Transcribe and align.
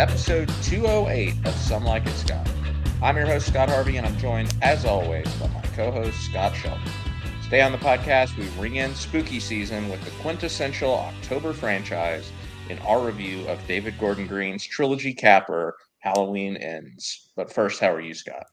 episode 0.00 0.48
208 0.62 1.34
of 1.44 1.54
Some 1.56 1.84
Like 1.84 2.06
It 2.06 2.14
Scott. 2.14 2.48
I'm 3.02 3.18
your 3.18 3.26
host, 3.26 3.48
Scott 3.48 3.68
Harvey, 3.68 3.98
and 3.98 4.06
I'm 4.06 4.16
joined, 4.16 4.56
as 4.62 4.86
always, 4.86 5.30
by 5.34 5.48
my 5.48 5.60
co 5.76 5.90
host, 5.90 6.18
Scott 6.22 6.56
Shelton. 6.56 6.90
Today 7.44 7.60
on 7.60 7.70
the 7.70 7.76
podcast, 7.76 8.34
we 8.38 8.48
ring 8.58 8.76
in 8.76 8.94
spooky 8.94 9.38
season 9.38 9.90
with 9.90 10.02
the 10.02 10.10
quintessential 10.22 10.94
October 10.94 11.52
franchise 11.52 12.32
in 12.70 12.78
our 12.78 13.04
review 13.04 13.46
of 13.46 13.58
David 13.66 13.98
Gordon 13.98 14.26
Green's 14.26 14.64
trilogy 14.64 15.12
capper, 15.12 15.76
Halloween 15.98 16.56
Ends. 16.56 17.32
But 17.36 17.52
first, 17.52 17.78
how 17.78 17.92
are 17.92 18.00
you, 18.00 18.14
Scott? 18.14 18.46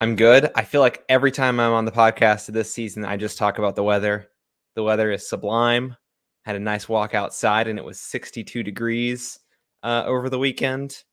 I'm 0.00 0.16
good. 0.16 0.50
I 0.56 0.64
feel 0.64 0.80
like 0.80 1.04
every 1.08 1.30
time 1.30 1.60
I'm 1.60 1.74
on 1.74 1.84
the 1.84 1.92
podcast 1.92 2.48
this 2.48 2.74
season, 2.74 3.04
I 3.04 3.16
just 3.16 3.38
talk 3.38 3.58
about 3.58 3.76
the 3.76 3.84
weather. 3.84 4.30
The 4.74 4.82
weather 4.82 5.12
is 5.12 5.28
sublime. 5.28 5.94
Had 6.44 6.56
a 6.56 6.58
nice 6.58 6.88
walk 6.88 7.14
outside, 7.14 7.68
and 7.68 7.78
it 7.78 7.84
was 7.84 8.00
62 8.00 8.64
degrees 8.64 9.38
uh, 9.82 10.04
over 10.06 10.28
the 10.28 10.38
weekend. 10.38 11.04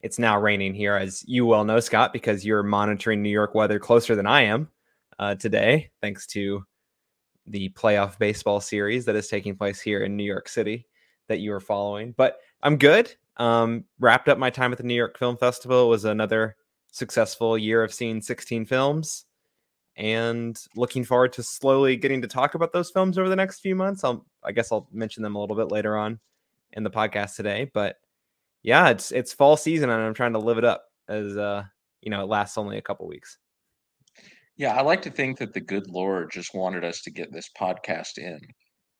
It's 0.00 0.18
now 0.18 0.40
raining 0.40 0.74
here, 0.74 0.94
as 0.94 1.24
you 1.26 1.44
well 1.46 1.64
know, 1.64 1.80
Scott, 1.80 2.12
because 2.12 2.44
you're 2.44 2.62
monitoring 2.62 3.22
New 3.22 3.30
York 3.30 3.54
weather 3.54 3.78
closer 3.78 4.14
than 4.14 4.26
I 4.26 4.42
am 4.42 4.68
uh, 5.18 5.34
today, 5.34 5.90
thanks 6.00 6.26
to 6.28 6.64
the 7.46 7.70
playoff 7.70 8.18
baseball 8.18 8.60
series 8.60 9.04
that 9.06 9.16
is 9.16 9.28
taking 9.28 9.56
place 9.56 9.80
here 9.80 10.04
in 10.04 10.16
New 10.16 10.24
York 10.24 10.48
City 10.48 10.86
that 11.28 11.40
you 11.40 11.52
are 11.52 11.60
following. 11.60 12.12
But 12.16 12.38
I'm 12.62 12.76
good. 12.76 13.14
Um, 13.36 13.84
wrapped 13.98 14.28
up 14.28 14.38
my 14.38 14.50
time 14.50 14.72
at 14.72 14.78
the 14.78 14.84
New 14.84 14.94
York 14.94 15.18
Film 15.18 15.36
Festival. 15.36 15.86
It 15.86 15.90
was 15.90 16.04
another 16.04 16.56
successful 16.92 17.56
year 17.56 17.82
of 17.82 17.92
seeing 17.92 18.20
16 18.20 18.66
films 18.66 19.24
and 19.96 20.58
looking 20.76 21.04
forward 21.04 21.32
to 21.34 21.42
slowly 21.42 21.96
getting 21.96 22.22
to 22.22 22.28
talk 22.28 22.54
about 22.54 22.72
those 22.72 22.90
films 22.90 23.18
over 23.18 23.28
the 23.28 23.36
next 23.36 23.60
few 23.60 23.74
months. 23.74 24.04
I'll, 24.04 24.24
I 24.44 24.52
guess 24.52 24.70
I'll 24.70 24.88
mention 24.92 25.22
them 25.22 25.34
a 25.34 25.40
little 25.40 25.56
bit 25.56 25.72
later 25.72 25.96
on 25.96 26.20
in 26.72 26.82
the 26.82 26.90
podcast 26.90 27.36
today, 27.36 27.70
but 27.74 27.96
yeah, 28.62 28.88
it's 28.88 29.12
it's 29.12 29.32
fall 29.32 29.56
season 29.56 29.90
and 29.90 30.02
I'm 30.02 30.14
trying 30.14 30.32
to 30.32 30.38
live 30.38 30.58
it 30.58 30.64
up 30.64 30.84
as 31.08 31.36
uh, 31.36 31.64
you 32.00 32.10
know, 32.10 32.22
it 32.22 32.28
lasts 32.28 32.58
only 32.58 32.78
a 32.78 32.82
couple 32.82 33.06
weeks. 33.06 33.38
Yeah, 34.56 34.74
I 34.74 34.82
like 34.82 35.02
to 35.02 35.10
think 35.10 35.38
that 35.38 35.54
the 35.54 35.60
good 35.60 35.88
Lord 35.88 36.30
just 36.32 36.54
wanted 36.54 36.84
us 36.84 37.02
to 37.02 37.10
get 37.10 37.32
this 37.32 37.48
podcast 37.58 38.18
in 38.18 38.40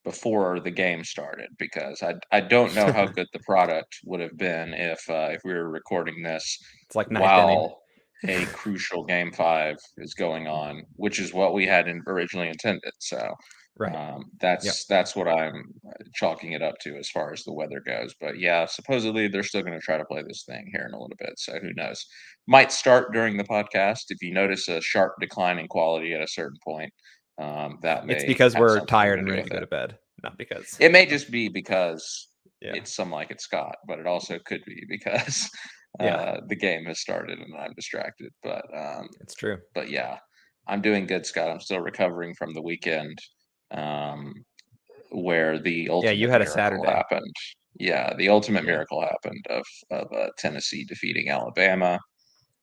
before 0.05 0.61
the 0.61 0.71
game 0.71 1.05
started 1.05 1.49
because 1.59 2.03
I 2.03 2.15
I 2.31 2.41
don't 2.41 2.75
know 2.75 2.93
how 2.93 3.07
good 3.19 3.27
the 3.33 3.41
product 3.41 3.99
would 4.05 4.21
have 4.21 4.37
been 4.37 4.73
if 4.73 5.01
uh, 5.09 5.29
if 5.33 5.41
we 5.45 5.53
were 5.53 5.69
recording 5.69 6.23
this 6.23 6.59
It's 6.87 6.97
like 6.97 7.11
while 7.11 7.83
a 8.25 8.45
crucial 8.47 9.05
game 9.05 9.33
five 9.33 9.77
is 9.99 10.15
going 10.15 10.47
on, 10.49 10.83
which 10.97 11.21
is 11.21 11.33
what 11.33 11.55
we 11.55 11.67
had 11.67 11.89
in, 11.89 12.03
originally 12.07 12.49
intended. 12.49 12.93
So 12.99 13.35
Right. 13.79 13.95
um, 13.95 14.25
that's 14.41 14.65
Yep. 14.67 14.75
that's 14.89 15.15
what 15.15 15.29
I'm 15.29 15.73
uh, 15.89 15.93
chalking 16.15 16.53
it 16.53 16.63
up 16.63 16.79
to 16.81 16.97
as 16.97 17.09
far 17.09 17.33
as 17.33 17.45
the 17.45 17.53
weather 17.53 17.81
goes. 17.81 18.15
But 18.21 18.39
yeah, 18.39 18.67
supposedly 18.67 19.29
they're 19.29 19.43
still 19.45 19.63
going 19.63 19.79
to 19.79 19.81
try 19.85 19.97
to 19.99 20.05
play 20.05 20.23
this 20.27 20.45
thing 20.45 20.69
here 20.73 20.85
in 20.89 20.95
a 20.95 21.01
little 21.01 21.17
bit. 21.19 21.35
So 21.39 21.59
who 21.61 21.73
knows? 21.75 22.05
Might 22.49 22.73
start 22.73 23.13
during 23.13 23.37
the 23.37 23.45
podcast. 23.45 24.07
If 24.09 24.21
you 24.21 24.33
notice 24.33 24.67
a 24.69 24.81
sharp 24.81 25.15
decline 25.21 25.59
in 25.59 25.69
quality 25.69 26.13
at 26.15 26.21
a 26.21 26.27
certain 26.29 26.59
point, 26.65 26.93
um, 27.41 27.79
that 27.83 28.05
may 28.07 28.15
It's 28.15 28.25
because 28.25 28.57
we're 28.57 28.85
tired 28.87 29.21
and 29.21 29.31
ready 29.31 29.45
to 29.45 29.49
go 29.49 29.57
it. 29.59 29.61
to 29.61 29.67
bed, 29.69 29.99
not 30.25 30.37
because 30.39 30.77
It 30.81 30.91
may 30.91 31.07
just 31.07 31.31
be 31.31 31.49
because 31.49 32.29
yeah. 32.61 32.75
it's 32.75 32.93
some 32.95 33.13
like 33.13 33.31
it's 33.31 33.45
Scott, 33.45 33.77
but 33.87 34.01
it 34.01 34.07
also 34.09 34.39
could 34.45 34.65
be 34.67 34.83
because 34.89 35.49
Yeah. 36.01 36.17
uh, 36.17 36.41
the 36.49 36.55
game 36.57 36.85
has 36.87 37.01
started 37.01 37.39
and 37.39 37.55
I'm 37.59 37.73
distracted. 37.75 38.31
But 38.43 38.65
um, 38.77 39.09
It's 39.21 39.35
true. 39.35 39.59
but 39.75 39.89
yeah, 39.89 40.19
I'm 40.67 40.83
doing 40.83 41.07
good, 41.07 41.25
Scott. 41.27 41.49
I'm 41.51 41.61
still 41.61 41.81
recovering 41.81 42.35
from 42.35 42.53
the 42.55 42.61
weekend 42.63 43.19
um, 43.71 44.35
where 45.11 45.59
the 45.59 45.89
ultimate 45.91 46.17
you 46.17 46.29
had 46.29 46.43
a 46.43 46.47
Saturday. 46.47 46.87
happened. 46.87 47.35
Yeah, 47.79 48.15
the 48.17 48.29
ultimate 48.29 48.65
miracle 48.65 49.01
happened 49.01 49.45
of 49.51 49.65
of 49.91 50.13
uh, 50.13 50.29
Tennessee 50.39 50.85
defeating 50.85 51.31
Alabama. 51.31 51.99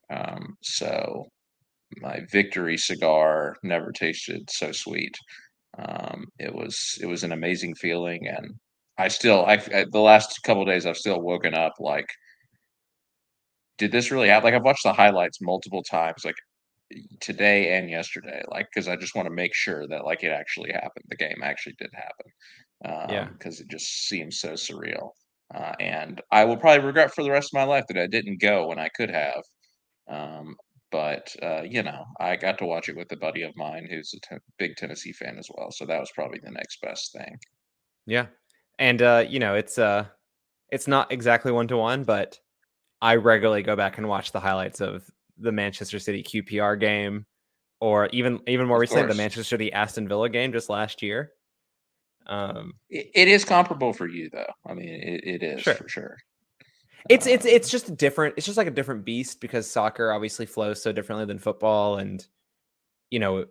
Um, 0.09 0.55
so 0.61 1.25
my 1.97 2.21
victory 2.31 2.77
cigar 2.77 3.55
never 3.63 3.91
tasted 3.91 4.49
so 4.49 4.71
sweet. 4.71 5.15
Um, 5.77 6.25
it 6.39 6.53
was 6.53 6.97
it 7.01 7.05
was 7.05 7.23
an 7.23 7.31
amazing 7.31 7.75
feeling, 7.75 8.27
and 8.27 8.53
I 8.97 9.07
still 9.07 9.45
I, 9.45 9.53
I 9.73 9.85
the 9.91 9.99
last 9.99 10.39
couple 10.43 10.65
days 10.65 10.85
I've 10.85 10.97
still 10.97 11.21
woken 11.21 11.53
up 11.53 11.73
like, 11.79 12.07
did 13.77 13.91
this 13.91 14.11
really 14.11 14.29
happen? 14.29 14.45
Like 14.45 14.53
I've 14.55 14.65
watched 14.65 14.83
the 14.83 14.93
highlights 14.93 15.41
multiple 15.41 15.83
times, 15.83 16.23
like 16.25 16.35
today 17.19 17.77
and 17.77 17.89
yesterday, 17.89 18.43
like 18.49 18.67
because 18.73 18.87
I 18.87 18.95
just 18.95 19.15
want 19.15 19.27
to 19.27 19.33
make 19.33 19.53
sure 19.53 19.87
that 19.87 20.05
like 20.05 20.23
it 20.23 20.31
actually 20.31 20.71
happened. 20.71 21.05
The 21.09 21.17
game 21.17 21.41
actually 21.43 21.75
did 21.79 21.91
happen. 21.93 22.31
Yeah. 23.09 23.29
because 23.29 23.59
it 23.59 23.67
just 23.69 24.07
seems 24.07 24.39
so 24.39 24.49
surreal. 24.53 25.11
Uh, 25.53 25.73
and 25.79 26.21
I 26.31 26.43
will 26.45 26.57
probably 26.57 26.85
regret 26.85 27.13
for 27.13 27.23
the 27.23 27.31
rest 27.31 27.49
of 27.53 27.57
my 27.59 27.63
life 27.63 27.85
that 27.87 27.97
I 27.97 28.07
didn't 28.07 28.41
go 28.41 28.67
when 28.67 28.79
I 28.79 28.89
could 28.89 29.09
have. 29.09 29.43
Um, 30.09 30.55
but 30.91 31.35
uh, 31.41 31.63
you 31.63 31.83
know, 31.83 32.05
I 32.19 32.35
got 32.35 32.57
to 32.59 32.65
watch 32.65 32.89
it 32.89 32.95
with 32.95 33.11
a 33.11 33.17
buddy 33.17 33.41
of 33.41 33.55
mine 33.55 33.87
who's 33.89 34.13
a 34.31 34.37
big 34.57 34.75
Tennessee 34.75 35.13
fan 35.13 35.37
as 35.37 35.49
well. 35.53 35.71
So 35.71 35.85
that 35.85 35.99
was 35.99 36.11
probably 36.15 36.39
the 36.43 36.51
next 36.51 36.81
best 36.81 37.11
thing. 37.11 37.37
Yeah. 38.05 38.27
And 38.79 39.01
uh, 39.01 39.25
you 39.27 39.39
know, 39.39 39.55
it's 39.55 39.77
uh 39.77 40.05
it's 40.71 40.87
not 40.87 41.11
exactly 41.11 41.51
one 41.51 41.67
to 41.67 41.77
one, 41.77 42.03
but 42.03 42.39
I 43.01 43.15
regularly 43.15 43.63
go 43.63 43.75
back 43.75 43.97
and 43.97 44.07
watch 44.07 44.31
the 44.31 44.39
highlights 44.39 44.81
of 44.81 45.09
the 45.37 45.51
Manchester 45.51 45.99
City 45.99 46.23
QPR 46.23 46.79
game 46.79 47.25
or 47.81 48.07
even 48.07 48.39
even 48.47 48.67
more 48.67 48.77
Of 48.77 48.81
recently 48.81 49.07
the. 49.07 49.15
Manchester 49.15 49.43
City 49.43 49.71
Aston 49.73 50.07
Villa 50.07 50.29
game 50.29 50.51
just 50.51 50.69
last 50.69 51.01
year. 51.01 51.31
Um 52.27 52.73
It, 52.89 53.11
it 53.13 53.27
is 53.27 53.45
comparable 53.45 53.93
for 53.93 54.07
you, 54.07 54.29
though. 54.31 54.51
I 54.65 54.73
mean, 54.73 54.89
it, 54.89 55.23
it 55.23 55.43
is 55.43 55.61
Sure. 55.61 55.73
for 55.75 55.87
sure. 55.89 56.17
it's 57.09 57.27
it's 57.27 57.45
Um, 57.45 57.51
it's 57.51 57.69
just 57.69 57.89
a 57.89 57.91
different 57.91 58.33
it's 58.37 58.45
just 58.45 58.57
like 58.57 58.67
a 58.67 58.71
different 58.71 59.05
beast 59.05 59.39
because 59.41 59.69
soccer 59.69 60.11
obviously 60.11 60.45
flows 60.45 60.81
so 60.81 60.91
differently 60.91 61.25
than 61.25 61.37
football 61.39 61.97
and 61.97 62.25
you 63.11 63.19
know 63.19 63.45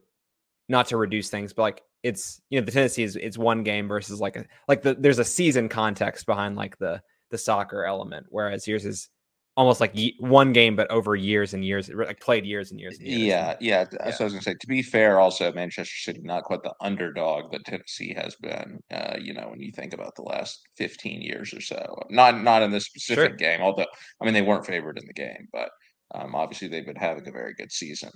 not 0.69 0.87
to 0.89 0.97
reduce 0.97 1.29
things 1.31 1.53
but 1.53 1.63
like 1.63 1.83
it's 2.03 2.41
you 2.51 2.59
know 2.59 2.65
the 2.65 2.73
Tennessee 2.73 3.03
is 3.05 3.15
it's 3.17 3.39
one 3.39 3.63
game 3.63 3.87
versus 3.87 4.21
like 4.21 4.37
a 4.37 4.45
like 4.67 4.83
the 4.83 4.95
there's 4.95 5.19
a 5.21 5.25
season 5.25 5.69
context 5.69 6.27
behind 6.27 6.57
like 6.57 6.77
the 6.79 7.01
the 7.31 7.39
soccer 7.39 7.85
element 7.85 8.27
whereas 8.31 8.67
yours 8.67 8.85
is 8.85 9.09
almost 9.57 9.81
like 9.81 9.97
one 10.19 10.53
game 10.53 10.75
but 10.75 10.91
over 10.91 11.15
years 11.15 11.55
and 11.55 11.65
years 11.65 11.89
like 11.89 12.21
played 12.21 12.45
years 12.45 12.71
and 12.73 12.81
years 12.81 12.99
and 12.99 13.07
years 13.07 13.21
Yeah, 13.21 13.57
yeah. 13.61 13.85
Yeah. 13.91 14.05
what 14.05 14.21
I 14.21 14.25
was 14.25 14.33
gonna 14.33 14.43
say. 14.43 14.55
To 14.61 14.67
be 14.67 14.83
fair, 14.83 15.21
also 15.21 15.53
Manchester 15.53 15.97
City 15.97 16.21
not 16.23 16.45
quite 16.45 16.63
the 16.63 16.75
underdog 16.81 17.53
that 17.53 17.65
Tennessee 17.65 18.15
has 18.15 18.35
been. 18.37 18.81
Uh, 18.91 19.17
you 19.21 19.33
know, 19.33 19.49
when 19.49 19.61
you 19.61 19.71
think 19.73 19.95
about 19.95 20.15
the 20.17 20.23
last 20.23 20.63
fifteen 20.77 21.23
years 21.23 21.55
or 21.55 21.61
so, 21.61 21.97
not 22.11 22.43
not 22.43 22.63
in 22.63 22.71
this 22.71 22.87
specific 22.87 23.31
Sure. 23.31 23.37
game. 23.37 23.61
Although, 23.61 23.87
I 24.21 24.25
mean, 24.25 24.35
they 24.35 24.43
weren't 24.43 24.67
favored 24.67 24.99
in 24.99 25.07
the 25.07 25.13
game, 25.13 25.49
but 25.53 25.71
um, 26.15 26.35
obviously 26.35 26.69
they've 26.69 26.87
been 26.87 26.97
having 26.97 27.27
a 27.29 27.33
very 27.33 27.55
good 27.55 27.71
season. 27.73 28.11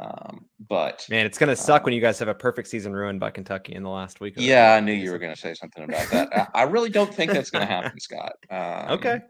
Um, 0.00 0.46
but 0.68 1.04
man 1.10 1.26
it's 1.26 1.38
gonna 1.38 1.56
suck 1.56 1.80
Um, 1.80 1.86
when 1.86 1.94
you 1.94 2.00
guys 2.00 2.20
have 2.20 2.28
a 2.28 2.34
perfect 2.34 2.68
season 2.68 2.92
ruined 2.92 3.18
by 3.18 3.30
Kentucky 3.32 3.74
in 3.74 3.82
the 3.82 3.88
last 3.88 4.20
week 4.20 4.34
yeah, 4.36 4.74
I 4.74 4.80
knew 4.80 4.92
you 4.92 5.10
were 5.10 5.18
going 5.18 5.34
to 5.34 5.40
say 5.40 5.54
something 5.54 5.82
about 5.82 6.08
that. 6.10 6.28
I, 6.32 6.60
I 6.60 6.62
really 6.64 6.90
don't 6.90 7.12
think 7.12 7.32
that's 7.32 7.50
going 7.50 7.66
to 7.66 7.72
happen, 7.72 7.98
Scott. 7.98 8.32
Um, 8.48 8.92
okay 8.98 9.20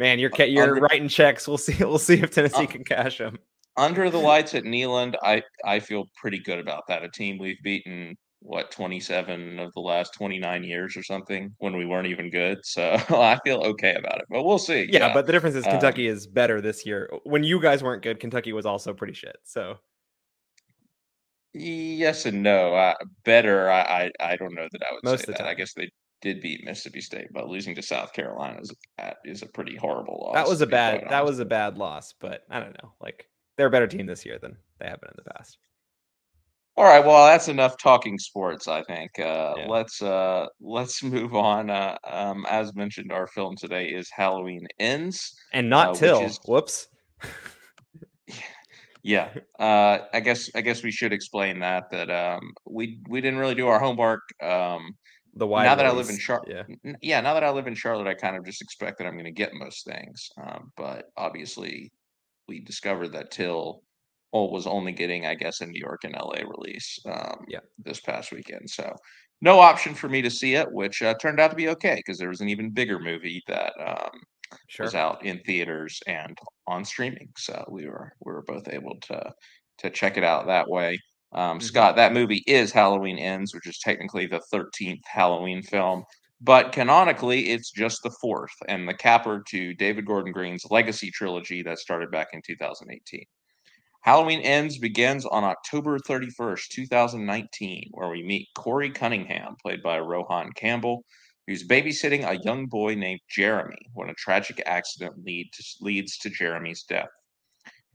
man 0.00 0.18
you're 0.18 0.30
you're 0.38 0.62
under- 0.64 0.80
writing 0.80 1.06
checks 1.08 1.46
we'll 1.46 1.56
see 1.58 1.76
we'll 1.84 1.98
see 1.98 2.20
if 2.20 2.30
Tennessee 2.30 2.64
Uh, 2.64 2.66
can 2.66 2.82
cash 2.82 3.18
them 3.18 3.38
under 3.76 4.10
the 4.10 4.18
lights 4.18 4.54
at 4.54 4.64
Neyland, 4.64 5.14
I 5.22 5.42
I 5.64 5.78
feel 5.80 6.04
pretty 6.20 6.40
good 6.40 6.58
about 6.58 6.82
that. 6.88 7.02
A 7.04 7.08
team 7.08 7.38
we've 7.38 7.62
beaten 7.62 8.16
what 8.40 8.70
27 8.72 9.58
of 9.58 9.72
the 9.74 9.80
last 9.80 10.12
29 10.14 10.64
years 10.64 10.96
or 10.96 11.02
something 11.02 11.54
when 11.58 11.76
we 11.76 11.86
weren't 11.86 12.08
even 12.08 12.30
good. 12.30 12.58
So 12.64 12.82
I 13.10 13.38
feel 13.44 13.58
okay 13.60 13.94
about 13.94 14.18
it. 14.18 14.24
But 14.28 14.42
we'll 14.42 14.58
see. 14.58 14.88
Yeah, 14.90 15.14
but 15.14 15.24
the 15.26 15.32
difference 15.32 15.54
is 15.56 15.64
Um, 15.64 15.72
Kentucky 15.72 16.08
is 16.08 16.26
better 16.26 16.60
this 16.60 16.84
year. 16.84 17.10
When 17.24 17.44
you 17.44 17.60
guys 17.60 17.82
weren't 17.82 18.02
good, 18.02 18.18
Kentucky 18.18 18.52
was 18.52 18.66
also 18.66 18.92
pretty 18.92 19.14
shit. 19.14 19.36
So 19.44 19.76
yes 21.54 22.26
and 22.26 22.42
no. 22.42 22.74
Uh, 22.74 22.94
better. 23.24 23.70
I, 23.70 24.10
I 24.20 24.32
I 24.32 24.36
don't 24.36 24.54
know 24.54 24.66
that 24.70 24.82
I 24.82 24.92
would 24.92 25.04
Most 25.04 25.26
say 25.26 25.32
that. 25.32 25.42
I 25.42 25.54
guess 25.54 25.72
they 25.74 25.88
did 26.22 26.40
beat 26.40 26.64
Mississippi 26.64 27.00
State, 27.00 27.28
but 27.32 27.48
losing 27.48 27.74
to 27.74 27.82
South 27.82 28.12
Carolina 28.12 28.60
is 28.60 28.72
a, 28.98 29.12
is 29.24 29.42
a 29.42 29.46
pretty 29.46 29.76
horrible 29.76 30.22
loss. 30.26 30.34
that 30.34 30.48
was 30.48 30.60
a 30.60 30.66
bad 30.66 31.04
that 31.10 31.24
was 31.24 31.38
a 31.38 31.44
bad 31.44 31.78
loss, 31.78 32.14
but 32.20 32.42
I 32.50 32.60
don't 32.60 32.72
know. 32.82 32.92
Like 33.00 33.26
they're 33.56 33.66
a 33.68 33.70
better 33.70 33.86
team 33.86 34.06
this 34.06 34.24
year 34.24 34.38
than 34.40 34.56
they 34.78 34.86
have 34.86 35.00
been 35.00 35.10
in 35.10 35.16
the 35.24 35.30
past. 35.32 35.58
All 36.76 36.84
right, 36.84 37.04
well, 37.04 37.26
that's 37.26 37.48
enough 37.48 37.76
talking 37.76 38.18
sports. 38.18 38.66
I 38.68 38.82
think. 38.84 39.10
Uh, 39.18 39.54
Yeah. 39.56 39.66
Let's 39.68 40.00
uh, 40.00 40.46
let's 40.60 41.02
move 41.16 41.34
on. 41.34 41.68
Uh, 41.68 41.96
um, 42.04 42.46
as 42.48 42.74
mentioned, 42.74 43.12
our 43.12 43.26
film 43.26 43.56
today 43.56 43.88
is 43.88 44.08
Halloween 44.14 44.66
Ends. 44.78 45.34
And 45.52 45.68
not 45.68 45.90
Uh, 45.90 45.94
till 45.94 46.22
is- 46.24 46.40
whoops. 46.46 46.88
Yeah, 49.02 49.30
uh, 49.58 50.00
I 50.12 50.20
guess 50.20 50.50
I 50.54 50.60
guess 50.60 50.82
we 50.82 50.90
should 50.90 51.12
explain 51.14 51.60
that 51.60 51.84
that 51.90 52.10
um, 52.10 52.52
we 52.66 52.98
we 53.08 53.22
didn't 53.22 53.38
really 53.38 53.54
do 53.54 53.66
our 53.66 53.78
homework. 53.80 54.20
Um, 54.42 54.94
The 55.40 55.46
wide 55.46 55.64
now 55.64 55.74
that 55.74 55.86
I 55.86 55.90
live 55.90 56.08
in. 56.10 56.18
Charlotte, 56.18 56.48
Yeah. 56.50 56.64
yeah, 57.02 57.20
now 57.20 57.34
that 57.34 57.44
I 57.44 57.50
live 57.50 57.66
in 57.66 57.74
Charlotte, 57.74 58.06
I 58.06 58.14
kind 58.14 58.36
of 58.36 58.44
just 58.44 58.62
expect 58.62 58.98
that 58.98 59.06
I'm 59.06 59.14
going 59.14 59.24
to 59.24 59.32
get 59.32 59.54
most 59.54 59.84
things. 59.86 60.28
Um, 60.40 60.70
but 60.76 61.06
obviously, 61.16 61.90
we 62.48 62.60
discovered 62.60 63.08
that 63.12 63.30
Till 63.30 63.82
was 64.32 64.66
only 64.66 64.92
getting, 64.92 65.26
I 65.26 65.34
guess, 65.34 65.60
a 65.60 65.66
New 65.66 65.80
York 65.80 66.04
and 66.04 66.14
LA 66.14 66.42
release. 66.46 66.98
Um, 67.06 67.44
Yeah. 67.48 67.60
this 67.78 68.00
past 68.00 68.32
weekend. 68.32 68.70
So 68.70 68.94
no 69.40 69.58
option 69.60 69.94
for 69.94 70.08
me 70.08 70.22
to 70.22 70.30
see 70.30 70.54
it, 70.54 70.70
which 70.72 71.02
uh, 71.02 71.14
turned 71.14 71.40
out 71.40 71.50
to 71.50 71.56
be 71.56 71.68
okay 71.70 71.96
because 71.96 72.18
there 72.18 72.28
was 72.28 72.42
an 72.42 72.48
even 72.50 72.70
bigger 72.70 72.98
movie 73.00 73.42
that 73.48 73.72
um, 73.84 74.10
Sure. 74.68 74.84
was 74.84 74.94
out 74.94 75.24
in 75.24 75.40
theaters 75.40 76.00
and 76.06 76.36
on 76.66 76.84
streaming. 76.84 77.30
So 77.38 77.64
we 77.70 77.86
were 77.86 78.12
we 78.24 78.32
were 78.32 78.42
both 78.42 78.68
able 78.68 78.98
to 79.02 79.32
to 79.78 79.90
check 79.90 80.16
it 80.18 80.24
out 80.24 80.46
that 80.46 80.68
way. 80.68 80.98
Um, 81.32 81.60
Mhm. 81.60 81.62
Scott, 81.62 81.96
that 81.96 82.12
movie 82.12 82.42
is 82.46 82.72
Halloween 82.72 83.18
Ends, 83.18 83.54
which 83.54 83.66
is 83.66 83.78
technically 83.78 84.26
the 84.26 84.40
13th 84.52 85.04
Halloween 85.06 85.62
film, 85.62 86.04
but 86.40 86.72
canonically 86.72 87.50
it's 87.50 87.70
just 87.70 88.02
the 88.02 88.10
fourth 88.20 88.52
and 88.68 88.88
the 88.88 88.94
capper 88.94 89.42
to 89.48 89.74
David 89.74 90.06
Gordon 90.06 90.32
Green's 90.32 90.64
legacy 90.70 91.10
trilogy 91.10 91.62
that 91.62 91.78
started 91.78 92.10
back 92.10 92.28
in 92.32 92.42
2018. 92.42 93.26
Halloween 94.02 94.40
Ends 94.40 94.78
begins 94.78 95.26
on 95.26 95.44
October 95.44 95.98
31st, 95.98 96.72
2019, 96.72 97.88
where 97.92 98.08
we 98.10 98.22
meet 98.22 98.48
Corey 98.56 98.90
Cunningham, 98.90 99.56
played 99.62 99.82
by 99.82 99.98
Rohan 100.00 100.52
Campbell, 100.54 101.04
who's 101.46 101.66
babysitting 101.66 102.28
a 102.28 102.40
young 102.44 102.66
boy 102.66 102.94
named 102.94 103.20
Jeremy 103.28 103.78
when 103.94 104.10
a 104.10 104.14
tragic 104.14 104.62
accident 104.66 105.24
lead 105.24 105.50
to, 105.54 105.64
leads 105.80 106.18
to 106.18 106.30
Jeremy's 106.30 106.82
death. 106.84 107.10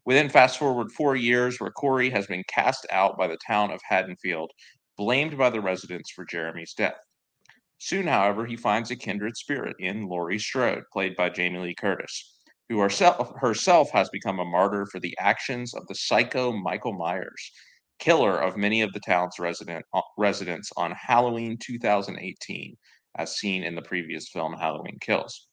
We 0.06 0.14
then 0.14 0.30
fast 0.30 0.60
forward 0.60 0.92
four 0.92 1.16
years 1.16 1.60
where 1.60 1.72
Corey 1.72 2.12
has 2.12 2.28
been 2.28 2.44
cast 2.48 2.86
out 2.92 3.18
by 3.18 3.28
the 3.28 3.40
town 3.46 3.72
of 3.72 3.82
Haddonfield, 3.88 4.52
blamed 4.98 5.36
by 5.36 5.50
the 5.50 5.62
residents 5.62 6.12
for 6.12 6.26
Jeremy's 6.26 6.74
death. 6.74 6.98
Soon, 7.80 8.08
however, 8.08 8.46
he 8.46 8.56
finds 8.56 8.92
a 8.92 8.96
kindred 8.96 9.36
spirit 9.36 9.76
in 9.80 10.08
Laurie 10.08 10.40
Strode, 10.40 10.84
played 10.94 11.16
by 11.16 11.30
Jamie 11.30 11.60
Lee 11.60 11.76
Curtis, 11.76 12.38
who 12.70 12.80
herself, 12.80 13.34
herself 13.38 13.90
has 13.92 14.10
become 14.10 14.40
a 14.40 14.46
martyr 14.46 14.86
for 14.86 15.00
the 15.00 15.18
actions 15.20 15.74
of 15.74 15.86
the 15.88 15.96
psycho 15.96 16.52
Michael 16.52 16.94
Myers, 16.94 17.52
killer 17.98 18.38
of 18.40 18.58
many 18.58 18.82
of 18.82 18.94
the 18.94 19.00
town's 19.00 19.40
resident, 19.40 19.86
uh, 19.94 20.02
residents 20.18 20.72
on 20.78 20.92
Halloween 20.92 21.58
2018, 21.58 22.78
as 23.18 23.38
seen 23.38 23.64
in 23.64 23.74
the 23.74 23.82
previous 23.82 24.30
film 24.30 24.54
Halloween 24.54 24.98
Kills. 25.02 25.48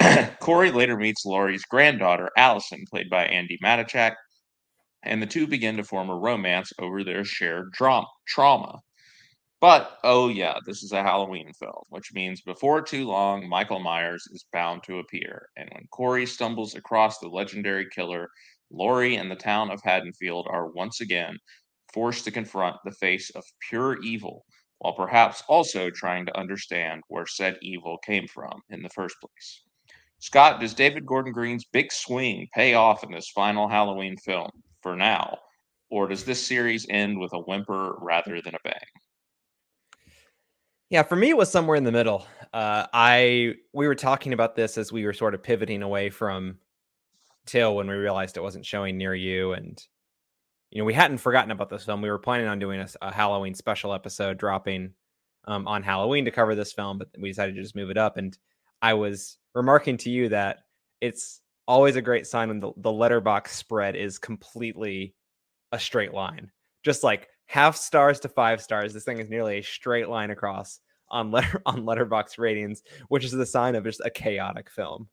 Corey 0.40 0.72
later 0.72 0.96
meets 0.96 1.26
Laurie's 1.26 1.64
granddaughter, 1.64 2.30
Allison, 2.36 2.84
played 2.90 3.10
by 3.10 3.26
Andi 3.26 3.58
Matichak, 3.62 4.14
and 5.02 5.20
the 5.20 5.26
two 5.26 5.46
begin 5.46 5.76
to 5.76 5.84
form 5.84 6.10
a 6.10 6.16
romance 6.16 6.72
over 6.78 7.04
their 7.04 7.24
shared 7.24 7.72
trauma. 7.74 8.80
But, 9.60 9.98
oh 10.04 10.28
yeah, 10.28 10.58
this 10.64 10.82
is 10.82 10.92
a 10.92 11.02
Halloween 11.02 11.52
film, 11.52 11.82
which 11.90 12.14
means 12.14 12.40
before 12.40 12.80
too 12.80 13.06
long, 13.06 13.46
Michael 13.46 13.80
Myers 13.80 14.26
is 14.32 14.46
bound 14.54 14.82
to 14.84 15.00
appear. 15.00 15.48
And 15.56 15.68
when 15.72 15.86
Corey 15.90 16.24
stumbles 16.24 16.74
across 16.74 17.18
the 17.18 17.28
legendary 17.28 17.86
killer, 17.94 18.30
Laurie 18.70 19.16
and 19.16 19.30
the 19.30 19.36
town 19.36 19.70
of 19.70 19.82
Haddonfield 19.82 20.46
are 20.50 20.70
once 20.72 21.02
again 21.02 21.36
forced 21.92 22.24
to 22.24 22.30
confront 22.30 22.76
the 22.84 22.92
face 22.92 23.28
of 23.30 23.44
pure 23.68 24.00
evil, 24.02 24.46
while 24.78 24.94
perhaps 24.94 25.42
also 25.46 25.90
trying 25.90 26.24
to 26.24 26.38
understand 26.38 27.02
where 27.08 27.26
said 27.26 27.58
evil 27.60 27.98
came 27.98 28.26
from 28.28 28.62
in 28.70 28.82
the 28.82 28.88
first 28.88 29.16
place. 29.20 29.62
Scott, 30.20 30.60
does 30.60 30.74
David 30.74 31.06
Gordon 31.06 31.32
Green's 31.32 31.64
big 31.64 31.90
swing 31.90 32.46
pay 32.54 32.74
off 32.74 33.02
in 33.02 33.10
this 33.10 33.30
final 33.30 33.66
Halloween 33.66 34.16
film 34.18 34.50
for 34.82 34.94
now? 34.94 35.38
Or 35.90 36.06
does 36.06 36.24
this 36.24 36.46
series 36.46 36.86
end 36.88 37.18
with 37.18 37.32
a 37.32 37.38
whimper 37.38 37.96
rather 38.00 38.40
than 38.40 38.54
a 38.54 38.58
bang? 38.62 38.74
Yeah, 40.90 41.02
for 41.02 41.16
me, 41.16 41.30
it 41.30 41.36
was 41.36 41.50
somewhere 41.50 41.76
in 41.76 41.84
the 41.84 41.92
middle. 41.92 42.26
Uh, 42.52 42.86
I 42.92 43.54
we 43.72 43.86
were 43.86 43.94
talking 43.94 44.32
about 44.32 44.56
this 44.56 44.76
as 44.76 44.92
we 44.92 45.04
were 45.04 45.12
sort 45.12 45.34
of 45.34 45.42
pivoting 45.42 45.82
away 45.82 46.10
from 46.10 46.58
Till 47.46 47.74
when 47.74 47.88
we 47.88 47.94
realized 47.94 48.36
it 48.36 48.42
wasn't 48.42 48.66
showing 48.66 48.98
near 48.98 49.14
you, 49.14 49.52
and 49.52 49.82
you 50.70 50.80
know 50.80 50.84
we 50.84 50.92
hadn't 50.94 51.18
forgotten 51.18 51.52
about 51.52 51.70
this 51.70 51.84
film. 51.84 52.02
We 52.02 52.10
were 52.10 52.18
planning 52.18 52.46
on 52.46 52.58
doing 52.58 52.80
a, 52.80 52.88
a 53.02 53.12
Halloween 53.12 53.54
special 53.54 53.94
episode 53.94 54.36
dropping 54.36 54.92
um, 55.46 55.66
on 55.66 55.82
Halloween 55.82 56.24
to 56.24 56.30
cover 56.30 56.54
this 56.54 56.72
film, 56.72 56.98
but 56.98 57.08
we 57.18 57.30
decided 57.30 57.54
to 57.54 57.62
just 57.62 57.76
move 57.76 57.90
it 57.90 57.96
up. 57.96 58.16
And 58.16 58.36
I 58.82 58.94
was 58.94 59.38
remarking 59.54 59.96
to 59.98 60.10
you 60.10 60.28
that 60.30 60.58
it's 61.00 61.40
always 61.66 61.96
a 61.96 62.02
great 62.02 62.26
sign 62.26 62.48
when 62.48 62.60
the, 62.60 62.72
the 62.76 62.90
Letterboxd 62.90 63.48
spread 63.48 63.96
is 63.96 64.18
completely 64.18 65.14
a 65.72 65.78
straight 65.78 66.12
line, 66.12 66.50
just 66.82 67.04
like 67.04 67.28
half 67.46 67.76
stars 67.76 68.20
to 68.20 68.28
five 68.28 68.60
stars. 68.60 68.92
This 68.92 69.04
thing 69.04 69.18
is 69.18 69.30
nearly 69.30 69.58
a 69.58 69.62
straight 69.62 70.08
line 70.08 70.30
across 70.30 70.80
on 71.08 71.30
letter 71.30 71.62
on 71.66 71.82
Letterboxd 71.82 72.38
ratings, 72.38 72.82
which 73.08 73.24
is 73.24 73.32
the 73.32 73.46
sign 73.46 73.74
of 73.74 73.84
just 73.84 74.00
a 74.04 74.10
chaotic 74.10 74.70
film. 74.70 75.08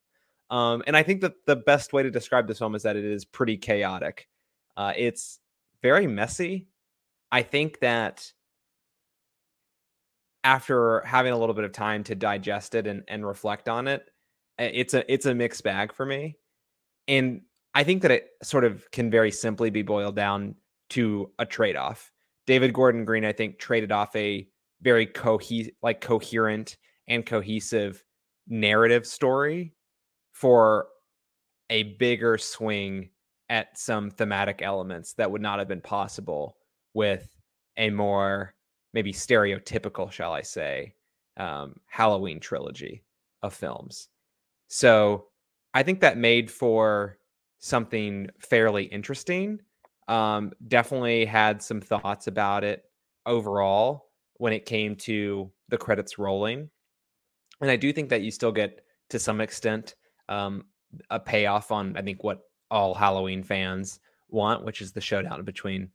Um, 0.50 0.82
and 0.88 0.96
I 0.96 1.04
think 1.04 1.22
that 1.22 1.34
the 1.46 1.58
best 1.58 1.92
way 1.94 2.04
to 2.04 2.12
describe 2.12 2.48
this 2.48 2.60
film 2.60 2.76
is 2.76 2.84
that 2.84 2.96
it 2.96 3.04
is 3.04 3.26
pretty 3.26 3.58
chaotic. 3.58 4.28
Uh, 4.78 4.94
it's 4.96 5.40
very 5.82 6.08
messy. 6.08 6.68
I 7.32 7.42
think 7.42 7.80
that 7.80 8.32
after 10.48 11.02
having 11.02 11.34
a 11.34 11.38
little 11.38 11.54
bit 11.54 11.66
of 11.66 11.74
time 11.74 12.06
to 12.06 12.16
digest 12.16 12.74
it 12.74 12.88
and, 12.88 13.04
and 13.10 13.28
reflect 13.28 13.68
on 13.68 13.86
it, 13.86 14.10
it's 14.58 14.94
a 14.94 15.12
it's 15.12 15.26
a 15.26 15.36
mixed 15.36 15.62
bag 15.62 15.92
for 15.92 16.06
me. 16.06 16.38
And 17.10 17.42
I 17.76 17.84
think 17.84 18.02
that 18.04 18.12
it 18.12 18.30
sort 18.44 18.64
of 18.64 18.90
can 18.92 19.12
very 19.12 19.30
simply 19.30 19.70
be 19.70 19.82
boiled 19.82 20.16
down 20.16 20.56
to 20.92 21.30
a 21.38 21.46
trade-off. 21.46 22.14
David 22.46 22.74
Gordon 22.74 23.04
Green, 23.04 23.26
I 23.26 23.34
think, 23.34 23.60
traded 23.60 23.92
off 23.92 24.16
a 24.16 24.48
very 24.82 25.06
cohe- 25.06 25.74
like 25.84 26.00
coherent 26.00 26.78
and 27.10 27.26
cohesive 27.26 28.06
narrative 28.48 29.06
story 29.06 29.74
for 30.32 30.88
a 31.70 31.84
bigger 31.84 32.38
swing 32.38 33.10
at 33.50 33.78
some 33.78 34.10
thematic 34.12 34.62
elements 34.62 35.12
that 35.16 35.30
would 35.30 35.42
not 35.42 35.60
have 35.60 35.68
been 35.68 35.82
possible 35.82 36.56
with 36.94 37.28
a 37.76 37.90
more 37.90 38.56
maybe 38.94 39.14
stereotypical, 39.14 40.12
shall 40.12 40.34
I 40.34 40.42
say, 40.42 40.94
um, 41.38 41.76
Halloween 41.86 42.40
trilogy 42.40 43.04
of 43.44 43.54
films. 43.54 44.10
So 44.68 45.28
I 45.74 45.84
think 45.84 46.00
that 46.02 46.18
made 46.18 46.50
for 46.50 47.18
something 47.60 48.30
fairly 48.40 48.86
interesting. 48.86 49.60
Um, 50.08 50.52
definitely 50.68 51.26
had 51.26 51.62
some 51.62 51.82
thoughts 51.82 52.28
about 52.28 52.64
it 52.64 52.86
overall 53.26 54.10
when 54.36 54.54
it 54.54 54.66
came 54.66 54.96
to 54.96 55.52
the 55.70 55.78
credits 55.78 56.18
rolling. 56.18 56.70
And 57.62 57.72
I 57.72 57.76
do 57.76 57.92
think 57.92 58.10
that 58.10 58.22
you 58.22 58.32
still 58.32 58.52
get 58.52 58.82
to 59.10 59.20
some 59.20 59.42
extent 59.42 59.96
um, 60.30 60.66
a 61.10 61.20
payoff 61.20 61.72
on, 61.72 61.98
I 61.98 62.02
think, 62.02 62.24
what 62.24 62.42
all 62.70 62.94
Halloween 62.94 63.44
fans 63.44 64.00
want, 64.30 64.64
which 64.64 64.82
is 64.82 64.92
the 64.92 65.02
showdown 65.02 65.44
between 65.44 65.90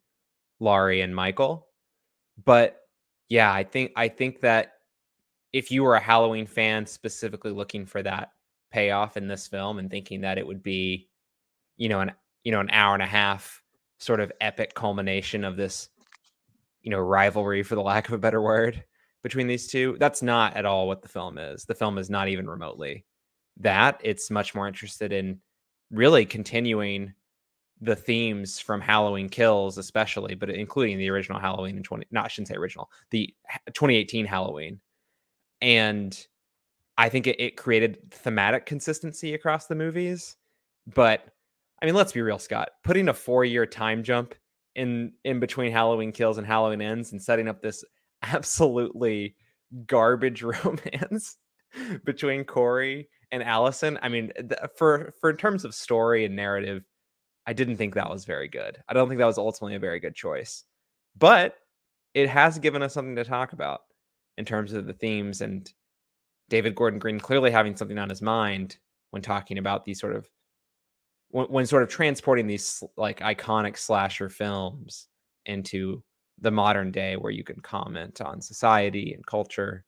Laurie 0.60 1.02
and 1.02 1.14
Michael. 1.14 1.68
But 2.44 2.81
yeah, 3.28 3.52
I 3.52 3.64
think 3.64 3.92
I 3.96 4.08
think 4.08 4.40
that 4.40 4.74
if 5.52 5.70
you 5.70 5.82
were 5.82 5.94
a 5.94 6.00
Halloween 6.00 6.46
fan 6.46 6.86
specifically 6.86 7.50
looking 7.52 7.86
for 7.86 8.02
that 8.02 8.32
payoff 8.70 9.16
in 9.16 9.28
this 9.28 9.46
film 9.46 9.78
and 9.78 9.90
thinking 9.90 10.22
that 10.22 10.38
it 10.38 10.46
would 10.46 10.62
be, 10.62 11.08
you 11.76 11.88
know, 11.88 12.00
an 12.00 12.12
you 12.44 12.52
know, 12.52 12.60
an 12.60 12.70
hour 12.70 12.94
and 12.94 13.02
a 13.02 13.06
half 13.06 13.62
sort 13.98 14.20
of 14.20 14.32
epic 14.40 14.74
culmination 14.74 15.44
of 15.44 15.56
this, 15.56 15.88
you 16.82 16.90
know, 16.90 16.98
rivalry 16.98 17.62
for 17.62 17.74
the 17.74 17.82
lack 17.82 18.08
of 18.08 18.14
a 18.14 18.18
better 18.18 18.42
word 18.42 18.84
between 19.22 19.46
these 19.46 19.68
two, 19.68 19.96
that's 20.00 20.22
not 20.22 20.56
at 20.56 20.66
all 20.66 20.88
what 20.88 21.02
the 21.02 21.08
film 21.08 21.38
is. 21.38 21.64
The 21.64 21.74
film 21.74 21.98
is 21.98 22.10
not 22.10 22.28
even 22.28 22.48
remotely 22.48 23.04
that. 23.58 24.00
It's 24.02 24.30
much 24.30 24.54
more 24.54 24.66
interested 24.66 25.12
in 25.12 25.40
really 25.90 26.26
continuing 26.26 27.14
the 27.82 27.96
themes 27.96 28.60
from 28.60 28.80
Halloween 28.80 29.28
Kills, 29.28 29.76
especially, 29.76 30.36
but 30.36 30.48
including 30.48 30.98
the 30.98 31.10
original 31.10 31.40
Halloween 31.40 31.76
in 31.76 31.82
20, 31.82 32.06
not, 32.12 32.26
I 32.26 32.28
shouldn't 32.28 32.48
say 32.48 32.54
original, 32.54 32.88
the 33.10 33.34
2018 33.66 34.24
Halloween. 34.24 34.80
And 35.60 36.16
I 36.96 37.08
think 37.08 37.26
it, 37.26 37.40
it 37.40 37.56
created 37.56 37.98
thematic 38.12 38.66
consistency 38.66 39.34
across 39.34 39.66
the 39.66 39.74
movies. 39.74 40.36
But 40.94 41.26
I 41.82 41.86
mean, 41.86 41.96
let's 41.96 42.12
be 42.12 42.22
real, 42.22 42.38
Scott. 42.38 42.70
Putting 42.84 43.08
a 43.08 43.14
four 43.14 43.44
year 43.44 43.66
time 43.66 44.04
jump 44.04 44.36
in 44.76 45.12
in 45.24 45.40
between 45.40 45.72
Halloween 45.72 46.12
Kills 46.12 46.38
and 46.38 46.46
Halloween 46.46 46.80
Ends 46.80 47.10
and 47.10 47.20
setting 47.20 47.48
up 47.48 47.60
this 47.60 47.84
absolutely 48.22 49.34
garbage 49.86 50.42
romance 50.64 51.36
between 52.04 52.44
Corey 52.44 53.08
and 53.32 53.42
Allison. 53.42 53.98
I 54.02 54.08
mean, 54.08 54.30
for 54.76 55.12
for 55.20 55.30
in 55.30 55.36
terms 55.36 55.64
of 55.64 55.74
story 55.74 56.24
and 56.24 56.36
narrative, 56.36 56.84
I 57.46 57.52
didn't 57.52 57.76
think 57.76 57.94
that 57.94 58.10
was 58.10 58.24
very 58.24 58.48
good. 58.48 58.78
I 58.88 58.94
don't 58.94 59.08
think 59.08 59.18
that 59.18 59.26
was 59.26 59.38
ultimately 59.38 59.74
a 59.74 59.80
very 59.80 60.00
good 60.00 60.14
choice. 60.14 60.64
But 61.18 61.56
it 62.14 62.28
has 62.28 62.58
given 62.58 62.82
us 62.82 62.94
something 62.94 63.16
to 63.16 63.24
talk 63.24 63.52
about 63.52 63.80
in 64.38 64.44
terms 64.44 64.72
of 64.72 64.86
the 64.86 64.92
themes 64.92 65.40
and 65.40 65.70
David 66.48 66.74
Gordon 66.74 66.98
Green 66.98 67.18
clearly 67.18 67.50
having 67.50 67.76
something 67.76 67.98
on 67.98 68.08
his 68.08 68.22
mind 68.22 68.76
when 69.10 69.22
talking 69.22 69.58
about 69.58 69.84
these 69.84 70.00
sort 70.00 70.14
of 70.14 70.28
when, 71.30 71.46
when 71.46 71.66
sort 71.66 71.82
of 71.82 71.88
transporting 71.88 72.46
these 72.46 72.82
like 72.96 73.20
iconic 73.20 73.76
slasher 73.76 74.28
films 74.28 75.08
into 75.46 76.02
the 76.40 76.50
modern 76.50 76.90
day 76.90 77.16
where 77.16 77.32
you 77.32 77.44
can 77.44 77.60
comment 77.60 78.20
on 78.20 78.40
society 78.40 79.12
and 79.14 79.26
culture 79.26 79.84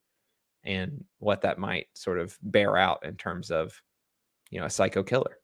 and 0.64 1.04
what 1.18 1.42
that 1.42 1.58
might 1.58 1.86
sort 1.94 2.18
of 2.18 2.36
bear 2.42 2.76
out 2.76 3.04
in 3.04 3.16
terms 3.16 3.50
of 3.50 3.80
you 4.50 4.58
know 4.58 4.66
a 4.66 4.70
psycho 4.70 5.02
killer 5.02 5.38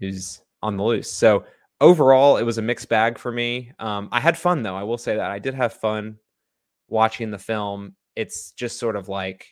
who's 0.00 0.42
on 0.64 0.76
the 0.76 0.82
loose 0.82 1.10
so 1.12 1.44
overall 1.80 2.36
it 2.38 2.42
was 2.42 2.58
a 2.58 2.62
mixed 2.62 2.88
bag 2.88 3.18
for 3.18 3.30
me 3.30 3.70
um, 3.78 4.08
i 4.10 4.18
had 4.18 4.36
fun 4.36 4.62
though 4.62 4.76
i 4.76 4.82
will 4.82 4.98
say 4.98 5.14
that 5.14 5.30
i 5.30 5.38
did 5.38 5.54
have 5.54 5.72
fun 5.72 6.18
watching 6.88 7.30
the 7.30 7.38
film, 7.38 7.94
it's 8.16 8.52
just 8.52 8.78
sort 8.78 8.96
of 8.96 9.08
like 9.08 9.48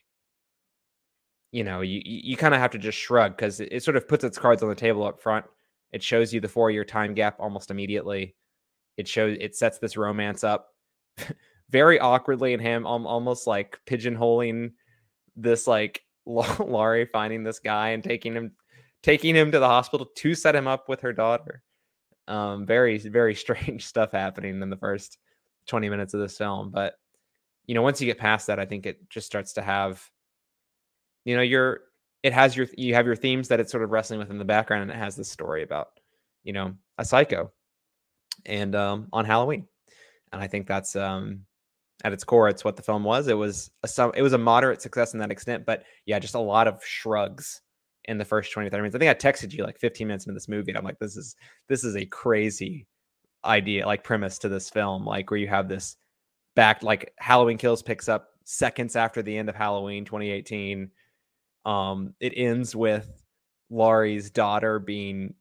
you 1.51 1.65
know, 1.65 1.83
you 1.83 2.01
you 2.05 2.35
kind 2.35 2.55
of 2.55 2.61
have 2.61 2.71
to 2.71 2.79
just 2.79 2.97
shrug 2.97 3.37
because 3.37 3.61
it, 3.61 3.69
it, 3.71 3.83
sort 3.83 3.99
of 3.99 4.09
puts 4.09 4.25
its 4.25 4.39
cards 4.39 4.63
on 4.63 4.71
the 4.71 4.75
table 4.75 5.05
up 5.05 5.21
front. 5.21 5.45
It 5.93 6.03
shows 6.03 6.33
you 6.33 6.41
the 6.41 6.49
four 6.49 6.71
year 6.71 6.85
time 6.85 7.13
gap 7.13 7.37
almost 7.39 7.71
immediately. 7.71 8.35
It 8.97 9.07
shows 9.07 9.37
it 9.39 9.55
sets 9.55 9.79
this 9.79 9.99
romance 9.99 10.45
up 10.45 10.69
very 11.69 12.01
awkwardly, 12.01 12.55
and 12.55 12.63
him 12.63 12.87
almost 12.87 13.47
like 13.47 13.79
pigeonholing 13.87 14.73
this 15.37 15.67
like 15.67 16.01
Laurie 16.27 17.05
finding 17.13 17.43
this 17.43 17.59
guy 17.59 17.91
and 17.91 18.03
taking 18.03 18.33
him 18.33 18.53
taking 19.03 19.35
him 19.35 19.53
to 19.53 19.59
the 19.59 19.69
hospital 19.69 20.07
to 20.17 20.35
set 20.35 20.55
him 20.55 20.67
up 20.67 20.89
with 20.89 21.01
her 21.01 21.13
daughter. 21.13 21.63
Um, 22.29 22.67
very 22.67 22.99
very 22.99 23.35
strange 23.45 23.87
stuff 23.87 24.13
happening 24.13 24.63
in 24.63 24.71
the 24.71 24.77
first 24.77 25.19
20 25.67 25.89
minutes 25.89 26.15
of 26.15 26.21
this 26.21 26.39
film, 26.39 26.71
but 26.71 26.95
you 27.67 27.75
know, 27.75 27.83
once 27.83 28.01
you 28.01 28.07
get 28.07 28.19
past 28.19 28.49
that, 28.49 28.59
I 28.59 28.67
think 28.67 28.87
it 28.87 29.09
just 29.09 29.27
starts 29.27 29.53
to 29.55 29.63
have 29.63 30.03
you 31.25 31.37
know, 31.37 31.43
you're 31.43 31.81
it 32.23 32.33
has 32.33 32.57
your 32.57 32.69
you 32.77 32.95
have 32.95 33.07
your 33.07 33.17
themes 33.17 33.49
that 33.49 33.61
it's 33.61 33.71
sort 33.71 33.85
of 33.85 33.91
wrestling 33.91 34.19
with 34.19 34.31
in 34.31 34.39
the 34.39 34.45
background, 34.45 34.83
and 34.83 34.91
it 34.91 34.97
has 34.97 35.17
this 35.17 35.31
story 35.31 35.63
about 35.63 35.89
you 36.45 36.53
know 36.53 36.75
a 36.99 37.05
psycho 37.05 37.51
and 38.47 38.75
um 38.75 39.09
on 39.13 39.25
Halloween, 39.25 39.67
and 40.33 40.43
I 40.43 40.47
think 40.47 40.67
that's 40.67 40.97
um 40.97 41.45
at 42.05 42.13
its 42.13 42.25
core 42.25 42.49
it's 42.49 42.65
what 42.65 42.77
the 42.77 42.83
film 42.83 43.05
was. 43.05 43.29
It 43.29 43.37
was 43.37 43.71
a 43.85 44.11
it 44.15 44.23
was 44.23 44.33
a 44.33 44.39
moderate 44.39 44.83
success 44.83 45.15
in 45.15 45.21
that 45.21 45.31
extent, 45.31 45.65
but 45.67 45.85
yeah, 46.07 46.19
just 46.19 46.35
a 46.35 46.41
lot 46.41 46.69
of 46.69 46.85
shrugs 46.85 47.61
in 48.07 48.19
the 48.19 48.25
first 48.25 48.53
20 48.53 48.69
30 48.69 48.81
minutes. 48.81 48.97
I 48.97 48.99
think 48.99 49.11
I 49.11 49.31
texted 49.31 49.53
you 49.53 49.65
like 49.65 49.79
15 49.79 50.07
minutes 50.07 50.27
into 50.27 50.35
this 50.35 50.49
movie 50.49 50.71
and 50.71 50.79
I'm 50.79 50.85
like 50.85 50.99
this 50.99 51.17
is 51.17 51.37
this 51.69 51.85
is 51.85 51.97
a 51.97 52.05
crazy 52.07 52.87
idea 53.45 53.87
like 53.87 54.05
premise 54.05 54.39
to 54.39 54.49
this 54.49 54.71
film 54.71 55.05
like 55.05 55.31
where 55.31 55.41
you 55.41 55.49
have 55.49 55.69
this 55.69 55.97
back 56.55 56.83
like 56.83 57.13
Halloween 57.19 57.59
Kills 57.59 57.83
picks 57.83 58.09
up 58.09 58.31
seconds 58.45 58.97
after 58.97 59.23
the 59.23 59.37
end 59.37 59.49
of 59.49 59.55
Halloween 59.55 60.05
2018 60.05 60.91
um, 61.65 62.15
it 62.21 62.33
ends 62.37 62.75
with 62.75 63.23
Laurie's 63.71 64.31
daughter 64.31 64.79
being 64.79 65.35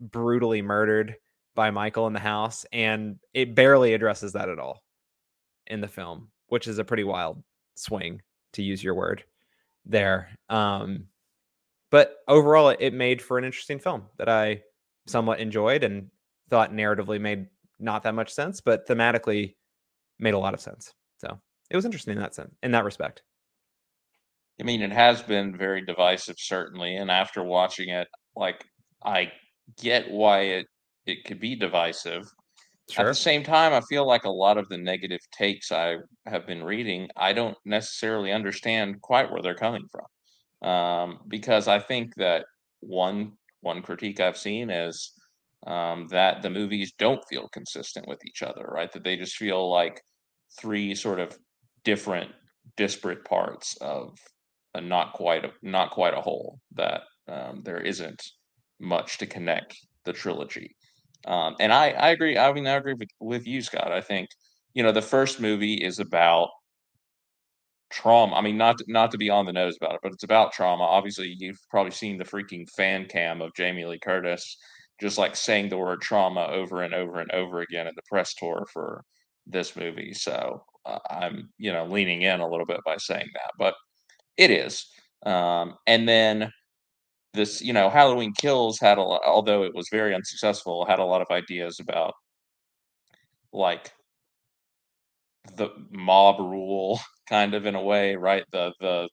brutally 0.00 0.62
murdered 0.62 1.16
by 1.54 1.70
Michael 1.70 2.06
in 2.06 2.12
the 2.12 2.20
house, 2.20 2.66
and 2.72 3.18
it 3.32 3.54
barely 3.54 3.94
addresses 3.94 4.32
that 4.34 4.48
at 4.48 4.58
all 4.58 4.82
in 5.66 5.80
the 5.80 5.88
film, 5.88 6.28
which 6.48 6.68
is 6.68 6.78
a 6.78 6.84
pretty 6.84 7.04
wild 7.04 7.42
swing, 7.74 8.20
to 8.52 8.62
use 8.62 8.84
your 8.84 8.94
word 8.94 9.24
there. 9.84 10.28
Um, 10.48 11.06
but 11.90 12.16
overall, 12.28 12.68
it 12.68 12.92
made 12.92 13.22
for 13.22 13.38
an 13.38 13.44
interesting 13.44 13.78
film 13.78 14.04
that 14.18 14.28
I 14.28 14.62
somewhat 15.06 15.40
enjoyed 15.40 15.84
and 15.84 16.10
thought 16.50 16.72
narratively 16.72 17.20
made 17.20 17.46
not 17.78 18.02
that 18.04 18.14
much 18.14 18.32
sense, 18.32 18.60
but 18.60 18.86
thematically 18.88 19.54
made 20.18 20.34
a 20.34 20.38
lot 20.38 20.54
of 20.54 20.60
sense. 20.60 20.92
So 21.18 21.38
it 21.70 21.76
was 21.76 21.84
interesting 21.84 22.14
in 22.14 22.20
that 22.20 22.34
sense, 22.34 22.54
in 22.62 22.72
that 22.72 22.84
respect. 22.84 23.22
I 24.60 24.64
mean, 24.64 24.80
it 24.80 24.92
has 24.92 25.22
been 25.22 25.56
very 25.56 25.84
divisive, 25.84 26.36
certainly. 26.38 26.96
And 26.96 27.10
after 27.10 27.42
watching 27.42 27.90
it, 27.90 28.08
like 28.34 28.64
I 29.04 29.32
get 29.80 30.10
why 30.10 30.40
it 30.40 30.66
it 31.06 31.24
could 31.24 31.40
be 31.40 31.54
divisive. 31.54 32.24
Sure. 32.90 33.04
At 33.06 33.08
the 33.08 33.14
same 33.14 33.42
time, 33.42 33.72
I 33.72 33.80
feel 33.88 34.06
like 34.06 34.24
a 34.24 34.30
lot 34.30 34.58
of 34.58 34.68
the 34.68 34.78
negative 34.78 35.20
takes 35.32 35.72
I 35.72 35.96
have 36.26 36.46
been 36.46 36.62
reading, 36.62 37.08
I 37.16 37.32
don't 37.32 37.56
necessarily 37.64 38.32
understand 38.32 39.00
quite 39.02 39.30
where 39.30 39.42
they're 39.42 39.54
coming 39.56 39.86
from. 39.90 40.06
Um, 40.66 41.20
because 41.28 41.68
I 41.68 41.78
think 41.78 42.14
that 42.16 42.44
one 42.80 43.32
one 43.60 43.82
critique 43.82 44.20
I've 44.20 44.36
seen 44.36 44.70
is 44.70 45.12
um, 45.66 46.06
that 46.10 46.42
the 46.42 46.50
movies 46.50 46.92
don't 46.98 47.24
feel 47.28 47.48
consistent 47.48 48.06
with 48.06 48.24
each 48.26 48.42
other, 48.42 48.64
right? 48.68 48.92
That 48.92 49.04
they 49.04 49.16
just 49.16 49.36
feel 49.36 49.70
like 49.70 50.00
three 50.60 50.94
sort 50.94 51.20
of 51.20 51.36
different, 51.84 52.30
disparate 52.76 53.24
parts 53.24 53.76
of 53.80 54.18
a 54.76 54.80
not 54.80 55.12
quite 55.14 55.44
a 55.44 55.50
not 55.62 55.90
quite 55.90 56.14
a 56.14 56.20
whole 56.20 56.60
that 56.74 57.02
um, 57.28 57.62
there 57.64 57.80
isn't 57.80 58.22
much 58.80 59.18
to 59.18 59.26
connect 59.26 59.76
the 60.04 60.12
trilogy 60.12 60.76
um, 61.26 61.56
and 61.58 61.72
I, 61.72 61.90
I 61.90 62.10
agree 62.10 62.38
i 62.38 62.52
mean 62.52 62.66
i 62.66 62.74
agree 62.74 62.94
with, 62.94 63.08
with 63.20 63.46
you 63.46 63.62
scott 63.62 63.90
i 63.90 64.00
think 64.00 64.28
you 64.74 64.82
know 64.82 64.92
the 64.92 65.02
first 65.02 65.40
movie 65.40 65.74
is 65.74 65.98
about 65.98 66.50
trauma. 67.90 68.34
I 68.34 68.40
mean 68.40 68.56
not 68.56 68.78
to, 68.78 68.84
not 68.88 69.10
to 69.12 69.18
be 69.18 69.30
on 69.30 69.46
the 69.46 69.52
nose 69.52 69.76
about 69.80 69.94
it 69.94 70.00
but 70.02 70.12
it's 70.12 70.24
about 70.24 70.52
trauma. 70.52 70.84
Obviously 70.84 71.34
you've 71.38 71.60
probably 71.70 71.92
seen 71.92 72.18
the 72.18 72.24
freaking 72.24 72.68
fan 72.76 73.06
cam 73.06 73.40
of 73.40 73.54
jamie 73.56 73.84
lee 73.84 73.98
curtis 73.98 74.56
just 75.00 75.18
like 75.18 75.36
saying 75.36 75.68
the 75.68 75.76
word 75.76 76.00
trauma 76.00 76.46
over 76.50 76.82
and 76.82 76.94
over 76.94 77.20
and 77.20 77.30
over 77.32 77.60
again 77.60 77.86
in 77.86 77.92
the 77.96 78.02
press 78.08 78.34
tour 78.34 78.66
for 78.72 79.02
this 79.46 79.76
movie. 79.76 80.12
So 80.14 80.62
uh, 80.84 80.98
i'm 81.10 81.50
you 81.58 81.72
know 81.72 81.84
leaning 81.86 82.22
in 82.22 82.40
a 82.40 82.48
little 82.48 82.66
bit 82.66 82.80
by 82.84 82.96
saying 82.96 83.28
that 83.34 83.50
but 83.58 83.74
it 84.36 84.50
is. 84.50 84.86
Um, 85.24 85.74
and 85.86 86.08
then 86.08 86.52
this, 87.34 87.62
you 87.62 87.72
know, 87.72 87.88
Halloween 87.88 88.32
Kills 88.32 88.80
had 88.80 88.98
a 88.98 89.02
lot, 89.02 89.22
although 89.24 89.62
it 89.62 89.74
was 89.74 89.88
very 89.90 90.14
unsuccessful, 90.14 90.86
had 90.86 90.98
a 90.98 91.04
lot 91.04 91.22
of 91.22 91.28
ideas 91.30 91.78
about 91.80 92.14
like 93.52 93.92
the 95.56 95.70
mob 95.90 96.40
rule 96.40 97.00
kind 97.28 97.54
of 97.54 97.66
in 97.66 97.74
a 97.74 97.82
way, 97.82 98.16
right? 98.16 98.44
The 98.52 98.72
the 98.80 99.08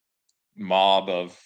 mob 0.55 1.09
of 1.09 1.37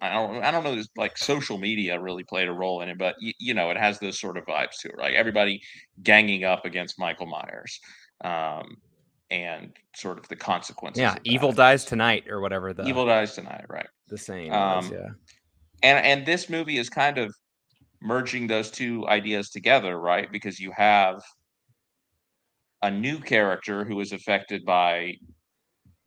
I 0.00 0.12
don't 0.12 0.42
I 0.42 0.50
don't 0.50 0.64
know 0.64 0.82
like 0.96 1.16
social 1.18 1.58
media 1.58 2.00
really 2.00 2.24
played 2.24 2.48
a 2.48 2.52
role 2.52 2.82
in 2.82 2.88
it, 2.88 2.98
but 2.98 3.16
y- 3.22 3.34
you 3.38 3.54
know, 3.54 3.70
it 3.70 3.76
has 3.76 3.98
those 3.98 4.20
sort 4.20 4.36
of 4.36 4.44
vibes 4.44 4.80
to 4.80 4.88
it, 4.88 4.96
right? 4.96 5.14
Everybody 5.14 5.60
ganging 6.02 6.44
up 6.44 6.64
against 6.64 6.98
Michael 6.98 7.26
Myers. 7.26 7.80
Um, 8.24 8.76
and 9.30 9.72
sort 9.94 10.18
of 10.18 10.26
the 10.28 10.36
consequences. 10.36 11.00
Yeah, 11.00 11.16
evil 11.24 11.52
dies 11.52 11.84
tonight 11.84 12.24
or 12.28 12.40
whatever 12.40 12.72
the 12.72 12.86
evil 12.86 13.06
dies 13.06 13.34
tonight, 13.34 13.66
right? 13.68 13.86
The 14.08 14.18
same. 14.18 14.52
Um, 14.52 14.90
yeah. 14.92 15.08
And 15.82 16.04
and 16.04 16.26
this 16.26 16.48
movie 16.48 16.78
is 16.78 16.88
kind 16.88 17.18
of 17.18 17.34
merging 18.00 18.46
those 18.46 18.70
two 18.70 19.06
ideas 19.08 19.50
together, 19.50 19.98
right? 19.98 20.30
Because 20.30 20.58
you 20.58 20.72
have 20.76 21.22
a 22.82 22.90
new 22.90 23.18
character 23.18 23.84
who 23.84 24.00
is 24.00 24.12
affected 24.12 24.64
by 24.64 25.14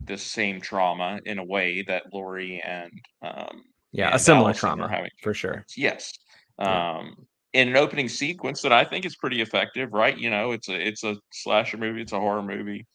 the 0.04 0.18
same 0.18 0.60
trauma 0.60 1.20
in 1.26 1.38
a 1.38 1.44
way 1.44 1.84
that 1.86 2.04
Laurie 2.12 2.62
and 2.64 2.92
um, 3.22 3.62
yeah, 3.92 4.06
and 4.06 4.14
a 4.16 4.18
similar 4.18 4.46
Allison 4.46 4.60
trauma 4.60 4.88
having 4.88 5.10
for 5.22 5.34
sure. 5.34 5.64
Yes. 5.76 6.12
Yeah. 6.58 6.98
Um, 6.98 7.14
in 7.52 7.68
an 7.68 7.76
opening 7.76 8.08
sequence 8.08 8.62
that 8.62 8.72
I 8.72 8.84
think 8.84 9.04
is 9.04 9.16
pretty 9.16 9.42
effective, 9.42 9.92
right? 9.92 10.16
You 10.16 10.30
know, 10.30 10.52
it's 10.52 10.68
a 10.68 10.88
it's 10.88 11.04
a 11.04 11.16
slasher 11.32 11.76
movie, 11.76 12.00
it's 12.00 12.12
a 12.12 12.18
horror 12.18 12.42
movie 12.42 12.86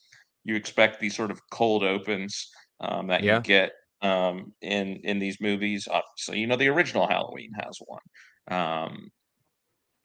you 0.48 0.56
expect 0.56 1.00
these 1.00 1.16
sort 1.16 1.30
of 1.30 1.40
cold 1.52 1.84
opens 1.84 2.50
um, 2.80 3.08
that 3.08 3.22
yeah. 3.22 3.36
you 3.36 3.42
get 3.44 3.74
um, 4.02 4.54
in 4.62 4.96
in 5.04 5.20
these 5.20 5.40
movies. 5.42 5.88
Obviously, 5.92 6.40
you 6.40 6.48
know 6.48 6.56
the 6.56 6.70
original 6.70 7.06
Halloween 7.06 7.52
has 7.60 7.78
one, 7.86 8.02
um, 8.50 9.12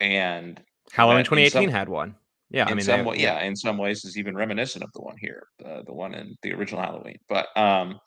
and 0.00 0.61
Halloween 0.91 1.25
2018 1.25 1.69
some, 1.69 1.73
had 1.73 1.88
one. 1.88 2.17
Yeah, 2.53 2.67
I 2.67 2.75
mean, 2.75 2.85
some 2.85 3.05
way, 3.05 3.17
yeah. 3.19 3.41
in 3.41 3.57
some 3.57 3.79
ways 3.79 4.05
is 4.05 4.19
even 4.19 4.37
reminiscent 4.37 4.85
of 4.85 4.93
the 4.93 5.01
one 5.01 5.17
here, 5.19 5.47
the 5.59 5.83
the 5.87 5.93
one 5.93 6.15
in 6.15 6.37
the 6.43 6.53
original 6.53 6.83
Halloween. 6.83 7.17
But 7.29 7.47
um, 7.57 7.99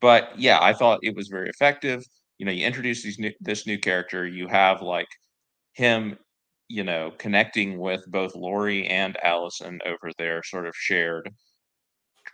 but 0.00 0.38
yeah, 0.38 0.58
I 0.60 0.72
thought 0.72 1.00
it 1.02 1.14
was 1.14 1.28
very 1.28 1.48
effective. 1.48 2.02
You 2.38 2.46
know, 2.46 2.52
you 2.52 2.66
introduce 2.66 3.02
these 3.02 3.18
new, 3.18 3.32
this 3.40 3.66
new 3.66 3.78
character, 3.78 4.26
you 4.26 4.48
have 4.48 4.82
like 4.82 5.08
him 5.74 6.18
you 6.68 6.82
know, 6.82 7.12
connecting 7.18 7.78
with 7.78 8.04
both 8.08 8.34
Laurie 8.34 8.86
and 8.88 9.16
Allison 9.22 9.78
over 9.86 10.10
their 10.18 10.42
sort 10.42 10.66
of 10.66 10.74
shared 10.74 11.30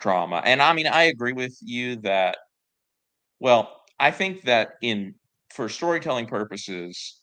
trauma. 0.01 0.43
And 0.45 0.63
I 0.63 0.73
mean, 0.73 0.87
I 0.87 1.05
agree 1.05 1.33
with 1.33 1.57
you 1.61 1.97
that, 1.97 2.37
well, 3.41 3.83
I 4.01 4.11
think 4.11 4.43
that 4.43 4.75
in 4.83 5.15
for 5.55 5.69
storytelling 5.69 6.27
purposes, 6.27 7.22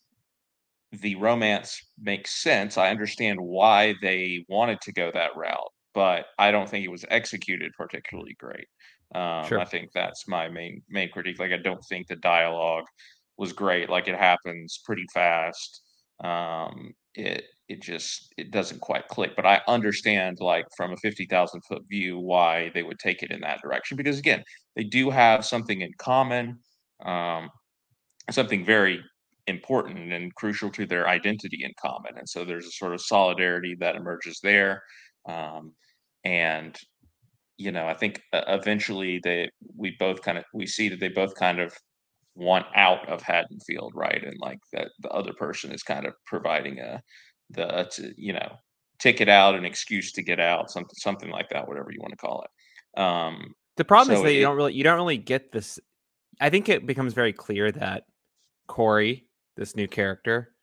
the 0.91 1.15
romance 1.15 1.81
makes 2.01 2.41
sense. 2.41 2.77
I 2.77 2.89
understand 2.89 3.39
why 3.39 3.95
they 4.01 4.45
wanted 4.49 4.81
to 4.81 4.93
go 4.93 5.11
that 5.13 5.35
route, 5.35 5.71
but 5.93 6.25
I 6.37 6.51
don't 6.51 6.67
think 6.67 6.85
it 6.85 6.91
was 6.91 7.05
executed 7.09 7.71
particularly 7.77 8.35
great. 8.39 8.67
Um, 9.15 9.45
sure. 9.45 9.59
I 9.59 9.65
think 9.65 9.91
that's 9.93 10.27
my 10.27 10.49
main 10.49 10.83
main 10.89 11.09
critique. 11.09 11.39
Like, 11.39 11.51
I 11.51 11.57
don't 11.57 11.83
think 11.85 12.07
the 12.07 12.15
dialogue 12.15 12.85
was 13.37 13.53
great. 13.53 13.89
Like, 13.89 14.07
it 14.07 14.15
happens 14.15 14.79
pretty 14.85 15.05
fast. 15.13 15.81
Um, 16.23 16.93
it 17.15 17.45
it 17.67 17.81
just 17.81 18.33
it 18.37 18.51
doesn't 18.51 18.81
quite 18.81 19.07
click. 19.07 19.35
But 19.35 19.45
I 19.45 19.61
understand 19.67 20.39
like 20.39 20.65
from 20.75 20.93
a 20.93 20.97
fifty 20.97 21.25
thousand 21.25 21.61
foot 21.61 21.83
view 21.89 22.19
why 22.19 22.71
they 22.73 22.83
would 22.83 22.99
take 22.99 23.23
it 23.23 23.31
in 23.31 23.41
that 23.41 23.61
direction 23.61 23.95
because 23.97 24.19
again 24.19 24.43
they 24.75 24.83
do 24.83 25.09
have 25.09 25.45
something 25.45 25.81
in 25.81 25.91
common, 25.97 26.59
um, 27.05 27.49
something 28.31 28.65
very 28.65 29.01
important 29.49 30.13
and 30.13 30.33
crucial 30.35 30.69
to 30.71 30.85
their 30.85 31.07
identity 31.07 31.63
in 31.63 31.71
common, 31.81 32.17
and 32.17 32.29
so 32.29 32.45
there's 32.45 32.65
a 32.65 32.71
sort 32.71 32.93
of 32.93 33.01
solidarity 33.01 33.75
that 33.79 33.95
emerges 33.95 34.39
there, 34.41 34.83
um, 35.27 35.73
and 36.23 36.77
you 37.57 37.71
know 37.71 37.87
I 37.87 37.93
think 37.93 38.21
eventually 38.33 39.19
they 39.23 39.49
we 39.75 39.95
both 39.99 40.21
kind 40.21 40.37
of 40.37 40.45
we 40.53 40.67
see 40.67 40.89
that 40.89 40.99
they 40.99 41.09
both 41.09 41.35
kind 41.35 41.59
of 41.59 41.73
want 42.35 42.65
out 42.75 43.07
of 43.09 43.21
Haddonfield, 43.21 43.93
right? 43.95 44.23
And 44.23 44.35
like 44.39 44.59
that 44.73 44.89
the 44.99 45.09
other 45.09 45.33
person 45.33 45.71
is 45.71 45.83
kind 45.83 46.05
of 46.05 46.13
providing 46.25 46.79
a 46.79 47.01
the 47.49 48.13
you 48.17 48.33
know 48.33 48.51
ticket 48.99 49.29
out, 49.29 49.55
an 49.55 49.65
excuse 49.65 50.11
to 50.13 50.23
get 50.23 50.39
out, 50.39 50.71
something 50.71 50.95
something 50.95 51.29
like 51.29 51.49
that, 51.49 51.67
whatever 51.67 51.91
you 51.91 51.99
want 52.01 52.11
to 52.11 52.17
call 52.17 52.43
it. 52.43 52.99
Um, 52.99 53.53
the 53.77 53.85
problem 53.85 54.15
so 54.15 54.21
is 54.21 54.23
that 54.23 54.33
you 54.33 54.41
don't 54.41 54.55
really 54.55 54.73
you 54.73 54.83
don't 54.83 54.97
really 54.97 55.17
get 55.17 55.51
this. 55.51 55.79
I 56.41 56.49
think 56.49 56.69
it 56.69 56.85
becomes 56.85 57.13
very 57.13 57.33
clear 57.33 57.71
that 57.71 58.03
Corey, 58.67 59.25
this 59.59 59.75
new 59.75 59.87
character, 59.87 60.53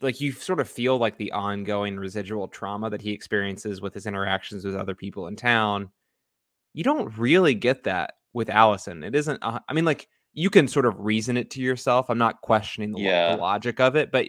like 0.00 0.20
you 0.20 0.32
sort 0.32 0.60
of 0.60 0.68
feel 0.68 0.96
like 0.96 1.18
the 1.18 1.32
ongoing 1.32 1.98
residual 1.98 2.48
trauma 2.48 2.88
that 2.90 3.02
he 3.02 3.12
experiences 3.12 3.80
with 3.80 3.94
his 3.94 4.06
interactions 4.06 4.64
with 4.64 4.74
other 4.74 4.94
people 4.94 5.26
in 5.26 5.36
town. 5.36 5.90
You 6.72 6.84
don't 6.84 7.16
really 7.18 7.54
get 7.54 7.84
that 7.84 8.14
with 8.32 8.48
Allison. 8.50 9.04
It 9.04 9.14
isn't. 9.14 9.38
Uh, 9.42 9.60
I 9.68 9.72
mean, 9.72 9.84
like 9.84 10.08
you 10.32 10.50
can 10.50 10.68
sort 10.68 10.86
of 10.86 10.98
reason 10.98 11.36
it 11.36 11.50
to 11.52 11.60
yourself. 11.60 12.08
I'm 12.08 12.18
not 12.18 12.40
questioning 12.42 12.92
the, 12.92 12.98
lo- 12.98 13.36
the 13.36 13.42
logic 13.42 13.80
of 13.80 13.96
it, 13.96 14.10
but 14.12 14.28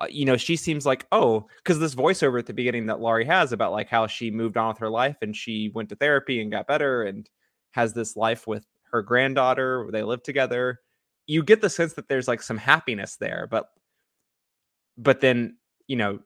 uh, 0.00 0.06
you 0.08 0.24
know, 0.24 0.36
she 0.36 0.56
seems 0.56 0.86
like, 0.86 1.06
oh, 1.12 1.46
because 1.58 1.78
this 1.78 1.94
voiceover 1.94 2.38
at 2.38 2.46
the 2.46 2.52
beginning 2.52 2.86
that 2.86 3.00
Laurie 3.00 3.24
has 3.26 3.52
about 3.52 3.72
like 3.72 3.88
how 3.88 4.06
she 4.06 4.30
moved 4.30 4.56
on 4.56 4.68
with 4.68 4.78
her 4.78 4.90
life 4.90 5.16
and 5.22 5.36
she 5.36 5.70
went 5.74 5.88
to 5.88 5.96
therapy 5.96 6.40
and 6.40 6.50
got 6.50 6.66
better 6.66 7.04
and 7.04 7.28
has 7.72 7.92
this 7.92 8.16
life 8.16 8.46
with 8.46 8.64
her 8.90 9.02
granddaughter 9.02 9.82
where 9.82 9.92
they 9.92 10.02
live 10.02 10.22
together. 10.22 10.80
You 11.26 11.42
get 11.42 11.60
the 11.60 11.70
sense 11.70 11.94
that 11.94 12.08
there's 12.08 12.28
like 12.28 12.42
some 12.42 12.58
happiness 12.58 13.16
there, 13.16 13.46
but 13.50 13.70
but 14.96 15.20
then, 15.20 15.56
you 15.88 15.96
know, 15.96 16.20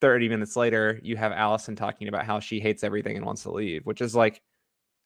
30 0.00 0.28
minutes 0.28 0.56
later, 0.56 1.00
you 1.02 1.16
have 1.16 1.32
Allison 1.32 1.76
talking 1.76 2.08
about 2.08 2.26
how 2.26 2.40
she 2.40 2.60
hates 2.60 2.84
everything 2.84 3.16
and 3.16 3.24
wants 3.24 3.42
to 3.44 3.52
leave, 3.52 3.86
which 3.86 4.00
is 4.00 4.14
like 4.14 4.42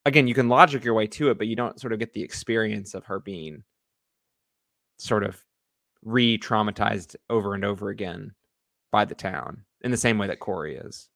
again, 0.07 0.27
you 0.27 0.35
can 0.35 0.49
logic 0.49 0.85
your 0.85 0.95
way 0.95 1.07
to 1.07 1.31
it, 1.31 1.39
but 1.39 1.47
you 1.47 1.57
don't 1.57 1.81
sort 1.81 1.93
of 1.93 1.99
get 1.99 2.13
the 2.13 2.23
experience 2.23 2.95
of 2.95 3.05
her 3.05 3.21
being 3.21 3.63
sort 4.99 5.25
of 5.25 5.43
re-traumatized 6.03 7.17
over 7.29 7.55
and 7.55 7.65
over 7.65 7.91
again 7.91 8.33
by 8.91 9.05
the 9.05 9.15
town 9.15 9.65
in 9.83 9.91
the 9.91 9.97
same 9.97 10.19
way 10.19 10.27
that 10.27 10.41
Corey 10.41 10.77
is. 10.77 11.09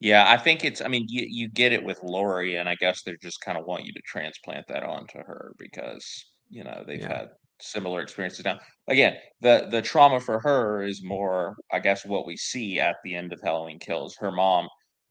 Yeah, 0.00 0.30
I 0.30 0.36
think 0.36 0.64
it's. 0.64 0.82
I 0.82 0.88
mean, 0.88 1.06
you 1.08 1.26
you 1.28 1.48
get 1.48 1.72
it 1.72 1.82
with 1.82 2.02
Laurie, 2.02 2.56
and 2.56 2.68
I 2.68 2.74
guess 2.74 3.02
they 3.02 3.16
just 3.22 3.40
kind 3.40 3.56
of 3.56 3.64
want 3.64 3.86
you 3.86 3.92
to 3.94 4.02
transplant 4.02 4.66
that 4.68 4.82
onto 4.82 5.18
her 5.18 5.54
because 5.58 6.26
you 6.50 6.64
know 6.64 6.84
they've 6.86 7.00
Yeah. 7.00 7.18
had 7.18 7.28
similar 7.60 8.02
experiences. 8.02 8.44
Now, 8.44 8.58
again, 8.88 9.16
the 9.40 9.68
the 9.70 9.82
trauma 9.82 10.20
for 10.20 10.40
her 10.40 10.82
is 10.82 11.02
more, 11.02 11.56
I 11.72 11.78
guess, 11.78 12.04
what 12.04 12.26
we 12.26 12.36
see 12.36 12.78
at 12.80 12.96
the 13.04 13.14
end 13.14 13.32
of 13.32 13.40
Halloween 13.42 13.78
Kills. 13.78 14.16
Her 14.16 14.30
mom 14.32 14.68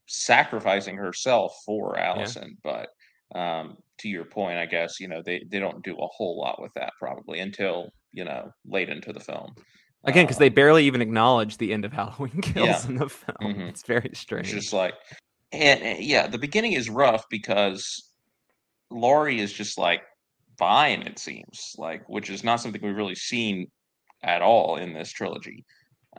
sacrificing 0.07 0.95
herself 0.97 1.53
for 1.65 1.97
Allison, 1.97 2.57
but 2.63 2.89
um, 3.33 3.77
to 3.99 4.07
your 4.07 4.25
point, 4.25 4.57
I 4.59 4.65
guess 4.67 4.99
you 4.99 5.07
know 5.07 5.21
they 5.25 5.43
they 5.49 5.59
don't 5.59 5.83
do 5.83 5.95
a 5.95 6.07
whole 6.07 6.39
lot 6.39 6.61
with 6.61 6.71
that 6.75 6.93
probably 6.99 7.39
until 7.39 7.89
you 8.13 8.23
know 8.23 8.51
late 8.65 8.89
into 8.89 9.11
the 9.13 9.19
film. 9.19 9.53
Again, 10.03 10.25
because 10.25 10.37
they 10.37 10.49
Um, 10.49 10.53
barely 10.53 10.85
even 10.85 11.01
acknowledge 11.01 11.57
the 11.57 11.73
end 11.73 11.83
of 11.83 11.91
Halloween 11.99 12.41
Kills 12.41 12.67
Yeah. 12.67 12.87
in 12.87 12.95
the 12.97 13.09
film. 13.09 13.37
Mhm. 13.41 13.69
It's 13.69 13.81
very 13.83 14.11
strange. 14.13 14.45
It's 14.45 14.53
just 14.65 14.73
like, 14.73 14.93
and, 15.51 15.81
and 15.81 16.03
yeah, 16.03 16.27
the 16.27 16.37
beginning 16.37 16.73
is 16.73 16.91
rough 16.91 17.25
because 17.29 18.11
Laurie 18.91 19.39
is 19.39 19.51
just 19.51 19.79
like 19.79 20.03
fine, 20.57 21.01
it 21.03 21.19
seems 21.19 21.73
like, 21.77 22.07
which 22.07 22.29
is 22.29 22.43
not 22.43 22.59
something 22.59 22.81
we've 22.81 22.95
really 22.95 23.15
seen 23.15 23.67
at 24.23 24.41
all 24.41 24.77
in 24.77 24.93
this 24.93 25.11
trilogy. 25.11 25.63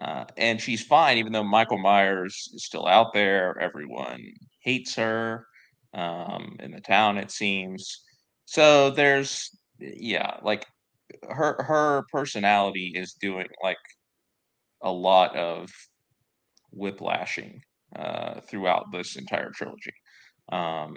Uh, 0.00 0.24
and 0.36 0.60
she's 0.60 0.84
fine, 0.84 1.18
even 1.18 1.32
though 1.32 1.44
Michael 1.44 1.78
Myers 1.78 2.50
is 2.54 2.64
still 2.64 2.86
out 2.86 3.12
there. 3.14 3.58
Everyone 3.60 4.20
hates 4.62 4.94
her 4.96 5.46
um, 5.94 6.56
in 6.60 6.70
the 6.72 6.80
town, 6.80 7.18
it 7.18 7.30
seems. 7.30 8.02
So 8.44 8.90
there's, 8.90 9.50
yeah, 9.78 10.36
like 10.42 10.66
her 11.28 11.62
her 11.62 12.04
personality 12.12 12.92
is 12.94 13.14
doing 13.14 13.46
like 13.62 13.78
a 14.82 14.90
lot 14.90 15.34
of 15.36 15.70
whiplashing 16.70 17.62
uh, 17.94 18.40
throughout 18.40 18.86
this 18.92 19.16
entire 19.16 19.50
trilogy. 19.50 19.94
Um, 20.52 20.96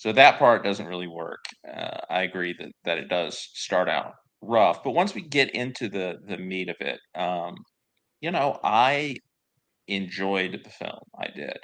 so 0.00 0.12
that 0.12 0.38
part 0.38 0.64
doesn't 0.64 0.86
really 0.86 1.08
work. 1.08 1.44
Uh, 1.68 1.98
I 2.08 2.22
agree 2.22 2.54
that 2.58 2.72
that 2.84 2.98
it 2.98 3.08
does 3.08 3.38
start 3.54 3.88
out 3.88 4.14
rough, 4.42 4.82
but 4.82 4.92
once 4.92 5.14
we 5.14 5.22
get 5.22 5.50
into 5.54 5.88
the 5.90 6.18
the 6.26 6.38
meat 6.38 6.70
of 6.70 6.76
it, 6.80 7.00
um, 7.14 7.54
you 8.20 8.30
know, 8.30 8.58
I 8.64 9.16
enjoyed 9.88 10.60
the 10.64 10.70
film. 10.70 11.00
I 11.18 11.28
did. 11.34 11.58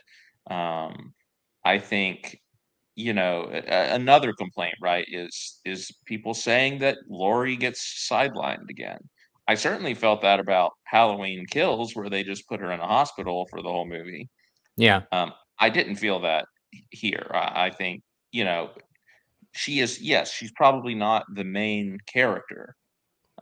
Um, 0.51 1.15
I 1.65 1.79
think 1.79 2.39
you 2.97 3.13
know 3.15 3.49
a- 3.53 3.95
another 3.95 4.33
complaint, 4.35 4.75
right, 4.83 5.07
is 5.11 5.61
is 5.65 5.91
people 6.07 6.35
saying 6.35 6.79
that 6.81 6.99
Laurie 7.09 7.57
gets 7.57 8.09
sidelined 8.11 8.69
again. 8.71 8.99
I 9.49 9.55
certainly 9.57 9.95
felt 9.95 10.23
that 10.23 10.41
about 10.41 10.73
Halloween 10.85 11.47
Kills, 11.51 11.95
where 11.97 12.11
they 12.11 12.25
just 12.25 12.49
put 12.49 12.61
her 12.61 12.73
in 12.73 12.81
a 12.81 12.87
hospital 12.87 13.47
for 13.51 13.63
the 13.63 13.71
whole 13.71 13.87
movie. 13.89 14.29
yeah. 14.77 15.03
Um, 15.13 15.33
I 15.59 15.71
didn't 15.71 15.97
feel 15.97 16.21
that 16.23 16.47
here. 16.91 17.27
I, 17.33 17.67
I 17.67 17.71
think 17.71 18.03
you 18.37 18.45
know 18.45 18.71
she 19.53 19.81
is. 19.81 20.01
Yes, 20.01 20.31
she's 20.33 20.53
probably 20.53 20.95
not 20.95 21.25
the 21.35 21.45
main 21.45 21.99
character. 22.07 22.77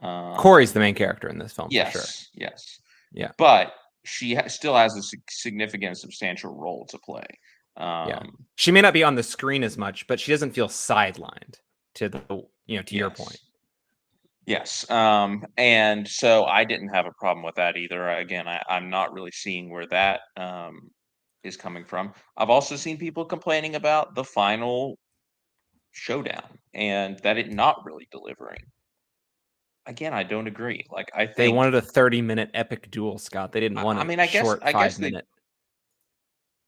Um, 0.01 0.35
Corey's 0.37 0.71
the 0.73 0.79
main 0.79 0.95
character 0.95 1.27
in 1.27 1.37
this 1.37 1.53
film 1.53 1.67
Yes, 1.71 1.91
for 1.93 1.99
sure. 1.99 2.07
yes, 2.47 2.79
Yeah. 3.11 3.31
But 3.37 3.73
she 4.03 4.35
ha- 4.35 4.47
still 4.47 4.75
has 4.75 4.95
a 4.95 5.01
sig- 5.01 5.29
significant, 5.29 5.97
substantial 5.97 6.53
role 6.53 6.85
to 6.87 6.97
play. 6.99 7.25
Um, 7.77 8.45
She 8.55 8.71
may 8.71 8.81
not 8.81 8.93
be 8.93 9.03
on 9.03 9.15
the 9.15 9.23
screen 9.23 9.63
as 9.63 9.77
much, 9.77 10.05
but 10.07 10.19
she 10.19 10.31
doesn't 10.31 10.51
feel 10.51 10.67
sidelined 10.67 11.55
to 11.95 12.09
the 12.09 12.21
you 12.67 12.77
know, 12.77 12.83
to 12.83 12.95
your 12.95 13.09
point. 13.09 13.39
Yes. 14.45 14.89
Um, 14.91 15.43
and 15.57 16.07
so 16.07 16.45
I 16.45 16.63
didn't 16.65 16.89
have 16.89 17.05
a 17.07 17.11
problem 17.19 17.43
with 17.43 17.55
that 17.55 17.75
either. 17.77 18.09
Again, 18.09 18.47
I, 18.47 18.61
I'm 18.69 18.89
not 18.89 19.11
really 19.13 19.31
seeing 19.31 19.69
where 19.69 19.87
that 19.87 20.21
um, 20.37 20.91
is 21.45 21.55
coming 21.55 21.85
from. 21.85 22.13
I've 22.37 22.49
also 22.49 22.75
seen 22.75 22.97
people 22.97 23.23
complaining 23.25 23.75
about 23.75 24.15
the 24.15 24.23
final 24.23 24.97
showdown 25.91 26.43
and 26.73 27.17
that 27.19 27.37
it 27.37 27.51
not 27.51 27.85
really 27.85 28.07
delivering. 28.11 28.59
Again, 29.85 30.13
I 30.13 30.23
don't 30.23 30.47
agree. 30.47 30.83
Like 30.91 31.09
I 31.13 31.25
think 31.25 31.37
They 31.37 31.49
wanted 31.49 31.75
a 31.75 31.81
30 31.81 32.21
minute 32.21 32.49
epic 32.53 32.89
duel, 32.91 33.17
Scott. 33.19 33.51
They 33.51 33.59
didn't 33.59 33.77
I- 33.77 33.83
want 33.83 33.99
I 33.99 34.01
a 34.01 34.05
mean, 34.05 34.19
I 34.19 34.25
guess- 34.27 34.43
short 34.43 34.59
I 34.63 34.71
guess 34.73 34.97
they- 34.97 35.11
minute. 35.11 35.25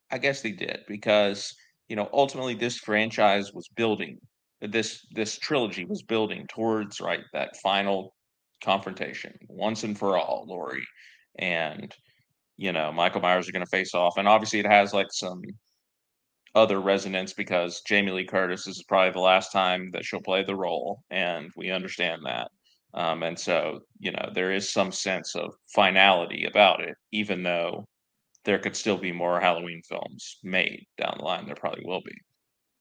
I 0.09 0.17
guess 0.19 0.41
they 0.41 0.51
did 0.53 0.85
because 0.87 1.53
you 1.89 1.95
know 1.97 2.09
ultimately 2.13 2.53
this 2.53 2.77
franchise 2.77 3.51
was 3.53 3.67
building 3.75 4.19
this 4.61 5.05
this 5.11 5.37
trilogy 5.37 5.83
was 5.85 6.01
building 6.01 6.45
towards 6.47 7.01
right 7.01 7.19
that 7.33 7.57
final 7.57 8.15
confrontation 8.63 9.37
once 9.49 9.83
and 9.83 9.97
for 9.99 10.17
all 10.17 10.45
Laurie. 10.47 10.85
and 11.39 11.93
you 12.57 12.71
know 12.71 12.91
Michael 12.91 13.21
Myers 13.21 13.47
are 13.47 13.51
going 13.51 13.65
to 13.65 13.69
face 13.69 13.93
off 13.93 14.17
and 14.17 14.27
obviously 14.27 14.59
it 14.59 14.67
has 14.67 14.93
like 14.93 15.07
some 15.11 15.41
other 16.55 16.79
resonance 16.79 17.33
because 17.33 17.81
Jamie 17.81 18.11
Lee 18.11 18.25
Curtis 18.25 18.67
is 18.67 18.83
probably 18.87 19.11
the 19.11 19.19
last 19.19 19.51
time 19.51 19.91
that 19.91 20.05
she'll 20.05 20.21
play 20.21 20.43
the 20.43 20.55
role 20.55 21.03
and 21.11 21.51
we 21.55 21.71
understand 21.71 22.21
that 22.25 22.49
um, 22.93 23.23
and 23.23 23.37
so 23.37 23.79
you 23.99 24.11
know 24.11 24.29
there 24.33 24.51
is 24.51 24.69
some 24.69 24.91
sense 24.91 25.35
of 25.35 25.53
finality 25.67 26.45
about 26.45 26.81
it 26.81 26.95
even 27.11 27.43
though 27.43 27.85
there 28.47 28.57
could 28.57 28.77
still 28.77 28.97
be 28.97 29.11
more 29.11 29.41
Halloween 29.41 29.81
films 29.87 30.37
made 30.41 30.85
down 30.97 31.15
the 31.17 31.25
line. 31.25 31.45
There 31.45 31.55
probably 31.55 31.83
will 31.85 32.01
be. 32.01 32.15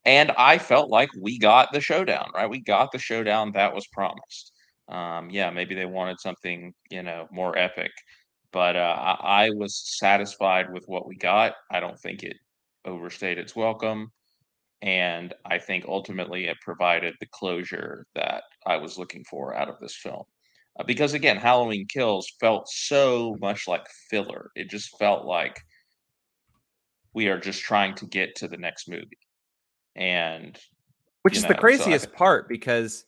And 0.05 0.31
I 0.39 0.59
felt 0.59 0.91
like 0.91 1.09
we 1.21 1.41
got 1.41 1.73
the 1.73 1.81
showdown, 1.81 2.31
right? 2.33 2.49
We 2.49 2.61
got 2.61 2.93
the 2.93 2.99
showdown 3.01 3.51
that 3.53 3.75
was 3.75 3.85
promised. 3.89 4.53
Um, 4.89 5.29
yeah, 5.29 5.51
maybe 5.51 5.75
they 5.75 5.85
wanted 5.85 6.21
something, 6.21 6.73
you 6.89 7.03
know, 7.03 7.27
more 7.33 7.59
epic, 7.59 7.91
but 8.57 8.75
uh, 8.75 8.97
I, 9.21 9.45
I 9.45 9.51
was 9.51 9.83
satisfied 9.99 10.73
with 10.73 10.85
what 10.87 11.07
we 11.07 11.15
got. 11.15 11.53
I 11.71 11.79
don't 11.79 12.01
think 12.01 12.23
it 12.23 12.39
overstayed 12.87 13.37
its 13.37 13.55
welcome. 13.55 14.11
And 14.81 15.35
I 15.45 15.59
think 15.59 15.85
ultimately 15.87 16.47
it 16.47 16.57
provided 16.63 17.13
the 17.21 17.27
closure 17.33 18.07
that 18.15 18.45
I 18.67 18.79
was 18.79 18.97
looking 18.97 19.25
for 19.25 19.55
out 19.55 19.69
of 19.69 19.79
this 19.79 19.95
film. 19.95 20.23
Uh, 20.81 20.85
because 20.85 21.13
again, 21.13 21.37
Halloween 21.37 21.85
Kills 21.87 22.33
felt 22.41 22.67
so 22.71 23.37
much 23.43 23.69
like 23.69 23.87
filler. 24.09 24.51
It 24.57 24.71
just 24.71 24.97
felt 24.99 25.27
like 25.27 25.61
we 27.13 27.29
are 27.29 27.39
just 27.39 27.61
trying 27.61 27.95
to 27.97 28.07
get 28.07 28.37
to 28.37 28.49
the 28.49 28.57
next 28.57 28.89
movie. 28.89 29.19
And 29.97 30.59
Which 31.25 31.37
is 31.37 31.43
know, 31.43 31.49
the 31.49 31.55
so 31.57 31.59
I- 31.59 31.61
craziest 31.61 32.11
part 32.15 32.49
because 32.49 33.05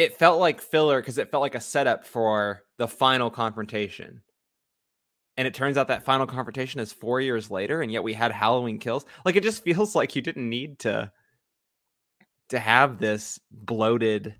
it 0.00 0.18
felt 0.18 0.40
like 0.40 0.60
filler 0.60 1.00
because 1.00 1.18
it 1.18 1.30
felt 1.30 1.40
like 1.40 1.54
a 1.54 1.60
setup 1.60 2.04
for 2.04 2.62
the 2.78 2.88
final 2.88 3.30
confrontation. 3.30 4.22
And 5.36 5.46
it 5.46 5.54
turns 5.54 5.76
out 5.76 5.88
that 5.88 6.04
final 6.04 6.26
confrontation 6.26 6.80
is 6.80 6.92
four 6.92 7.20
years 7.20 7.50
later, 7.50 7.82
and 7.82 7.90
yet 7.90 8.02
we 8.02 8.12
had 8.12 8.32
Halloween 8.32 8.78
kills. 8.78 9.06
Like 9.24 9.36
it 9.36 9.42
just 9.42 9.64
feels 9.64 9.94
like 9.94 10.16
you 10.16 10.22
didn't 10.22 10.48
need 10.48 10.80
to 10.80 11.12
to 12.50 12.58
have 12.58 12.98
this 12.98 13.38
bloated 13.50 14.34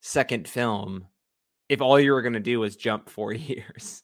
second 0.00 0.46
film 0.46 1.08
if 1.68 1.80
all 1.80 1.98
you 1.98 2.12
were 2.12 2.22
going 2.22 2.32
to 2.34 2.40
do 2.40 2.60
was 2.60 2.76
jump 2.76 3.08
four 3.08 3.32
years. 3.32 4.02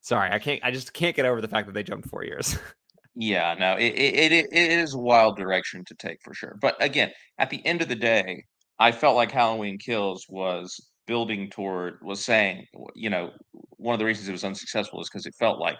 Sorry, 0.00 0.30
I 0.30 0.38
can't. 0.38 0.60
I 0.62 0.70
just 0.70 0.92
can't 0.92 1.16
get 1.16 1.26
over 1.26 1.40
the 1.40 1.48
fact 1.48 1.66
that 1.66 1.72
they 1.72 1.82
jumped 1.82 2.08
four 2.08 2.24
years. 2.24 2.58
yeah, 3.16 3.54
no, 3.58 3.74
it 3.74 3.92
it, 3.94 4.32
it 4.32 4.46
it 4.52 4.70
is 4.70 4.94
a 4.94 4.98
wild 4.98 5.36
direction 5.36 5.84
to 5.86 5.94
take 5.94 6.22
for 6.22 6.32
sure. 6.32 6.56
But 6.60 6.76
again, 6.80 7.10
at 7.38 7.50
the 7.50 7.64
end 7.66 7.82
of 7.82 7.88
the 7.88 7.96
day, 7.96 8.44
I 8.78 8.92
felt 8.92 9.16
like 9.16 9.30
Halloween 9.32 9.78
Kills 9.78 10.26
was 10.28 10.78
building 11.06 11.50
toward 11.50 11.98
was 12.02 12.24
saying, 12.24 12.66
you 12.94 13.10
know, 13.10 13.30
one 13.52 13.94
of 13.94 13.98
the 13.98 14.04
reasons 14.04 14.28
it 14.28 14.32
was 14.32 14.44
unsuccessful 14.44 15.00
is 15.00 15.08
because 15.08 15.26
it 15.26 15.34
felt 15.38 15.58
like 15.60 15.78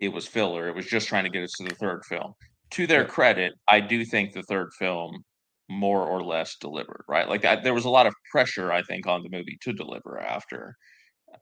it 0.00 0.08
was 0.08 0.26
filler. 0.26 0.68
It 0.68 0.74
was 0.76 0.86
just 0.86 1.08
trying 1.08 1.24
to 1.24 1.30
get 1.30 1.42
us 1.44 1.52
to 1.58 1.64
the 1.64 1.74
third 1.76 2.02
film. 2.08 2.34
To 2.72 2.86
their 2.86 3.04
credit, 3.04 3.52
I 3.68 3.80
do 3.80 4.04
think 4.04 4.32
the 4.32 4.42
third 4.44 4.70
film 4.78 5.24
more 5.68 6.06
or 6.06 6.22
less 6.22 6.56
delivered, 6.60 7.04
right? 7.08 7.28
Like 7.28 7.44
I, 7.44 7.56
there 7.60 7.74
was 7.74 7.84
a 7.84 7.90
lot 7.90 8.06
of 8.06 8.14
pressure, 8.30 8.72
I 8.72 8.82
think, 8.82 9.06
on 9.06 9.22
the 9.22 9.30
movie 9.30 9.58
to 9.62 9.72
deliver 9.72 10.20
after 10.20 10.74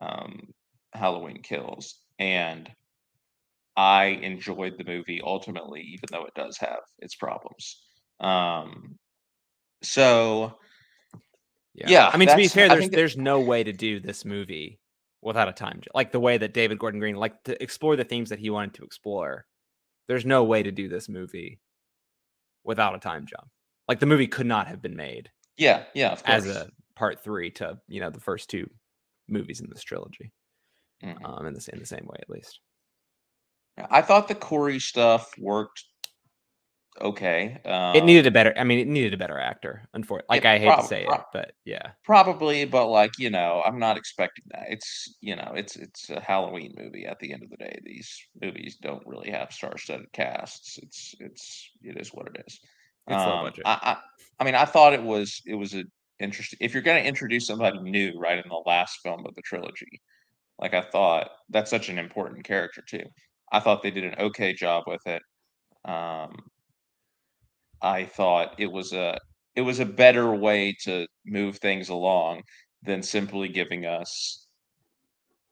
um, 0.01 0.41
Halloween 0.95 1.43
Kills, 1.43 2.01
and 2.19 2.71
I 3.77 4.07
enjoyed 4.07 4.77
the 4.79 4.85
movie 4.85 5.21
ultimately, 5.23 5.81
even 5.83 6.09
though 6.11 6.25
it 6.27 6.35
does 6.35 6.57
have 6.59 6.81
its 6.99 7.15
problems. 7.17 7.83
Um, 8.21 8.99
so 9.83 10.59
Yeah. 11.75 11.89
Yeah, 11.89 12.11
I 12.13 12.17
mean, 12.17 12.29
to 12.29 12.37
be 12.37 12.49
fair, 12.49 12.69
there's 12.69 12.91
that- 12.91 12.97
there's 12.97 13.17
no 13.17 13.41
way 13.41 13.63
to 13.65 13.73
do 13.73 14.01
this 14.01 14.25
movie 14.25 14.81
without 15.23 15.49
a 15.49 15.53
time 15.53 15.75
jump. 15.75 15.95
Like 15.95 16.13
the 16.13 16.21
way 16.21 16.37
that 16.39 16.53
David 16.55 16.79
Gordon 16.79 16.99
Green 17.01 17.15
like 17.17 17.43
to 17.45 17.63
explore 17.63 17.95
the 17.97 18.05
themes 18.05 18.31
that 18.31 18.39
he 18.39 18.51
wanted 18.51 18.75
to 18.75 18.85
explore. 18.85 19.47
There's 20.09 20.27
no 20.27 20.43
way 20.45 20.63
to 20.63 20.73
do 20.73 20.89
this 20.89 21.09
movie 21.09 21.61
without 22.65 22.95
a 22.95 22.99
time 22.99 23.27
jump. 23.27 23.49
Like 23.89 24.01
the 24.01 24.07
movie 24.07 24.27
could 24.27 24.47
not 24.47 24.67
have 24.69 24.81
been 24.83 24.97
made 24.97 25.31
yeah, 25.57 25.85
yeah, 25.95 26.11
of 26.13 26.23
course. 26.25 26.47
as 26.47 26.57
a 26.57 26.71
part 26.97 27.23
three 27.23 27.51
to 27.53 27.79
you 27.89 28.01
know 28.01 28.11
the 28.11 28.21
first 28.21 28.49
two 28.51 28.69
movies 29.29 29.61
in 29.61 29.69
this 29.71 29.83
trilogy. 29.83 30.33
Mhm. 31.03 31.25
Um, 31.25 31.47
in 31.47 31.55
the 31.55 31.61
same 31.61 31.75
in 31.75 31.81
the 31.81 31.87
same 31.87 32.07
way 32.07 32.17
at 32.21 32.29
least. 32.31 32.61
I 33.91 34.03
thought 34.03 34.29
the 34.29 34.35
Corey 34.35 34.79
stuff 34.81 35.33
worked 35.39 35.85
okay. 37.01 37.61
Um, 37.65 37.97
It 37.97 38.05
needed 38.05 38.27
a 38.27 38.31
better. 38.31 38.53
I 38.57 38.65
mean, 38.65 38.79
it 38.79 38.87
needed 38.87 39.15
a 39.15 39.17
better 39.17 39.39
actor. 39.39 39.89
Unfortunately, 39.95 40.37
like 40.37 40.45
I 40.45 40.59
hate 40.59 40.67
prob- 40.67 40.81
to 40.81 40.87
say 40.87 41.05
it, 41.05 41.21
but 41.33 41.53
yeah, 41.65 41.93
probably, 42.05 42.65
but 42.65 42.87
like 42.89 43.19
you 43.19 43.31
know, 43.31 43.63
I'm 43.65 43.79
not 43.79 43.97
expecting 43.97 44.45
that. 44.49 44.67
It's 44.69 45.17
you 45.21 45.37
know, 45.37 45.53
it's 45.55 45.77
it's 45.77 46.11
a 46.11 46.21
Halloween 46.21 46.75
movie. 46.77 47.07
At 47.07 47.19
the 47.21 47.33
end 47.33 47.43
of 47.43 47.51
the 47.51 47.57
day, 47.57 47.79
these 47.85 48.11
movies 48.41 48.77
don't 48.81 49.07
really 49.07 49.31
have 49.31 49.53
star-studded 49.53 50.13
casts. 50.13 50.79
It's 50.83 51.15
it's 51.21 51.71
it 51.83 51.97
is 52.01 52.11
what 52.15 52.29
it 52.29 52.45
is. 52.47 52.61
It's 53.09 53.25
low 53.25 53.37
Um, 53.37 53.45
budget. 53.45 53.63
I, 53.67 53.79
I 53.83 53.97
I 54.41 54.45
mean, 54.45 54.55
I 54.55 54.65
thought 54.65 54.93
it 54.93 55.03
was 55.03 55.41
it 55.47 55.55
was 55.55 55.75
a 55.75 55.85
interesting. 56.19 56.59
If 56.61 56.75
you're 56.75 56.83
going 56.83 57.03
to 57.03 57.09
introduce 57.09 57.47
somebody 57.47 57.79
new, 57.81 58.19
right 58.19 58.39
in 58.39 58.49
the 58.49 58.63
last 58.67 58.99
film 59.03 59.25
of 59.27 59.35
the 59.35 59.43
trilogy, 59.43 60.01
like 60.59 60.75
I 60.75 60.83
thought 60.83 61.31
that's 61.49 61.71
such 61.71 61.89
an 61.89 61.99
important 61.99 62.45
character 62.45 62.83
too. 62.87 63.05
I 63.53 63.61
thought 63.61 63.83
they 63.83 63.91
did 63.91 64.05
an 64.05 64.15
okay 64.19 64.53
job 64.53 64.85
with 64.87 65.07
it. 65.07 65.23
Um, 65.85 66.37
I 67.83 68.05
thought 68.05 68.55
it 68.59 68.71
was 68.71 68.93
a 68.93 69.19
it 69.57 69.63
was 69.63 69.81
a 69.81 69.85
better 69.85 70.33
way 70.35 70.77
to 70.85 71.07
move 71.27 71.59
things 71.59 71.89
along 71.89 72.43
than 72.83 73.03
simply 73.03 73.49
giving 73.49 73.85
us 73.87 74.47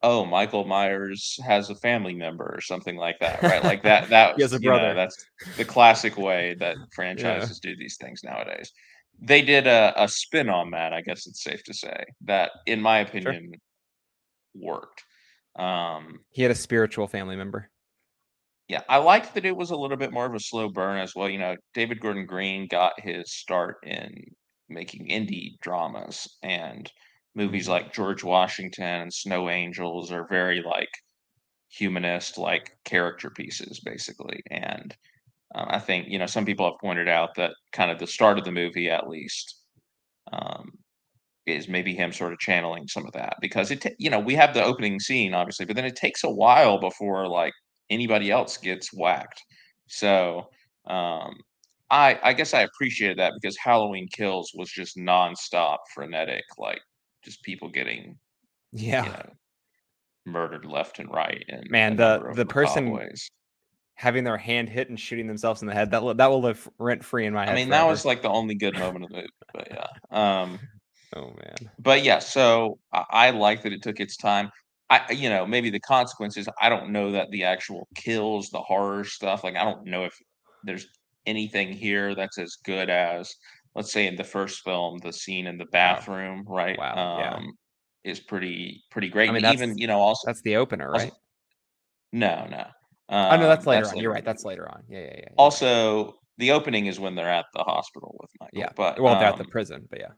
oh 0.03 0.25
Michael 0.25 0.65
Myers 0.65 1.39
has 1.45 1.71
a 1.71 1.75
family 1.75 2.15
member 2.15 2.45
or 2.55 2.61
something 2.61 2.97
like 2.97 3.19
that 3.21 3.43
right? 3.43 3.63
Like 3.65 3.83
that 3.83 4.09
that 4.11 4.37
He 4.37 4.43
has 4.43 4.53
a 4.53 4.61
you 4.61 4.71
know, 4.71 4.79
brother. 4.79 4.95
that's 4.95 5.17
the 5.57 5.65
classic 5.65 6.17
way 6.17 6.55
that 6.61 6.77
franchises 6.95 7.59
do 7.61 7.75
these 7.77 7.97
things 7.97 8.23
nowadays. 8.23 8.73
They 9.21 9.43
did 9.43 9.67
a, 9.67 9.93
a 9.97 10.07
spin 10.09 10.49
on 10.49 10.71
that 10.71 10.93
I 10.93 11.01
guess 11.01 11.27
it's 11.27 11.43
safe 11.43 11.63
to 11.65 11.75
say 11.75 12.05
that 12.27 12.53
in 12.67 12.81
my 12.81 13.01
opinion 13.01 13.53
worked. 14.55 15.03
Um 15.59 16.21
he 16.31 16.43
had 16.43 16.53
a 16.53 16.55
spiritual 16.57 17.09
family 17.09 17.37
member. 17.37 17.71
Yeah, 18.69 18.83
I 18.89 18.99
like 18.99 19.35
that 19.35 19.47
it 19.47 19.57
was 19.57 19.71
a 19.71 19.77
little 19.77 19.97
bit 19.97 20.13
more 20.13 20.27
of 20.27 20.35
a 20.35 20.41
slow 20.41 20.69
burn 20.69 20.99
as 20.99 21.15
well. 21.15 21.29
You 21.31 21.39
know, 21.39 21.57
David 21.75 22.01
Gordon 22.01 22.27
Green 22.27 22.67
got 22.69 23.01
his 23.01 23.33
start 23.35 23.77
in 23.85 24.13
making 24.69 25.09
indie 25.09 25.59
dramas 25.63 26.29
and 26.43 26.91
movies 27.35 27.67
Mhm. 27.67 27.73
like 27.73 27.93
George 27.95 28.23
Washington 28.25 28.85
and 28.85 29.15
Snow 29.15 29.49
Angels 29.49 30.13
are 30.13 30.27
very 30.29 30.63
like 30.63 30.91
humanist 31.71 32.39
like 32.39 32.73
character 32.85 33.31
pieces 33.31 33.81
basically. 33.85 34.41
And 34.51 34.97
um, 35.55 35.69
I 35.71 35.79
think, 35.81 36.09
you 36.09 36.19
know, 36.19 36.27
some 36.27 36.47
people 36.47 36.67
have 36.67 36.81
pointed 36.81 37.09
out 37.09 37.31
that 37.37 37.55
kind 37.73 37.91
of 37.91 37.99
the 38.01 38.07
start 38.09 38.39
of 38.39 38.45
the 38.45 38.53
movie 38.53 38.91
at 38.91 39.09
least 39.09 39.63
um 40.33 40.71
is 41.47 41.69
maybe 41.69 41.95
him 41.95 42.13
sort 42.13 42.33
of 42.33 42.39
channeling 42.39 42.87
some 42.89 43.07
of 43.07 43.13
that 43.13 43.35
because 43.41 43.71
it, 43.71 43.81
ta- 43.81 43.91
you 43.99 44.11
know, 44.11 44.21
we 44.21 44.35
have 44.35 44.55
the 44.55 44.63
opening 44.63 45.01
scene 45.01 45.35
obviously, 45.35 45.65
but 45.67 45.77
then 45.77 45.85
it 45.87 45.97
takes 45.97 46.23
a 46.25 46.31
while 46.31 46.79
before 46.79 47.27
like 47.29 47.53
anybody 47.91 48.31
else 48.31 48.57
gets 48.57 48.93
whacked. 48.93 49.43
So, 49.87 50.49
um, 50.87 51.35
I 51.91 52.19
I 52.23 52.33
guess 52.35 52.53
I 52.55 52.63
appreciated 52.63 53.19
that 53.19 53.33
because 53.41 53.57
Halloween 53.57 54.09
Kills 54.13 54.53
was 54.55 54.71
just 54.71 54.97
nonstop 54.97 55.79
frenetic, 55.95 56.45
like 56.59 56.81
just 57.25 57.43
people 57.43 57.69
getting 57.71 58.19
Yeah, 58.73 59.05
you 59.05 59.11
know 59.13 59.31
murdered 60.27 60.67
left 60.67 60.99
and 60.99 61.11
right. 61.11 61.43
And 61.49 61.71
Man, 61.71 61.97
the- 61.97 62.33
the 62.35 62.45
person- 62.45 62.91
ways. 62.91 63.31
having 63.95 64.23
their 64.25 64.37
hand 64.37 64.69
hit 64.69 64.89
and 64.91 65.01
shooting 65.01 65.27
themselves 65.27 65.61
in 65.63 65.67
the 65.69 65.75
head 65.75 65.91
that 65.91 66.03
will- 66.03 66.15
that 66.15 66.27
will 66.31 66.41
live 66.43 66.69
rent 66.79 67.03
free 67.05 67.25
in 67.27 67.33
my 67.33 67.47
head. 67.47 67.53
I 67.53 67.55
mean, 67.57 67.71
that 67.71 67.85
was 67.87 68.05
like 68.05 68.21
the 68.23 68.29
only 68.29 68.55
good 68.55 68.75
moment 68.79 69.05
of 69.07 69.11
the 69.11 69.17
movie. 69.17 69.29
But 69.55 69.69
yeah. 69.73 69.87
Um, 70.43 70.61
oh 71.17 71.31
man. 71.31 71.71
but 71.79 72.05
yeah, 72.05 72.19
so 72.21 72.79
I, 72.93 73.05
I 73.11 73.31
like 73.31 73.63
that 73.63 73.73
it 73.73 73.83
took 73.83 73.99
its 74.01 74.17
time. 74.19 74.51
I, 74.91 75.13
you 75.13 75.29
know, 75.29 75.47
maybe 75.47 75.71
the 75.71 75.81
consequences. 75.81 76.49
I 76.61 76.69
don't 76.69 76.91
know 76.91 77.13
that 77.13 77.31
the 77.31 77.45
actual 77.45 77.87
kills, 77.95 78.49
the 78.51 78.61
horror 78.61 79.05
stuff. 79.05 79.45
Like, 79.45 79.57
I 79.57 79.65
don't 79.65 79.85
know 79.85 80.05
if 80.05 80.15
there's 80.65 80.87
anything 81.27 81.73
here 81.73 82.15
that's 82.15 82.39
as 82.39 82.57
good 82.65 82.89
as, 82.89 83.35
let's 83.75 83.93
say, 83.93 84.07
in 84.07 84.17
the 84.17 84.25
first 84.25 84.63
film, 84.65 84.99
the 84.99 85.13
scene 85.13 85.47
in 85.47 85.59
the 85.59 85.67
bathroom, 85.67 86.45
right? 86.49 86.79
Wow, 86.79 87.19
yeah. 87.21 87.35
Um, 87.35 87.53
is 88.05 88.21
pretty 88.21 88.83
pretty 88.91 89.09
great. 89.09 89.29
I 89.29 89.33
mean, 89.33 89.45
even 89.45 89.77
you 89.77 89.87
know, 89.87 89.99
also 89.99 90.27
That's 90.27 90.41
the 90.43 90.57
opener, 90.57 90.91
also- 90.93 91.05
right? 91.05 91.13
no, 92.13 92.47
no. 92.51 92.65
oh 93.11 93.37
no, 93.37 93.49
that's 93.49 93.67
um, 93.67 93.71
later 93.71 93.89
on. 93.89 93.97
You're 93.99 94.13
right. 94.13 94.25
That's 94.25 94.45
later 94.45 94.69
on. 94.71 94.85
Yeah, 94.89 94.99
yeah, 94.99 95.05
yeah. 95.05 95.11
you're 95.11 95.23
right. 95.25 95.35
Also, 95.37 96.15
the 96.39 96.53
opening 96.53 96.87
is 96.87 96.99
when 96.99 97.15
they're 97.15 97.31
at 97.31 97.47
the 97.53 97.63
hospital 97.63 98.17
with 98.21 98.31
Michael. 98.41 98.59
yeah. 98.59 98.71
but 98.75 99.01
well, 99.01 99.19
they're 99.19 99.29
at 99.29 99.37
the 99.37 99.45
um, 99.45 99.51
prison, 99.51 99.87
but 99.91 100.01
yeah. 100.01 100.13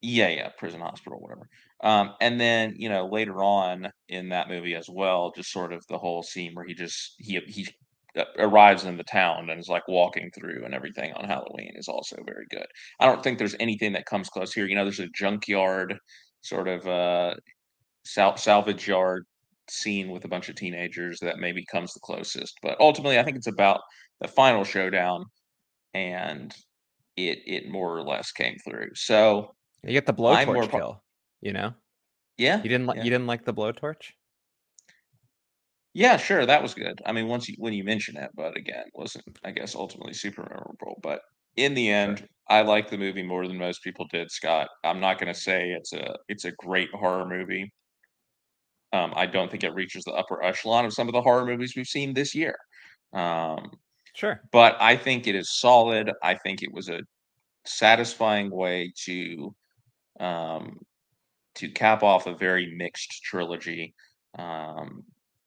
Yeah, 0.00 0.28
yeah, 0.28 0.50
prison 0.56 0.80
hospital, 0.80 1.18
whatever. 1.20 1.48
Um, 1.82 2.14
and 2.20 2.40
then 2.40 2.74
you 2.76 2.88
know 2.88 3.06
later 3.06 3.42
on 3.42 3.90
in 4.08 4.28
that 4.30 4.48
movie 4.48 4.74
as 4.74 4.88
well, 4.88 5.32
just 5.34 5.50
sort 5.50 5.72
of 5.72 5.84
the 5.88 5.98
whole 5.98 6.22
scene 6.22 6.54
where 6.54 6.64
he 6.64 6.74
just 6.74 7.14
he 7.18 7.40
he 7.46 7.66
arrives 8.38 8.84
in 8.84 8.96
the 8.96 9.04
town 9.04 9.50
and 9.50 9.60
is 9.60 9.68
like 9.68 9.86
walking 9.88 10.30
through 10.32 10.64
and 10.64 10.74
everything 10.74 11.12
on 11.14 11.24
Halloween 11.24 11.72
is 11.76 11.88
also 11.88 12.16
very 12.24 12.46
good. 12.50 12.66
I 13.00 13.06
don't 13.06 13.22
think 13.22 13.38
there's 13.38 13.54
anything 13.60 13.92
that 13.92 14.06
comes 14.06 14.28
close 14.28 14.52
here. 14.52 14.66
You 14.66 14.74
know, 14.76 14.84
there's 14.84 15.00
a 15.00 15.08
junkyard 15.08 15.98
sort 16.42 16.68
of 16.68 16.86
uh 16.86 17.34
sal- 18.04 18.36
salvage 18.38 18.88
yard 18.88 19.24
scene 19.70 20.10
with 20.10 20.24
a 20.24 20.28
bunch 20.28 20.48
of 20.48 20.56
teenagers 20.56 21.20
that 21.20 21.38
maybe 21.38 21.64
comes 21.72 21.92
the 21.94 22.00
closest, 22.00 22.54
but 22.62 22.80
ultimately 22.80 23.18
I 23.18 23.24
think 23.24 23.36
it's 23.38 23.46
about 23.48 23.80
the 24.20 24.28
final 24.28 24.64
showdown 24.64 25.24
and 25.94 26.54
it 27.16 27.38
it 27.46 27.70
more 27.70 27.96
or 27.96 28.02
less 28.02 28.32
came 28.32 28.56
through. 28.64 28.90
So 28.94 29.54
You 29.82 29.92
get 29.92 30.06
the 30.06 30.14
blowtorch 30.14 30.68
pro- 30.68 30.78
kill. 30.78 31.02
You 31.40 31.52
know, 31.52 31.74
yeah, 32.36 32.56
you 32.62 32.68
didn't 32.68 32.86
like 32.86 32.98
yeah. 32.98 33.04
you 33.04 33.10
didn't 33.10 33.26
like 33.26 33.44
the 33.44 33.54
blowtorch. 33.54 34.12
Yeah, 35.94 36.16
sure, 36.16 36.46
that 36.46 36.62
was 36.62 36.74
good. 36.74 37.00
I 37.06 37.12
mean, 37.12 37.28
once 37.28 37.48
you 37.48 37.54
when 37.58 37.72
you 37.72 37.84
mention 37.84 38.16
it, 38.16 38.30
but 38.34 38.56
again, 38.56 38.84
wasn't 38.94 39.24
I 39.44 39.50
guess 39.52 39.74
ultimately 39.74 40.14
super 40.14 40.42
memorable. 40.42 40.98
But 41.02 41.20
in 41.56 41.74
the 41.74 41.90
end, 41.90 42.26
I 42.48 42.62
like 42.62 42.90
the 42.90 42.98
movie 42.98 43.22
more 43.22 43.46
than 43.46 43.58
most 43.58 43.82
people 43.82 44.06
did. 44.12 44.30
Scott, 44.30 44.68
I'm 44.84 45.00
not 45.00 45.18
going 45.18 45.32
to 45.32 45.38
say 45.38 45.70
it's 45.70 45.92
a 45.92 46.14
it's 46.28 46.44
a 46.44 46.52
great 46.52 46.90
horror 46.92 47.26
movie. 47.26 47.72
Um, 48.92 49.12
I 49.16 49.26
don't 49.26 49.50
think 49.50 49.64
it 49.64 49.74
reaches 49.74 50.04
the 50.04 50.12
upper 50.12 50.42
echelon 50.42 50.84
of 50.84 50.94
some 50.94 51.08
of 51.08 51.12
the 51.12 51.20
horror 51.20 51.44
movies 51.44 51.74
we've 51.76 51.86
seen 51.86 52.14
this 52.14 52.34
year. 52.34 52.56
Um, 53.12 53.70
Sure. 54.14 54.40
but 54.50 54.76
I 54.80 54.96
think 54.96 55.26
it 55.26 55.34
is 55.34 55.60
solid. 55.60 56.10
I 56.22 56.34
think 56.34 56.62
it 56.62 56.72
was 56.72 56.88
a 56.88 57.00
satisfying 57.64 58.50
way 58.50 58.92
to 59.04 59.54
um, 60.20 60.78
to 61.56 61.68
cap 61.70 62.02
off 62.02 62.26
a 62.26 62.34
very 62.36 62.74
mixed 62.76 63.22
trilogy. 63.24 63.94
Um, 64.38 65.04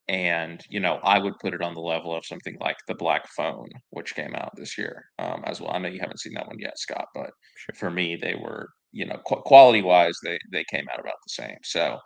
and 0.07 0.61
you 0.69 0.79
know, 0.79 0.99
I 1.03 1.19
would 1.19 1.39
put 1.39 1.53
it 1.53 1.61
on 1.61 1.73
the 1.73 1.79
level 1.81 2.15
of 2.15 2.25
something 2.25 2.57
like 2.59 2.77
The 2.87 2.95
Black 2.95 3.27
Phone, 3.29 3.69
which 3.91 4.15
came 4.15 4.35
out 4.35 4.51
this 4.55 4.77
year 4.77 5.05
um, 5.19 5.43
as 5.45 5.61
well. 5.61 5.71
I 5.71 5.77
know 5.77 5.87
you 5.87 6.01
haven't 6.01 6.19
seen 6.19 6.33
that 6.33 6.47
one 6.47 6.59
yet, 6.59 6.77
Scott, 6.77 7.05
but 7.13 7.29
Sure. 7.55 7.75
for 7.75 7.91
me, 7.91 8.15
they 8.15 8.35
were 8.35 8.69
you 8.91 9.05
know 9.05 9.19
qu- 9.25 9.41
quality 9.43 9.81
wise, 9.81 10.17
they 10.23 10.37
they 10.51 10.65
came 10.65 10.87
out 10.91 10.99
about 10.99 11.15
the 11.25 11.29
same. 11.43 11.57
So. 11.63 11.97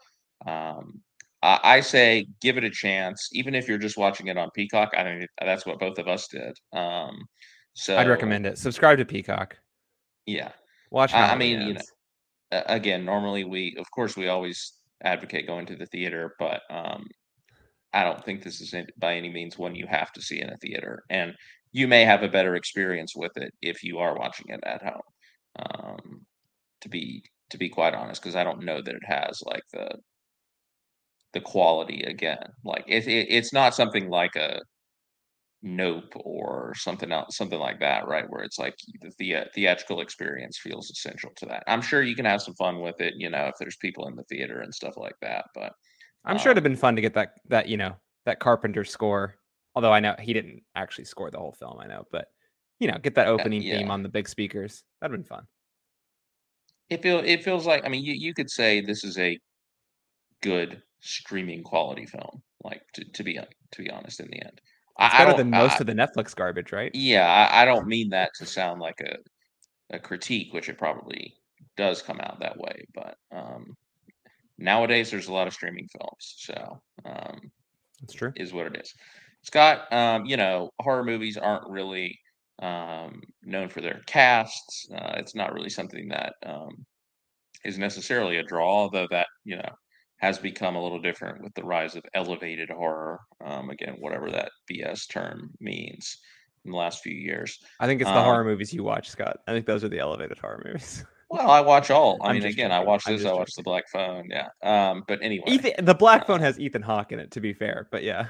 Um, 0.45 1.01
I 1.41 1.59
I 1.63 1.79
say 1.79 2.25
give 2.41 2.57
it 2.57 2.63
a 2.63 2.69
chance, 2.69 3.29
even 3.31 3.55
if 3.55 3.67
you're 3.67 3.77
just 3.77 3.97
watching 3.97 4.27
it 4.27 4.37
on 4.37 4.49
Peacock. 4.53 4.91
I 4.97 5.03
think 5.03 5.29
that's 5.39 5.65
what 5.65 5.79
both 5.79 5.97
of 5.97 6.07
us 6.07 6.27
did. 6.27 6.57
Um, 6.73 7.17
so 7.73 7.97
I'd 7.97 8.07
recommend 8.09 8.45
it. 8.45 8.57
Subscribe 8.57 8.97
to 8.97 9.05
Peacock. 9.05 9.57
Yeah, 10.25 10.51
Watch. 10.91 11.13
I- 11.13 11.33
I 11.33 11.35
mean, 11.35 11.61
you 11.61 11.73
know, 11.75 11.81
again, 12.51 13.05
normally 13.05 13.43
we, 13.43 13.75
of 13.77 13.89
course, 13.91 14.15
we 14.15 14.27
always 14.27 14.73
advocate 15.03 15.47
going 15.47 15.65
to 15.67 15.75
the 15.75 15.85
theater, 15.87 16.35
but 16.39 16.61
um, 16.69 17.05
I 17.93 18.03
don't 18.03 18.23
think 18.23 18.43
this 18.43 18.61
is 18.61 18.73
by 18.97 19.15
any 19.15 19.31
means 19.31 19.57
one 19.57 19.75
you 19.75 19.87
have 19.87 20.11
to 20.13 20.21
see 20.21 20.41
in 20.41 20.49
a 20.49 20.57
theater, 20.57 21.03
and 21.09 21.33
you 21.71 21.87
may 21.87 22.05
have 22.05 22.23
a 22.23 22.29
better 22.29 22.55
experience 22.55 23.13
with 23.15 23.31
it 23.37 23.53
if 23.61 23.83
you 23.83 23.99
are 23.99 24.17
watching 24.17 24.47
it 24.49 24.61
at 24.63 24.83
home. 24.83 25.01
Um, 25.57 26.25
to 26.81 26.89
be 26.89 27.23
to 27.49 27.57
be 27.57 27.69
quite 27.69 27.93
honest, 27.93 28.21
because 28.21 28.35
I 28.35 28.43
don't 28.43 28.63
know 28.63 28.81
that 28.81 28.95
it 28.95 29.05
has 29.05 29.41
like 29.45 29.63
the 29.71 29.89
the 31.33 31.41
quality 31.41 32.03
again. 32.03 32.43
Like 32.63 32.85
it, 32.87 33.07
it 33.07 33.27
it's 33.29 33.53
not 33.53 33.75
something 33.75 34.09
like 34.09 34.35
a 34.35 34.59
Nope 35.67 36.13
or 36.17 36.73
something 36.75 37.11
else, 37.11 37.37
something 37.37 37.57
like 37.57 37.79
that, 37.79 38.07
right? 38.07 38.25
Where 38.29 38.43
it's 38.43 38.59
like 38.59 38.75
the, 39.01 39.09
the 39.17 39.45
theatrical 39.55 39.99
experience 39.99 40.59
feels 40.59 40.91
essential 40.91 41.31
to 41.37 41.47
that. 41.47 41.63
I'm 41.65 41.81
sure 41.81 42.03
you 42.03 42.15
can 42.15 42.25
have 42.25 42.43
some 42.43 42.53
fun 42.53 42.81
with 42.81 43.01
it, 43.01 43.15
you 43.17 43.31
know, 43.31 43.47
if 43.47 43.55
there's 43.59 43.75
people 43.77 44.07
in 44.07 44.15
the 44.15 44.23
theater 44.25 44.61
and 44.61 44.71
stuff 44.71 44.93
like 44.95 45.15
that. 45.23 45.45
But 45.55 45.71
I'm 46.23 46.33
um, 46.33 46.37
sure 46.37 46.51
it'd 46.51 46.57
have 46.57 46.63
been 46.63 46.75
fun 46.75 46.95
to 46.97 47.01
get 47.01 47.15
that 47.15 47.31
that 47.49 47.67
you 47.67 47.77
know 47.77 47.95
that 48.27 48.39
Carpenter 48.39 48.83
score. 48.83 49.37
Although 49.73 49.91
I 49.91 49.99
know 49.99 50.13
he 50.19 50.33
didn't 50.33 50.61
actually 50.75 51.05
score 51.05 51.31
the 51.31 51.39
whole 51.39 51.55
film, 51.59 51.79
I 51.81 51.87
know, 51.87 52.03
but 52.11 52.27
you 52.79 52.87
know, 52.87 52.99
get 52.99 53.15
that 53.15 53.27
opening 53.27 53.63
yeah. 53.63 53.79
theme 53.79 53.89
on 53.89 54.03
the 54.03 54.09
big 54.09 54.29
speakers. 54.29 54.83
That'd 55.01 55.17
been 55.17 55.25
fun. 55.25 55.47
It 56.91 57.01
feel 57.01 57.23
it 57.25 57.43
feels 57.43 57.65
like 57.65 57.83
I 57.85 57.89
mean 57.89 58.03
you, 58.03 58.13
you 58.13 58.35
could 58.35 58.51
say 58.51 58.81
this 58.81 59.03
is 59.03 59.17
a 59.17 59.39
good 60.43 60.83
streaming 60.99 61.63
quality 61.63 62.05
film, 62.05 62.43
like 62.63 62.83
to, 62.93 63.03
to 63.03 63.23
be 63.23 63.33
to 63.33 63.81
be 63.81 63.89
honest 63.89 64.19
in 64.19 64.27
the 64.27 64.45
end. 64.45 64.61
It's 64.99 65.13
I, 65.13 65.25
better 65.25 65.37
than 65.37 65.49
most 65.49 65.75
I, 65.75 65.79
of 65.79 65.87
the 65.87 65.93
Netflix 65.93 66.35
garbage, 66.35 66.71
right? 66.71 66.91
Yeah, 66.93 67.27
I, 67.27 67.61
I, 67.61 67.65
don't 67.65 67.87
mean 67.87 68.09
that 68.09 68.31
to 68.35 68.45
sound 68.45 68.79
like 68.79 69.01
a 69.01 69.17
a 69.95 69.99
critique, 69.99 70.53
which 70.53 70.69
it 70.69 70.77
probably 70.77 71.33
does 71.75 72.01
come 72.01 72.19
out 72.21 72.39
that 72.39 72.57
way. 72.57 72.85
But 72.93 73.15
um, 73.31 73.75
nowadays, 74.57 75.11
there's 75.11 75.27
a 75.27 75.33
lot 75.33 75.47
of 75.47 75.53
streaming 75.53 75.87
films, 75.87 76.35
so 76.37 76.81
um, 77.05 77.39
that's 78.01 78.13
true. 78.13 78.31
Is 78.37 78.53
what 78.53 78.67
it 78.67 78.81
is. 78.81 78.93
Scott, 79.43 79.91
um, 79.93 80.25
you 80.25 80.37
know, 80.37 80.71
horror 80.79 81.03
movies 81.03 81.37
aren't 81.37 81.69
really 81.69 82.17
um, 82.59 83.21
known 83.43 83.69
for 83.69 83.81
their 83.81 84.01
casts. 84.07 84.87
Uh, 84.91 85.13
it's 85.17 85.35
not 85.35 85.53
really 85.53 85.69
something 85.69 86.07
that 86.07 86.33
um, 86.45 86.85
is 87.63 87.77
necessarily 87.77 88.37
a 88.37 88.43
draw, 88.43 88.65
although 88.65 89.07
that 89.11 89.27
you 89.43 89.57
know 89.57 89.69
has 90.17 90.37
become 90.37 90.75
a 90.75 90.81
little 90.81 91.01
different 91.01 91.43
with 91.43 91.53
the 91.53 91.63
rise 91.63 91.95
of 91.95 92.03
elevated 92.13 92.69
horror. 92.69 93.19
Um, 93.43 93.69
again, 93.69 93.95
whatever 93.99 94.31
that 94.31 94.51
BS 94.71 95.09
term 95.09 95.51
means 95.59 96.17
in 96.63 96.71
the 96.71 96.77
last 96.77 97.03
few 97.03 97.13
years. 97.13 97.59
I 97.79 97.87
think 97.87 98.01
it's 98.01 98.09
the 98.09 98.17
um, 98.17 98.25
horror 98.25 98.43
movies 98.43 98.73
you 98.73 98.83
watch, 98.83 99.09
Scott. 99.09 99.37
I 99.47 99.51
think 99.51 99.65
those 99.65 99.83
are 99.83 99.89
the 99.89 99.99
elevated 99.99 100.37
horror 100.39 100.61
movies. 100.65 101.03
Well, 101.27 101.49
I 101.49 101.59
watch 101.59 101.89
all. 101.89 102.19
I 102.21 102.27
I'm 102.27 102.35
mean, 102.35 102.43
again, 102.43 102.69
joking. 102.69 102.71
I 102.71 102.79
watch 102.81 103.05
this. 103.05 103.25
I 103.25 103.33
watch 103.33 103.51
the 103.55 103.63
Black 103.63 103.89
Phone. 103.91 104.29
Yeah. 104.29 104.49
Um, 104.61 105.03
but 105.07 105.19
anyway, 105.23 105.45
Ethan, 105.47 105.83
the 105.83 105.95
Black 105.95 106.21
uh, 106.21 106.25
Phone 106.25 106.39
has 106.41 106.59
Ethan 106.59 106.83
Hawke 106.83 107.11
in 107.11 107.19
it. 107.19 107.31
To 107.31 107.41
be 107.41 107.51
fair, 107.51 107.87
but 107.91 108.03
yeah, 108.03 108.27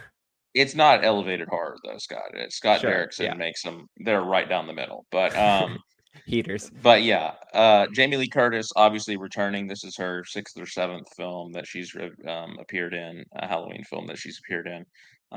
it's 0.54 0.76
not 0.76 1.04
elevated 1.04 1.50
horror 1.50 1.76
though, 1.84 1.98
Scott. 1.98 2.32
It's 2.34 2.56
Scott 2.56 2.80
sure, 2.80 2.90
Derrickson 2.90 3.26
yeah. 3.26 3.34
makes 3.34 3.62
them. 3.62 3.88
They're 3.98 4.22
right 4.22 4.48
down 4.48 4.66
the 4.66 4.74
middle. 4.74 5.06
But 5.12 5.36
um, 5.38 5.78
heaters. 6.26 6.72
But 6.82 7.04
yeah, 7.04 7.34
uh, 7.54 7.88
Jamie 7.94 8.18
Lee 8.18 8.28
Curtis 8.28 8.72
obviously 8.76 9.18
returning. 9.18 9.68
This 9.68 9.84
is 9.84 9.96
her 9.98 10.24
sixth 10.26 10.60
or 10.60 10.66
seventh 10.66 11.08
film 11.16 11.52
that 11.54 11.68
she's 11.68 11.96
um, 12.28 12.58
appeared 12.60 12.94
in, 12.94 13.24
a 13.36 13.48
Halloween 13.48 13.84
film 13.84 14.08
that 14.08 14.18
she's 14.18 14.40
appeared 14.40 14.68
in. 14.68 14.86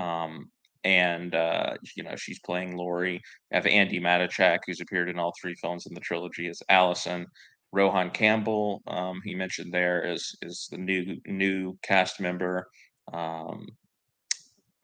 Um, 0.01 0.51
and 0.85 1.35
uh, 1.35 1.75
you 1.97 2.03
know 2.03 2.17
she's 2.17 2.39
playing 2.41 2.77
Laurie. 2.77 3.21
I 3.53 3.57
have 3.57 3.65
Andi 3.65 4.01
Matichak, 4.01 4.61
who's 4.67 4.81
appeared 4.81 5.09
in 5.09 5.19
all 5.19 5.33
three 5.41 5.55
films 5.55 5.87
in 5.87 5.95
the 5.95 6.01
trilogy, 6.01 6.49
as 6.49 6.63
Allison. 6.69 7.27
Rohan 7.71 8.11
Campbell, 8.11 8.83
um, 8.87 9.21
he 9.25 9.35
mentioned 9.35 9.73
there 9.75 10.03
is 10.03 10.35
is 10.43 10.69
the 10.71 10.79
new 10.79 11.17
new 11.27 11.77
cast 11.83 12.21
member. 12.21 12.69
Um, 13.13 13.67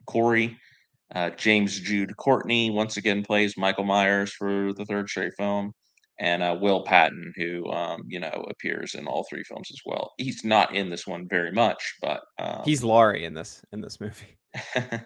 Corey, 0.06 0.58
uh, 1.14 1.30
James 1.30 1.80
Jude 1.80 2.16
Courtney 2.16 2.70
once 2.70 2.98
again 2.98 3.22
plays 3.22 3.56
Michael 3.56 3.84
Myers 3.84 4.32
for 4.32 4.74
the 4.74 4.84
third 4.84 5.08
straight 5.08 5.32
film 5.38 5.72
and 6.18 6.42
uh, 6.42 6.56
Will 6.60 6.84
Patton, 6.84 7.32
who 7.36 7.70
um, 7.72 8.02
you 8.06 8.20
know 8.20 8.46
appears 8.50 8.94
in 8.94 9.06
all 9.06 9.26
three 9.28 9.44
films 9.44 9.68
as 9.72 9.80
well. 9.84 10.12
He's 10.18 10.44
not 10.44 10.74
in 10.74 10.90
this 10.90 11.06
one 11.06 11.26
very 11.28 11.52
much, 11.52 11.94
but 12.00 12.20
um, 12.38 12.62
he's 12.64 12.84
Laurie 12.84 13.24
in 13.24 13.34
this 13.34 13.62
in 13.72 13.80
this 13.80 14.00
movie. 14.00 14.38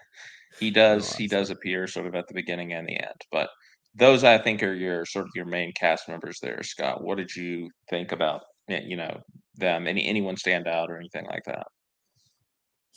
he 0.60 0.70
does 0.72 1.14
he 1.14 1.26
does 1.26 1.50
appear 1.50 1.86
sort 1.86 2.06
of 2.06 2.14
at 2.14 2.26
the 2.28 2.34
beginning 2.34 2.72
and 2.72 2.86
the 2.86 2.96
end, 2.96 3.20
but 3.32 3.50
those 3.94 4.24
I 4.24 4.38
think 4.38 4.62
are 4.62 4.74
your 4.74 5.04
sort 5.06 5.26
of 5.26 5.32
your 5.34 5.46
main 5.46 5.72
cast 5.72 6.08
members 6.08 6.38
there. 6.40 6.62
Scott, 6.62 7.02
what 7.02 7.18
did 7.18 7.34
you 7.34 7.68
think 7.90 8.12
about 8.12 8.42
eh, 8.68 8.82
you 8.86 8.96
know 8.96 9.20
them? 9.56 9.86
Any 9.86 10.06
anyone 10.06 10.36
stand 10.36 10.66
out 10.66 10.90
or 10.90 10.98
anything 10.98 11.26
like 11.26 11.44
that? 11.46 11.66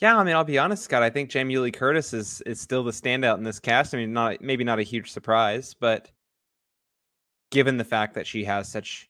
Yeah, 0.01 0.17
I 0.17 0.23
mean, 0.23 0.35
I'll 0.35 0.43
be 0.43 0.57
honest, 0.57 0.83
Scott. 0.83 1.03
I 1.03 1.11
think 1.11 1.29
Jamie 1.29 1.57
Lee 1.57 1.71
Curtis 1.71 2.13
is 2.13 2.41
is 2.45 2.59
still 2.59 2.83
the 2.83 2.91
standout 2.91 3.37
in 3.37 3.43
this 3.43 3.59
cast. 3.59 3.93
I 3.93 3.97
mean, 3.97 4.13
not 4.13 4.41
maybe 4.41 4.63
not 4.63 4.79
a 4.79 4.83
huge 4.83 5.11
surprise, 5.11 5.75
but 5.79 6.11
given 7.51 7.77
the 7.77 7.83
fact 7.83 8.15
that 8.15 8.27
she 8.27 8.43
has 8.43 8.67
such 8.67 9.09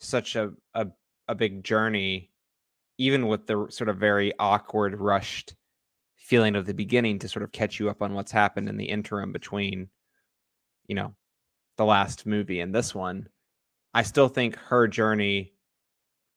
such 0.00 0.36
a, 0.36 0.52
a 0.74 0.86
a 1.28 1.34
big 1.34 1.62
journey 1.64 2.30
even 2.98 3.26
with 3.26 3.46
the 3.46 3.66
sort 3.68 3.88
of 3.88 3.98
very 3.98 4.32
awkward 4.38 4.98
rushed 4.98 5.54
feeling 6.16 6.56
of 6.56 6.66
the 6.66 6.74
beginning 6.74 7.18
to 7.18 7.28
sort 7.28 7.42
of 7.42 7.52
catch 7.52 7.78
you 7.78 7.90
up 7.90 8.00
on 8.02 8.14
what's 8.14 8.32
happened 8.32 8.68
in 8.68 8.76
the 8.76 8.84
interim 8.84 9.32
between 9.32 9.88
you 10.86 10.94
know 10.94 11.14
the 11.76 11.84
last 11.84 12.26
movie 12.26 12.60
and 12.60 12.74
this 12.74 12.94
one 12.94 13.28
i 13.94 14.02
still 14.02 14.28
think 14.28 14.56
her 14.56 14.88
journey 14.88 15.52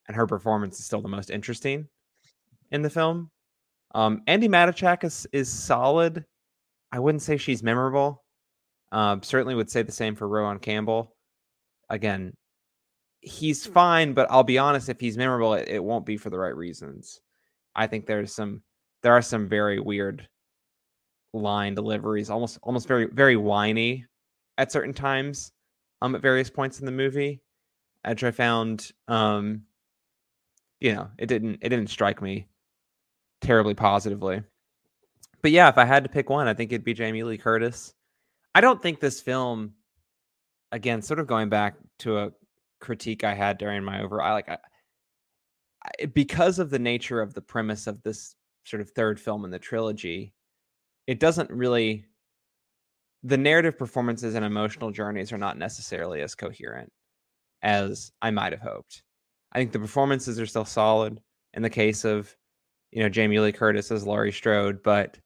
and 0.10 0.16
her 0.16 0.28
performance 0.28 0.80
is 0.80 0.86
still 0.86 1.02
the 1.02 1.08
most 1.08 1.30
interesting 1.30 1.88
in 2.72 2.82
the 2.82 2.90
film. 2.90 3.30
Um 3.94 4.22
andi 4.28 4.50
matichak 4.50 5.06
is 5.06 5.26
is 5.32 5.50
solid. 5.50 6.26
I 6.92 7.00
wouldn't 7.00 7.22
say 7.22 7.38
she's 7.38 7.64
memorable. 7.64 8.24
Um 8.92 9.24
certainly 9.24 9.56
would 9.56 9.70
say 9.70 9.84
the 9.84 9.92
same 9.92 10.16
for 10.16 10.28
Rohan 10.28 10.60
campbell 10.60 11.16
again, 11.90 12.34
he's 13.22 13.66
fine, 13.66 14.14
but 14.14 14.28
I'll 14.30 14.44
be 14.44 14.58
honest, 14.58 14.90
if 14.90 15.00
he's 15.00 15.18
memorable, 15.18 15.54
it, 15.54 15.68
it 15.68 15.84
won't 15.84 16.06
be 16.06 16.18
for 16.18 16.30
the 16.30 16.40
right 16.40 16.56
reasons. 16.56 17.22
I 17.76 17.88
think 17.88 18.06
there's 18.06 18.34
some 18.34 18.62
there 19.02 19.14
are 19.14 19.22
some 19.22 19.48
very 19.48 19.80
weird 19.80 20.28
line 21.34 21.76
deliveries, 21.76 22.30
almost 22.30 22.60
almost 22.64 22.88
very 22.88 23.06
very 23.06 23.36
whiny 23.36 24.06
at 24.58 24.72
certain 24.72 24.94
times, 24.94 25.52
um, 26.02 26.16
at 26.16 26.22
various 26.22 26.50
points 26.50 26.80
in 26.80 26.86
the 26.86 26.92
movie, 26.92 27.42
which 28.06 28.24
I 28.24 28.32
found 28.32 28.92
um, 29.08 29.64
you 30.80 30.94
know, 30.94 31.10
it 31.18 31.28
didn't 31.28 31.60
it 31.62 31.70
didn't 31.70 31.90
strike 31.90 32.22
me 32.22 32.48
terribly 33.42 33.74
positively. 33.74 34.44
But 35.42 35.52
yeah, 35.52 35.70
if 35.70 35.78
I 35.78 35.86
had 35.86 36.04
to 36.04 36.10
pick 36.10 36.30
one, 36.30 36.48
I 36.48 36.54
think 36.54 36.72
it'd 36.72 36.84
be 36.84 36.94
Jamie 36.94 37.24
Lee 37.24 37.38
Curtis. 37.38 37.94
I 38.56 38.62
don't 38.62 38.82
think 38.82 39.00
this 39.00 39.22
film 39.22 39.74
again, 40.72 41.02
sort 41.02 41.20
of 41.20 41.28
going 41.28 41.50
back 41.50 41.76
to 42.00 42.20
a 42.20 42.32
critique 42.80 43.24
I 43.24 43.34
had 43.34 43.58
during 43.58 43.84
my 43.84 44.02
overall, 44.02 44.28
I 44.28 44.34
like 44.34 44.50
I, 44.50 44.58
I, 45.84 46.06
because 46.06 46.60
of 46.60 46.70
the 46.70 46.80
nature 46.80 47.22
of 47.22 47.34
the 47.34 47.42
premise 47.42 47.88
of 47.88 48.02
this 48.04 48.36
sort 48.66 48.82
of 48.82 48.90
third 48.92 49.20
film 49.20 49.46
in 49.46 49.52
the 49.52 49.60
trilogy, 49.60 50.34
it 51.08 51.20
doesn't 51.20 51.50
really 51.50 52.06
the 53.24 53.38
narrative 53.38 53.78
performances 53.78 54.36
and 54.36 54.46
emotional 54.46 54.92
journeys 54.92 55.34
are 55.34 55.38
not 55.38 55.58
necessarily 55.58 56.22
as 56.22 56.36
coherent 56.36 56.92
as 57.62 58.12
I 58.22 58.32
might 58.32 58.54
have 58.54 58.62
hoped. 58.62 59.04
I 59.52 59.60
think 59.60 59.72
the 59.72 59.80
performances 59.80 60.40
are 60.40 60.46
still 60.46 60.66
solid 60.66 61.20
in 61.54 61.62
the 61.62 61.70
case 61.70 62.06
of, 62.06 62.34
you 62.92 63.04
know, 63.04 63.10
Jamie 63.10 63.40
Lee 63.40 63.52
Curtis 63.52 63.92
as 63.92 64.06
Laurie 64.06 64.32
Strode, 64.32 64.82
but 64.84 65.18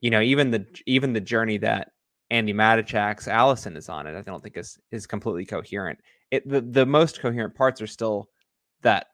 you 0.00 0.10
know, 0.10 0.20
even 0.20 0.50
the 0.50 0.66
even 0.86 1.12
the 1.12 1.20
journey 1.20 1.58
that 1.58 1.92
Andi 2.32 2.54
Matichak's 2.54 3.28
Allison 3.28 3.76
is 3.76 3.88
on 3.88 4.06
it. 4.06 4.16
I 4.16 4.22
don't 4.22 4.42
think 4.42 4.56
is 4.56 4.78
is 4.90 5.06
completely 5.06 5.44
coherent. 5.44 5.98
It 6.30 6.48
the, 6.48 6.60
the 6.60 6.86
most 6.86 7.20
coherent 7.20 7.54
parts 7.54 7.80
are 7.80 7.86
still 7.86 8.28
that 8.82 9.08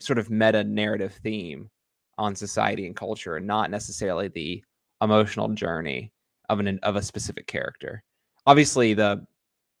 sort 0.00 0.18
of 0.18 0.30
meta 0.30 0.62
narrative 0.64 1.18
theme 1.22 1.70
on 2.18 2.34
society 2.34 2.86
and 2.86 2.96
culture, 2.96 3.36
and 3.36 3.46
not 3.46 3.70
necessarily 3.70 4.28
the 4.28 4.62
emotional 5.02 5.48
journey 5.48 6.12
of 6.48 6.60
an 6.60 6.78
of 6.82 6.96
a 6.96 7.02
specific 7.02 7.46
character. 7.46 8.02
Obviously, 8.46 8.94
the 8.94 9.26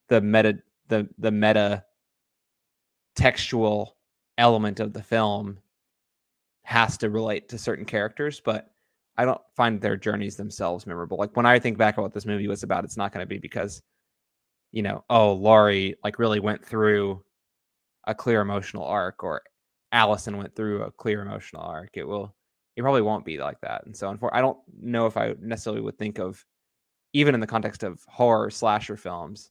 the 0.08 0.20
meta 0.20 0.58
the 0.88 1.08
the 1.18 1.30
meta 1.30 1.84
textual 3.16 3.96
element 4.38 4.80
of 4.80 4.92
the 4.92 5.02
film 5.02 5.58
has 6.62 6.96
to 6.98 7.10
relate 7.10 7.48
to 7.48 7.58
certain 7.58 7.84
characters, 7.84 8.40
but 8.40 8.70
I 9.18 9.24
don't 9.24 9.40
find 9.56 9.80
their 9.80 9.96
journeys 9.96 10.36
themselves 10.36 10.86
memorable. 10.86 11.18
Like 11.18 11.36
when 11.36 11.44
I 11.44 11.58
think 11.58 11.76
back 11.76 11.98
on 11.98 12.02
what 12.02 12.14
this 12.14 12.24
movie 12.24 12.46
was 12.46 12.62
about, 12.62 12.84
it's 12.84 12.96
not 12.96 13.12
going 13.12 13.24
to 13.24 13.28
be 13.28 13.38
because, 13.38 13.82
you 14.70 14.82
know, 14.82 15.04
oh, 15.10 15.32
Laurie 15.32 15.96
like 16.04 16.20
really 16.20 16.38
went 16.38 16.64
through 16.64 17.22
a 18.06 18.14
clear 18.14 18.40
emotional 18.40 18.84
arc 18.84 19.24
or 19.24 19.42
Allison 19.90 20.36
went 20.36 20.54
through 20.54 20.82
a 20.82 20.92
clear 20.92 21.20
emotional 21.20 21.62
arc. 21.62 21.90
It 21.94 22.04
will, 22.04 22.32
it 22.76 22.82
probably 22.82 23.02
won't 23.02 23.24
be 23.24 23.38
like 23.38 23.60
that. 23.62 23.84
And 23.86 23.96
so, 23.96 24.16
I 24.32 24.40
don't 24.40 24.58
know 24.80 25.06
if 25.06 25.16
I 25.16 25.34
necessarily 25.40 25.82
would 25.82 25.98
think 25.98 26.20
of, 26.20 26.44
even 27.12 27.34
in 27.34 27.40
the 27.40 27.46
context 27.46 27.82
of 27.82 28.00
horror 28.06 28.50
slasher 28.50 28.96
films, 28.96 29.50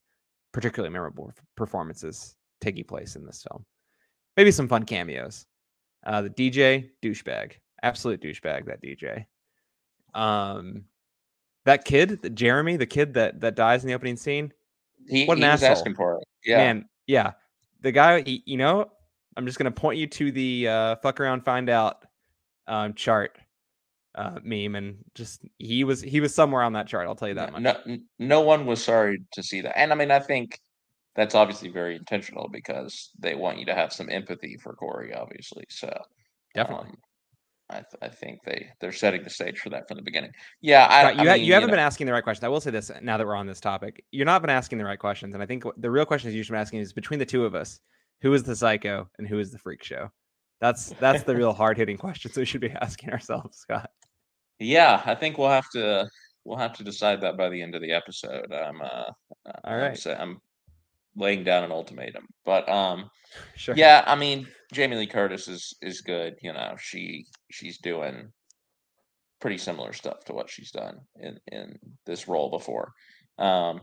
particularly 0.54 0.94
memorable 0.94 1.34
performances 1.58 2.36
taking 2.62 2.86
place 2.86 3.18
in 3.18 3.26
this 3.26 3.44
film. 3.44 3.66
Maybe 4.38 4.52
some 4.52 4.70
fun 4.70 4.84
cameos. 4.84 5.46
Uh, 6.06 6.22
the 6.22 6.30
DJ, 6.30 6.90
douchebag, 7.04 7.54
absolute 7.84 8.22
douchebag. 8.22 8.66
That 8.66 8.82
DJ. 8.82 9.26
Um, 10.14 10.86
that 11.66 11.86
kid, 11.86 12.36
Jeremy, 12.36 12.78
the 12.78 12.86
kid 12.86 13.14
that 13.16 13.42
that 13.42 13.56
dies 13.56 13.84
in 13.84 13.90
the 13.90 13.94
opening 13.94 14.18
scene. 14.18 14.54
He, 15.08 15.26
what 15.26 15.38
an 15.38 15.44
he 15.44 15.50
asshole. 15.50 15.70
asking 15.70 15.96
for 15.96 16.18
it. 16.18 16.28
Yeah, 16.46 16.58
man. 16.58 16.90
Yeah, 17.08 17.34
the 17.82 17.92
guy. 17.92 18.22
He, 18.22 18.44
you 18.46 18.58
know, 18.58 18.90
I'm 19.36 19.46
just 19.46 19.58
gonna 19.58 19.72
point 19.72 20.00
you 20.00 20.08
to 20.08 20.32
the 20.32 20.68
uh, 20.68 20.96
fuck 20.98 21.20
around, 21.20 21.44
find 21.44 21.70
out 21.70 22.06
um, 22.68 22.94
chart 22.94 23.38
uh, 24.16 24.40
meme, 24.44 24.76
and 24.76 24.98
just 25.14 25.42
he 25.60 25.84
was 25.84 26.02
he 26.02 26.20
was 26.20 26.34
somewhere 26.34 26.64
on 26.64 26.74
that 26.74 26.88
chart. 26.88 27.08
I'll 27.08 27.16
tell 27.16 27.28
you 27.28 27.36
that 27.36 27.54
much. 27.54 27.62
No, 27.62 27.98
no 28.18 28.42
one 28.42 28.66
was 28.66 28.84
sorry 28.84 29.22
to 29.34 29.44
see 29.44 29.62
that, 29.62 29.78
and 29.78 29.92
I 29.92 29.96
mean, 29.96 30.12
I 30.12 30.20
think 30.20 30.60
that's 31.18 31.36
obviously 31.36 31.70
very 31.70 31.96
intentional 31.96 32.48
because 32.48 33.10
they 33.20 33.36
want 33.36 33.58
you 33.58 33.66
to 33.66 33.76
have 33.76 33.92
some 33.92 34.10
empathy 34.10 34.56
for 34.62 34.74
Corey, 34.74 35.14
obviously. 35.14 35.66
So 35.70 35.92
definitely. 36.54 36.90
Um, 36.90 36.98
I, 37.70 37.76
th- 37.76 37.86
I 38.02 38.08
think 38.08 38.40
they 38.46 38.70
they're 38.80 38.94
setting 38.94 39.24
the 39.24 39.30
stage 39.30 39.60
for 39.60 39.70
that 39.72 39.88
from 39.88 39.98
the 39.98 40.04
beginning. 40.04 40.32
Yeah, 40.62 40.88
I, 40.90 41.02
Scott, 41.02 41.16
you, 41.16 41.22
I 41.22 41.26
ha- 41.26 41.34
you 41.36 41.54
haven't 41.54 41.68
know, 41.68 41.74
been 41.74 41.80
asking 41.84 42.08
the 42.08 42.14
right 42.14 42.24
questions. 42.24 42.44
I 42.46 42.48
will 42.48 42.62
say 42.62 42.72
this 42.72 42.92
now 43.02 43.18
that 43.18 43.28
we're 43.28 43.36
on 43.36 43.48
this 43.48 43.60
topic. 43.60 44.04
You're 44.12 44.26
not 44.26 44.42
been 44.42 44.50
asking 44.50 44.78
the 44.78 44.86
right 44.86 45.00
questions, 45.00 45.34
and 45.34 45.44
I 45.44 45.46
think 45.46 45.64
the 45.78 45.92
real 45.92 46.06
question 46.06 46.32
you 46.32 46.44
should 46.44 46.54
be 46.54 46.58
asking 46.58 46.80
is 46.80 46.94
between 46.94 47.20
the 47.20 47.26
two 47.26 47.46
of 47.46 47.56
us, 47.56 47.80
who 48.22 48.34
is 48.34 48.44
the 48.44 48.56
psycho 48.56 49.10
and 49.18 49.28
who 49.28 49.40
is 49.40 49.52
the 49.52 49.60
freak 49.60 49.84
show? 49.84 50.10
That's 50.62 50.94
that's 51.00 51.24
the 51.24 51.36
real 51.36 51.54
hard 51.62 51.78
hitting 51.78 51.98
questions 51.98 52.38
we 52.38 52.46
should 52.46 52.62
be 52.62 52.72
asking 52.72 53.12
ourselves, 53.12 53.58
Scott. 53.58 53.92
Yeah, 54.60 55.02
I 55.06 55.16
think 55.16 55.38
we'll 55.38 55.50
have 55.50 55.70
to 55.72 56.10
we'll 56.46 56.58
have 56.58 56.74
to 56.74 56.84
decide 56.84 57.22
that 57.22 57.38
by 57.38 57.50
the 57.50 57.62
end 57.62 57.76
of 57.76 57.82
the 57.82 57.92
episode. 57.92 58.52
I'm 58.52 58.82
uh, 58.82 59.12
All 59.66 59.76
I'm, 59.76 59.96
I'm 60.18 60.42
laying 61.16 61.44
down 61.44 61.64
an 61.66 61.72
ultimatum, 61.72 62.28
but 62.46 62.68
um, 62.70 63.10
Sure. 63.56 63.76
yeah, 63.76 64.04
I 64.08 64.16
mean, 64.16 64.48
Jamie 64.72 64.98
Lee 64.98 65.08
Curtis 65.08 65.48
is 65.48 65.74
is 65.82 66.02
good. 66.02 66.36
You 66.42 66.54
know, 66.54 66.76
she 66.80 67.26
she's 67.52 67.78
doing 67.80 68.32
pretty 69.40 69.58
similar 69.58 69.94
stuff 69.94 70.24
to 70.26 70.34
what 70.34 70.50
she's 70.50 70.72
done 70.72 71.00
in 71.20 71.40
in 71.52 71.78
this 72.06 72.28
role 72.28 72.50
before. 72.50 72.92
Um, 73.38 73.82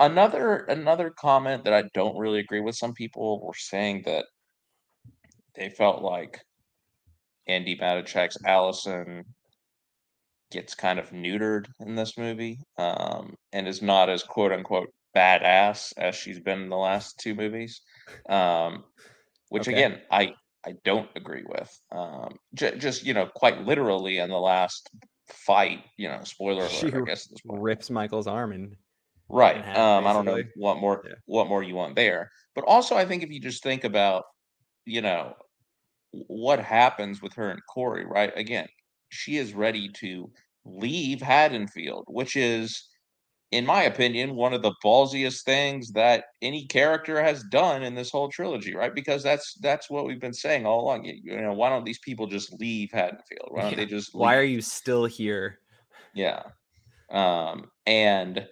another 0.00 0.58
another 0.68 1.10
comment 1.10 1.64
that 1.64 1.74
I 1.74 1.84
don't 1.94 2.18
really 2.18 2.40
agree 2.40 2.60
with. 2.60 2.76
Some 2.76 2.94
people 2.94 3.44
were 3.44 3.54
saying 3.54 4.02
that 4.06 4.26
they 5.54 5.68
felt 5.68 6.02
like 6.02 6.40
Andi 7.48 7.80
Matichak's 7.80 8.38
Allison 8.44 9.24
gets 10.50 10.74
kind 10.74 10.98
of 10.98 11.10
neutered 11.10 11.66
in 11.80 11.94
this 11.94 12.16
movie, 12.18 12.58
um, 12.78 13.34
and 13.52 13.66
is 13.66 13.82
not 13.82 14.08
as 14.08 14.22
quote 14.22 14.52
unquote 14.52 14.92
badass 15.14 15.92
as 15.96 16.14
she's 16.14 16.40
been 16.40 16.62
in 16.62 16.68
the 16.68 16.76
last 16.76 17.18
two 17.18 17.34
movies. 17.34 17.80
Um, 18.28 18.84
which 19.50 19.68
Okay. 19.68 19.72
again, 19.72 20.02
I 20.10 20.34
I 20.66 20.74
don't 20.84 21.08
agree 21.14 21.44
with. 21.46 21.80
Um, 21.92 22.36
j- 22.54 22.76
just 22.78 23.04
you 23.04 23.14
know, 23.14 23.26
quite 23.34 23.62
literally 23.62 24.18
in 24.18 24.30
the 24.30 24.38
last 24.38 24.90
fight, 25.28 25.84
you 25.96 26.08
know, 26.08 26.22
spoiler 26.24 26.62
alert. 26.62 26.70
She 26.70 26.86
I 26.88 27.00
guess 27.04 27.26
at 27.26 27.32
this 27.32 27.40
point. 27.42 27.62
Rips 27.62 27.90
Michael's 27.90 28.26
arm 28.26 28.52
and 28.52 28.76
Right. 29.28 29.56
Um, 29.76 30.06
I 30.06 30.12
don't 30.12 30.24
know 30.24 30.42
what 30.54 30.78
more 30.78 31.02
Yeah. 31.06 31.14
what 31.26 31.48
more 31.48 31.62
you 31.62 31.74
want 31.74 31.96
there. 31.96 32.30
But 32.54 32.64
also 32.64 32.96
I 32.96 33.04
think 33.04 33.22
if 33.22 33.30
you 33.30 33.40
just 33.40 33.62
think 33.62 33.84
about, 33.84 34.24
you 34.84 35.02
know, 35.02 35.34
what 36.12 36.60
happens 36.60 37.20
with 37.20 37.34
her 37.34 37.50
and 37.50 37.60
Corey, 37.68 38.04
right? 38.04 38.32
Again, 38.36 38.68
she 39.08 39.36
is 39.36 39.52
ready 39.52 39.88
to 40.00 40.30
leave 40.64 41.20
Haddonfield, 41.20 42.04
which 42.08 42.36
is, 42.36 42.88
in 43.52 43.64
my 43.64 43.84
opinion, 43.84 44.34
one 44.34 44.52
of 44.52 44.62
the 44.62 44.74
ballsiest 44.84 45.44
things 45.44 45.92
that 45.92 46.24
any 46.42 46.66
character 46.66 47.22
has 47.22 47.44
done 47.44 47.82
in 47.82 47.94
this 47.94 48.10
whole 48.10 48.28
trilogy, 48.28 48.74
right? 48.74 48.94
Because 48.94 49.22
that's 49.22 49.54
that's 49.60 49.88
what 49.88 50.04
we've 50.06 50.20
been 50.20 50.32
saying 50.32 50.66
all 50.66 50.80
along. 50.80 51.04
You, 51.04 51.14
you 51.22 51.40
know, 51.40 51.52
why 51.52 51.68
don't 51.68 51.84
these 51.84 52.00
people 52.00 52.26
just 52.26 52.52
leave 52.58 52.90
Haddonfield? 52.92 53.48
Why 53.50 53.62
don't 53.62 53.72
Yeah. 53.72 53.76
they 53.76 53.86
just 53.86 54.14
why 54.14 54.36
are 54.36 54.42
you 54.42 54.60
still 54.60 55.04
here? 55.04 55.60
Yeah. 56.14 56.42
Um, 57.10 57.70
and 57.86 58.48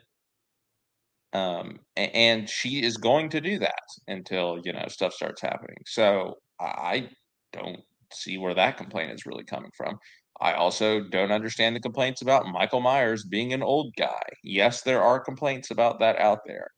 um, 1.32 1.80
and 1.96 2.48
she 2.48 2.84
is 2.84 2.96
going 2.96 3.28
to 3.30 3.40
do 3.40 3.58
that 3.58 3.82
until 4.06 4.60
you 4.64 4.72
know 4.72 4.86
stuff 4.88 5.12
starts 5.12 5.42
happening. 5.42 5.78
So 5.86 6.38
I 6.60 7.10
don't 7.52 7.80
see 8.12 8.38
where 8.38 8.54
that 8.54 8.76
complaint 8.76 9.10
is 9.12 9.26
really 9.26 9.44
coming 9.44 9.72
from. 9.76 9.98
I 10.40 10.54
also 10.54 11.00
don't 11.02 11.32
understand 11.32 11.76
the 11.76 11.80
complaints 11.80 12.22
about 12.22 12.46
Michael 12.46 12.80
Myers 12.80 13.24
being 13.24 13.52
an 13.52 13.62
old 13.62 13.94
guy. 13.96 14.22
Yes, 14.42 14.82
there 14.82 15.02
are 15.02 15.20
complaints 15.20 15.70
about 15.70 16.00
that 16.00 16.18
out 16.18 16.40
there, 16.46 16.68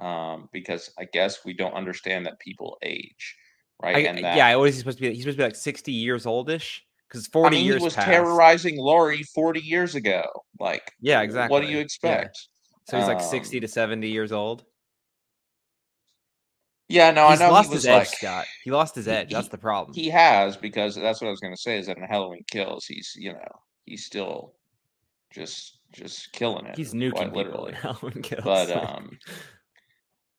um, 0.00 0.48
because 0.52 0.92
I 0.98 1.06
guess 1.12 1.44
we 1.44 1.54
don't 1.54 1.74
understand 1.74 2.26
that 2.26 2.40
people 2.40 2.78
age, 2.82 3.36
right? 3.82 4.00
I, 4.00 4.00
and 4.04 4.24
that, 4.24 4.46
yeah, 4.46 4.58
is 4.64 4.74
he 4.74 4.78
supposed 4.80 4.98
to 4.98 5.02
be? 5.02 5.10
He's 5.14 5.22
supposed 5.22 5.38
to 5.38 5.42
be 5.42 5.44
like 5.46 5.56
60 5.56 5.92
years 5.92 6.26
oldish 6.26 6.84
because 7.08 7.26
40 7.26 7.58
I 7.58 7.60
mean, 7.60 7.64
years 7.64 7.78
he 7.78 7.78
was 7.78 7.96
passed. 7.96 8.44
terrorizing 8.44 8.76
Laurie 8.78 9.22
forty 9.34 9.60
years 9.60 9.94
ago. 9.94 10.24
Like, 10.58 10.92
Yeah, 11.00 11.22
exactly. 11.22 11.48
What 11.48 11.60
do 11.62 11.66
you 11.68 11.78
Yeah. 12.02 12.24
expect? 12.24 12.48
So 12.84 12.96
he's 12.96 13.08
like 13.08 13.20
60 13.20 13.58
Um, 13.58 13.60
to 13.60 13.68
70 13.68 14.08
years 14.10 14.32
old. 14.32 14.64
Yeah, 16.92 17.10
no, 17.10 17.30
He's 17.30 17.40
I 17.40 17.46
know 17.46 17.52
lost 17.52 17.68
he 17.70 17.74
was 17.74 17.82
his 17.84 17.88
edge, 17.88 17.98
like 17.98 18.08
Scott. 18.08 18.46
He 18.64 18.70
lost 18.70 18.94
his 18.94 19.06
he- 19.06 19.12
edge. 19.12 19.30
That's 19.30 19.48
the 19.48 19.58
problem. 19.58 19.94
He 19.94 20.10
has 20.10 20.56
because 20.56 20.94
that's 20.94 21.20
what 21.20 21.28
I 21.28 21.30
was 21.30 21.40
going 21.40 21.54
to 21.54 21.60
say 21.60 21.78
is 21.78 21.86
that 21.86 21.96
in 21.96 22.04
Halloween 22.04 22.44
Kills, 22.50 22.84
he's 22.86 23.14
you 23.16 23.32
know 23.32 23.60
he's 23.86 24.04
still 24.04 24.54
just 25.32 25.78
just 25.92 26.32
killing 26.32 26.66
it. 26.66 26.76
He's 26.76 26.92
nuking 26.92 27.34
literally. 27.34 27.72
Halloween 27.72 28.22
Kills. 28.22 28.44
But 28.44 28.70
um, 28.76 29.18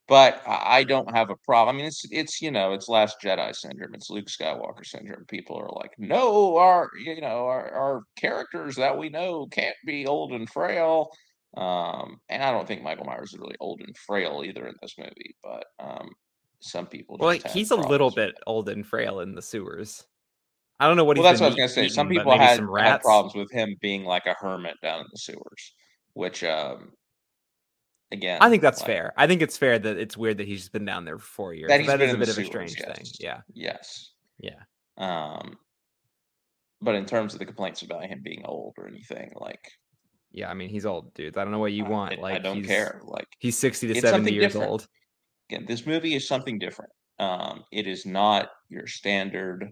but 0.07 0.43
I 0.47 0.77
I 0.77 0.83
don't 0.83 1.15
have 1.15 1.31
a 1.31 1.35
problem. 1.37 1.75
I 1.75 1.77
mean, 1.77 1.87
it's 1.87 2.05
it's 2.11 2.41
you 2.41 2.51
know 2.51 2.73
it's 2.73 2.87
Last 2.87 3.17
Jedi 3.23 3.55
syndrome. 3.55 3.95
It's 3.95 4.11
Luke 4.11 4.27
Skywalker 4.27 4.85
syndrome. 4.85 5.25
People 5.27 5.57
are 5.57 5.71
like, 5.75 5.93
no, 5.97 6.57
our 6.57 6.91
you 7.03 7.19
know 7.19 7.47
our 7.47 7.71
our 7.71 8.01
characters 8.15 8.75
that 8.75 8.97
we 8.97 9.09
know 9.09 9.47
can't 9.47 9.75
be 9.85 10.05
old 10.05 10.33
and 10.33 10.49
frail. 10.49 11.09
Um, 11.55 12.19
and 12.29 12.41
I 12.41 12.51
don't 12.51 12.67
think 12.67 12.81
Michael 12.81 13.05
Myers 13.05 13.33
is 13.33 13.39
really 13.39 13.55
old 13.59 13.81
and 13.81 13.95
frail 13.97 14.43
either 14.45 14.67
in 14.67 14.73
this 14.81 14.95
movie. 14.97 15.35
But 15.43 15.65
um, 15.79 16.09
some 16.63 16.87
people 16.87 17.17
well, 17.19 17.37
he's 17.51 17.71
a 17.71 17.75
little 17.75 18.09
bit 18.09 18.35
old 18.47 18.69
and 18.69 18.87
frail 18.87 19.19
in 19.19 19.35
the 19.35 19.41
sewers. 19.41 20.05
I 20.79 20.87
don't 20.87 20.95
know 20.95 21.03
what 21.03 21.17
Well, 21.17 21.29
he's 21.29 21.39
that's 21.39 21.41
what 21.41 21.47
I 21.47 21.49
was 21.49 21.73
gonna 21.73 21.87
say. 21.87 21.93
Some 21.93 22.07
people 22.09 22.37
had, 22.37 22.55
some 22.55 22.73
had 22.77 23.01
problems 23.01 23.35
with 23.35 23.51
him 23.51 23.75
being 23.81 24.05
like 24.05 24.25
a 24.25 24.33
hermit 24.33 24.75
down 24.81 25.01
in 25.01 25.07
the 25.11 25.19
sewers, 25.19 25.73
which 26.13 26.43
um 26.43 26.93
again 28.11 28.39
I 28.41 28.49
think 28.49 28.61
that's 28.61 28.79
like, 28.79 28.87
fair. 28.87 29.13
I 29.17 29.27
think 29.27 29.41
it's 29.41 29.57
fair 29.57 29.77
that 29.77 29.97
it's 29.97 30.15
weird 30.15 30.37
that 30.37 30.47
he's 30.47 30.61
just 30.61 30.71
been 30.71 30.85
down 30.85 31.03
there 31.03 31.17
for 31.17 31.25
four 31.25 31.53
years. 31.53 31.67
That 31.67 31.85
That 31.85 32.01
is 32.01 32.13
a 32.13 32.17
bit 32.17 32.29
of 32.29 32.37
a 32.37 32.45
strange 32.45 32.75
thing. 32.75 33.05
Yeah. 33.19 33.41
Yes. 33.53 34.11
Yeah. 34.39 34.61
Um 34.97 35.57
but 36.81 36.95
in 36.95 37.05
terms 37.05 37.33
of 37.33 37.39
the 37.39 37.45
complaints 37.45 37.81
about 37.81 38.05
him 38.05 38.21
being 38.23 38.43
old 38.45 38.75
or 38.77 38.87
anything, 38.87 39.33
like 39.35 39.69
Yeah. 40.31 40.49
I 40.49 40.53
mean, 40.53 40.69
he's 40.69 40.85
old, 40.85 41.13
dudes. 41.13 41.37
I 41.37 41.43
don't 41.43 41.51
know 41.51 41.59
what 41.59 41.73
you 41.73 41.83
want. 41.83 42.19
I, 42.19 42.21
like, 42.21 42.35
I 42.35 42.39
don't 42.39 42.63
care. 42.63 43.01
Like 43.03 43.27
He's 43.39 43.57
60 43.57 43.93
to 43.93 44.01
70 44.01 44.33
years 44.33 44.53
different. 44.53 44.71
old. 44.71 44.87
Again, 45.49 45.65
this 45.67 45.85
movie 45.85 46.15
is 46.15 46.27
something 46.27 46.59
different. 46.59 46.91
Um, 47.19 47.63
it 47.71 47.87
is 47.87 48.05
not 48.05 48.49
your 48.69 48.87
standard 48.87 49.71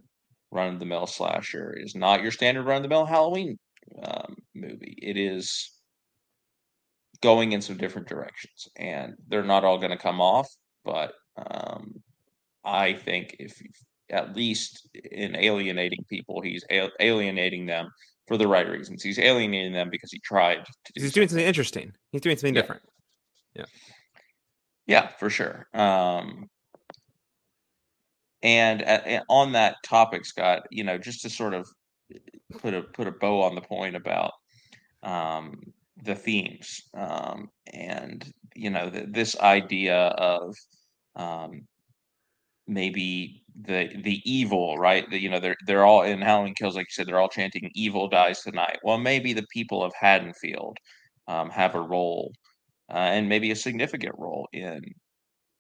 run 0.51 0.73
of 0.73 0.79
the 0.79 0.86
mill 0.86 1.07
slasher. 1.07 1.73
It 1.73 1.84
is 1.86 1.95
not 1.95 2.21
your 2.21 2.31
standard 2.31 2.63
run 2.63 2.77
of 2.77 2.84
the 2.84 2.89
mill 2.89 3.05
Halloween 3.05 3.57
um, 4.03 4.36
movie. 4.53 4.97
It 5.01 5.17
is 5.17 5.71
going 7.21 7.51
in 7.51 7.62
some 7.62 7.77
different 7.77 8.07
directions, 8.07 8.67
and 8.77 9.13
they're 9.27 9.43
not 9.43 9.63
all 9.63 9.77
going 9.77 9.91
to 9.91 9.97
come 9.97 10.21
off. 10.21 10.47
But 10.84 11.13
um, 11.38 12.01
I 12.63 12.93
think 12.93 13.36
if 13.39 13.60
at 14.10 14.36
least 14.36 14.89
in 15.12 15.36
alienating 15.36 16.03
people, 16.10 16.41
he's 16.41 16.63
al- 16.69 16.91
alienating 16.99 17.65
them 17.65 17.89
for 18.27 18.38
the 18.38 18.47
right 18.47 18.67
reasons. 18.69 19.03
He's 19.03 19.19
alienating 19.19 19.73
them 19.73 19.89
because 19.89 20.12
he 20.12 20.19
tried 20.19 20.65
to 20.65 20.93
do 20.93 21.01
He's 21.01 21.13
doing 21.13 21.27
something. 21.27 21.29
something 21.29 21.48
interesting. 21.48 21.91
He's 22.12 22.21
doing 22.21 22.37
something 22.37 22.56
Yeah. 22.56 22.62
different. 22.62 22.81
Yeah, 23.56 23.65
for 25.19 25.29
sure. 25.29 25.67
Um, 25.73 26.50
and 28.44 28.81
a- 28.81 29.23
on 29.29 29.54
that 29.54 29.77
topic, 29.83 30.25
Scott, 30.25 30.63
you 30.71 30.83
know, 30.83 30.98
just 30.98 31.21
to 31.21 31.29
sort 31.29 31.54
of 31.54 31.67
put 32.60 32.73
a 32.73 32.81
put 32.83 33.08
a 33.08 33.12
bow 33.12 33.42
on 33.44 33.56
the 33.56 33.62
point 33.62 33.96
about 33.96 34.31
um, 35.04 35.62
the 36.04 36.15
themes 36.15 36.81
um, 36.98 37.50
and 37.73 38.31
you 38.56 38.69
know 38.69 38.89
th- 38.89 39.08
this 39.12 39.37
idea 39.39 39.98
of 39.98 40.56
um, 41.15 41.62
maybe 42.67 43.44
the 43.62 43.89
the 44.04 44.21
evil, 44.25 44.77
right? 44.77 45.10
The, 45.10 45.19
you 45.21 45.29
know, 45.29 45.39
they're 45.39 45.58
they're 45.67 45.85
all 45.85 46.04
in 46.04 46.21
Halloween 46.21 46.56
Kills, 46.56 46.75
like 46.75 46.87
you 46.89 46.94
said, 46.94 47.08
they're 47.08 47.19
all 47.19 47.29
chanting 47.29 47.69
"Evil 47.75 48.08
dies 48.10 48.42
tonight." 48.42 48.79
Well, 48.83 48.98
maybe 48.98 49.33
the 49.33 49.46
people 49.54 49.83
of 49.83 49.94
Haddonfield 50.00 50.77
um, 51.27 51.50
have 51.50 51.75
a 51.75 51.81
role, 51.81 52.33
uh, 52.92 52.98
and 52.98 53.29
maybe 53.29 53.52
a 53.52 53.56
significant 53.56 54.15
role 54.17 54.48
in, 54.54 54.81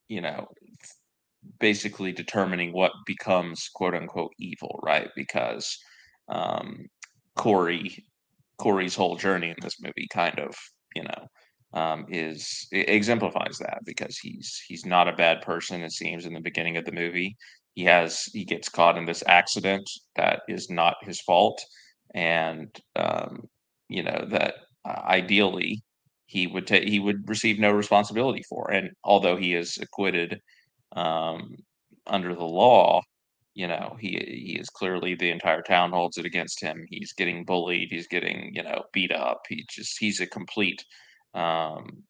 you 0.09 0.21
know, 0.21 0.47
basically 1.59 2.11
determining 2.11 2.73
what 2.73 2.91
becomes 3.05 3.69
"quote 3.73 3.93
unquote" 3.95 4.31
evil, 4.39 4.79
right? 4.83 5.09
Because 5.15 5.77
um, 6.29 6.85
Corey 7.37 8.05
Corey's 8.59 8.95
whole 8.95 9.17
journey 9.17 9.49
in 9.49 9.55
this 9.61 9.81
movie 9.81 10.07
kind 10.13 10.39
of, 10.39 10.55
you 10.95 11.03
know, 11.03 11.27
um, 11.79 12.05
is 12.09 12.67
exemplifies 12.71 13.57
that 13.59 13.79
because 13.85 14.17
he's 14.19 14.61
he's 14.67 14.85
not 14.85 15.07
a 15.07 15.13
bad 15.13 15.41
person. 15.41 15.81
It 15.83 15.91
seems 15.93 16.25
in 16.25 16.33
the 16.33 16.41
beginning 16.41 16.77
of 16.77 16.85
the 16.85 16.91
movie, 16.91 17.35
he 17.75 17.83
has 17.85 18.23
he 18.33 18.45
gets 18.45 18.69
caught 18.69 18.97
in 18.97 19.05
this 19.05 19.23
accident 19.27 19.89
that 20.15 20.41
is 20.49 20.69
not 20.69 20.95
his 21.03 21.21
fault, 21.21 21.61
and 22.15 22.69
um, 22.95 23.43
you 23.89 24.03
know 24.03 24.25
that 24.31 24.55
uh, 24.85 25.01
ideally 25.07 25.83
he 26.31 26.47
would 26.47 26.67
take 26.67 26.87
he 26.87 26.99
would 26.99 27.27
receive 27.29 27.59
no 27.59 27.71
responsibility 27.71 28.43
for. 28.49 28.71
And 28.71 28.91
although 29.03 29.37
he 29.37 29.53
is 29.55 29.77
acquitted 29.77 30.39
um, 30.95 31.57
under 32.07 32.35
the 32.35 32.43
law, 32.45 33.01
you 33.55 33.67
know 33.67 33.97
he 33.99 34.11
he 34.45 34.57
is 34.59 34.69
clearly 34.69 35.15
the 35.15 35.31
entire 35.31 35.61
town 35.63 35.91
holds 35.91 36.17
it 36.17 36.25
against 36.25 36.61
him. 36.63 36.85
He's 36.89 37.13
getting 37.13 37.45
bullied. 37.45 37.89
He's 37.91 38.07
getting 38.07 38.51
you 38.55 38.63
know 38.63 38.83
beat 38.93 39.11
up. 39.11 39.41
He 39.49 39.65
just 39.69 39.97
he's 39.99 40.21
a 40.21 40.27
complete 40.27 40.83
um, 41.35 42.03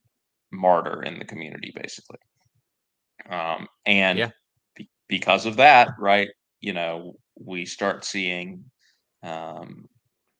martyr 0.51 1.03
in 1.03 1.19
the 1.19 1.25
community, 1.25 1.73
basically. 1.75 2.19
Um, 3.29 3.67
and 3.85 4.17
Yeah. 4.19 4.31
be- 4.75 4.89
because 5.07 5.45
of 5.45 5.57
that, 5.57 5.89
right? 5.97 6.29
You 6.59 6.73
know, 6.73 7.15
we 7.39 7.65
start 7.65 8.05
seeing 8.05 8.65
um, 9.23 9.87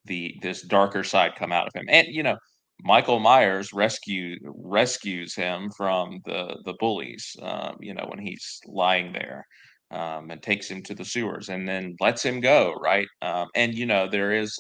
the 0.05 0.38
this 0.41 0.61
darker 0.63 1.03
side 1.03 1.36
come 1.38 1.51
out 1.51 1.67
of 1.67 1.75
him, 1.75 1.88
and 1.89 2.07
you 2.09 2.23
know, 2.23 2.38
Michael 2.84 3.19
Myers 3.19 3.73
rescue 3.73 4.38
rescues 4.43 5.36
him 5.36 5.71
from 5.71 6.21
the 6.25 6.57
the 6.65 6.73
bullies. 6.79 7.36
Um, 7.41 7.77
you 7.82 7.93
know, 7.93 8.05
when 8.07 8.19
he's 8.19 8.59
lying 8.67 9.13
there. 9.13 9.45
Um, 9.91 10.32
and 10.32 10.41
takes 10.41 10.71
him 10.71 10.82
to 10.84 10.95
the 10.95 11.03
sewers 11.03 11.49
and 11.49 11.67
then 11.67 11.97
lets 11.99 12.23
him 12.23 12.39
go, 12.39 12.73
right? 12.82 13.07
Um, 13.21 13.49
and 13.55 13.75
you 13.75 13.86
know, 13.86 14.07
there 14.09 14.32
is 14.32 14.57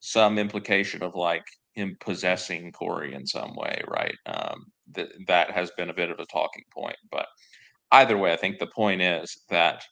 some 0.00 0.38
implication 0.38 1.02
of 1.02 1.14
like 1.14 1.44
him 1.74 1.96
possessing 2.00 2.72
Corey 2.72 3.14
in 3.14 3.26
some 3.26 3.54
way, 3.56 3.80
right? 3.88 4.14
Um, 4.26 4.66
that 4.92 5.08
that 5.28 5.50
has 5.50 5.70
been 5.78 5.90
a 5.90 5.94
bit 5.94 6.10
of 6.10 6.18
a 6.20 6.26
talking 6.26 6.64
point, 6.74 6.96
but 7.10 7.26
either 7.92 8.16
way, 8.18 8.32
I 8.32 8.36
think 8.36 8.58
the 8.58 8.66
point 8.68 9.02
is 9.02 9.36
that 9.50 9.82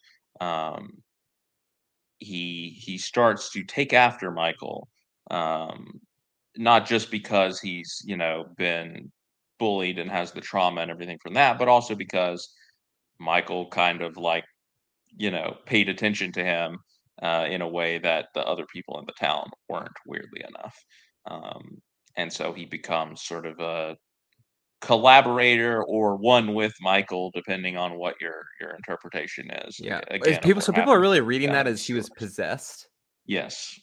um, 0.41 1.03
he 2.19 2.77
he 2.81 2.99
starts 2.99 3.51
to 3.53 3.63
take 3.65 3.93
after 3.93 4.31
Michael, 4.31 4.89
um, 5.31 6.01
not 6.57 6.87
just 6.87 7.11
because 7.11 7.61
he's 7.61 8.03
you 8.05 8.17
know 8.17 8.47
been 8.57 9.11
bullied 9.59 9.99
and 9.99 10.11
has 10.11 10.33
the 10.33 10.41
trauma 10.41 10.81
and 10.81 10.91
everything 10.91 11.19
from 11.23 11.35
that, 11.35 11.59
but 11.59 11.69
also 11.69 11.95
because 11.95 12.53
Michael 13.19 13.69
kind 13.69 14.03
of 14.03 14.17
like 14.17 14.45
you 15.17 15.31
know 15.31 15.57
paid 15.67 15.89
attention 15.89 16.33
to 16.33 16.45
him 16.45 16.79
uh, 17.23 17.47
in 17.49 17.63
a 17.63 17.69
way 17.69 17.99
that 17.99 18.27
the 18.35 18.45
other 18.47 18.67
people 18.73 18.99
in 18.99 19.07
the 19.07 19.13
town 19.13 19.49
weren't, 19.69 19.97
weirdly 20.07 20.45
enough. 20.49 20.77
Um, 21.27 21.81
and 22.17 22.33
so 22.33 22.53
he 22.53 22.65
becomes 22.65 23.23
sort 23.23 23.47
of 23.47 23.59
a 23.61 23.97
collaborator 24.81 25.83
or 25.85 26.17
one 26.17 26.55
with 26.55 26.75
Michael, 26.81 27.31
depending 27.35 27.77
on 27.77 27.99
what 27.99 28.15
your 28.21 28.45
your 28.61 28.71
interpretation 28.71 29.51
is. 29.51 29.79
Yeah. 29.81 30.01
Again, 30.09 30.41
people 30.43 30.63
so 30.63 30.73
people 30.73 30.93
are 30.93 31.01
really 31.01 31.21
reading 31.21 31.53
that 31.53 31.67
as 31.67 31.83
she 31.83 31.95
was 31.95 32.11
possessed. 32.11 32.89
Yes. 33.27 33.79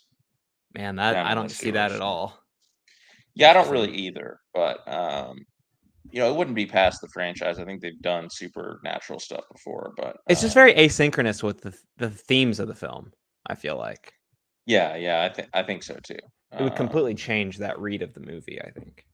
Man, 0.73 0.95
that 0.97 1.17
I 1.17 1.33
don't 1.33 1.49
see 1.49 1.71
that 1.71 1.91
at 1.91 2.01
all. 2.01 2.40
Yeah, 3.35 3.49
I 3.49 3.53
don't 3.53 3.69
really 3.71 3.91
either, 3.93 4.39
but 4.53 4.79
um, 4.87 5.37
you 6.11 6.19
know, 6.19 6.29
it 6.31 6.35
wouldn't 6.35 6.55
be 6.55 6.65
past 6.65 7.01
the 7.01 7.07
franchise. 7.09 7.59
I 7.59 7.65
think 7.65 7.81
they've 7.81 8.01
done 8.01 8.29
supernatural 8.29 9.19
stuff 9.19 9.43
before, 9.51 9.93
but 9.97 10.17
It's 10.27 10.41
just 10.41 10.55
um, 10.57 10.61
very 10.61 10.73
asynchronous 10.75 11.43
with 11.43 11.61
the 11.61 11.73
the 11.97 12.09
themes 12.09 12.59
of 12.59 12.67
the 12.67 12.75
film. 12.75 13.11
I 13.47 13.55
feel 13.55 13.77
like 13.77 14.13
yeah, 14.65 14.95
yeah, 14.95 15.23
I 15.23 15.29
think 15.33 15.49
I 15.53 15.63
think 15.63 15.83
so 15.83 15.95
too. 16.03 16.15
it 16.15 16.61
would 16.61 16.71
Um, 16.73 16.77
completely 16.77 17.15
change 17.15 17.57
that 17.57 17.79
read 17.79 18.01
of 18.01 18.13
the 18.13 18.19
movie. 18.19 18.61
I 18.61 18.71
think. 18.71 19.05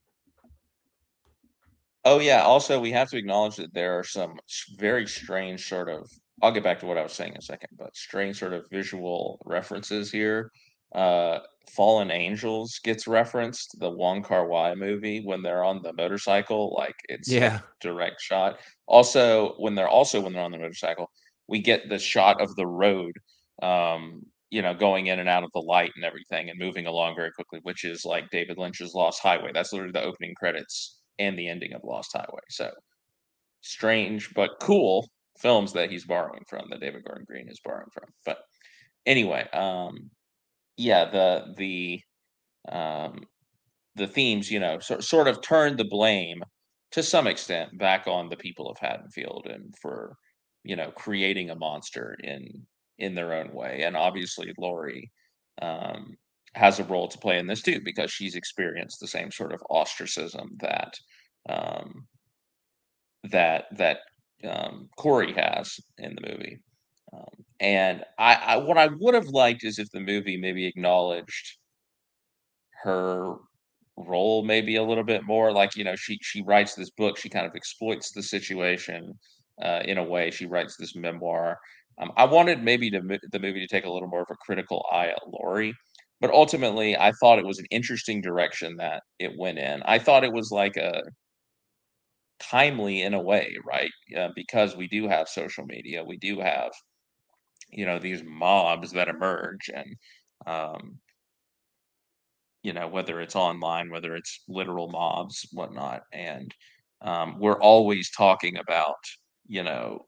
Oh 2.06 2.20
yeah. 2.20 2.42
Also, 2.42 2.80
we 2.80 2.92
have 2.92 3.10
to 3.10 3.18
acknowledge 3.18 3.58
that 3.58 3.74
there 3.74 3.98
are 4.00 4.04
some 4.04 4.40
very 4.78 5.06
strange 5.08 5.68
sort 5.68 5.90
of. 5.90 6.10
I'll 6.42 6.52
get 6.52 6.64
back 6.64 6.80
to 6.80 6.86
what 6.86 6.98
I 6.98 7.04
was 7.04 7.14
saying 7.14 7.32
in 7.34 7.38
a 7.40 7.42
second, 7.42 7.70
but 7.78 7.96
strange 7.96 8.38
sort 8.38 8.54
of 8.54 8.66
visual 8.72 9.42
references 9.46 10.12
here. 10.12 10.52
Uh, 10.94 11.40
Fallen 11.70 12.12
Angels 12.12 12.80
gets 12.84 13.08
referenced, 13.08 13.78
the 13.80 13.90
Wong 13.90 14.24
Kar 14.24 14.48
Wai 14.48 14.74
movie 14.76 15.22
when 15.24 15.42
they're 15.44 15.64
on 15.64 15.82
the 15.82 15.94
motorcycle, 15.94 16.74
like 16.78 16.96
it's 17.10 17.38
a 17.42 17.42
Yeah. 17.42 17.62
direct 17.82 18.22
shot. 18.22 18.60
Also, 18.88 19.54
when 19.58 19.76
they're 19.76 19.90
also 19.90 20.22
when 20.22 20.34
they're 20.34 20.44
on 20.44 20.52
the 20.52 20.58
motorcycle, 20.58 21.12
we 21.48 21.60
get 21.62 21.90
the 21.90 22.00
shot 22.00 22.42
of 22.42 22.56
the 22.56 22.68
road, 22.68 23.14
um, 23.62 24.22
you 24.50 24.62
know, 24.62 24.74
going 24.74 25.08
in 25.08 25.20
and 25.20 25.30
out 25.30 25.44
of 25.44 25.52
the 25.54 25.60
light 25.62 25.92
and 25.96 26.06
everything, 26.06 26.50
and 26.50 26.58
moving 26.60 26.88
along 26.88 27.16
very 27.16 27.32
quickly, 27.34 27.60
which 27.64 27.84
is 27.84 28.06
like 28.06 28.30
David 28.32 28.58
Lynch's 28.58 28.94
Lost 28.94 29.22
Highway. 29.22 29.52
That's 29.54 29.74
literally 29.74 29.92
the 29.94 30.04
opening 30.04 30.34
credits 30.36 31.02
and 31.20 31.38
the 31.38 31.50
ending 31.50 31.74
of 31.74 31.84
Lost 31.84 32.12
Highway. 32.14 32.42
So 32.50 32.72
strange 33.62 34.34
but 34.34 34.52
cool 34.62 35.08
films 35.40 35.74
that 35.74 35.92
he's 35.92 36.06
borrowing 36.06 36.44
from, 36.48 36.68
that 36.70 36.80
David 36.80 37.04
Gordon 37.06 37.26
Green 37.26 37.50
is 37.50 37.60
borrowing 37.64 37.90
from. 37.94 38.10
But 38.26 38.40
anyway, 39.06 39.48
um, 39.54 40.10
yeah, 40.78 41.06
the 41.10 41.54
the 41.58 42.02
um, 42.72 43.22
the 43.96 44.08
themes, 44.08 44.52
you 44.52 44.60
know, 44.60 44.80
so, 44.80 45.00
sort 45.00 45.28
of 45.28 45.42
turn 45.42 45.78
the 45.78 45.86
blame 45.86 46.44
to 46.92 47.04
some 47.04 47.28
extent 47.28 47.78
back 47.78 48.08
on 48.08 48.30
the 48.30 48.38
people 48.38 48.70
of 48.70 48.78
Haddonfield 48.80 49.48
and 49.50 49.76
for 49.82 50.18
you 50.64 50.76
know 50.76 50.92
creating 50.92 51.50
a 51.50 51.56
monster 51.56 52.18
in 52.24 52.66
in 53.00 53.16
their 53.16 53.34
own 53.34 53.54
way. 53.54 53.84
And 53.84 53.98
obviously, 53.98 54.54
Laurie 54.60 55.12
um, 55.62 56.18
has 56.56 56.80
a 56.80 56.84
role 56.86 57.08
to 57.10 57.18
play 57.20 57.40
in 57.40 57.48
this 57.48 57.62
too 57.62 57.82
because 57.84 58.12
she's 58.12 58.36
experienced 58.36 59.00
the 59.00 59.08
same 59.08 59.32
sort 59.32 59.54
of 59.54 59.62
ostracism 59.70 60.58
that 60.62 60.94
um, 61.50 62.08
that 63.24 63.66
that 63.78 64.00
um, 64.44 64.90
Corey 64.98 65.34
has 65.34 65.80
in 65.98 66.16
the 66.16 66.30
movie. 66.30 66.60
Um, 67.14 67.46
and 67.60 68.04
I, 68.18 68.36
I 68.36 68.58
what 68.58 68.78
I 68.78 68.88
would 68.88 69.14
have 69.16 69.28
liked 69.28 69.64
is 69.64 69.80
if 69.80 69.90
the 69.92 70.00
movie 70.00 70.38
maybe 70.38 70.66
acknowledged 70.68 71.58
her 72.84 73.36
role 73.98 74.44
maybe 74.44 74.76
a 74.76 74.84
little 74.84 75.04
bit 75.04 75.24
more. 75.26 75.52
Like 75.52 75.76
you 75.76 75.84
know, 75.84 75.96
she 75.96 76.18
she 76.22 76.42
writes 76.44 76.76
this 76.76 76.90
book. 76.92 77.18
She 77.18 77.30
kind 77.30 77.46
of 77.46 77.56
exploits 77.56 78.12
the 78.12 78.24
situation 78.24 79.14
uh, 79.62 79.82
in 79.86 79.98
a 79.98 80.04
way. 80.04 80.32
She 80.32 80.46
writes 80.46 80.76
this 80.78 80.96
memoir. 80.96 81.58
Um, 82.00 82.12
I 82.16 82.26
wanted 82.26 82.64
maybe 82.64 82.92
to, 82.92 83.02
the 83.32 83.40
movie 83.40 83.60
to 83.60 83.68
take 83.68 83.86
a 83.86 83.92
little 83.92 84.08
more 84.10 84.22
of 84.22 84.28
a 84.32 84.36
critical 84.46 84.86
eye 84.92 85.08
at 85.08 85.20
Laurie, 85.28 85.74
but 86.22 86.30
ultimately, 86.32 86.96
I 86.96 87.12
thought 87.20 87.40
it 87.40 87.46
was 87.46 87.60
an 87.60 87.66
interesting 87.72 88.22
direction 88.22 88.78
that 88.78 89.04
it 89.20 89.32
went 89.38 89.58
in. 89.60 89.82
I 89.84 89.98
thought 90.00 90.24
it 90.24 90.34
was 90.34 90.52
like 90.52 90.78
a 90.78 91.02
timely 92.40 93.02
in 93.02 93.14
a 93.14 93.22
way, 93.22 93.56
right? 93.66 93.92
Uh, 94.16 94.30
because 94.36 94.76
we 94.76 94.88
do 94.88 95.08
have 95.08 95.28
social 95.28 95.66
media, 95.66 96.04
we 96.04 96.18
do 96.18 96.40
have 96.40 96.72
you 97.70 97.86
know 97.86 98.00
these 98.00 98.24
mobs 98.24 98.92
that 98.94 99.08
emerge, 99.10 99.70
and 99.74 99.96
um, 100.46 101.00
you 102.64 102.74
know 102.74 102.88
whether 102.88 103.22
it's 103.22 103.36
online, 103.36 103.90
whether 103.90 104.16
it's 104.16 104.42
literal 104.48 104.90
mobs, 104.90 105.48
whatnot, 105.54 106.02
and 106.12 106.54
um, 107.02 107.38
we're 107.40 107.60
always 107.62 108.10
talking 108.12 108.58
about 108.58 108.96
you 109.48 109.64
know 109.64 110.00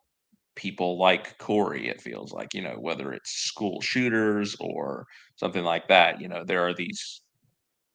people 0.55 0.99
like 0.99 1.37
Corey. 1.39 1.89
It 1.89 2.01
feels 2.01 2.33
like 2.33 2.53
you 2.53 2.61
know 2.63 2.75
whether 2.79 3.13
it's 3.13 3.31
school 3.31 3.81
shooters 3.81 4.55
or 4.59 5.05
something 5.37 5.63
like 5.63 5.87
that. 5.89 6.21
You 6.21 6.29
know 6.29 6.43
there 6.45 6.65
are 6.67 6.73
these 6.73 7.21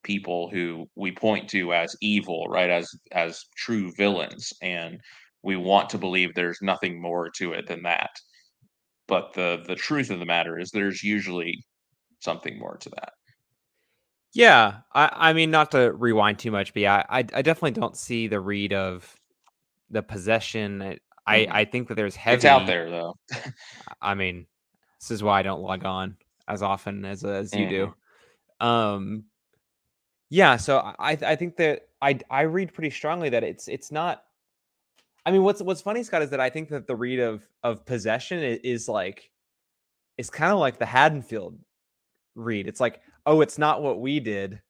people 0.05 0.51
who 0.51 0.87
we 0.97 1.12
point 1.12 1.49
to 1.51 1.75
as 1.75 1.97
evil, 2.03 2.47
right? 2.49 2.71
As 2.71 2.91
as 3.12 3.45
true 3.57 3.93
villains, 3.97 4.53
and 4.62 5.01
we 5.43 5.57
want 5.57 5.91
to 5.91 5.99
believe 5.99 6.35
there's 6.35 6.61
nothing 6.62 7.01
more 7.03 7.31
to 7.39 7.53
it 7.55 7.67
than 7.69 7.83
that. 7.85 8.11
But 9.09 9.35
the 9.35 9.63
the 9.67 9.77
truth 9.77 10.11
of 10.11 10.19
the 10.19 10.27
matter 10.27 10.59
is 10.59 10.71
there's 10.71 11.03
usually 11.03 11.65
something 12.21 12.59
more 12.59 12.77
to 12.79 12.91
that. 12.91 13.13
Yeah, 14.33 14.79
I, 14.93 15.11
I 15.13 15.33
mean, 15.33 15.51
not 15.51 15.71
to 15.73 15.93
rewind 15.93 16.39
too 16.41 16.51
much, 16.51 16.75
but 16.75 16.83
yeah, 16.83 17.05
I, 17.09 17.19
I 17.19 17.43
definitely 17.43 17.71
don't 17.73 17.97
see 17.97 18.27
the 18.27 18.41
read 18.41 18.73
of 18.73 19.15
the 19.91 20.03
possession. 20.03 20.83
I, 20.83 20.99
I, 21.27 21.39
Mhm. 21.39 21.49
I 21.53 21.65
think 21.65 21.89
that 21.89 21.95
there's 21.95 22.17
heavy. 22.17 22.37
It's 22.37 22.45
out 22.45 22.67
there 22.67 22.91
though. 22.91 23.15
I 24.03 24.15
mean, 24.15 24.47
this 25.01 25.11
is 25.11 25.23
why 25.23 25.41
I 25.41 25.43
don't 25.43 25.63
log 25.63 25.85
on 25.85 26.17
as 26.49 26.63
often 26.63 27.05
as 27.05 27.25
as 27.25 27.55
you 27.55 27.67
do. 27.67 27.95
Um, 28.61 29.25
yeah, 30.31 30.57
so 30.57 30.79
I 30.79 30.95
I 30.99 31.19
I 31.27 31.37
think 31.37 31.57
that 31.57 31.89
I 32.03 32.19
I 32.31 32.43
read 32.43 32.73
pretty 32.75 32.91
strongly 32.91 33.29
that 33.31 33.45
it's 33.45 33.69
it's 33.69 33.93
not. 33.93 34.25
I 35.27 35.31
mean, 35.31 35.43
what's 35.43 35.62
what's 35.62 35.81
funny, 35.81 36.03
Scott, 36.03 36.22
is 36.22 36.31
that 36.31 36.41
I 36.41 36.51
think 36.51 36.68
that 36.70 36.87
the 36.87 36.97
read 36.97 37.20
of 37.20 37.43
of 37.62 37.87
possession 37.87 38.43
is, 38.43 38.59
is 38.62 38.89
like, 38.89 39.31
it's 40.18 40.31
kind 40.31 40.53
of 40.53 40.59
like 40.59 40.79
the 40.79 40.87
Haddonfield 40.87 41.59
read. 42.35 42.66
It's 42.66 42.81
like, 42.81 43.01
oh, 43.27 43.41
it's 43.41 43.59
not 43.59 43.83
what 43.83 44.01
we 44.01 44.20
did 44.20 44.61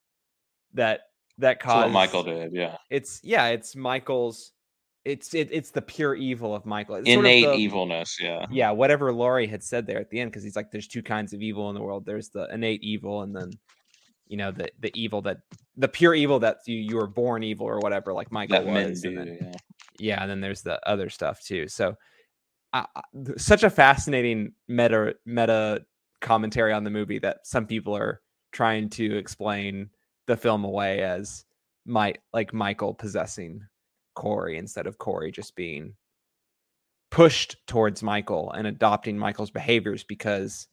that 0.74 1.00
that 1.38 1.61
caused 1.61 1.92
Michael 1.92 2.22
did, 2.22 2.52
yeah. 2.52 2.76
It's 2.90 3.20
yeah, 3.24 3.48
it's 3.48 3.74
Michael's. 3.74 4.52
It's 5.05 5.34
it, 5.34 5.48
it's 5.52 5.70
the 5.70 5.82
pure 5.82 6.14
evil 6.14 6.55
of 6.55 6.64
Michael. 6.64 6.94
It's 6.94 7.07
sort 7.07 7.18
of 7.18 7.30
Innate 7.30 7.44
the- 7.44 7.57
evilness, 7.57 8.18
yeah. 8.20 8.46
yeah, 8.50 8.70
whatever 8.70 9.12
Laurie 9.12 9.46
had 9.46 9.62
said 9.62 9.86
there 9.86 9.98
at 9.98 10.09
the 10.09 10.18
end, 10.18 10.30
because 10.30 10.42
he's 10.42 10.57
like, 10.57 10.70
there's 10.70 10.88
two 10.88 11.02
kinds 11.02 11.34
of 11.34 11.42
evil 11.42 11.68
in 11.68 11.74
the 11.74 11.82
world. 11.82 12.07
There's 12.07 12.30
the 12.30 12.48
innate 12.50 12.82
evil, 12.82 13.22
and 13.22 13.36
then 13.36 13.50
you 14.28 14.36
know 14.38 14.50
the 14.50 14.70
the 14.80 14.90
evil 14.94 15.20
that 15.22 15.38
the 15.76 15.88
pure 15.88 16.14
evil 16.14 16.38
that 16.38 16.59
you 16.66 16.76
you 16.76 16.96
were 16.96 17.07
born 17.07 17.42
evil 17.42 17.66
or 17.66 17.80
whatever, 17.80 18.14
like 18.14 18.32
Michael 18.32 18.64
That 18.64 18.66
was. 18.66 19.02
do, 19.02 19.09
and 19.09 19.18
then, 19.18 19.38
yeah. 19.42 19.52
Yeah, 19.99 20.20
and 20.22 20.30
then 20.30 20.40
there's 20.40 20.62
the 20.62 20.80
other 20.88 21.09
stuff 21.11 21.42
too. 21.42 21.68
So, 21.68 21.97
I- 22.72 22.86
such 23.36 23.62
a 23.62 23.70
fascinating 23.70 24.53
meta 24.68 25.14
meta 25.26 25.84
commentary 26.20 26.72
on 26.72 26.84
the 26.84 26.90
movie 26.90 27.18
that 27.20 27.47
some 27.47 27.66
people 27.66 27.97
are 27.97 28.20
trying 28.53 28.88
to 28.88 29.16
explain 29.16 29.90
the 30.26 30.36
film 30.36 30.64
away 30.64 31.03
as 31.03 31.45
my 31.86 32.14
like 32.32 32.53
Michael 32.55 32.95
possessing 32.95 33.62
Corey 34.14 34.57
instead 34.59 34.86
of 34.86 34.99
Corey 34.99 35.30
just 35.30 35.55
being 35.55 35.95
pushed 37.11 37.57
towards 37.66 38.03
Michael 38.03 38.51
and 38.53 38.66
adopting 38.66 39.18
Michael's 39.18 39.51
behaviors 39.51 40.03
because 40.03 40.66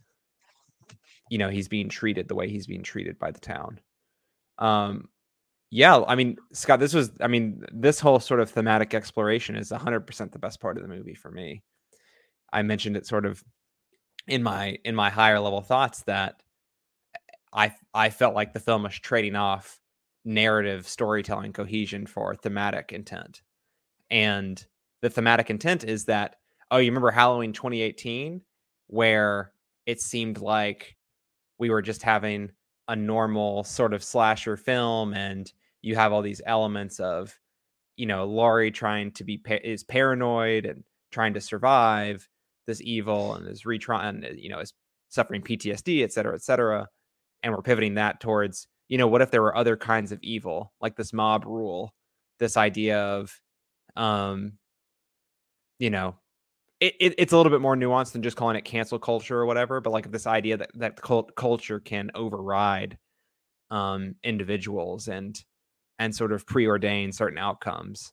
you 1.29 1.37
know 1.37 1.49
he's 1.49 1.67
being 1.67 1.89
treated 1.89 2.27
the 2.27 2.35
way 2.35 2.49
he's 2.49 2.67
being 2.67 2.83
treated 2.83 3.19
by 3.19 3.31
the 3.31 3.39
town. 3.39 3.79
Um, 4.57 5.09
yeah, 5.71 6.03
I 6.05 6.15
mean, 6.15 6.37
Scott, 6.51 6.81
this 6.81 6.93
was, 6.93 7.11
I 7.21 7.27
mean, 7.27 7.63
this 7.71 7.99
whole 8.01 8.19
sort 8.19 8.41
of 8.41 8.49
thematic 8.49 8.93
exploration 8.93 9.55
is 9.55 9.71
100% 9.71 10.31
the 10.31 10.39
best 10.39 10.59
part 10.59 10.77
of 10.77 10.83
the 10.83 10.89
movie 10.89 11.15
for 11.15 11.31
me. 11.31 11.63
I 12.51 12.61
mentioned 12.61 12.97
it 12.97 13.07
sort 13.07 13.25
of 13.25 13.41
in 14.27 14.43
my 14.43 14.77
in 14.83 14.93
my 14.93 15.09
higher 15.09 15.39
level 15.39 15.61
thoughts 15.61 16.03
that 16.03 16.43
I 17.53 17.73
I 17.93 18.09
felt 18.09 18.35
like 18.35 18.53
the 18.53 18.59
film 18.59 18.83
was 18.83 18.99
trading 18.99 19.35
off 19.35 19.79
narrative 20.25 20.87
storytelling 20.87 21.53
cohesion 21.53 22.05
for 22.05 22.35
thematic 22.35 22.91
intent. 22.91 23.41
And 24.09 24.63
the 25.01 25.09
thematic 25.09 25.49
intent 25.49 25.85
is 25.85 26.05
that 26.05 26.35
oh, 26.69 26.77
you 26.77 26.91
remember 26.91 27.11
Halloween 27.11 27.53
2018 27.53 28.41
where 28.87 29.53
it 29.85 30.01
seemed 30.01 30.39
like 30.39 30.97
we 31.57 31.69
were 31.69 31.81
just 31.81 32.03
having 32.03 32.51
a 32.87 32.95
normal 32.95 33.63
sort 33.63 33.93
of 33.93 34.03
slasher 34.03 34.57
film 34.57 35.13
and 35.13 35.51
you 35.81 35.95
have 35.95 36.13
all 36.13 36.21
these 36.21 36.41
elements 36.45 36.99
of 36.99 37.37
you 37.95 38.05
know 38.05 38.25
Laurie 38.25 38.71
trying 38.71 39.11
to 39.11 39.23
be 39.23 39.41
is 39.63 39.83
paranoid 39.83 40.65
and 40.65 40.83
trying 41.11 41.33
to 41.33 41.41
survive 41.41 42.27
this 42.67 42.81
evil 42.81 43.35
and 43.35 43.47
is 43.47 43.63
retrying 43.63 44.41
you 44.41 44.49
know 44.49 44.59
is 44.59 44.73
suffering 45.09 45.41
PTSD 45.41 46.03
et 46.03 46.13
cetera 46.13 46.33
et 46.33 46.41
cetera 46.41 46.87
and 47.43 47.53
we're 47.53 47.61
pivoting 47.61 47.95
that 47.95 48.19
towards 48.19 48.67
you 48.87 48.97
know 48.97 49.07
what 49.07 49.21
if 49.21 49.31
there 49.31 49.41
were 49.41 49.55
other 49.55 49.77
kinds 49.77 50.11
of 50.11 50.19
evil 50.21 50.71
like 50.81 50.95
this 50.95 51.13
mob 51.13 51.45
rule 51.45 51.93
this 52.39 52.57
idea 52.57 52.99
of 52.99 53.39
um 53.95 54.53
you 55.79 55.89
know 55.89 56.15
it, 56.79 56.95
it, 56.99 57.15
it's 57.19 57.33
a 57.33 57.37
little 57.37 57.51
bit 57.51 57.61
more 57.61 57.75
nuanced 57.75 58.13
than 58.13 58.23
just 58.23 58.37
calling 58.37 58.55
it 58.55 58.65
cancel 58.65 58.99
culture 58.99 59.37
or 59.37 59.45
whatever 59.45 59.81
but 59.81 59.91
like 59.91 60.11
this 60.11 60.27
idea 60.27 60.57
that 60.57 60.71
that 60.75 61.01
cult 61.01 61.35
culture 61.35 61.79
can 61.79 62.09
override 62.15 62.97
um 63.69 64.15
individuals 64.23 65.07
and 65.07 65.43
and 66.01 66.15
sort 66.15 66.31
of 66.31 66.47
preordain 66.47 67.13
certain 67.13 67.37
outcomes 67.37 68.11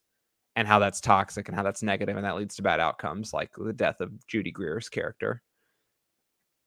and 0.57 0.69
how 0.69 0.79
that's 0.79 1.01
toxic 1.01 1.49
and 1.49 1.57
how 1.57 1.63
that's 1.63 1.83
negative 1.83 2.17
and 2.17 2.27
that 2.27 2.37
leads 2.37 2.55
to 2.55 2.63
bad 2.63 2.81
outcomes 2.81 3.33
like 3.33 3.51
the 3.57 3.73
death 3.73 4.03
of 4.03 4.27
Judy 4.27 4.51
Greer's 4.51 4.91
character. 4.91 5.43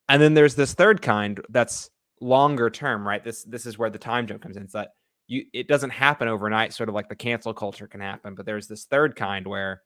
And 0.10 0.20
then 0.20 0.34
there's 0.34 0.56
this 0.56 0.74
third 0.74 1.04
kind 1.04 1.40
that's 1.50 1.92
longer 2.22 2.72
term, 2.72 3.08
right? 3.08 3.24
This 3.24 3.44
this 3.44 3.68
is 3.68 3.78
where 3.78 3.92
the 3.92 4.00
time 4.00 4.26
jump 4.26 4.42
comes 4.42 4.58
in. 4.58 4.64
It's 4.64 4.74
that 4.74 4.94
you 5.28 5.46
it 5.54 5.68
doesn't 5.68 5.92
happen 5.92 6.28
overnight, 6.28 6.74
sort 6.74 6.90
of 6.90 6.96
like 6.96 7.08
the 7.08 7.16
cancel 7.16 7.54
culture 7.54 7.88
can 7.88 8.02
happen, 8.02 8.34
but 8.34 8.48
there's 8.48 8.68
this 8.68 8.86
third 8.86 9.16
kind 9.16 9.46
where 9.46 9.84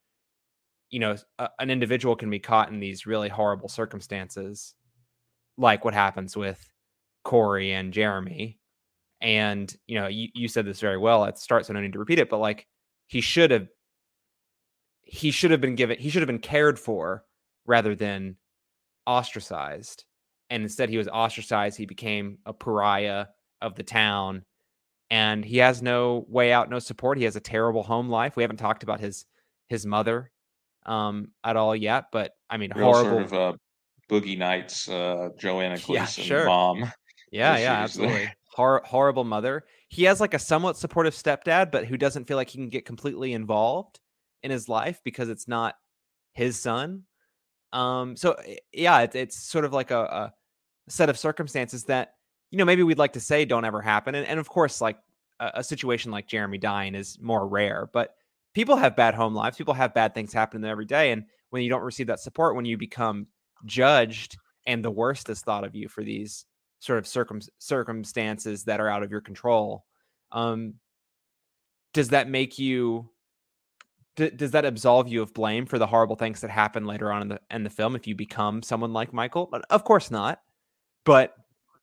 you 0.89 0.99
know 0.99 1.17
a, 1.37 1.49
an 1.59 1.69
individual 1.69 2.15
can 2.15 2.29
be 2.29 2.39
caught 2.39 2.71
in 2.71 2.79
these 2.79 3.05
really 3.05 3.27
horrible 3.27 3.67
circumstances, 3.67 4.73
like 5.57 5.83
what 5.83 5.93
happens 5.93 6.37
with 6.37 6.65
Corey 7.25 7.73
and 7.73 7.91
Jeremy, 7.91 8.57
and 9.25 9.75
you 9.87 9.99
know, 9.99 10.05
you, 10.05 10.29
you 10.35 10.47
said 10.47 10.65
this 10.65 10.79
very 10.79 10.99
well 10.99 11.25
at 11.25 11.33
the 11.33 11.41
start, 11.41 11.65
so 11.65 11.73
I 11.73 11.73
don't 11.73 11.81
need 11.81 11.93
to 11.93 11.99
repeat 11.99 12.19
it, 12.19 12.29
but 12.29 12.37
like 12.37 12.67
he 13.07 13.21
should 13.21 13.49
have 13.49 13.67
he 15.01 15.31
should 15.31 15.49
have 15.49 15.61
been 15.61 15.75
given 15.75 15.97
he 15.99 16.09
should 16.09 16.21
have 16.21 16.27
been 16.27 16.37
cared 16.37 16.77
for 16.77 17.25
rather 17.65 17.95
than 17.95 18.37
ostracized. 19.07 20.05
And 20.51 20.61
instead 20.61 20.89
he 20.89 20.97
was 20.99 21.07
ostracized. 21.07 21.75
He 21.75 21.87
became 21.87 22.37
a 22.45 22.53
pariah 22.53 23.25
of 23.61 23.73
the 23.73 23.81
town. 23.81 24.43
And 25.09 25.43
he 25.43 25.57
has 25.57 25.81
no 25.81 26.25
way 26.29 26.51
out, 26.51 26.69
no 26.69 26.77
support. 26.77 27.17
He 27.17 27.23
has 27.23 27.35
a 27.35 27.39
terrible 27.39 27.81
home 27.81 28.09
life. 28.09 28.35
We 28.35 28.43
haven't 28.43 28.57
talked 28.57 28.83
about 28.83 28.99
his 28.99 29.25
his 29.67 29.87
mother 29.87 30.31
um 30.85 31.29
at 31.43 31.55
all 31.55 31.75
yet, 31.75 32.05
but 32.11 32.33
I 32.47 32.57
mean 32.57 32.71
Real 32.75 32.93
horrible 32.93 33.09
sort 33.09 33.23
of 33.23 33.33
uh, 33.33 33.53
Boogie 34.07 34.37
Nights, 34.37 34.87
uh, 34.87 35.29
Joanna 35.39 35.77
Yeah, 35.87 36.05
Gleason 36.05 36.25
sure. 36.25 36.45
mom. 36.45 36.91
Yeah, 37.31 37.57
yeah, 37.57 37.73
absolutely. 37.73 38.19
there. 38.19 38.35
Hor- 38.55 38.83
horrible 38.85 39.25
mother. 39.25 39.65
He 39.89 40.03
has 40.05 40.21
like 40.21 40.33
a 40.33 40.39
somewhat 40.39 40.77
supportive 40.77 41.13
stepdad, 41.13 41.71
but 41.71 41.85
who 41.85 41.97
doesn't 41.97 42.25
feel 42.25 42.37
like 42.37 42.49
he 42.49 42.57
can 42.57 42.69
get 42.69 42.85
completely 42.85 43.33
involved 43.33 43.99
in 44.43 44.51
his 44.51 44.69
life 44.69 45.01
because 45.03 45.27
it's 45.27 45.47
not 45.47 45.75
his 46.31 46.57
son. 46.57 47.03
Um, 47.73 48.15
so 48.15 48.31
eh, 48.45 48.55
yeah, 48.71 49.01
it's, 49.01 49.15
it's 49.15 49.37
sort 49.37 49.65
of 49.65 49.73
like 49.73 49.91
a, 49.91 49.99
a 49.99 50.33
set 50.87 51.09
of 51.09 51.17
circumstances 51.19 51.83
that 51.85 52.13
you 52.49 52.57
know 52.57 52.63
maybe 52.63 52.83
we'd 52.83 52.97
like 52.97 53.13
to 53.13 53.19
say 53.19 53.43
don't 53.43 53.65
ever 53.65 53.81
happen, 53.81 54.15
and, 54.15 54.25
and 54.25 54.39
of 54.39 54.47
course, 54.47 54.79
like 54.79 54.97
a, 55.41 55.51
a 55.55 55.63
situation 55.63 56.11
like 56.11 56.27
Jeremy 56.27 56.57
dying 56.57 56.95
is 56.95 57.19
more 57.19 57.47
rare, 57.47 57.89
but 57.91 58.15
people 58.53 58.77
have 58.77 58.95
bad 58.95 59.15
home 59.15 59.35
lives. 59.35 59.57
People 59.57 59.73
have 59.73 59.93
bad 59.93 60.13
things 60.13 60.31
happen 60.31 60.61
to 60.61 60.65
them 60.65 60.71
every 60.71 60.85
day, 60.85 61.11
and 61.11 61.25
when 61.49 61.61
you 61.61 61.69
don't 61.69 61.83
receive 61.83 62.07
that 62.07 62.21
support, 62.21 62.55
when 62.55 62.63
you 62.63 62.77
become 62.77 63.27
judged 63.65 64.37
and 64.65 64.83
the 64.83 64.91
worst 64.91 65.29
is 65.29 65.41
thought 65.41 65.65
of 65.65 65.75
you 65.75 65.89
for 65.89 66.03
these 66.03 66.45
sort 66.85 66.99
of 66.99 67.07
circum- 67.07 67.41
circumstances 67.57 68.63
that 68.63 68.79
are 68.79 68.87
out 68.87 69.01
of 69.01 69.09
your 69.09 69.21
control 69.21 69.85
um 70.31 70.75
does 71.93 72.09
that 72.09 72.29
make 72.29 72.59
you 72.59 73.09
d- 74.15 74.29
does 74.29 74.51
that 74.51 74.65
absolve 74.65 75.07
you 75.07 75.21
of 75.21 75.33
blame 75.33 75.65
for 75.65 75.79
the 75.79 75.87
horrible 75.87 76.15
things 76.15 76.41
that 76.41 76.51
happen 76.51 76.85
later 76.85 77.11
on 77.11 77.23
in 77.23 77.27
the 77.29 77.39
in 77.49 77.63
the 77.63 77.69
film 77.69 77.95
if 77.95 78.05
you 78.05 78.15
become 78.15 78.61
someone 78.61 78.93
like 78.93 79.13
michael? 79.13 79.49
Of 79.69 79.83
course 79.83 80.11
not. 80.11 80.41
But 81.05 81.33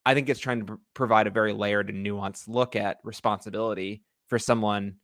i 0.06 0.14
think 0.14 0.28
it's 0.28 0.40
trying 0.40 0.60
to 0.60 0.64
pr- 0.66 0.80
provide 0.94 1.26
a 1.26 1.30
very 1.30 1.52
layered 1.52 1.90
and 1.90 2.04
nuanced 2.06 2.48
look 2.48 2.76
at 2.76 2.98
responsibility 3.02 4.02
for 4.28 4.38
someone 4.38 4.96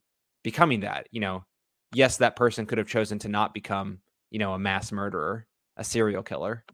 becoming 0.45 0.81
that 0.81 1.09
you 1.11 1.21
know? 1.21 1.45
Yes 1.93 2.19
that 2.19 2.37
person 2.37 2.67
could 2.67 2.79
have 2.79 2.89
chosen 2.89 3.19
to 3.21 3.29
not 3.29 3.55
become 3.55 3.99
you 4.31 4.39
know 4.39 4.53
a 4.53 4.59
mass 4.59 4.93
murderer 4.93 5.47
a 5.77 5.83
serial 5.85 6.23
killer 6.23 6.65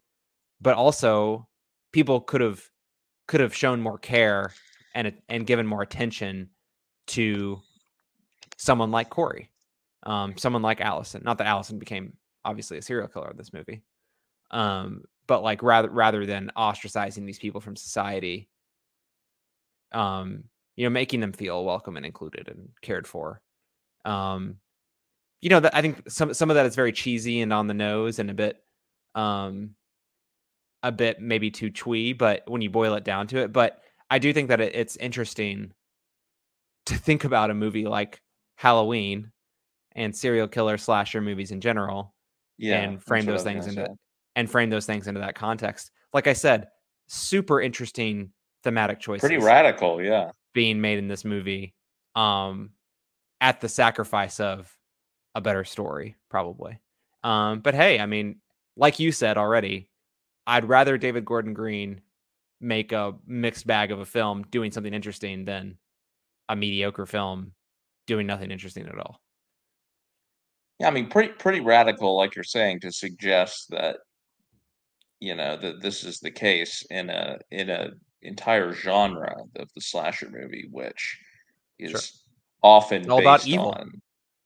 but 0.61 0.75
also 0.75 1.47
people 1.91 2.19
could 2.19 2.41
have 2.41 2.61
could 3.27 3.41
have 3.41 3.55
shown 3.55 3.81
more 3.81 3.97
care 3.97 4.53
and 4.93 5.13
and 5.29 5.47
given 5.47 5.67
more 5.67 5.81
attention 5.81 6.49
to 7.07 7.61
someone 8.57 8.91
like 8.91 9.09
Corey, 9.09 9.49
um, 10.03 10.37
someone 10.37 10.61
like 10.61 10.81
Allison. 10.81 11.21
Not 11.23 11.37
that 11.37 11.47
Allison 11.47 11.79
became 11.79 12.13
obviously 12.43 12.77
a 12.77 12.81
serial 12.81 13.07
killer 13.07 13.31
in 13.31 13.37
this 13.37 13.53
movie, 13.53 13.83
um, 14.51 15.03
but 15.27 15.43
like 15.43 15.63
rather 15.63 15.89
rather 15.89 16.25
than 16.25 16.51
ostracizing 16.57 17.25
these 17.25 17.39
people 17.39 17.61
from 17.61 17.75
society, 17.75 18.49
um, 19.91 20.43
you 20.75 20.85
know, 20.85 20.89
making 20.89 21.19
them 21.19 21.33
feel 21.33 21.65
welcome 21.65 21.97
and 21.97 22.05
included 22.05 22.47
and 22.47 22.69
cared 22.81 23.07
for. 23.07 23.41
Um, 24.05 24.57
you 25.41 25.49
know, 25.49 25.59
that 25.59 25.75
I 25.75 25.81
think 25.81 26.09
some 26.09 26.33
some 26.33 26.49
of 26.49 26.55
that 26.55 26.65
is 26.65 26.75
very 26.75 26.91
cheesy 26.91 27.41
and 27.41 27.53
on 27.53 27.67
the 27.67 27.73
nose 27.73 28.19
and 28.19 28.29
a 28.29 28.33
bit 28.33 28.61
um 29.15 29.75
a 30.85 30.91
bit 30.91 31.19
maybe 31.19 31.49
too 31.49 31.69
twee, 31.71 32.13
but 32.13 32.43
when 32.47 32.61
you 32.61 32.69
boil 32.69 32.93
it 32.93 33.03
down 33.03 33.25
to 33.27 33.39
it, 33.39 33.51
but 33.51 33.81
I 34.09 34.19
do 34.19 34.31
think 34.31 34.49
that 34.49 34.61
it, 34.61 34.75
it's 34.75 34.95
interesting 34.97 35.73
to 36.85 36.95
think 36.95 37.23
about 37.23 37.49
a 37.49 37.55
movie 37.55 37.85
like 37.85 38.21
Halloween 38.55 39.31
and 39.95 40.15
serial 40.15 40.47
killer 40.47 40.77
slasher 40.77 41.21
movies 41.21 41.49
in 41.51 41.59
general 41.59 42.13
Yeah, 42.57 42.79
and 42.81 43.03
frame 43.03 43.25
those 43.25 43.43
what 43.43 43.51
I 43.51 43.55
was 43.55 43.65
things 43.65 43.67
into 43.67 43.85
say. 43.87 43.95
and 44.35 44.49
frame 44.49 44.69
those 44.69 44.85
things 44.85 45.07
into 45.07 45.19
that 45.21 45.33
context. 45.35 45.89
Like 46.13 46.27
I 46.27 46.33
said, 46.33 46.67
super 47.07 47.59
interesting 47.59 48.31
thematic 48.63 48.99
choices 48.99 49.21
Pretty 49.21 49.43
radical, 49.43 50.01
yeah. 50.03 50.31
being 50.53 50.81
made 50.81 50.99
in 50.99 51.07
this 51.07 51.25
movie 51.25 51.73
um 52.15 52.69
at 53.41 53.59
the 53.59 53.69
sacrifice 53.69 54.39
of 54.39 54.71
a 55.33 55.41
better 55.41 55.63
story 55.63 56.15
probably. 56.29 56.79
Um 57.23 57.61
but 57.61 57.73
hey, 57.73 57.99
I 57.99 58.05
mean, 58.05 58.41
like 58.77 58.99
you 58.99 59.11
said 59.11 59.37
already, 59.37 59.89
I'd 60.47 60.67
rather 60.69 60.97
David 60.97 61.25
Gordon 61.25 61.53
Green 61.53 62.01
make 62.61 62.91
a 62.91 63.13
mixed 63.25 63.67
bag 63.67 63.91
of 63.91 63.99
a 63.99 64.05
film 64.05 64.43
doing 64.51 64.71
something 64.71 64.93
interesting 64.93 65.45
than 65.45 65.77
a 66.49 66.55
mediocre 66.55 67.05
film 67.05 67.53
doing 68.07 68.27
nothing 68.27 68.51
interesting 68.51 68.85
at 68.87 68.97
all. 68.97 69.19
Yeah, 70.79 70.87
I 70.87 70.91
mean, 70.91 71.09
pretty 71.09 71.33
pretty 71.33 71.61
radical, 71.61 72.15
like 72.17 72.35
you're 72.35 72.43
saying, 72.43 72.81
to 72.81 72.91
suggest 72.91 73.67
that 73.69 73.97
you 75.19 75.33
know 75.35 75.57
that 75.57 75.81
this 75.81 76.03
is 76.03 76.19
the 76.19 76.31
case 76.31 76.83
in 76.89 77.09
a 77.09 77.37
in 77.51 77.69
a 77.69 77.91
entire 78.21 78.73
genre 78.73 79.33
of 79.55 79.69
the 79.75 79.81
slasher 79.81 80.29
movie, 80.29 80.67
which 80.71 81.17
is 81.79 81.91
Sure. 81.91 81.99
often 82.63 83.09
all 83.09 83.19
about 83.19 83.47
evil. 83.47 83.71
on, 83.71 84.01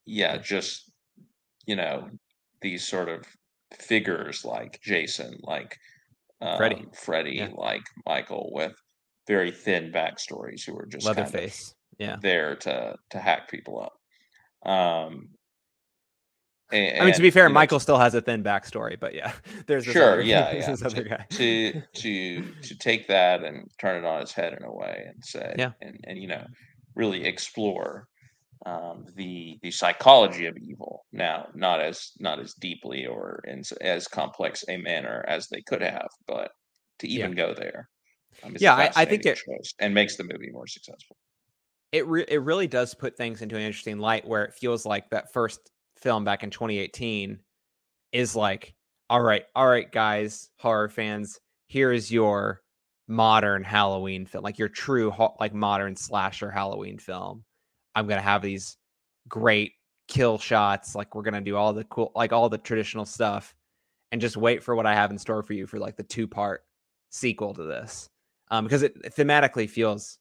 Yeah. 0.06 0.38
just 0.38 0.92
you 1.66 1.76
know 1.76 2.10
these 2.62 2.88
sort 2.88 3.10
of 3.10 3.24
figures 3.78 4.44
like 4.46 4.80
Jason, 4.82 5.40
like 5.42 5.78
Freddy. 6.58 6.76
um, 6.78 6.92
Freddy, 6.94 7.32
Yeah. 7.38 7.50
like 7.54 7.84
Michael, 8.06 8.50
with 8.54 8.74
very 9.28 9.52
thin 9.52 9.92
backstories 9.92 10.66
who 10.66 10.78
are 10.78 10.86
just 10.88 11.06
kind 11.06 11.20
of 11.20 11.26
Leatherface. 11.34 11.76
Yeah. 11.98 12.16
there 12.22 12.56
to 12.58 12.96
to 13.12 13.20
hack 13.20 13.50
people 13.50 13.82
up. 13.82 14.72
Um, 14.72 15.30
I 16.72 17.02
mean, 17.04 17.14
to 17.14 17.22
be 17.22 17.32
fair, 17.32 17.46
you 17.46 17.50
know, 17.50 17.54
Michael 17.56 17.80
still 17.80 17.98
has 17.98 18.14
a 18.14 18.22
thin 18.22 18.44
backstory, 18.44 19.00
but 19.00 19.16
yeah, 19.16 19.34
there's 19.68 19.86
this 19.86 19.94
Sure, 19.94 20.14
other, 20.14 20.22
yeah, 20.22 20.52
yeah. 20.54 20.66
this 20.70 20.84
other 20.84 21.04
To, 21.04 21.10
guy. 21.10 21.26
to 21.32 21.82
to 21.94 22.54
to 22.62 22.78
take 22.78 23.08
that 23.08 23.44
and 23.44 23.70
turn 23.80 24.04
it 24.04 24.08
on 24.08 24.22
its 24.22 24.34
head 24.34 24.54
in 24.54 24.64
a 24.64 24.72
way 24.72 25.06
and 25.08 25.24
say, 25.26 25.56
Yeah. 25.58 25.72
and 25.82 26.00
and 26.06 26.20
you 26.20 26.28
know, 26.28 26.46
really 26.96 27.26
explore 27.26 28.08
um, 28.66 29.06
the 29.16 29.58
the 29.62 29.72
psychology 29.72 30.46
of 30.46 30.58
evil 30.58 31.06
now, 31.12 31.48
not 31.56 31.82
as 31.82 32.12
not 32.20 32.40
as 32.40 32.54
deeply 32.56 33.06
or 33.06 33.42
in 33.48 33.64
as 33.82 34.08
complex 34.08 34.66
a 34.68 34.78
manner 34.78 35.24
as 35.28 35.48
they 35.48 35.62
could 35.62 35.82
have, 35.82 36.10
but 36.28 36.52
to 37.00 37.08
even 37.08 37.32
yeah. 37.32 37.46
go 37.46 37.54
there. 37.54 37.90
Um, 38.44 38.56
yeah, 38.60 38.76
I, 38.76 38.92
I, 38.96 39.06
think 39.06 39.26
it 39.26 39.40
and 39.80 39.94
makes 39.94 40.16
the 40.16 40.24
movie 40.24 40.52
more 40.52 40.68
successful. 40.68 41.18
It 41.92 42.06
re- 42.08 42.26
it 42.28 42.42
really 42.42 42.68
does 42.68 42.94
put 42.94 43.18
things 43.18 43.42
into 43.42 43.56
an 43.56 43.62
interesting 43.62 43.98
light 43.98 44.28
where 44.28 44.44
it 44.44 44.54
feels 44.54 44.86
like 44.86 45.10
that 45.10 45.34
first 45.34 45.60
film 45.98 46.24
back 46.24 46.44
in 46.44 46.50
2018 46.50 47.40
is 48.12 48.36
like, 48.36 48.74
all 49.10 49.22
right, 49.22 49.44
all 49.56 49.68
right, 49.68 49.92
guys, 49.92 50.50
horror 50.60 50.90
fans, 50.90 51.40
here 51.68 51.92
is 51.92 52.12
your 52.12 52.62
modern 53.08 53.64
Halloween 53.64 54.26
film, 54.26 54.44
like 54.44 54.60
your 54.60 54.70
true 54.70 55.14
like 55.40 55.54
modern 55.54 55.96
slasher 55.96 56.52
Halloween 56.52 57.00
film. 57.00 57.44
I'm 57.96 58.08
gonna 58.08 58.22
have 58.22 58.42
these 58.42 58.78
great 59.28 59.74
kill 60.08 60.38
shots, 60.38 60.96
like 60.96 61.16
we're 61.16 61.24
gonna 61.24 61.42
do 61.42 61.56
all 61.56 61.74
the 61.74 61.84
cool, 61.86 62.12
like 62.16 62.34
all 62.34 62.50
the 62.50 62.58
traditional 62.58 63.06
stuff, 63.06 63.56
and 64.12 64.22
just 64.22 64.38
wait 64.38 64.64
for 64.64 64.76
what 64.76 64.86
I 64.86 64.94
have 64.94 65.12
in 65.12 65.18
store 65.18 65.44
for 65.44 65.54
you 65.54 65.68
for 65.68 65.80
like 65.80 65.96
the 65.96 66.04
two 66.04 66.28
part 66.28 66.64
sequel 67.10 67.54
to 67.54 67.64
this, 67.64 68.10
um, 68.52 68.66
because 68.66 68.84
it 68.84 69.16
thematically 69.16 69.70
feels 69.70 70.18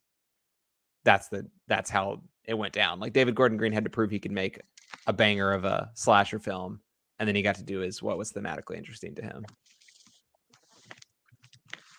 that's 1.04 1.28
the 1.28 1.46
that's 1.66 1.90
how 1.90 2.22
it 2.44 2.54
went 2.54 2.72
down. 2.74 3.00
Like 3.00 3.12
David 3.12 3.34
Gordon 3.34 3.58
Green 3.58 3.72
had 3.72 3.84
to 3.84 3.90
prove 3.90 4.10
he 4.10 4.18
could 4.18 4.32
make 4.32 4.60
a 5.06 5.12
banger 5.12 5.52
of 5.52 5.64
a 5.64 5.90
slasher 5.94 6.38
film, 6.38 6.80
and 7.18 7.28
then 7.28 7.34
he 7.34 7.42
got 7.42 7.56
to 7.56 7.62
do 7.62 7.82
is 7.82 8.02
what 8.02 8.18
was 8.18 8.32
thematically 8.32 8.76
interesting 8.76 9.14
to 9.16 9.22
him. 9.22 9.44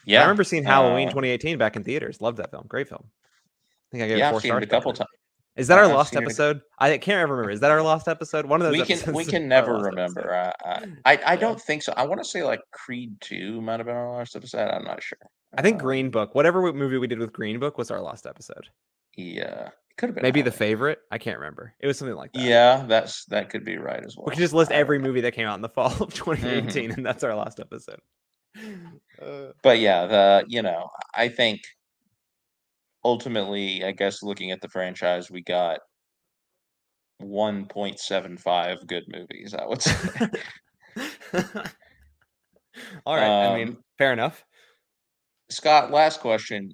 Yeah, 0.05 0.19
I 0.19 0.23
remember 0.23 0.43
seeing 0.43 0.63
Halloween 0.63 1.07
uh, 1.07 1.11
2018 1.11 1.57
back 1.57 1.75
in 1.75 1.83
theaters. 1.83 2.19
Loved 2.19 2.37
that 2.37 2.49
film. 2.49 2.65
Great 2.67 2.87
film. 2.87 3.03
I 3.05 3.87
think 3.91 4.03
I 4.03 4.07
gave 4.07 4.17
yeah, 4.17 4.29
it 4.29 4.31
four 4.31 4.41
stars. 4.41 4.63
a 4.63 4.67
couple 4.67 4.93
times. 4.93 5.09
Is 5.59 5.67
that 5.67 5.77
our 5.77 5.87
lost 5.87 6.15
episode? 6.15 6.61
I 6.79 6.97
can't 6.97 7.19
ever 7.19 7.33
remember. 7.33 7.51
Is 7.51 7.59
that 7.59 7.71
our 7.71 7.81
lost 7.81 8.07
episode? 8.07 8.45
One 8.45 8.61
of 8.61 8.71
those. 8.71 8.79
We 8.79 8.85
can 8.85 9.13
we 9.13 9.25
can 9.25 9.47
never 9.47 9.73
remember. 9.75 10.33
I 10.33 10.53
I, 10.65 11.13
I, 11.13 11.19
I 11.33 11.35
don't 11.35 11.59
think 11.59 11.83
so. 11.83 11.93
I 11.97 12.05
want 12.05 12.21
to 12.21 12.25
say 12.27 12.43
like 12.43 12.61
Creed 12.71 13.19
Two 13.19 13.61
might 13.61 13.79
have 13.79 13.85
been 13.85 13.95
our 13.95 14.17
last 14.17 14.35
episode. 14.35 14.69
I'm 14.69 14.85
not 14.85 15.03
sure. 15.03 15.17
I 15.57 15.61
think 15.61 15.77
uh, 15.77 15.83
Green 15.83 16.09
Book, 16.09 16.33
whatever 16.33 16.71
movie 16.71 16.97
we 16.97 17.07
did 17.07 17.19
with 17.19 17.33
Green 17.33 17.59
Book, 17.59 17.77
was 17.77 17.91
our 17.91 18.01
last 18.01 18.25
episode. 18.25 18.67
Yeah, 19.17 19.67
it 19.67 19.97
could 19.97 20.09
have 20.09 20.15
been 20.15 20.21
maybe 20.21 20.41
the 20.41 20.51
favorite. 20.51 20.99
I 21.11 21.17
can't 21.17 21.37
remember. 21.37 21.73
It 21.81 21.87
was 21.87 21.97
something 21.97 22.15
like 22.15 22.31
that. 22.33 22.41
Yeah, 22.41 22.85
that's 22.87 23.25
that 23.25 23.49
could 23.49 23.65
be 23.65 23.77
right 23.77 24.03
as 24.03 24.15
well. 24.15 24.25
We 24.27 24.31
could 24.31 24.39
just 24.39 24.53
list 24.53 24.71
every 24.71 24.99
movie 24.99 25.21
that 25.21 25.33
came 25.33 25.47
out 25.47 25.55
in 25.55 25.61
the 25.61 25.69
fall 25.75 25.91
of 26.01 26.13
2018, 26.13 26.63
mm-hmm. 26.63 26.93
and 26.93 27.05
that's 27.05 27.23
our 27.23 27.35
last 27.35 27.59
episode. 27.59 27.99
Uh, 29.21 29.51
but 29.63 29.79
yeah, 29.79 30.05
the 30.05 30.45
you 30.47 30.61
know, 30.61 30.89
I 31.13 31.27
think 31.27 31.59
ultimately, 33.03 33.83
I 33.83 33.91
guess 33.91 34.23
looking 34.23 34.51
at 34.51 34.61
the 34.61 34.69
franchise, 34.69 35.29
we 35.31 35.41
got 35.41 35.79
1.75 37.21 38.87
good 38.87 39.03
movies, 39.07 39.53
I 39.53 39.65
would 39.65 39.81
say. 39.81 40.29
All 43.05 43.15
right. 43.15 43.45
Um, 43.45 43.53
I 43.53 43.55
mean, 43.55 43.77
fair 43.97 44.13
enough. 44.13 44.43
Scott, 45.49 45.91
last 45.91 46.19
question. 46.19 46.71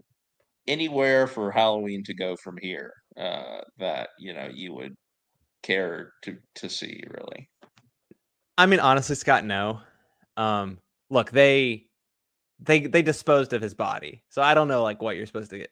Anywhere 0.68 1.28
for 1.28 1.52
Halloween 1.52 2.04
to 2.06 2.14
go 2.14 2.36
from 2.36 2.58
here 2.62 2.94
uh, 3.18 3.62
that, 3.78 4.10
you 4.20 4.34
know, 4.34 4.50
you 4.52 4.74
would 4.74 4.96
care 5.64 6.14
to 6.24 6.38
to 6.56 6.70
see 6.70 7.02
really? 7.10 7.50
I 8.58 8.66
mean, 8.66 8.80
honestly, 8.80 9.16
Scott, 9.16 9.46
no. 9.46 9.82
Um, 10.38 10.80
look, 11.10 11.32
they 11.32 11.86
they 12.60 12.82
they 12.82 13.02
disposed 13.02 13.54
of 13.54 13.62
his 13.62 13.74
body. 13.74 14.24
So 14.30 14.42
I 14.42 14.54
don't 14.54 14.68
know 14.68 14.84
like 14.84 15.02
what 15.02 15.16
you're 15.16 15.26
supposed 15.26 15.52
to 15.52 15.60
get. 15.60 15.70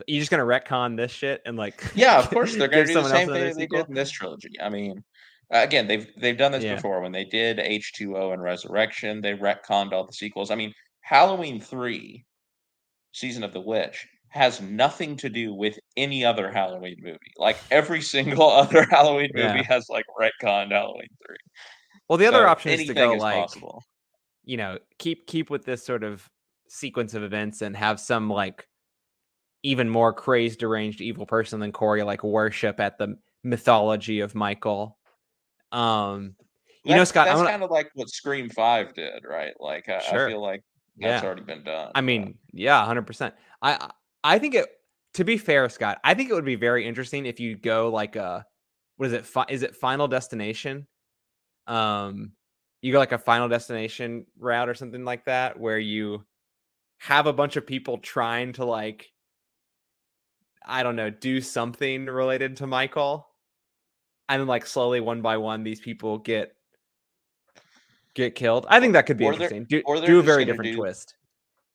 So 0.00 0.04
you're 0.06 0.20
just 0.20 0.30
gonna 0.30 0.44
retcon 0.44 0.96
this 0.96 1.12
shit 1.12 1.42
and 1.44 1.56
like 1.56 1.82
yeah, 1.94 2.18
of 2.18 2.30
course 2.30 2.56
they're 2.56 2.68
gonna 2.68 2.86
do 2.86 2.94
the 2.94 3.08
same 3.08 3.28
thing 3.28 3.56
they 3.56 3.66
did 3.66 3.88
in 3.88 3.94
this 3.94 4.10
trilogy. 4.10 4.50
I 4.62 4.70
mean, 4.70 5.04
uh, 5.52 5.58
again, 5.58 5.86
they've 5.86 6.08
they've 6.18 6.36
done 6.36 6.52
this 6.52 6.64
yeah. 6.64 6.76
before 6.76 7.00
when 7.00 7.12
they 7.12 7.24
did 7.24 7.58
H 7.58 7.92
two 7.94 8.16
O 8.16 8.32
and 8.32 8.42
Resurrection. 8.42 9.20
They 9.20 9.34
retconned 9.34 9.92
all 9.92 10.06
the 10.06 10.12
sequels. 10.12 10.50
I 10.50 10.54
mean, 10.54 10.72
Halloween 11.02 11.60
three, 11.60 12.24
Season 13.12 13.44
of 13.44 13.52
the 13.52 13.60
Witch 13.60 14.06
has 14.28 14.60
nothing 14.60 15.16
to 15.16 15.28
do 15.28 15.52
with 15.52 15.76
any 15.96 16.24
other 16.24 16.52
Halloween 16.52 16.96
movie. 17.02 17.18
Like 17.36 17.58
every 17.70 18.00
single 18.16 18.48
other 18.48 18.84
Halloween 18.84 19.30
movie 19.34 19.58
yeah. 19.58 19.62
has 19.64 19.88
like 19.88 20.06
retconned 20.18 20.70
Halloween 20.70 21.08
three. 21.26 21.36
Well, 22.08 22.16
the 22.16 22.26
other 22.26 22.38
so 22.38 22.46
option 22.46 22.72
is 22.72 22.86
to 22.86 22.94
go 22.94 23.14
is 23.14 23.20
like 23.20 23.36
possible 23.36 23.84
you 24.44 24.56
know 24.56 24.78
keep 24.98 25.26
keep 25.26 25.50
with 25.50 25.64
this 25.64 25.84
sort 25.84 26.02
of 26.02 26.28
sequence 26.68 27.14
of 27.14 27.22
events 27.22 27.62
and 27.62 27.76
have 27.76 28.00
some 28.00 28.30
like 28.30 28.66
even 29.62 29.88
more 29.88 30.12
crazed 30.12 30.60
deranged 30.60 31.00
evil 31.00 31.26
person 31.26 31.60
than 31.60 31.72
corey 31.72 32.02
like 32.02 32.22
worship 32.22 32.80
at 32.80 32.98
the 32.98 33.16
mythology 33.42 34.20
of 34.20 34.34
michael. 34.34 34.98
Um 35.72 36.34
you 36.84 36.90
that's, 36.90 36.98
know 36.98 37.04
scott 37.04 37.26
that's 37.26 37.48
kind 37.48 37.62
of 37.62 37.70
like 37.70 37.90
what 37.94 38.08
scream 38.08 38.48
5 38.48 38.94
did 38.94 39.24
right? 39.28 39.52
Like 39.60 39.88
i, 39.88 40.00
sure. 40.00 40.26
I 40.26 40.30
feel 40.30 40.42
like 40.42 40.62
that's 40.98 41.22
yeah. 41.22 41.26
already 41.26 41.42
been 41.42 41.62
done 41.62 41.92
i 41.94 42.00
mean 42.00 42.36
yeah 42.52 42.84
100% 42.86 43.32
i 43.62 43.90
i 44.24 44.38
think 44.38 44.54
it 44.54 44.68
to 45.14 45.24
be 45.24 45.38
fair 45.38 45.68
scott 45.68 45.98
i 46.04 46.12
think 46.14 46.28
it 46.28 46.34
would 46.34 46.44
be 46.44 46.56
very 46.56 46.86
interesting 46.86 47.26
if 47.26 47.40
you 47.40 47.56
go 47.56 47.90
like 47.90 48.16
a 48.16 48.44
what 49.00 49.06
is 49.06 49.12
it 49.14 49.24
fi- 49.24 49.46
is 49.48 49.62
it 49.62 49.74
final 49.76 50.08
destination? 50.08 50.86
Um 51.66 52.32
you 52.82 52.92
go 52.92 52.98
like 52.98 53.12
a 53.12 53.18
final 53.18 53.48
destination 53.48 54.26
route 54.38 54.68
or 54.68 54.74
something 54.74 55.06
like 55.06 55.24
that 55.24 55.58
where 55.58 55.78
you 55.78 56.22
have 56.98 57.26
a 57.26 57.32
bunch 57.32 57.56
of 57.56 57.66
people 57.66 57.96
trying 57.96 58.52
to 58.52 58.66
like 58.66 59.10
I 60.66 60.82
don't 60.82 60.96
know, 60.96 61.10
do 61.10 61.40
something 61.40 62.06
related 62.06 62.56
to 62.56 62.66
Michael. 62.66 63.26
And 64.28 64.40
then 64.40 64.46
like 64.46 64.66
slowly 64.66 65.00
one 65.00 65.22
by 65.22 65.36
one 65.36 65.64
these 65.64 65.80
people 65.80 66.18
get 66.18 66.54
get 68.14 68.34
killed. 68.34 68.66
I 68.68 68.78
think 68.78 68.92
that 68.92 69.06
could 69.06 69.16
be 69.16 69.24
or 69.24 69.32
interesting. 69.32 69.66
Do, 69.68 69.82
do 70.06 70.20
a 70.20 70.22
very 70.22 70.44
different 70.44 70.72
do, 70.72 70.76
twist 70.76 71.14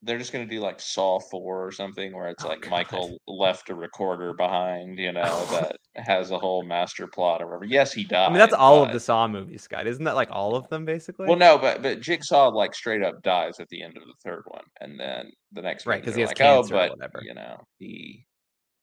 they're 0.05 0.19
just 0.19 0.31
gonna 0.31 0.45
do 0.45 0.59
like 0.59 0.79
Saw 0.79 1.19
Four 1.19 1.65
or 1.65 1.71
something 1.71 2.13
where 2.13 2.29
it's 2.29 2.45
oh, 2.45 2.49
like 2.49 2.61
God. 2.61 2.69
Michael 2.69 3.17
left 3.27 3.69
a 3.69 3.75
recorder 3.75 4.33
behind, 4.33 4.99
you 4.99 5.11
know, 5.11 5.45
that 5.51 5.77
has 5.95 6.31
a 6.31 6.37
whole 6.37 6.63
master 6.63 7.07
plot 7.07 7.41
or 7.41 7.47
whatever. 7.47 7.65
Yes, 7.65 7.91
he 7.91 8.03
died. 8.03 8.27
I 8.27 8.29
mean, 8.29 8.37
that's 8.37 8.53
all 8.53 8.81
but... 8.81 8.89
of 8.89 8.93
the 8.93 8.99
Saw 8.99 9.27
movies, 9.27 9.63
Scott. 9.63 9.87
Isn't 9.87 10.05
that 10.05 10.15
like 10.15 10.29
all 10.31 10.55
of 10.55 10.69
them 10.69 10.85
basically? 10.85 11.27
Well, 11.27 11.37
no, 11.37 11.57
but 11.57 11.81
but 11.81 12.01
Jigsaw 12.01 12.49
like 12.49 12.75
straight 12.75 13.01
up 13.01 13.21
dies 13.23 13.59
at 13.59 13.67
the 13.69 13.81
end 13.81 13.97
of 13.97 14.03
the 14.03 14.13
third 14.23 14.43
one, 14.45 14.63
and 14.79 14.99
then 14.99 15.31
the 15.51 15.61
next 15.61 15.87
right 15.87 16.01
because 16.01 16.15
he 16.15 16.21
has 16.21 16.29
like, 16.29 16.41
oh, 16.41 16.61
cancer 16.61 16.75
oh, 16.75 16.77
but 16.77 16.89
whatever. 16.91 17.21
you 17.23 17.33
know, 17.33 17.57
he 17.79 18.25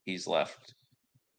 he's 0.04 0.26
left 0.26 0.74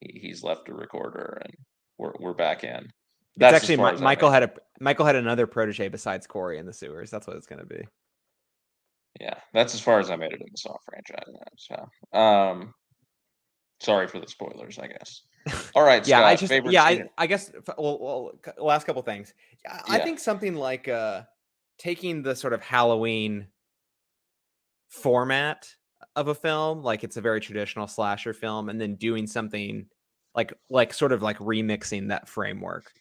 he, 0.04 0.20
he's 0.20 0.44
left 0.44 0.70
a 0.70 0.74
recorder, 0.74 1.42
and 1.44 1.54
we're 1.98 2.14
we're 2.20 2.34
back 2.34 2.64
in. 2.64 2.92
That's 3.38 3.56
it's 3.56 3.70
actually 3.70 4.02
Michael 4.02 4.30
had 4.30 4.44
a 4.44 4.52
Michael 4.80 5.06
had 5.06 5.16
another 5.16 5.48
protege 5.48 5.88
besides 5.88 6.28
Corey 6.28 6.58
in 6.58 6.66
the 6.66 6.74
sewers. 6.74 7.10
That's 7.10 7.28
what 7.28 7.38
it's 7.38 7.48
going 7.48 7.60
to 7.60 7.66
be. 7.66 7.88
Yeah, 9.20 9.36
that's 9.54 9.74
as 9.74 9.82
far 9.82 10.00
as 10.00 10.10
I 10.10 10.16
made 10.16 10.34
it 10.34 10.42
in 10.42 10.48
the 10.52 10.58
Saw 10.58 10.76
franchise. 10.86 11.34
So, 11.58 12.18
um, 12.18 12.74
sorry 13.80 14.08
for 14.08 14.20
the 14.20 14.28
spoilers, 14.28 14.80
I 14.80 14.88
guess. 14.88 15.22
All 15.76 15.84
right, 15.84 16.06
yeah, 16.08 16.20
Scott, 16.20 16.26
I 16.26 16.36
just 16.36 16.72
yeah, 16.72 16.84
I, 16.84 17.04
I, 17.18 17.28
guess. 17.28 17.52
Well, 17.78 18.00
well, 18.00 18.32
last 18.58 18.86
couple 18.86 19.02
things. 19.02 19.34
I 19.68 19.98
yeah. 19.98 20.04
think 20.04 20.20
something 20.20 20.56
like 20.56 20.88
uh, 20.88 21.24
taking 21.78 22.24
the 22.24 22.36
sort 22.36 22.54
of 22.54 22.62
Halloween 22.62 23.48
format 24.88 25.68
of 26.16 26.28
a 26.28 26.36
film, 26.36 26.84
like 26.84 27.04
it's 27.04 27.18
a 27.18 27.22
very 27.22 27.40
traditional 27.40 27.88
slasher 27.88 28.34
film, 28.34 28.70
and 28.70 28.80
then 28.80 28.96
doing 28.96 29.28
something 29.28 29.86
like 30.36 30.54
like 30.70 30.94
sort 30.94 31.12
of 31.12 31.22
like 31.22 31.38
remixing 31.40 32.10
that 32.10 32.28
framework, 32.28 32.92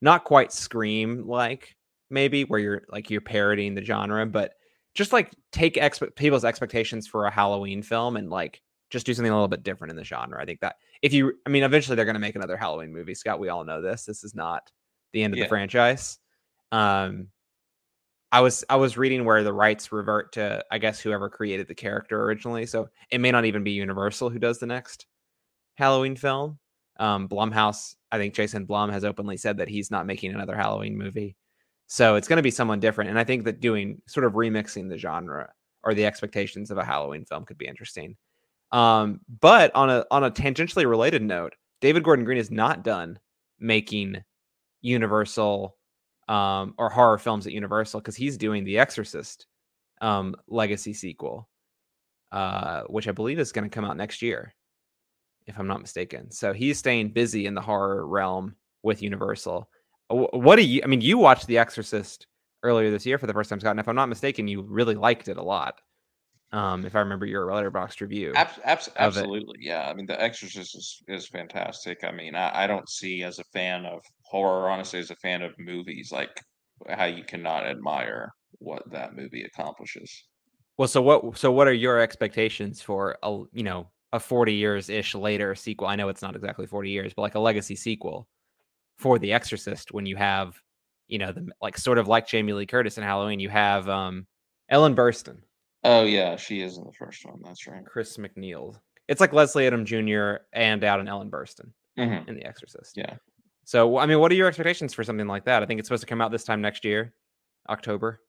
not 0.00 0.24
quite 0.24 0.52
Scream 0.52 1.26
like 1.26 1.76
maybe 2.10 2.44
where 2.44 2.60
you're 2.60 2.82
like 2.88 3.10
you're 3.10 3.20
parodying 3.20 3.74
the 3.74 3.84
genre, 3.84 4.24
but 4.26 4.54
just 4.94 5.12
like 5.12 5.32
take 5.52 5.74
expe- 5.74 6.14
people's 6.16 6.44
expectations 6.44 7.06
for 7.06 7.26
a 7.26 7.30
Halloween 7.30 7.82
film 7.82 8.16
and 8.16 8.30
like 8.30 8.62
just 8.90 9.06
do 9.06 9.14
something 9.14 9.30
a 9.30 9.34
little 9.34 9.48
bit 9.48 9.62
different 9.62 9.90
in 9.90 9.96
the 9.96 10.04
genre. 10.04 10.40
I 10.40 10.44
think 10.44 10.60
that 10.60 10.76
if 11.02 11.12
you, 11.12 11.34
I 11.44 11.50
mean, 11.50 11.64
eventually 11.64 11.96
they're 11.96 12.04
going 12.04 12.14
to 12.14 12.20
make 12.20 12.36
another 12.36 12.56
Halloween 12.56 12.92
movie. 12.92 13.14
Scott, 13.14 13.40
we 13.40 13.48
all 13.48 13.64
know 13.64 13.82
this. 13.82 14.04
This 14.04 14.24
is 14.24 14.34
not 14.34 14.70
the 15.12 15.22
end 15.22 15.34
of 15.34 15.38
yeah. 15.38 15.44
the 15.44 15.48
franchise. 15.48 16.18
Um, 16.72 17.28
I 18.32 18.40
was 18.40 18.64
I 18.68 18.76
was 18.76 18.96
reading 18.96 19.24
where 19.24 19.42
the 19.42 19.52
rights 19.52 19.92
revert 19.92 20.32
to 20.32 20.64
I 20.70 20.78
guess 20.78 21.00
whoever 21.00 21.28
created 21.28 21.68
the 21.68 21.74
character 21.74 22.24
originally. 22.24 22.66
So 22.66 22.88
it 23.10 23.20
may 23.20 23.30
not 23.30 23.44
even 23.44 23.64
be 23.64 23.72
Universal 23.72 24.30
who 24.30 24.38
does 24.38 24.58
the 24.58 24.66
next 24.66 25.06
Halloween 25.76 26.16
film. 26.16 26.58
Um, 26.98 27.28
Blumhouse, 27.28 27.94
I 28.10 28.18
think 28.18 28.34
Jason 28.34 28.64
Blum 28.64 28.90
has 28.90 29.04
openly 29.04 29.36
said 29.36 29.58
that 29.58 29.68
he's 29.68 29.90
not 29.90 30.06
making 30.06 30.34
another 30.34 30.56
Halloween 30.56 30.96
movie. 30.96 31.36
So 31.86 32.16
it's 32.16 32.26
going 32.26 32.38
to 32.38 32.42
be 32.42 32.50
someone 32.50 32.80
different. 32.80 33.10
And 33.10 33.18
I 33.18 33.24
think 33.24 33.44
that 33.44 33.60
doing 33.60 34.00
sort 34.06 34.24
of 34.24 34.32
remixing 34.32 34.88
the 34.88 34.98
genre 34.98 35.52
or 35.84 35.94
the 35.94 36.06
expectations 36.06 36.70
of 36.70 36.78
a 36.78 36.84
Halloween 36.84 37.24
film 37.24 37.44
could 37.44 37.58
be 37.58 37.66
interesting. 37.66 38.16
Um, 38.72 39.20
but 39.40 39.74
on 39.74 39.90
a 39.90 40.04
on 40.10 40.24
a 40.24 40.30
tangentially 40.30 40.88
related 40.88 41.22
note, 41.22 41.54
David 41.80 42.02
Gordon 42.02 42.24
Green 42.24 42.38
is 42.38 42.50
not 42.50 42.82
done 42.82 43.18
making 43.60 44.22
Universal 44.80 45.76
um, 46.28 46.74
or 46.78 46.90
horror 46.90 47.18
films 47.18 47.46
at 47.46 47.52
Universal 47.52 48.00
because 48.00 48.16
he's 48.16 48.36
doing 48.36 48.64
the 48.64 48.78
Exorcist 48.78 49.46
um, 50.00 50.34
legacy 50.48 50.92
sequel, 50.92 51.48
uh, 52.32 52.82
which 52.88 53.08
I 53.08 53.12
believe 53.12 53.38
is 53.38 53.52
going 53.52 53.68
to 53.68 53.74
come 53.74 53.84
out 53.84 53.96
next 53.96 54.22
year 54.22 54.54
if 55.46 55.58
I'm 55.58 55.68
not 55.68 55.80
mistaken. 55.80 56.30
So 56.30 56.52
he's 56.52 56.78
staying 56.78 57.10
busy 57.10 57.46
in 57.46 57.54
the 57.54 57.60
horror 57.60 58.06
realm 58.06 58.56
with 58.82 59.02
Universal. 59.02 59.68
What 60.08 60.56
do 60.56 60.62
you? 60.62 60.82
I 60.84 60.86
mean, 60.86 61.00
you 61.00 61.18
watched 61.18 61.46
The 61.46 61.58
Exorcist 61.58 62.26
earlier 62.62 62.90
this 62.90 63.06
year 63.06 63.18
for 63.18 63.26
the 63.26 63.32
first 63.32 63.50
time, 63.50 63.60
Scott. 63.60 63.72
And 63.72 63.80
if 63.80 63.88
I'm 63.88 63.96
not 63.96 64.08
mistaken, 64.08 64.48
you 64.48 64.62
really 64.62 64.94
liked 64.94 65.28
it 65.28 65.36
a 65.36 65.42
lot. 65.42 65.80
Um, 66.52 66.84
if 66.84 66.94
I 66.94 67.00
remember 67.00 67.26
your 67.26 67.46
Letterboxd 67.48 68.00
review. 68.00 68.32
Abs- 68.36 68.60
abs- 68.64 68.88
absolutely, 68.96 69.58
yeah. 69.60 69.88
I 69.88 69.94
mean, 69.94 70.06
The 70.06 70.20
Exorcist 70.20 70.76
is, 70.76 71.02
is 71.08 71.26
fantastic. 71.26 72.04
I 72.04 72.12
mean, 72.12 72.36
I, 72.36 72.64
I 72.64 72.66
don't 72.68 72.88
see 72.88 73.24
as 73.24 73.40
a 73.40 73.44
fan 73.52 73.84
of 73.84 74.00
horror, 74.28 74.70
honestly, 74.70 74.98
as 74.98 75.10
a 75.10 75.16
fan 75.16 75.42
of 75.42 75.52
movies, 75.58 76.10
like 76.12 76.30
how 76.88 77.06
you 77.06 77.24
cannot 77.24 77.66
admire 77.66 78.32
what 78.58 78.82
that 78.90 79.14
movie 79.14 79.42
accomplishes. 79.44 80.24
Well, 80.78 80.88
so 80.88 81.00
what? 81.02 81.38
So 81.38 81.50
what 81.52 81.68
are 81.68 81.72
your 81.72 81.98
expectations 82.00 82.82
for 82.82 83.16
a 83.22 83.42
you 83.52 83.62
know 83.62 83.90
a 84.12 84.20
40 84.20 84.54
years 84.54 84.88
ish 84.88 85.14
later 85.14 85.54
sequel? 85.54 85.88
I 85.88 85.96
know 85.96 86.08
it's 86.08 86.22
not 86.22 86.36
exactly 86.36 86.66
40 86.66 86.90
years, 86.90 87.12
but 87.14 87.22
like 87.22 87.34
a 87.34 87.40
legacy 87.40 87.76
sequel 87.76 88.28
for 88.98 89.18
The 89.18 89.32
Exorcist 89.32 89.92
when 89.92 90.06
you 90.06 90.16
have 90.16 90.60
you 91.08 91.18
know 91.18 91.32
the 91.32 91.48
like 91.62 91.78
sort 91.78 91.98
of 91.98 92.08
like 92.08 92.26
Jamie 92.26 92.52
Lee 92.52 92.66
Curtis 92.66 92.98
in 92.98 93.04
Halloween, 93.04 93.40
you 93.40 93.48
have 93.48 93.88
um 93.88 94.26
Ellen 94.68 94.94
Burstyn. 94.94 95.38
Oh 95.84 96.04
yeah, 96.04 96.36
she 96.36 96.60
is 96.62 96.78
in 96.78 96.84
the 96.84 96.92
first 96.92 97.24
one. 97.24 97.40
That's 97.44 97.66
right. 97.66 97.84
Chris 97.84 98.16
MacNeil 98.16 98.74
It's 99.08 99.20
like 99.20 99.32
Leslie 99.32 99.70
Odom 99.70 99.84
Jr. 99.84 100.42
and 100.52 100.82
out 100.82 101.00
in 101.00 101.08
Ellen 101.08 101.30
Burstyn 101.30 101.70
mm-hmm. 101.98 102.28
in 102.28 102.34
The 102.34 102.44
Exorcist. 102.44 102.96
Yeah. 102.96 103.14
So 103.66 103.98
I 103.98 104.06
mean, 104.06 104.20
what 104.20 104.30
are 104.30 104.36
your 104.36 104.46
expectations 104.46 104.94
for 104.94 105.02
something 105.02 105.26
like 105.26 105.44
that? 105.46 105.60
I 105.62 105.66
think 105.66 105.80
it's 105.80 105.88
supposed 105.88 106.02
to 106.02 106.06
come 106.06 106.20
out 106.20 106.30
this 106.30 106.44
time 106.44 106.60
next 106.60 106.84
year, 106.84 107.12
October. 107.68 108.20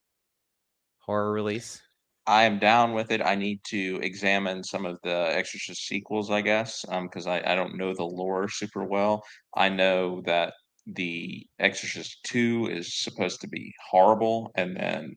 Horror 0.98 1.32
release. 1.32 1.80
I 2.26 2.44
am 2.44 2.58
down 2.58 2.94
with 2.94 3.12
it. 3.12 3.22
I 3.22 3.36
need 3.36 3.62
to 3.66 4.00
examine 4.02 4.64
some 4.64 4.86
of 4.86 4.98
the 5.04 5.32
Exorcist 5.34 5.88
sequels, 5.88 6.32
I 6.32 6.42
guess, 6.42 6.84
because 7.04 7.28
um, 7.28 7.34
I, 7.34 7.52
I 7.52 7.56
don't 7.56 7.78
know 7.78 7.94
the 7.94 8.04
lore 8.04 8.50
super 8.50 8.84
well. 8.84 9.24
I 9.56 9.70
know 9.70 10.22
that 10.26 10.54
the 10.88 11.46
Exorcist 11.60 12.18
2 12.24 12.70
is 12.72 13.00
supposed 13.00 13.40
to 13.42 13.48
be 13.48 13.74
horrible, 13.92 14.52
and 14.56 14.76
then 14.76 15.16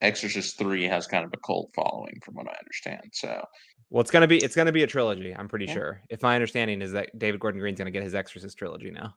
Exorcist 0.00 0.58
3 0.58 0.84
has 0.84 1.06
kind 1.06 1.24
of 1.24 1.30
a 1.34 1.46
cult 1.46 1.70
following 1.74 2.18
from 2.24 2.34
what 2.34 2.48
I 2.48 2.56
understand. 2.58 3.10
So 3.12 3.44
well, 3.90 4.00
it's 4.00 4.10
gonna 4.10 4.26
be 4.26 4.38
it's 4.38 4.56
gonna 4.56 4.72
be 4.72 4.84
a 4.84 4.88
trilogy, 4.88 5.36
I'm 5.36 5.48
pretty 5.48 5.66
yeah. 5.66 5.74
sure. 5.74 6.02
If 6.08 6.22
my 6.22 6.34
understanding 6.34 6.80
is 6.80 6.92
that 6.92 7.16
David 7.18 7.40
Gordon 7.40 7.60
Green's 7.60 7.78
gonna 7.78 7.90
get 7.90 8.02
his 8.02 8.14
Exorcist 8.14 8.56
trilogy 8.56 8.90
now. 8.90 9.14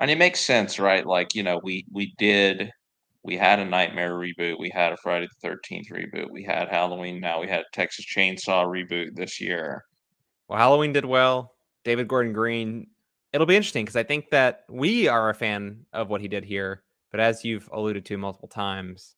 And 0.00 0.10
it 0.10 0.18
makes 0.18 0.40
sense, 0.40 0.78
right? 0.78 1.04
Like, 1.06 1.34
you 1.34 1.42
know, 1.42 1.60
we 1.62 1.84
we 1.92 2.14
did 2.18 2.70
we 3.24 3.36
had 3.36 3.58
a 3.58 3.64
Nightmare 3.64 4.14
reboot, 4.14 4.58
we 4.58 4.70
had 4.72 4.92
a 4.92 4.96
Friday 4.98 5.26
the 5.42 5.48
13th 5.48 5.90
reboot, 5.92 6.30
we 6.30 6.44
had 6.44 6.68
Halloween, 6.68 7.20
now 7.20 7.40
we 7.40 7.48
had 7.48 7.64
Texas 7.72 8.06
Chainsaw 8.06 8.64
reboot 8.66 9.16
this 9.16 9.40
year. 9.40 9.84
Well, 10.48 10.58
Halloween 10.58 10.92
did 10.92 11.04
well. 11.04 11.54
David 11.84 12.08
Gordon 12.08 12.32
Green 12.32 12.86
it'll 13.32 13.46
be 13.46 13.56
interesting 13.56 13.84
because 13.84 13.96
I 13.96 14.02
think 14.02 14.30
that 14.30 14.64
we 14.68 15.08
are 15.08 15.30
a 15.30 15.34
fan 15.34 15.84
of 15.92 16.08
what 16.08 16.20
he 16.20 16.28
did 16.28 16.44
here, 16.44 16.82
but 17.10 17.20
as 17.20 17.44
you've 17.44 17.68
alluded 17.72 18.04
to 18.06 18.16
multiple 18.16 18.48
times, 18.48 19.16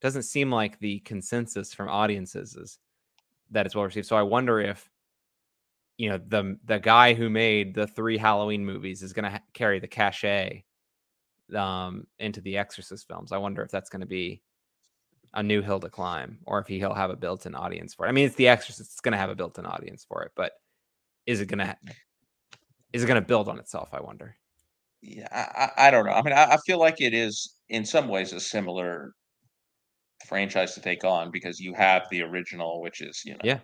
doesn't 0.00 0.22
seem 0.22 0.50
like 0.50 0.78
the 0.78 1.00
consensus 1.00 1.72
from 1.72 1.88
audiences 1.88 2.54
is 2.56 2.78
that 3.50 3.66
it's 3.66 3.74
well 3.74 3.84
received. 3.84 4.06
So 4.06 4.16
I 4.16 4.22
wonder 4.22 4.60
if 4.60 4.88
you 5.96 6.08
know 6.10 6.18
the 6.18 6.58
the 6.64 6.78
guy 6.78 7.14
who 7.14 7.30
made 7.30 7.74
the 7.74 7.86
three 7.86 8.18
Halloween 8.18 8.64
movies 8.64 9.02
is 9.02 9.12
going 9.12 9.24
to 9.24 9.30
ha- 9.30 9.44
carry 9.52 9.78
the 9.78 9.88
cachet 9.88 10.64
um, 11.54 12.06
into 12.18 12.40
the 12.40 12.56
Exorcist 12.56 13.06
films. 13.06 13.32
I 13.32 13.38
wonder 13.38 13.62
if 13.62 13.70
that's 13.70 13.90
going 13.90 14.00
to 14.00 14.06
be 14.06 14.42
a 15.34 15.42
new 15.42 15.62
hill 15.62 15.80
to 15.80 15.90
climb, 15.90 16.38
or 16.46 16.58
if 16.60 16.66
he'll 16.66 16.94
have 16.94 17.10
a 17.10 17.16
built-in 17.16 17.54
audience 17.54 17.94
for 17.94 18.06
it. 18.06 18.08
I 18.08 18.12
mean, 18.12 18.26
it's 18.26 18.36
the 18.36 18.48
Exorcist; 18.48 18.92
it's 18.92 19.00
going 19.00 19.12
to 19.12 19.18
have 19.18 19.30
a 19.30 19.36
built-in 19.36 19.66
audience 19.66 20.04
for 20.08 20.22
it, 20.22 20.32
but 20.36 20.52
is 21.26 21.40
it 21.40 21.46
going 21.46 21.58
to 21.58 21.76
is 22.92 23.02
it 23.02 23.06
going 23.06 23.20
to 23.20 23.26
build 23.26 23.48
on 23.48 23.58
itself? 23.58 23.88
I 23.92 24.00
wonder. 24.00 24.36
Yeah, 25.02 25.28
I, 25.30 25.88
I 25.88 25.90
don't 25.90 26.06
know. 26.06 26.12
I 26.12 26.22
mean, 26.22 26.32
I, 26.32 26.52
I 26.52 26.56
feel 26.64 26.78
like 26.78 27.00
it 27.00 27.12
is 27.12 27.56
in 27.68 27.84
some 27.84 28.08
ways 28.08 28.32
a 28.32 28.40
similar 28.40 29.12
franchise 30.26 30.74
to 30.74 30.80
take 30.80 31.04
on 31.04 31.30
because 31.30 31.60
you 31.60 31.74
have 31.74 32.06
the 32.10 32.22
original, 32.22 32.80
which 32.80 33.00
is 33.00 33.22
you 33.24 33.32
know 33.32 33.40
yeah 33.44 33.58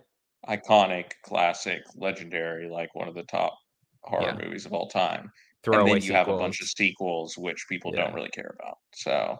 iconic, 0.47 1.11
classic, 1.23 1.83
legendary, 1.95 2.69
like 2.69 2.93
one 2.95 3.07
of 3.07 3.15
the 3.15 3.23
top 3.23 3.57
horror 4.03 4.35
yeah. 4.37 4.45
movies 4.45 4.65
of 4.65 4.73
all 4.73 4.87
time. 4.87 5.31
and 5.67 5.87
then 5.87 5.95
you 5.95 6.01
sequels. 6.01 6.17
have 6.17 6.27
a 6.27 6.37
bunch 6.37 6.61
of 6.61 6.67
sequels 6.67 7.37
which 7.37 7.65
people 7.69 7.91
yeah. 7.93 8.03
don't 8.05 8.15
really 8.15 8.29
care 8.29 8.55
about. 8.59 8.77
So 8.95 9.37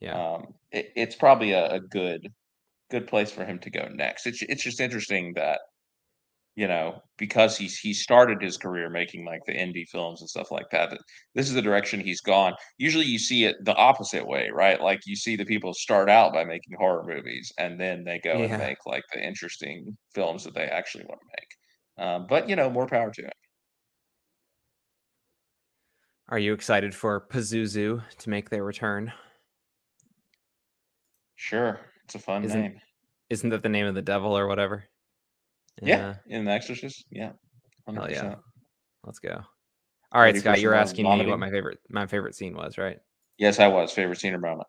yeah, 0.00 0.34
um, 0.34 0.54
it, 0.72 0.92
it's 0.94 1.16
probably 1.16 1.52
a, 1.52 1.72
a 1.72 1.80
good 1.80 2.32
good 2.90 3.06
place 3.06 3.30
for 3.30 3.44
him 3.44 3.58
to 3.60 3.70
go 3.70 3.88
next. 3.92 4.26
It's 4.26 4.42
it's 4.42 4.62
just 4.62 4.80
interesting 4.80 5.32
that 5.34 5.60
you 6.56 6.68
know, 6.68 7.02
because 7.18 7.56
he's 7.56 7.78
he 7.78 7.92
started 7.92 8.40
his 8.40 8.56
career 8.56 8.88
making 8.88 9.24
like 9.24 9.40
the 9.46 9.52
indie 9.52 9.88
films 9.88 10.20
and 10.20 10.30
stuff 10.30 10.52
like 10.52 10.70
that. 10.70 10.96
This 11.34 11.48
is 11.48 11.54
the 11.54 11.62
direction 11.62 12.00
he's 12.00 12.20
gone. 12.20 12.54
Usually, 12.78 13.04
you 13.04 13.18
see 13.18 13.44
it 13.44 13.56
the 13.64 13.74
opposite 13.74 14.26
way, 14.26 14.50
right? 14.52 14.80
Like 14.80 15.00
you 15.04 15.16
see 15.16 15.34
the 15.34 15.44
people 15.44 15.74
start 15.74 16.08
out 16.08 16.32
by 16.32 16.44
making 16.44 16.76
horror 16.78 17.04
movies, 17.04 17.52
and 17.58 17.80
then 17.80 18.04
they 18.04 18.20
go 18.20 18.34
yeah. 18.34 18.44
and 18.44 18.58
make 18.58 18.78
like 18.86 19.02
the 19.12 19.24
interesting 19.24 19.96
films 20.14 20.44
that 20.44 20.54
they 20.54 20.64
actually 20.64 21.04
want 21.04 21.20
to 21.20 21.26
make. 21.36 22.06
Um, 22.06 22.26
but 22.28 22.48
you 22.48 22.54
know, 22.54 22.70
more 22.70 22.86
power 22.86 23.10
to 23.10 23.22
him. 23.22 23.30
Are 26.28 26.38
you 26.38 26.54
excited 26.54 26.94
for 26.94 27.26
Pazuzu 27.28 28.02
to 28.18 28.30
make 28.30 28.48
their 28.48 28.64
return? 28.64 29.12
Sure, 31.34 31.80
it's 32.04 32.14
a 32.14 32.18
fun 32.20 32.44
isn't, 32.44 32.60
name. 32.60 32.80
Isn't 33.28 33.50
that 33.50 33.62
the 33.64 33.68
name 33.68 33.86
of 33.86 33.96
the 33.96 34.02
devil 34.02 34.38
or 34.38 34.46
whatever? 34.46 34.84
Yeah, 35.82 36.14
in 36.26 36.44
The 36.44 36.52
Exorcist. 36.52 37.04
Yeah. 37.10 37.32
100%. 37.88 37.94
Hell 37.96 38.10
yeah. 38.10 38.34
Let's 39.04 39.18
go. 39.18 39.40
All 40.12 40.20
right, 40.20 40.36
Scott, 40.36 40.60
you're 40.60 40.74
asking 40.74 41.04
me 41.04 41.26
what 41.26 41.38
my 41.38 41.50
favorite 41.50 41.78
my 41.90 42.06
favorite 42.06 42.34
scene 42.34 42.54
was, 42.54 42.78
right? 42.78 42.98
Yes, 43.36 43.58
I 43.58 43.66
was. 43.66 43.90
Favorite 43.90 44.20
scene 44.20 44.32
or 44.32 44.38
moment? 44.38 44.68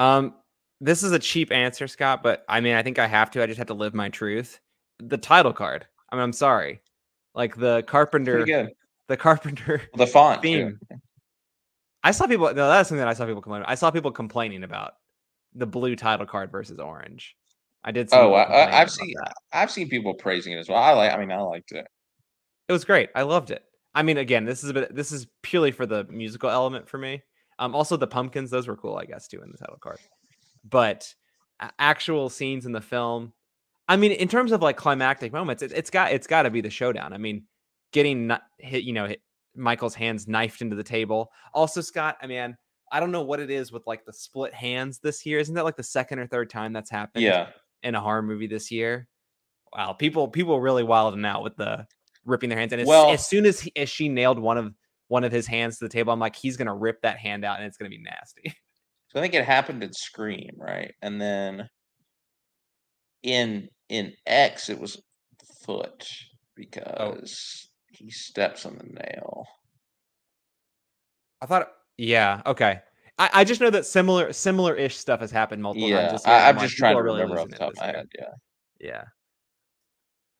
Um, 0.00 0.34
this 0.80 1.04
is 1.04 1.12
a 1.12 1.18
cheap 1.18 1.52
answer, 1.52 1.86
Scott, 1.86 2.22
but 2.22 2.44
I 2.48 2.60
mean, 2.60 2.74
I 2.74 2.82
think 2.82 2.98
I 2.98 3.06
have 3.06 3.30
to. 3.32 3.42
I 3.42 3.46
just 3.46 3.58
have 3.58 3.68
to 3.68 3.74
live 3.74 3.94
my 3.94 4.08
truth. 4.08 4.58
The 4.98 5.16
title 5.16 5.52
card. 5.52 5.86
I 6.10 6.16
mean, 6.16 6.24
I'm 6.24 6.32
sorry. 6.32 6.80
Like 7.34 7.56
the 7.56 7.82
Carpenter, 7.86 8.44
the 9.08 9.16
Carpenter, 9.16 9.82
the 9.94 10.06
font 10.06 10.42
theme. 10.42 10.78
Too. 10.90 10.96
I 12.02 12.10
saw 12.10 12.26
people. 12.26 12.46
No, 12.46 12.68
that's 12.68 12.88
something 12.88 13.00
that 13.00 13.08
I 13.08 13.14
saw 13.14 13.26
people 13.26 13.42
complaining. 13.42 13.66
I 13.68 13.76
saw 13.76 13.90
people 13.90 14.10
complaining 14.10 14.64
about 14.64 14.94
the 15.54 15.66
blue 15.66 15.94
title 15.94 16.26
card 16.26 16.50
versus 16.50 16.78
orange. 16.78 17.36
I 17.84 17.92
did. 17.92 18.08
oh, 18.12 18.34
I, 18.34 18.70
have 18.70 18.90
seen 18.90 19.12
that. 19.18 19.34
I've 19.52 19.70
seen 19.70 19.88
people 19.88 20.14
praising 20.14 20.54
it 20.54 20.58
as 20.58 20.68
well. 20.68 20.82
I 20.82 20.92
like. 20.92 21.12
I 21.12 21.18
mean, 21.18 21.30
I 21.30 21.40
liked 21.40 21.72
it. 21.72 21.86
It 22.68 22.72
was 22.72 22.84
great. 22.84 23.10
I 23.14 23.22
loved 23.22 23.50
it. 23.50 23.62
I 23.94 24.02
mean, 24.02 24.16
again, 24.16 24.46
this 24.46 24.64
is 24.64 24.70
a 24.70 24.74
bit. 24.74 24.94
This 24.94 25.12
is 25.12 25.26
purely 25.42 25.70
for 25.70 25.84
the 25.84 26.04
musical 26.04 26.48
element 26.48 26.88
for 26.88 26.96
me. 26.96 27.22
Um, 27.58 27.74
also 27.74 27.96
the 27.96 28.06
pumpkins, 28.06 28.50
those 28.50 28.66
were 28.66 28.76
cool, 28.76 28.96
I 28.96 29.04
guess, 29.04 29.28
too, 29.28 29.42
in 29.42 29.52
the 29.52 29.58
title 29.58 29.78
card. 29.80 29.98
But 30.68 31.14
actual 31.78 32.30
scenes 32.30 32.66
in 32.66 32.72
the 32.72 32.80
film, 32.80 33.32
I 33.86 33.96
mean, 33.96 34.12
in 34.12 34.28
terms 34.28 34.50
of 34.50 34.62
like 34.62 34.76
climactic 34.76 35.32
moments, 35.32 35.62
it, 35.62 35.70
has 35.72 35.90
got 35.90 36.10
it's 36.10 36.26
got 36.26 36.42
to 36.44 36.50
be 36.50 36.62
the 36.62 36.70
showdown. 36.70 37.12
I 37.12 37.18
mean, 37.18 37.44
getting 37.92 38.32
hit, 38.58 38.84
you 38.84 38.94
know, 38.94 39.06
hit 39.06 39.20
Michael's 39.54 39.94
hands 39.94 40.26
knifed 40.26 40.62
into 40.62 40.74
the 40.74 40.82
table. 40.82 41.30
Also, 41.52 41.82
Scott, 41.82 42.16
I 42.22 42.26
mean, 42.26 42.56
I 42.90 42.98
don't 42.98 43.12
know 43.12 43.22
what 43.22 43.40
it 43.40 43.50
is 43.50 43.72
with 43.72 43.86
like 43.86 44.06
the 44.06 44.12
split 44.12 44.54
hands 44.54 45.00
this 45.00 45.26
year. 45.26 45.38
Isn't 45.38 45.54
that 45.54 45.64
like 45.64 45.76
the 45.76 45.82
second 45.82 46.18
or 46.18 46.26
third 46.26 46.48
time 46.48 46.72
that's 46.72 46.90
happened? 46.90 47.22
Yeah 47.22 47.48
in 47.84 47.94
a 47.94 48.00
horror 48.00 48.22
movie 48.22 48.46
this 48.46 48.70
year. 48.70 49.06
Wow, 49.72 49.92
people 49.92 50.28
people 50.28 50.60
really 50.60 50.82
wilding 50.82 51.24
out 51.24 51.42
with 51.42 51.56
the 51.56 51.86
ripping 52.24 52.48
their 52.48 52.58
hands. 52.58 52.72
And 52.72 52.80
as, 52.80 52.88
well, 52.88 53.10
as 53.10 53.26
soon 53.26 53.44
as, 53.44 53.60
he, 53.60 53.72
as 53.76 53.88
she 53.88 54.08
nailed 54.08 54.38
one 54.38 54.58
of 54.58 54.74
one 55.08 55.24
of 55.24 55.30
his 55.30 55.46
hands 55.46 55.78
to 55.78 55.84
the 55.84 55.88
table, 55.90 56.12
I'm 56.12 56.20
like, 56.20 56.34
he's 56.34 56.56
gonna 56.56 56.74
rip 56.74 57.02
that 57.02 57.18
hand 57.18 57.44
out 57.44 57.58
and 57.58 57.66
it's 57.66 57.76
gonna 57.76 57.90
be 57.90 58.02
nasty. 58.02 58.54
So 59.08 59.20
I 59.20 59.22
think 59.22 59.34
it 59.34 59.44
happened 59.44 59.84
in 59.84 59.92
Scream, 59.92 60.56
right? 60.58 60.92
And 61.00 61.20
then 61.20 61.68
in 63.22 63.68
in 63.88 64.12
X 64.26 64.68
it 64.68 64.80
was 64.80 65.00
foot 65.64 66.04
oh. 66.04 66.36
because 66.56 67.68
oh. 67.68 67.78
he 67.92 68.10
steps 68.10 68.66
on 68.66 68.76
the 68.76 68.92
nail. 68.92 69.46
I 71.40 71.46
thought 71.46 71.68
yeah, 71.96 72.42
okay. 72.44 72.80
I, 73.18 73.30
I 73.32 73.44
just 73.44 73.60
know 73.60 73.70
that 73.70 73.86
similar 73.86 74.32
similar 74.32 74.74
ish 74.74 74.96
stuff 74.96 75.20
has 75.20 75.30
happened 75.30 75.62
multiple 75.62 75.88
yeah, 75.88 76.08
times. 76.08 76.24
I, 76.24 76.48
am 76.48 76.58
just 76.58 76.76
trying 76.76 76.96
to 76.96 77.02
really 77.02 77.22
remember 77.22 77.40
off 77.40 77.48
the 77.48 77.56
top 77.56 77.70
of 77.70 77.76
my 77.76 77.86
head. 77.86 78.08
Yeah. 78.18 78.24
Yeah. 78.80 79.04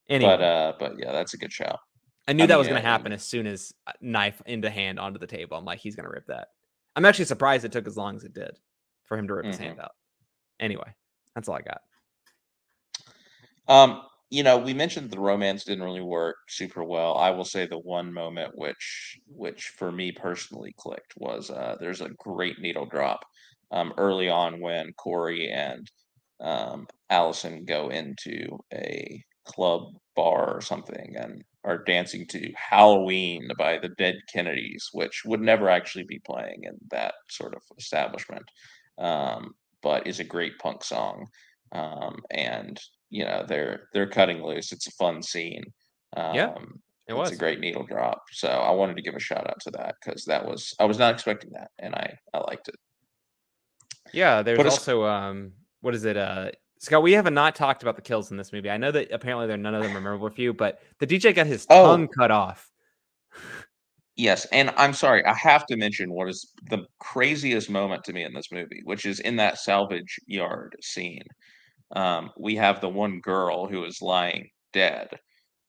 Anyway. 0.09 0.37
But 0.37 0.43
uh, 0.43 0.73
but 0.79 0.99
yeah, 0.99 1.13
that's 1.13 1.35
a 1.35 1.39
good 1.39 1.53
shout. 1.53 1.81
I 2.27 2.33
knew 2.33 2.45
I 2.45 2.47
that 2.47 2.55
mean, 2.55 2.59
was 2.59 2.69
going 2.69 2.81
to 2.81 2.87
yeah, 2.87 2.91
happen 2.91 3.13
as 3.13 3.23
soon 3.23 3.47
as 3.47 3.73
uh, 3.87 3.93
knife 4.01 4.41
into 4.47 4.71
hand 4.71 4.99
onto 4.99 5.19
the 5.19 5.27
table. 5.27 5.57
I'm 5.57 5.65
like, 5.65 5.79
he's 5.79 5.95
going 5.95 6.05
to 6.05 6.11
rip 6.11 6.27
that. 6.29 6.49
I'm 6.97 7.05
actually 7.05 7.27
surprised 7.27 7.65
it 7.65 7.73
took 7.73 7.87
as 7.87 7.97
long 7.97 8.17
as 8.17 8.25
it 8.25 8.33
did 8.33 8.59
for 9.05 9.19
him 9.19 9.29
to 9.29 9.35
rip 9.35 9.45
mm-hmm. 9.45 9.51
his 9.51 9.61
hand 9.61 9.79
out. 9.79 9.93
Anyway, 10.59 10.95
that's 11.35 11.49
all 11.49 11.57
I 11.57 11.61
got. 11.63 11.81
Um, 13.67 14.03
you 14.31 14.43
know, 14.43 14.59
we 14.59 14.75
mentioned 14.75 15.11
the 15.11 15.21
romance 15.21 15.65
didn't 15.65 15.85
really 15.85 16.01
work 16.03 16.37
super 16.49 16.83
well. 16.83 17.17
I 17.17 17.31
will 17.31 17.45
say 17.45 17.67
the 17.67 17.79
one 17.79 18.13
moment 18.13 18.53
which 18.57 19.19
which 19.27 19.69
for 19.79 19.93
me 19.93 20.13
personally 20.13 20.75
clicked 20.77 21.15
was 21.17 21.51
uh 21.51 21.77
there's 21.81 22.01
a 22.01 22.09
great 22.19 22.59
needle 22.59 22.87
drop 22.87 23.21
um 23.71 23.93
early 23.99 24.29
on 24.29 24.61
when 24.61 24.93
Corey 24.95 25.51
and 25.51 25.91
um 26.41 26.87
Allison 27.11 27.65
go 27.65 27.89
into 27.91 28.59
a 28.73 29.23
club 29.45 29.83
bar 30.17 30.57
or 30.57 30.61
something 30.61 31.15
and 31.17 31.43
are 31.65 31.83
dancing 31.85 32.27
to 32.29 32.53
Halloween 32.57 33.49
by 33.59 33.79
the 33.79 33.89
Dead 33.91 34.17
Kennedys, 34.33 34.89
which 34.93 35.23
would 35.25 35.41
never 35.41 35.69
actually 35.69 36.05
be 36.05 36.21
playing 36.27 36.65
in 36.65 36.77
that 36.91 37.15
sort 37.31 37.55
of 37.55 37.63
establishment, 37.79 38.45
um, 38.99 39.55
but 39.83 40.07
is 40.07 40.21
a 40.21 40.25
great 40.25 40.59
punk 40.59 40.85
song. 40.85 41.27
Um, 41.75 42.21
and 42.31 42.81
you 43.11 43.25
know 43.25 43.45
they're 43.47 43.89
they're 43.93 44.09
cutting 44.09 44.43
loose. 44.43 44.73
It's 44.73 44.87
a 44.87 44.93
fun 44.93 45.23
scene. 45.23 45.65
Um, 46.17 46.35
yeah, 46.35 46.55
it 47.09 47.15
was 47.15 47.33
a 47.33 47.37
great 47.37 47.61
needle 47.61 47.85
drop. 47.85 48.23
So 48.33 48.49
I 48.49 48.71
wanted 48.71 48.97
to 48.97 49.03
give 49.03 49.15
a 49.15 49.21
shout 49.21 49.49
out 49.49 49.61
to 49.63 49.71
that 49.73 49.97
because 50.03 50.25
that 50.25 50.47
was 50.47 50.75
I 50.79 50.85
was 50.85 50.99
not 50.99 51.15
expecting 51.15 51.51
that, 51.53 51.71
and 51.79 51.95
I 51.95 52.17
I 52.33 52.39
liked 52.39 52.69
it. 52.69 52.77
Yeah, 54.13 54.43
there's 54.43 54.65
also 54.65 55.05
um, 55.05 55.53
what 55.81 55.95
is 55.95 56.05
it? 56.05 56.17
Uh, 56.17 56.51
Scott, 56.79 57.03
we 57.03 57.13
have 57.13 57.31
not 57.33 57.55
talked 57.55 57.83
about 57.83 57.97
the 57.97 58.03
kills 58.03 58.31
in 58.31 58.37
this 58.37 58.53
movie. 58.53 58.71
I 58.71 58.77
know 58.77 58.91
that 58.93 59.11
apparently 59.11 59.47
there 59.47 59.55
are 59.55 59.59
none 59.59 59.75
of 59.75 59.83
them 59.83 59.93
are 59.93 60.01
memorable 60.01 60.31
for 60.31 60.41
you, 60.41 60.53
but 60.53 60.81
the 60.99 61.07
DJ 61.07 61.35
got 61.35 61.47
his 61.47 61.67
oh. 61.71 61.87
tongue 61.87 62.09
cut 62.09 62.31
off. 62.31 62.71
Yes, 64.17 64.45
and 64.47 64.71
I'm 64.77 64.93
sorry, 64.93 65.25
I 65.25 65.35
have 65.35 65.67
to 65.67 65.77
mention 65.77 66.13
what 66.13 66.29
is 66.29 66.53
the 66.71 66.87
craziest 67.01 67.69
moment 67.69 68.05
to 68.05 68.13
me 68.13 68.23
in 68.23 68.33
this 68.33 68.53
movie, 68.53 68.81
which 68.85 69.07
is 69.07 69.19
in 69.21 69.37
that 69.37 69.59
salvage 69.59 70.21
yard 70.27 70.77
scene. 70.81 71.25
Um, 71.93 72.31
we 72.39 72.57
have 72.57 72.81
the 72.81 72.89
one 72.89 73.21
girl 73.21 73.67
who 73.67 73.85
is 73.85 74.03
lying 74.03 74.51
dead, 74.73 75.09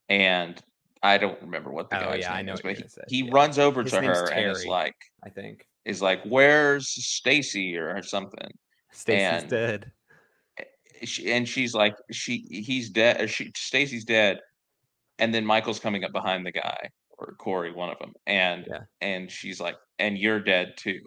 and 0.09 0.61
I 1.03 1.17
don't 1.17 1.39
remember 1.41 1.71
what 1.71 1.89
the 1.89 2.01
oh, 2.01 2.11
guy's 2.11 2.21
yeah, 2.21 2.35
name 2.41 2.49
is, 2.49 2.61
but 2.61 2.77
he, 2.77 2.83
he 3.07 3.23
yeah. 3.25 3.31
runs 3.31 3.59
over 3.59 3.83
His 3.83 3.91
to 3.91 4.01
her 4.01 4.27
Terry, 4.27 4.43
and 4.43 4.51
is 4.51 4.65
like, 4.65 4.95
I 5.23 5.29
think, 5.29 5.65
is 5.85 6.01
like, 6.01 6.23
"Where's 6.23 6.87
Stacy?" 6.87 7.77
or 7.77 8.01
something. 8.01 8.49
Stacy's 8.91 9.43
and, 9.43 9.49
dead. 9.49 9.91
Eh, 10.57 10.63
eh, 11.01 11.05
she, 11.05 11.31
and 11.31 11.47
she's 11.47 11.73
like, 11.73 11.95
she 12.11 12.47
he's 12.49 12.89
dead. 12.89 13.17
Eh, 13.19 13.27
she 13.27 13.51
Stacy's 13.55 14.05
dead, 14.05 14.39
and 15.19 15.33
then 15.33 15.45
Michael's 15.45 15.79
coming 15.79 16.03
up 16.03 16.11
behind 16.11 16.45
the 16.45 16.51
guy 16.51 16.89
or 17.17 17.35
Corey, 17.37 17.71
one 17.71 17.89
of 17.89 17.99
them, 17.99 18.13
and 18.25 18.65
yeah. 18.67 18.81
and 19.01 19.29
she's 19.29 19.59
like, 19.59 19.75
"And 19.99 20.17
you're 20.17 20.39
dead 20.39 20.73
too." 20.77 21.01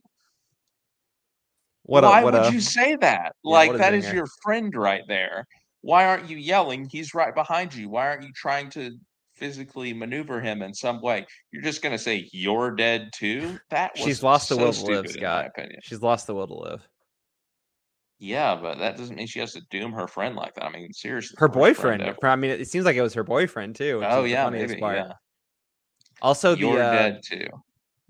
What 1.88 2.04
Why 2.04 2.20
a, 2.20 2.24
what 2.24 2.34
would 2.34 2.42
a, 2.44 2.52
you 2.52 2.60
say 2.60 2.96
that? 2.96 3.34
Yeah, 3.42 3.50
like 3.50 3.74
that 3.78 3.94
is, 3.94 4.04
is 4.04 4.12
your 4.12 4.26
friend 4.42 4.74
right 4.76 5.00
there. 5.08 5.46
Why 5.80 6.04
aren't 6.04 6.28
you 6.28 6.36
yelling? 6.36 6.86
He's 6.86 7.14
right 7.14 7.34
behind 7.34 7.74
you. 7.74 7.88
Why 7.88 8.08
aren't 8.08 8.24
you 8.24 8.32
trying 8.34 8.68
to 8.72 8.92
physically 9.36 9.94
maneuver 9.94 10.38
him 10.38 10.60
in 10.60 10.74
some 10.74 11.00
way? 11.00 11.24
You're 11.50 11.62
just 11.62 11.80
going 11.80 11.94
to 11.94 11.98
say 11.98 12.28
you're 12.30 12.72
dead 12.72 13.08
too. 13.14 13.58
That 13.70 13.96
she's 13.96 14.22
lost 14.22 14.48
so 14.48 14.56
the 14.56 14.64
will 14.64 14.72
to 14.74 14.84
live, 14.84 15.08
Scott. 15.08 15.52
She's 15.82 16.02
lost 16.02 16.26
the 16.26 16.34
will 16.34 16.46
to 16.48 16.58
live. 16.58 16.86
Yeah, 18.18 18.58
but 18.60 18.76
that 18.80 18.98
doesn't 18.98 19.16
mean 19.16 19.26
she 19.26 19.40
has 19.40 19.54
to 19.54 19.62
doom 19.70 19.92
her 19.92 20.06
friend 20.06 20.36
like 20.36 20.56
that. 20.56 20.66
I 20.66 20.70
mean, 20.70 20.92
seriously, 20.92 21.36
her 21.38 21.48
boyfriend. 21.48 22.02
I 22.22 22.36
mean, 22.36 22.50
it 22.50 22.68
seems 22.68 22.84
like 22.84 22.96
it 22.96 23.02
was 23.02 23.14
her 23.14 23.24
boyfriend 23.24 23.76
too. 23.76 24.02
Oh 24.04 24.24
yeah, 24.24 24.50
maybe. 24.50 24.76
Yeah. 24.78 25.12
Also, 26.20 26.54
the 26.54 26.60
you're 26.60 26.82
uh, 26.82 26.92
dead 26.92 27.20
too. 27.24 27.46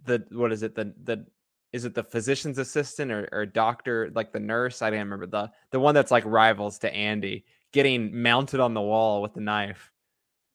The 0.04 0.24
what 0.32 0.50
is 0.50 0.64
it? 0.64 0.74
The 0.74 0.92
the 1.04 1.26
is 1.72 1.84
it 1.84 1.94
the 1.94 2.02
physician's 2.02 2.58
assistant 2.58 3.10
or, 3.10 3.28
or 3.32 3.46
doctor, 3.46 4.10
like 4.14 4.32
the 4.32 4.40
nurse? 4.40 4.82
I 4.82 4.90
don't 4.90 5.00
remember 5.00 5.26
the 5.26 5.50
the 5.70 5.80
one 5.80 5.94
that's 5.94 6.10
like 6.10 6.24
rivals 6.24 6.78
to 6.80 6.92
Andi 6.92 7.44
getting 7.72 8.22
mounted 8.22 8.60
on 8.60 8.74
the 8.74 8.80
wall 8.80 9.20
with 9.20 9.34
the 9.34 9.40
knife. 9.40 9.90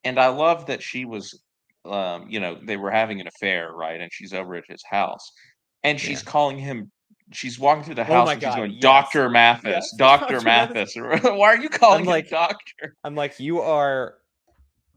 And 0.03 0.19
I 0.19 0.27
love 0.27 0.65
that 0.65 0.81
she 0.81 1.05
was, 1.05 1.43
um, 1.85 2.27
you 2.29 2.39
know, 2.39 2.57
they 2.61 2.77
were 2.77 2.91
having 2.91 3.21
an 3.21 3.27
affair, 3.27 3.71
right? 3.71 4.01
And 4.01 4.11
she's 4.11 4.33
over 4.33 4.55
at 4.55 4.63
his 4.67 4.83
house, 4.83 5.31
and 5.83 5.99
she's 5.99 6.23
yeah. 6.23 6.31
calling 6.31 6.57
him. 6.57 6.91
She's 7.31 7.57
walking 7.57 7.83
through 7.83 7.95
the 7.95 8.01
oh 8.01 8.05
house 8.13 8.27
oh 8.27 8.31
and 8.31 8.41
she's 8.41 8.55
going, 8.55 8.71
yes. 8.71 8.81
"Doctor 8.81 9.29
Mathis, 9.29 9.71
yes. 9.71 9.95
Doctor 9.97 10.41
Mathis." 10.41 10.95
Why 10.95 11.47
are 11.47 11.57
you 11.57 11.69
calling 11.69 12.01
I'm 12.01 12.05
like, 12.05 12.29
doctor? 12.29 12.95
I'm 13.03 13.15
like, 13.15 13.39
you 13.39 13.61
are 13.61 14.15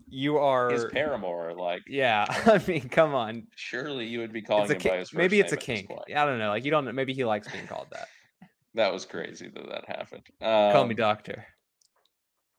you 0.08 0.38
are 0.38 0.70
his 0.70 0.86
paramour. 0.86 1.52
Like, 1.54 1.82
yeah, 1.86 2.24
I 2.46 2.60
mean, 2.66 2.88
come 2.88 3.14
on. 3.14 3.46
Surely 3.56 4.06
you 4.06 4.20
would 4.20 4.32
be 4.32 4.42
calling 4.42 4.70
him 4.70 4.78
by 4.78 4.98
his 4.98 5.10
first 5.10 5.14
Maybe 5.14 5.40
it's 5.40 5.52
a 5.52 5.56
kink. 5.56 5.90
I 6.14 6.24
don't 6.24 6.38
know. 6.38 6.48
Like, 6.48 6.64
you 6.64 6.70
don't 6.70 6.84
know. 6.84 6.92
Maybe 6.92 7.12
he 7.12 7.24
likes 7.24 7.48
being 7.48 7.66
called 7.66 7.88
that. 7.92 8.08
that 8.74 8.92
was 8.92 9.04
crazy 9.04 9.48
that 9.48 9.68
that 9.68 9.84
happened. 9.86 10.22
Um, 10.40 10.72
Call 10.72 10.84
me 10.84 10.94
um, 10.94 10.96
doctor. 10.96 11.46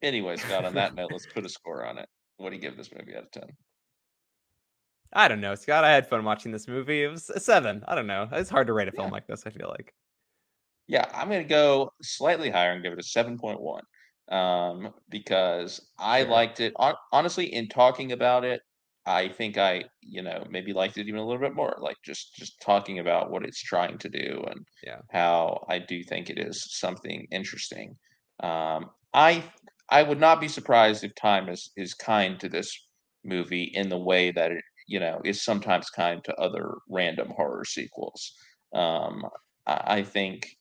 Anyway, 0.01 0.37
Scott. 0.37 0.65
On 0.65 0.73
that 0.75 0.95
note, 0.95 1.11
let's 1.11 1.25
put 1.25 1.45
a 1.45 1.49
score 1.57 1.85
on 1.85 1.97
it. 1.97 2.07
What 2.37 2.49
do 2.49 2.55
you 2.55 2.61
give 2.61 2.77
this 2.77 2.91
movie 2.91 3.15
out 3.15 3.23
of 3.23 3.31
ten? 3.31 3.49
I 5.13 5.27
don't 5.27 5.41
know, 5.41 5.55
Scott. 5.55 5.85
I 5.85 5.91
had 5.91 6.07
fun 6.07 6.25
watching 6.25 6.51
this 6.51 6.67
movie. 6.67 7.03
It 7.03 7.07
was 7.07 7.29
a 7.29 7.39
seven. 7.39 7.83
I 7.87 7.95
don't 7.95 8.07
know. 8.07 8.27
It's 8.31 8.49
hard 8.49 8.67
to 8.67 8.73
rate 8.73 8.89
a 8.89 8.91
film 8.91 9.07
yeah. 9.07 9.13
like 9.13 9.27
this. 9.27 9.43
I 9.47 9.51
feel 9.51 9.69
like. 9.69 9.93
Yeah, 10.87 11.05
I'm 11.13 11.29
gonna 11.29 11.43
go 11.43 11.91
slightly 12.01 12.49
higher 12.49 12.71
and 12.71 12.83
give 12.83 12.93
it 12.93 12.99
a 12.99 13.03
seven 13.03 13.37
point 13.37 13.59
one 13.59 13.83
um, 14.29 14.93
because 15.09 15.81
I 15.99 16.21
sure. 16.21 16.29
liked 16.29 16.59
it. 16.59 16.73
honestly, 17.11 17.53
in 17.53 17.67
talking 17.67 18.11
about 18.11 18.43
it, 18.43 18.61
I 19.05 19.29
think 19.29 19.57
I, 19.57 19.85
you 20.01 20.21
know, 20.21 20.45
maybe 20.49 20.73
liked 20.73 20.97
it 20.97 21.07
even 21.07 21.19
a 21.19 21.25
little 21.25 21.41
bit 21.41 21.55
more. 21.55 21.77
Like 21.79 21.95
just 22.03 22.35
just 22.35 22.61
talking 22.61 22.99
about 22.99 23.31
what 23.31 23.45
it's 23.45 23.61
trying 23.61 23.97
to 23.99 24.09
do 24.09 24.43
and 24.49 24.65
yeah. 24.85 24.99
how 25.11 25.65
I 25.69 25.79
do 25.79 26.03
think 26.03 26.29
it 26.29 26.37
is 26.37 26.67
something 26.77 27.25
interesting. 27.31 27.95
Um, 28.43 28.89
I 29.13 29.43
I 29.89 30.03
would 30.03 30.19
not 30.19 30.41
be 30.41 30.49
surprised 30.49 31.03
if 31.03 31.15
time 31.15 31.47
is 31.47 31.71
is 31.77 31.93
kind 31.93 32.39
to 32.41 32.49
this 32.49 32.87
movie 33.23 33.71
in 33.73 33.87
the 33.89 33.97
way 33.97 34.31
that 34.31 34.51
it, 34.51 34.63
you 34.87 34.99
know, 34.99 35.21
is 35.23 35.43
sometimes 35.43 35.89
kind 35.89 36.21
to 36.25 36.35
other 36.35 36.75
random 36.89 37.29
horror 37.35 37.63
sequels. 37.65 38.33
Um, 38.75 39.23
I, 39.65 39.99
I 39.99 40.03
think 40.03 40.57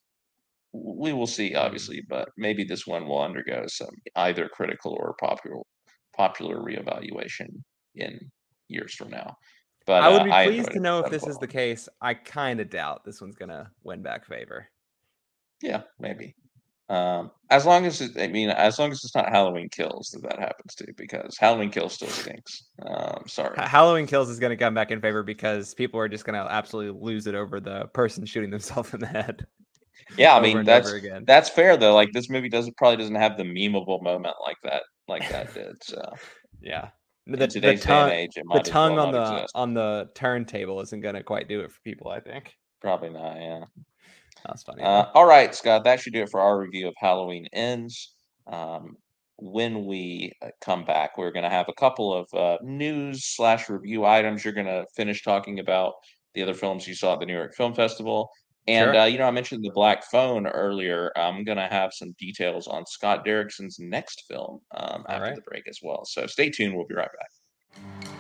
we 0.85 1.13
will 1.13 1.27
see, 1.27 1.51
mm-hmm. 1.51 1.65
obviously, 1.65 2.03
but 2.09 2.29
maybe 2.37 2.65
this 2.65 2.87
one 2.87 3.07
will 3.07 3.21
undergo 3.21 3.65
some 3.67 3.95
either 4.17 4.49
critical 4.49 4.97
or 4.99 5.15
popular 5.21 5.63
popular 6.17 6.57
reevaluation 6.57 7.49
in 7.95 8.19
years 8.69 8.95
from 8.95 9.11
now. 9.11 9.37
But 9.87 10.03
I 10.03 10.09
would 10.09 10.25
be 10.25 10.31
uh, 10.31 10.45
pleased 10.45 10.73
to 10.73 10.81
know 10.81 11.01
if 11.01 11.11
this 11.11 11.27
is 11.27 11.39
the 11.39 11.47
case. 11.47 11.89
I 12.01 12.15
kind 12.15 12.61
of 12.61 12.71
doubt 12.71 13.05
this 13.05 13.21
one's 13.21 13.37
gonna 13.37 13.71
win 13.85 14.03
back 14.03 14.27
favor. 14.27 14.69
Yeah, 15.63 15.83
maybe. 15.99 16.35
Um, 16.89 17.33
as 17.51 17.67
long 17.67 17.85
as 17.85 18.01
it, 18.01 18.13
I 18.17 18.29
mean, 18.29 18.49
as 18.49 18.79
long 18.79 18.93
as 18.93 19.03
it's 19.03 19.15
not 19.15 19.29
Halloween 19.29 19.69
Kills 19.69 20.11
that 20.13 20.23
that 20.29 20.39
happens 20.39 20.75
to, 20.77 20.87
because 20.97 21.37
Halloween 21.37 21.71
Kills 21.71 21.95
still 21.95 22.09
stinks. 22.09 22.65
Um, 22.87 23.25
sorry, 23.27 23.57
Halloween 23.59 24.07
Kills 24.07 24.29
is 24.29 24.39
going 24.39 24.51
to 24.51 24.57
come 24.57 24.75
back 24.75 24.93
in 24.93 25.01
favor 25.01 25.25
because 25.25 25.75
people 25.75 25.99
are 25.99 26.09
just 26.09 26.25
going 26.25 26.41
to 26.41 26.51
absolutely 26.51 27.01
lose 27.01 27.27
it 27.27 27.35
over 27.35 27.59
the 27.59 27.87
person 27.93 28.25
shooting 28.25 28.51
themselves 28.51 28.95
in 28.95 29.01
the 29.01 29.07
head. 29.07 29.47
Yeah, 30.17 30.37
I 30.37 30.41
mean 30.43 30.65
that's 30.65 30.93
that's 31.25 31.49
fair 31.49 31.77
though. 31.77 31.95
Like 31.95 32.13
this 32.13 32.31
movie 32.31 32.49
doesn't 32.49 32.77
probably 32.77 32.97
doesn't 32.97 33.17
have 33.17 33.37
the 33.37 33.45
memeable 33.45 34.03
moment 34.03 34.37
like 34.45 34.57
that 34.65 34.83
like 35.09 35.29
that 35.31 35.55
did. 35.55 35.77
So 35.83 36.03
yeah. 36.61 36.91
The, 37.29 37.39
the 37.39 37.77
tongue, 37.77 38.11
age, 38.11 38.35
the 38.35 38.61
tongue 38.61 38.95
well 38.95 39.07
on 39.07 39.13
the 39.13 39.33
exist. 39.33 39.53
on 39.57 39.75
the 39.75 40.09
turntable 40.15 40.81
isn't 40.81 41.01
going 41.01 41.17
to 41.17 41.25
quite 41.25 41.49
do 41.49 41.61
it 41.61 41.73
for 41.73 41.81
people. 41.83 42.09
I 42.09 42.21
think 42.21 42.55
probably 42.81 43.11
not. 43.11 43.37
Yeah, 43.37 43.65
that's 44.45 44.63
funny. 44.63 44.85
Uh, 44.85 45.07
all 45.13 45.27
right, 45.27 45.53
Scott, 45.53 45.83
that 45.85 45.99
should 45.99 46.13
do 46.13 46.23
it 46.23 46.31
for 46.31 46.41
our 46.41 46.57
review 46.57 46.87
of 46.87 46.95
Halloween 46.99 47.49
Ends. 47.53 48.15
Um, 48.47 48.97
when 49.39 49.87
we 49.87 50.33
uh, 50.41 50.49
come 50.61 50.85
back, 50.85 51.19
we're 51.19 51.33
going 51.33 51.43
to 51.45 51.51
have 51.51 51.69
a 51.69 51.75
couple 51.75 52.15
of 52.15 52.29
uh, 52.33 52.59
news 52.63 53.25
slash 53.25 53.69
review 53.69 54.05
items. 54.05 54.45
You're 54.45 54.55
going 54.55 54.67
to 54.67 54.87
finish 54.95 55.23
talking 55.23 55.59
about 55.59 55.95
the 56.35 56.43
other 56.43 56.55
films 56.55 56.87
you 56.87 56.95
saw 56.95 57.15
at 57.15 57.21
the 57.21 57.27
New 57.27 57.35
York 57.35 57.55
Film 57.55 57.75
Festival, 57.75 58.31
and 58.69 58.93
sure. 58.93 58.97
uh, 58.97 59.05
you 59.07 59.19
know, 59.19 59.27
I 59.27 59.31
mentioned 59.31 59.65
the 59.65 59.71
black 59.71 60.05
phone 60.05 60.47
earlier. 60.47 61.13
I'm 61.17 61.45
gonna 61.45 61.69
have 61.69 61.93
some 61.93 62.15
details 62.19 62.67
on 62.67 62.87
Scott 62.87 63.25
Derrickson's 63.25 63.79
next 63.79 64.25
film 64.29 64.61
um, 64.77 65.05
after 65.09 65.23
right. 65.23 65.35
the 65.35 65.43
break 65.43 65.69
as 65.69 65.81
well. 65.83 66.05
So 66.05 66.27
stay 66.27 66.51
tuned. 66.51 66.75
We'll 66.75 66.87
be 66.87 66.95
right 66.95 67.09
back. 67.09 68.16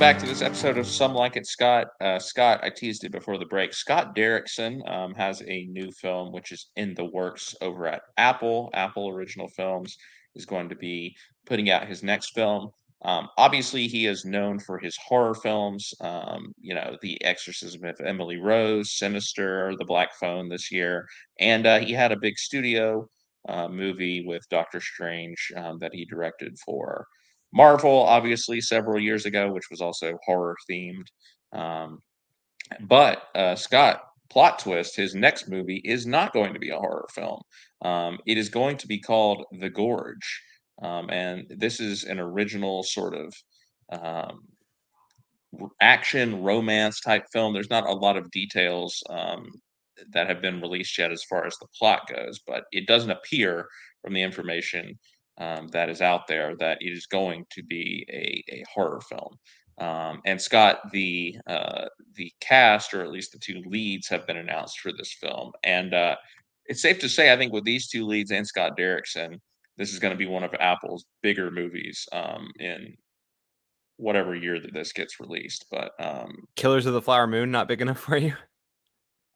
Back 0.00 0.18
to 0.18 0.24
this 0.24 0.40
episode 0.40 0.78
of 0.78 0.86
Some 0.86 1.12
Like 1.12 1.36
It 1.36 1.46
Scott. 1.46 1.88
Uh, 2.00 2.18
Scott, 2.18 2.60
I 2.62 2.70
teased 2.70 3.04
it 3.04 3.12
before 3.12 3.36
the 3.36 3.44
break. 3.44 3.74
Scott 3.74 4.16
Derrickson 4.16 4.80
um, 4.90 5.12
has 5.12 5.42
a 5.42 5.66
new 5.66 5.92
film 5.92 6.32
which 6.32 6.52
is 6.52 6.70
in 6.76 6.94
the 6.94 7.04
works 7.04 7.54
over 7.60 7.86
at 7.86 8.00
Apple. 8.16 8.70
Apple 8.72 9.10
Original 9.10 9.46
Films 9.48 9.98
is 10.34 10.46
going 10.46 10.70
to 10.70 10.74
be 10.74 11.14
putting 11.44 11.68
out 11.68 11.86
his 11.86 12.02
next 12.02 12.30
film. 12.30 12.70
Um, 13.02 13.28
obviously, 13.36 13.88
he 13.88 14.06
is 14.06 14.24
known 14.24 14.58
for 14.58 14.78
his 14.78 14.96
horror 15.06 15.34
films. 15.34 15.92
Um, 16.00 16.54
you 16.58 16.74
know, 16.74 16.96
The 17.02 17.22
Exorcism 17.22 17.84
of 17.84 18.00
Emily 18.00 18.38
Rose, 18.38 18.96
Sinister, 18.96 19.74
The 19.78 19.84
Black 19.84 20.14
Phone 20.18 20.48
this 20.48 20.72
year, 20.72 21.06
and 21.40 21.66
uh, 21.66 21.78
he 21.78 21.92
had 21.92 22.10
a 22.10 22.18
big 22.18 22.38
studio 22.38 23.06
uh, 23.50 23.68
movie 23.68 24.24
with 24.26 24.48
Doctor 24.48 24.80
Strange 24.80 25.52
um, 25.56 25.78
that 25.80 25.92
he 25.92 26.06
directed 26.06 26.56
for 26.64 27.06
Marvel, 27.52 28.02
obviously, 28.02 28.60
several 28.60 29.00
years 29.00 29.26
ago, 29.26 29.52
which 29.52 29.70
was 29.70 29.80
also 29.80 30.18
horror 30.24 30.56
themed. 30.70 31.06
Um, 31.52 31.98
but 32.82 33.24
uh, 33.34 33.56
Scott, 33.56 34.02
plot 34.30 34.58
twist: 34.58 34.96
his 34.96 35.14
next 35.14 35.48
movie 35.48 35.82
is 35.84 36.06
not 36.06 36.32
going 36.32 36.54
to 36.54 36.60
be 36.60 36.70
a 36.70 36.78
horror 36.78 37.08
film. 37.12 37.40
Um, 37.82 38.18
it 38.26 38.38
is 38.38 38.48
going 38.48 38.76
to 38.78 38.86
be 38.86 39.00
called 39.00 39.44
The 39.58 39.70
Gorge, 39.70 40.42
um, 40.82 41.10
and 41.10 41.46
this 41.48 41.80
is 41.80 42.04
an 42.04 42.20
original 42.20 42.82
sort 42.82 43.14
of 43.14 43.34
um, 43.90 44.42
action 45.80 46.42
romance 46.42 47.00
type 47.00 47.24
film. 47.32 47.52
There's 47.52 47.70
not 47.70 47.88
a 47.88 47.92
lot 47.92 48.16
of 48.16 48.30
details 48.30 49.02
um, 49.10 49.48
that 50.12 50.28
have 50.28 50.40
been 50.40 50.60
released 50.60 50.96
yet 50.98 51.12
as 51.12 51.24
far 51.24 51.46
as 51.46 51.56
the 51.58 51.66
plot 51.78 52.02
goes, 52.08 52.40
but 52.46 52.64
it 52.72 52.86
doesn't 52.86 53.10
appear 53.10 53.66
from 54.02 54.14
the 54.14 54.22
information 54.22 54.98
um, 55.40 55.68
that 55.68 55.88
is 55.88 56.00
out 56.00 56.28
there 56.28 56.54
that 56.56 56.78
it 56.80 56.92
is 56.92 57.06
going 57.06 57.44
to 57.50 57.62
be 57.62 58.06
a, 58.10 58.44
a 58.54 58.64
horror 58.72 59.00
film. 59.00 59.36
Um, 59.78 60.20
and 60.26 60.40
Scott, 60.40 60.90
the 60.92 61.36
uh, 61.46 61.86
the 62.14 62.30
cast, 62.40 62.92
or 62.92 63.02
at 63.02 63.10
least 63.10 63.32
the 63.32 63.38
two 63.38 63.62
leads, 63.66 64.08
have 64.08 64.26
been 64.26 64.36
announced 64.36 64.80
for 64.80 64.92
this 64.92 65.14
film, 65.14 65.52
and 65.64 65.94
uh, 65.94 66.16
it's 66.66 66.82
safe 66.82 66.98
to 67.00 67.08
say, 67.08 67.32
I 67.32 67.36
think, 67.36 67.52
with 67.52 67.64
these 67.64 67.88
two 67.88 68.06
leads 68.06 68.30
and 68.30 68.46
Scott 68.46 68.78
Derrickson, 68.78 69.40
this 69.76 69.92
is 69.92 69.98
going 69.98 70.12
to 70.12 70.18
be 70.18 70.26
one 70.26 70.44
of 70.44 70.54
Apple's 70.60 71.06
bigger 71.22 71.50
movies 71.50 72.06
um, 72.12 72.50
in 72.60 72.94
whatever 73.96 74.34
year 74.34 74.60
that 74.60 74.72
this 74.74 74.92
gets 74.92 75.18
released. 75.18 75.66
But 75.70 75.92
um, 75.98 76.44
Killers 76.56 76.86
of 76.86 76.92
the 76.92 77.02
Flower 77.02 77.26
Moon 77.26 77.50
not 77.50 77.66
big 77.66 77.80
enough 77.80 77.98
for 78.00 78.16
you? 78.18 78.34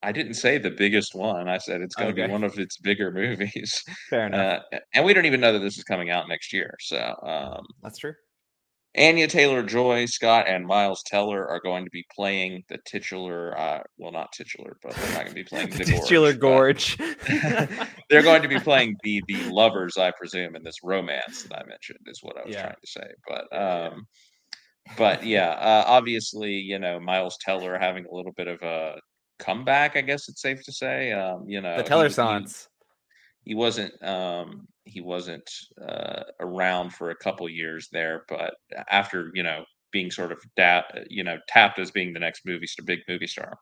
I 0.04 0.12
didn't 0.12 0.34
say 0.34 0.58
the 0.58 0.70
biggest 0.70 1.14
one. 1.14 1.48
I 1.48 1.58
said 1.58 1.80
it's 1.80 1.94
going 1.94 2.14
to 2.14 2.20
Okay. 2.20 2.26
be 2.26 2.32
one 2.32 2.44
of 2.44 2.58
its 2.58 2.76
bigger 2.78 3.10
movies. 3.22 3.82
Fair 4.10 4.26
enough. 4.26 4.62
Uh, 4.72 4.78
and 4.94 5.04
we 5.04 5.14
don't 5.14 5.24
even 5.26 5.40
know 5.40 5.52
that 5.52 5.60
this 5.60 5.78
is 5.78 5.84
coming 5.84 6.10
out 6.10 6.28
next 6.28 6.52
year. 6.52 6.74
So 6.80 6.98
um, 7.22 7.64
That's 7.82 7.98
true. 7.98 8.14
Anya 8.96 9.26
Taylor 9.26 9.64
Joy, 9.64 10.06
Scott, 10.06 10.46
and 10.46 10.64
Miles 10.64 11.02
Teller 11.04 11.48
are 11.48 11.60
going 11.60 11.84
to 11.84 11.90
be 11.90 12.04
playing 12.14 12.62
the 12.68 12.78
titular. 12.86 13.58
Uh, 13.58 13.80
well, 13.98 14.12
not 14.12 14.30
titular, 14.32 14.76
but 14.84 14.94
they're 15.00 15.10
not 15.10 15.24
going 15.24 15.34
to 15.34 15.42
be 15.42 15.44
playing 15.50 15.70
the, 15.70 15.78
The 15.78 15.84
titular 15.84 16.32
gorge. 16.32 16.96
gorge. 16.96 17.16
they're 18.08 18.22
going 18.22 18.42
to 18.42 18.48
be 18.48 18.60
playing 18.60 18.94
the 19.02 19.20
the 19.26 19.42
lovers, 19.48 19.96
I 19.96 20.12
presume, 20.12 20.54
in 20.54 20.62
this 20.62 20.76
romance 20.84 21.44
that 21.50 21.56
I 21.58 21.64
mentioned. 21.66 21.98
Is 22.06 22.20
what 22.22 22.36
I 22.36 22.44
was 22.44 22.54
Yeah. 22.54 22.60
trying 22.62 22.74
to 22.84 22.86
say. 22.86 23.06
But 23.26 23.60
um, 23.60 24.06
but 24.96 25.24
yeah, 25.26 25.50
uh, 25.50 25.84
obviously, 25.88 26.52
you 26.52 26.78
know, 26.78 27.00
Miles 27.00 27.36
Teller 27.40 27.76
having 27.78 28.04
a 28.04 28.14
little 28.14 28.32
bit 28.36 28.46
of 28.46 28.62
a 28.62 28.94
comeback. 29.38 29.96
I 29.96 30.00
guess 30.00 30.28
it's 30.28 30.42
safe 30.42 30.62
to 30.64 30.72
say. 30.72 31.12
Um, 31.12 31.44
you 31.48 31.60
know, 31.60 31.76
the 31.76 31.82
he- 31.82 31.88
Teller 31.88 32.08
he- 32.08 32.14
he 33.44 33.54
wasn't 33.54 33.92
um 34.02 34.66
he 34.86 35.00
wasn't 35.00 35.48
uh 35.86 36.22
around 36.40 36.90
for 36.94 37.10
a 37.10 37.16
couple 37.16 37.48
years 37.48 37.88
there 37.92 38.24
but 38.28 38.54
after 38.90 39.30
you 39.34 39.42
know 39.42 39.64
being 39.92 40.10
sort 40.10 40.32
of 40.32 40.38
da- 40.56 40.82
you 41.08 41.22
know 41.24 41.38
tapped 41.48 41.78
as 41.78 41.90
being 41.90 42.12
the 42.12 42.20
next 42.20 42.46
movie 42.46 42.66
star 42.66 42.84
big 42.86 43.00
movie 43.08 43.26
star 43.26 43.58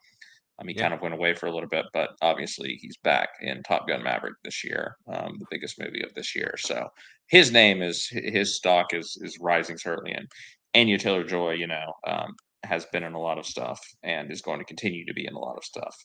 um, 0.59 0.69
he 0.69 0.75
Yeah. 0.75 0.83
kind 0.83 0.95
of 0.95 1.01
went 1.01 1.15
away 1.15 1.35
for 1.35 1.47
a 1.47 1.53
little 1.53 1.69
bit 1.69 1.87
but 1.93 2.11
obviously 2.23 2.79
he's 2.81 2.97
back 2.99 3.31
in 3.41 3.63
top 3.65 3.89
gun 3.89 4.03
maverick 4.05 4.35
this 4.45 4.63
year 4.65 4.97
um 5.09 5.37
the 5.41 5.47
biggest 5.51 5.81
movie 5.81 6.03
of 6.03 6.15
this 6.15 6.35
year 6.37 6.55
so 6.59 6.89
his 7.29 7.51
name 7.51 7.83
is 7.83 8.07
his 8.09 8.57
stock 8.57 8.95
is 8.95 9.19
is 9.21 9.39
rising 9.41 9.77
certainly 9.79 10.13
and 10.13 10.29
anya 10.75 10.99
taylor 10.99 11.25
joy 11.25 11.53
you 11.53 11.67
know 11.67 11.93
um 12.07 12.35
has 12.65 12.87
been 12.87 13.03
in 13.03 13.15
a 13.15 13.21
lot 13.21 13.39
of 13.39 13.47
stuff 13.47 13.81
and 14.03 14.31
is 14.31 14.43
going 14.43 14.59
to 14.59 14.65
continue 14.65 15.05
to 15.07 15.15
be 15.15 15.27
in 15.27 15.35
a 15.35 15.39
lot 15.39 15.57
of 15.57 15.65
stuff 15.65 15.97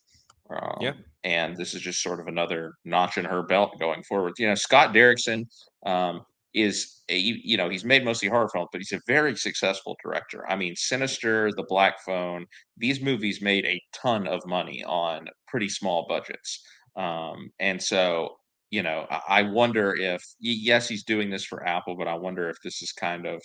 um, 0.50 0.78
Yeah. 0.80 0.94
and 1.24 1.58
this 1.58 1.74
is 1.74 1.82
just 1.82 2.02
sort 2.02 2.20
of 2.20 2.28
another 2.28 2.74
notch 2.86 3.18
in 3.18 3.26
her 3.26 3.44
belt 3.44 3.80
going 3.80 4.04
forward. 4.04 4.34
You 4.38 4.48
know, 4.48 4.56
Scott 4.56 4.94
Derrickson 4.94 5.46
um, 5.86 6.22
is 6.54 7.04
a 7.10 7.18
you 7.18 7.58
know 7.58 7.70
he's 7.70 7.84
made 7.84 8.06
mostly 8.06 8.30
horror 8.30 8.50
films, 8.50 8.70
but 8.72 8.80
he's 8.80 8.94
a 8.94 9.02
very 9.08 9.36
successful 9.36 9.98
director. 10.04 10.50
I 10.50 10.56
mean, 10.56 10.76
Sinister, 10.76 11.52
The 11.52 11.66
Black 11.68 11.96
Phone, 12.06 12.46
these 12.78 13.02
movies 13.02 13.42
made 13.42 13.66
a 13.66 13.82
ton 13.94 14.26
of 14.28 14.42
money 14.46 14.84
on 14.86 15.28
pretty 15.48 15.70
small 15.70 16.06
budgets, 16.08 16.64
um, 16.96 17.50
and 17.60 17.82
so 17.84 18.38
you 18.70 18.84
know 18.84 19.06
I, 19.10 19.22
I 19.40 19.42
wonder 19.44 19.96
if 19.96 20.24
yes 20.40 20.88
he's 20.88 21.04
doing 21.04 21.30
this 21.30 21.44
for 21.44 21.66
Apple, 21.68 21.96
but 21.98 22.08
I 22.08 22.16
wonder 22.16 22.50
if 22.50 22.58
this 22.64 22.82
is 22.82 22.94
kind 22.94 23.26
of 23.28 23.44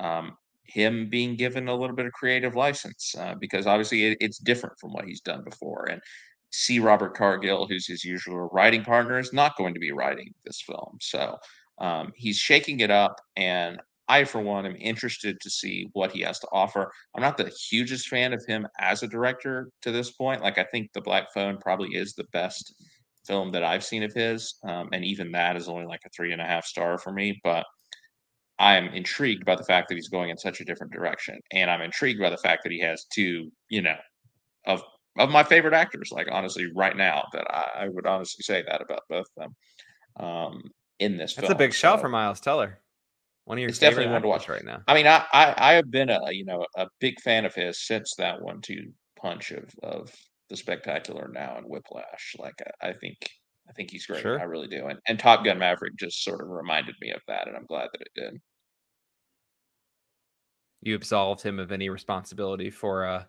um, 0.00 0.36
him 0.64 1.08
being 1.10 1.36
given 1.36 1.68
a 1.68 1.74
little 1.74 1.96
bit 1.96 2.06
of 2.06 2.12
creative 2.12 2.54
license 2.54 3.14
uh, 3.18 3.34
because 3.40 3.66
obviously 3.66 4.04
it, 4.04 4.18
it's 4.20 4.38
different 4.38 4.78
from 4.78 4.92
what 4.92 5.04
he's 5.04 5.20
done 5.20 5.42
before 5.44 5.86
and 5.90 6.00
C. 6.52 6.78
Robert 6.78 7.16
Cargill, 7.16 7.66
who's 7.66 7.86
his 7.86 8.04
usual 8.04 8.48
writing 8.52 8.84
partner, 8.84 9.18
is 9.18 9.32
not 9.32 9.56
going 9.56 9.74
to 9.74 9.80
be 9.80 9.90
writing 9.90 10.32
this 10.44 10.60
film. 10.60 10.98
So 11.00 11.38
um, 11.78 12.12
he's 12.14 12.36
shaking 12.36 12.80
it 12.80 12.90
up. 12.90 13.20
And 13.36 13.80
I, 14.08 14.24
for 14.24 14.40
one, 14.40 14.66
am 14.66 14.76
interested 14.76 15.40
to 15.40 15.50
see 15.50 15.88
what 15.94 16.12
he 16.12 16.20
has 16.20 16.38
to 16.40 16.48
offer. 16.52 16.92
I'm 17.14 17.22
not 17.22 17.38
the 17.38 17.50
hugest 17.70 18.08
fan 18.08 18.32
of 18.32 18.44
him 18.46 18.66
as 18.78 19.02
a 19.02 19.08
director 19.08 19.70
to 19.80 19.90
this 19.90 20.10
point. 20.10 20.42
Like, 20.42 20.58
I 20.58 20.64
think 20.64 20.90
The 20.92 21.00
Black 21.00 21.32
Phone 21.32 21.56
probably 21.58 21.96
is 21.96 22.12
the 22.12 22.26
best 22.32 22.74
film 23.26 23.52
that 23.52 23.64
I've 23.64 23.84
seen 23.84 24.02
of 24.02 24.12
his. 24.12 24.56
Um, 24.68 24.90
and 24.92 25.04
even 25.04 25.32
that 25.32 25.56
is 25.56 25.68
only 25.68 25.86
like 25.86 26.02
a 26.04 26.10
three 26.10 26.32
and 26.32 26.42
a 26.42 26.46
half 26.46 26.66
star 26.66 26.98
for 26.98 27.12
me. 27.12 27.40
But 27.42 27.64
I 28.58 28.76
am 28.76 28.88
intrigued 28.94 29.44
by 29.44 29.56
the 29.56 29.64
fact 29.64 29.88
that 29.88 29.94
he's 29.96 30.08
going 30.08 30.30
in 30.30 30.36
such 30.38 30.60
a 30.60 30.64
different 30.64 30.92
direction. 30.92 31.38
And 31.52 31.70
I'm 31.70 31.82
intrigued 31.82 32.20
by 32.20 32.30
the 32.30 32.36
fact 32.38 32.62
that 32.64 32.72
he 32.72 32.80
has 32.80 33.04
two, 33.12 33.50
you 33.68 33.82
know, 33.82 33.96
of 34.66 34.82
of 35.18 35.30
my 35.30 35.42
favorite 35.44 35.74
actors, 35.74 36.10
like 36.12 36.28
honestly, 36.30 36.66
right 36.74 36.96
now, 36.96 37.24
that 37.32 37.46
I, 37.50 37.84
I 37.84 37.88
would 37.88 38.06
honestly 38.06 38.42
say 38.42 38.62
that 38.66 38.80
about 38.80 39.00
both 39.10 39.26
of 39.36 39.52
them 40.18 40.26
um, 40.26 40.62
in 41.00 41.16
this 41.16 41.34
That's 41.34 41.48
film. 41.48 41.56
a 41.56 41.58
big 41.58 41.74
shout 41.74 41.98
So, 41.98 42.02
for 42.02 42.08
Miles 42.08 42.40
Teller. 42.40 42.78
One 43.44 43.58
of 43.58 43.60
your 43.62 43.68
It's 43.70 43.78
definitely 43.78 44.12
one 44.12 44.22
to 44.22 44.28
watch. 44.28 44.48
right 44.48 44.64
now. 44.64 44.82
I 44.86 44.94
mean, 44.94 45.06
I, 45.06 45.24
I 45.32 45.54
I 45.56 45.72
have 45.74 45.90
been 45.90 46.10
a 46.10 46.30
you 46.30 46.44
know 46.44 46.64
a 46.76 46.86
big 47.00 47.20
fan 47.20 47.44
of 47.44 47.54
his 47.54 47.84
since 47.86 48.14
that 48.16 48.40
one 48.40 48.60
two 48.60 48.92
punch 49.20 49.50
of 49.50 49.68
of 49.82 50.14
the 50.48 50.56
spectacular 50.56 51.28
now 51.32 51.56
and 51.56 51.66
Whiplash. 51.66 52.36
Like 52.38 52.54
I, 52.80 52.90
I 52.90 52.92
think 52.94 53.16
I 53.72 53.74
think 53.74 53.90
he's 53.90 54.04
great. 54.04 54.20
Sure. 54.20 54.38
I 54.38 54.42
really 54.44 54.68
do. 54.68 54.86
And 54.86 54.98
and 55.08 55.18
Top 55.18 55.44
Gun 55.46 55.58
Maverick 55.58 55.96
just 55.98 56.22
sort 56.22 56.42
of 56.42 56.48
reminded 56.48 56.94
me 57.00 57.10
of 57.10 57.22
that, 57.26 57.48
and 57.48 57.56
I'm 57.56 57.64
glad 57.64 57.88
that 57.92 58.02
it 58.02 58.12
did. 58.14 58.40
You 60.82 60.94
absolved 60.94 61.40
him 61.40 61.58
of 61.58 61.72
any 61.72 61.88
responsibility 61.88 62.68
for 62.68 63.06
uh, 63.06 63.24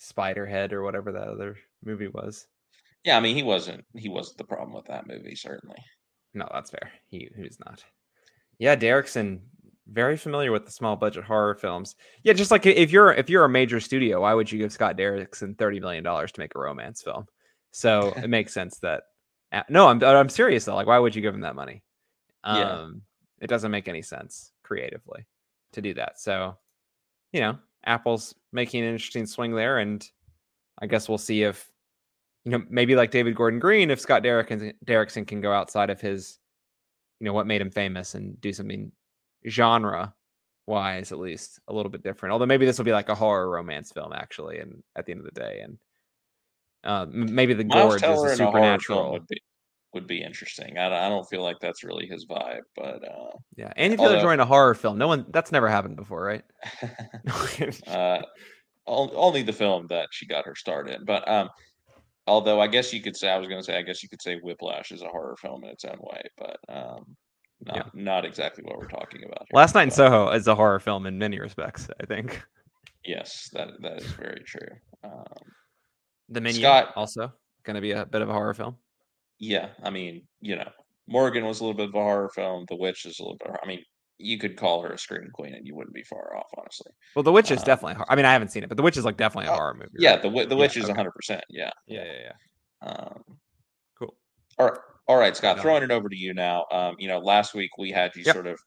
Spiderhead 0.00 0.72
or 0.72 0.82
whatever 0.82 1.12
that 1.12 1.28
other 1.28 1.58
movie 1.84 2.08
was. 2.08 2.46
Yeah, 3.04 3.18
I 3.18 3.20
mean, 3.20 3.36
he 3.36 3.42
wasn't 3.42 3.84
he 3.94 4.08
wasn't 4.08 4.38
the 4.38 4.44
problem 4.44 4.72
with 4.72 4.86
that 4.86 5.06
movie, 5.06 5.34
certainly. 5.34 5.76
No, 6.32 6.48
that's 6.50 6.70
fair. 6.70 6.90
He 7.10 7.28
who's 7.36 7.58
not. 7.66 7.84
Yeah, 8.58 8.74
Derrickson, 8.74 9.40
very 9.86 10.16
familiar 10.16 10.50
with 10.50 10.64
the 10.64 10.72
small 10.72 10.96
budget 10.96 11.24
horror 11.24 11.56
films. 11.56 11.94
Yeah, 12.22 12.32
just 12.32 12.50
like 12.50 12.64
if 12.64 12.90
you're 12.90 13.12
if 13.12 13.28
you're 13.28 13.44
a 13.44 13.50
major 13.50 13.80
studio, 13.80 14.22
why 14.22 14.32
would 14.32 14.50
you 14.50 14.58
give 14.58 14.72
Scott 14.72 14.96
Derrickson 14.96 15.58
thirty 15.58 15.78
million 15.78 16.04
dollars 16.04 16.32
to 16.32 16.40
make 16.40 16.54
a 16.54 16.58
romance 16.58 17.02
film? 17.02 17.26
So 17.70 18.14
it 18.16 18.30
makes 18.30 18.54
sense 18.54 18.78
that. 18.78 19.02
Uh, 19.52 19.62
No, 19.68 19.88
I'm 19.88 20.02
I'm 20.02 20.28
serious 20.28 20.64
though. 20.64 20.74
Like, 20.74 20.86
why 20.86 20.98
would 20.98 21.14
you 21.14 21.22
give 21.22 21.34
him 21.34 21.40
that 21.42 21.54
money? 21.56 21.82
Um, 22.44 22.56
Yeah. 22.58 23.44
it 23.44 23.46
doesn't 23.48 23.70
make 23.70 23.88
any 23.88 24.02
sense 24.02 24.52
creatively 24.62 25.26
to 25.72 25.82
do 25.82 25.94
that. 25.94 26.20
So, 26.20 26.56
you 27.32 27.40
know, 27.40 27.58
Apple's 27.84 28.34
making 28.52 28.82
an 28.84 28.92
interesting 28.92 29.26
swing 29.26 29.54
there, 29.54 29.78
and 29.78 30.08
I 30.80 30.86
guess 30.86 31.08
we'll 31.08 31.18
see 31.18 31.42
if 31.44 31.70
you 32.44 32.52
know 32.52 32.64
maybe 32.68 32.96
like 32.96 33.10
David 33.10 33.36
Gordon 33.36 33.60
Green, 33.60 33.90
if 33.90 34.00
Scott 34.00 34.22
Derrickson 34.22 34.72
Derrickson 34.84 35.26
can 35.26 35.40
go 35.40 35.52
outside 35.52 35.90
of 35.90 36.00
his, 36.00 36.38
you 37.20 37.26
know, 37.26 37.32
what 37.32 37.46
made 37.46 37.60
him 37.60 37.70
famous 37.70 38.14
and 38.14 38.40
do 38.40 38.52
something 38.52 38.90
genre 39.48 40.14
wise 40.66 41.10
at 41.10 41.18
least 41.18 41.58
a 41.68 41.72
little 41.72 41.90
bit 41.90 42.02
different. 42.04 42.32
Although 42.32 42.46
maybe 42.46 42.64
this 42.66 42.78
will 42.78 42.84
be 42.84 42.92
like 42.92 43.08
a 43.08 43.14
horror 43.14 43.50
romance 43.50 43.90
film 43.92 44.12
actually, 44.12 44.58
and 44.60 44.82
at 44.96 45.06
the 45.06 45.12
end 45.12 45.20
of 45.20 45.32
the 45.32 45.40
day, 45.40 45.60
and 45.62 45.78
uh, 46.84 47.06
maybe 47.10 47.54
the 47.54 47.64
Miles 47.64 47.90
gorge 47.92 48.00
Teller 48.00 48.26
is 48.32 48.40
a 48.40 48.44
a 48.44 48.46
supernatural. 48.46 49.12
would 49.12 49.26
be 49.28 49.40
would 49.94 50.06
be 50.06 50.22
interesting. 50.22 50.78
I, 50.78 50.88
don't- 50.88 50.98
I 50.98 51.08
don't 51.10 51.28
feel 51.28 51.42
like 51.42 51.56
that's 51.60 51.84
really 51.84 52.06
his 52.06 52.24
vibe, 52.24 52.62
but 52.74 53.06
uh, 53.06 53.30
Yeah, 53.58 53.72
Taylor 53.74 53.96
Although- 53.98 54.22
Joy 54.22 54.32
in 54.32 54.40
a 54.40 54.46
horror 54.46 54.74
film. 54.74 54.96
No 54.96 55.06
one 55.06 55.26
that's 55.28 55.52
never 55.52 55.68
happened 55.68 55.96
before, 55.96 56.22
right? 56.24 56.42
uh, 57.86 58.22
on- 58.86 59.10
only 59.14 59.42
the 59.42 59.52
film 59.52 59.86
that 59.88 60.08
she 60.10 60.26
got 60.26 60.46
her 60.46 60.54
start 60.54 60.88
in. 60.88 61.04
But 61.04 61.28
um, 61.28 61.50
although 62.26 62.58
I 62.60 62.68
guess 62.68 62.92
you 62.92 63.02
could 63.02 63.16
say 63.16 63.28
I 63.28 63.36
was 63.36 63.48
going 63.48 63.60
to 63.60 63.64
say 63.64 63.76
I 63.76 63.82
guess 63.82 64.02
you 64.02 64.08
could 64.08 64.22
say 64.22 64.36
Whiplash 64.42 64.92
is 64.92 65.02
a 65.02 65.08
horror 65.08 65.36
film 65.40 65.62
in 65.64 65.70
its 65.70 65.84
own 65.84 65.98
way, 66.00 66.22
but 66.38 66.56
um, 66.68 67.16
not 67.64 67.76
Yeah. 67.76 67.82
not 67.94 68.24
exactly 68.24 68.64
what 68.64 68.78
we're 68.78 68.88
talking 68.88 69.22
about. 69.24 69.40
Here. 69.40 69.52
Last 69.58 69.74
Night 69.74 69.84
in 69.84 69.90
Soho 69.90 70.30
is 70.30 70.46
a 70.48 70.54
horror 70.54 70.80
film 70.80 71.06
in 71.06 71.18
many 71.18 71.38
respects. 71.38 71.88
I 72.00 72.06
think 72.06 72.42
Yes, 73.04 73.50
that 73.52 73.68
that 73.82 73.98
is 74.00 74.06
very 74.12 74.42
true. 74.46 74.68
Um, 75.04 75.24
The 76.28 76.40
Menu 76.40 76.60
Scott- 76.60 76.92
also 76.96 77.32
going 77.64 77.74
to 77.76 77.80
be 77.80 77.92
a 77.92 78.06
bit 78.06 78.22
of 78.22 78.28
a 78.28 78.32
horror 78.32 78.54
film. 78.54 78.76
yeah, 79.38 79.68
I 79.82 79.90
mean, 79.90 80.26
you 80.40 80.56
know, 80.56 80.68
Morgan 81.08 81.44
was 81.44 81.60
a 81.60 81.64
little 81.64 81.76
bit 81.76 81.88
of 81.88 81.94
a 81.94 81.98
horror 82.02 82.30
film. 82.34 82.64
The 82.68 82.76
Witch 82.76 83.04
is 83.06 83.18
a 83.18 83.22
little 83.22 83.36
bit. 83.38 83.50
I 83.62 83.66
mean, 83.66 83.82
you 84.18 84.38
could 84.38 84.56
call 84.56 84.82
her 84.82 84.92
a 84.92 84.98
scream 84.98 85.28
queen, 85.32 85.54
and 85.54 85.66
you 85.66 85.74
wouldn't 85.74 85.94
be 85.94 86.04
far 86.04 86.36
off, 86.36 86.46
honestly. 86.56 86.92
Well, 87.16 87.22
The 87.24 87.32
Witch 87.32 87.50
is 87.50 87.60
Uh, 87.62 87.64
definitely. 87.64 88.04
I 88.08 88.14
mean, 88.16 88.24
I 88.24 88.32
haven't 88.32 88.48
seen 88.48 88.62
it, 88.62 88.68
but 88.68 88.76
The 88.76 88.82
Witch 88.82 88.96
is 88.96 89.04
like 89.04 89.16
definitely 89.16 89.48
a 89.48 89.52
Oh, 89.52 89.56
horror 89.56 89.74
movie. 89.74 89.90
Yeah, 89.98 90.12
right? 90.12 90.22
the 90.22 90.30
the 90.30 90.54
Yeah, 90.54 90.54
Witch 90.54 90.76
is 90.76 90.88
hundred 90.88 91.12
percent. 91.12 91.42
Yeah, 91.50 91.70
yeah, 91.86 92.04
yeah, 92.04 92.30
yeah. 92.82 92.88
Um, 92.88 93.22
Cool. 93.98 94.14
All 94.58 94.66
right, 94.68 94.78
all 95.08 95.16
right, 95.16 95.36
Scott. 95.36 95.60
Throwing 95.60 95.82
it 95.82 95.90
over 95.90 96.08
to 96.08 96.16
you 96.16 96.34
now. 96.34 96.66
Um, 96.72 96.94
you 96.98 97.08
know, 97.08 97.18
last 97.18 97.54
week 97.54 97.70
we 97.78 97.90
had 97.90 98.14
you 98.16 98.22
Yep. 98.24 98.34
sort 98.34 98.46
of 98.46 98.58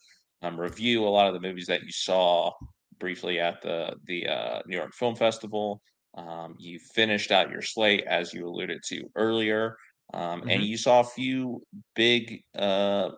um, 0.42 0.60
review 0.60 1.06
a 1.06 1.10
lot 1.10 1.28
of 1.28 1.34
the 1.34 1.40
movies 1.40 1.68
that 1.68 1.82
you 1.84 1.92
saw 1.92 2.52
briefly 3.00 3.40
at 3.40 3.62
the 3.62 3.94
the 4.06 4.28
uh, 4.28 4.62
New 4.68 4.76
York 4.78 4.94
Film 4.94 5.16
Festival. 5.16 5.82
Um, 6.16 6.56
you 6.58 6.80
finished 6.80 7.32
out 7.32 7.50
your 7.52 7.62
slate 7.62 8.04
as 8.08 8.34
you 8.34 8.48
alluded 8.48 8.82
to 8.88 9.04
earlier, 9.16 9.78
um, 10.14 10.42
and 10.44 10.62
Mhm. 10.62 10.68
you 10.68 10.78
saw 10.78 11.02
a 11.02 11.04
few 11.04 11.62
big 11.96 12.42
uh, 12.58 13.12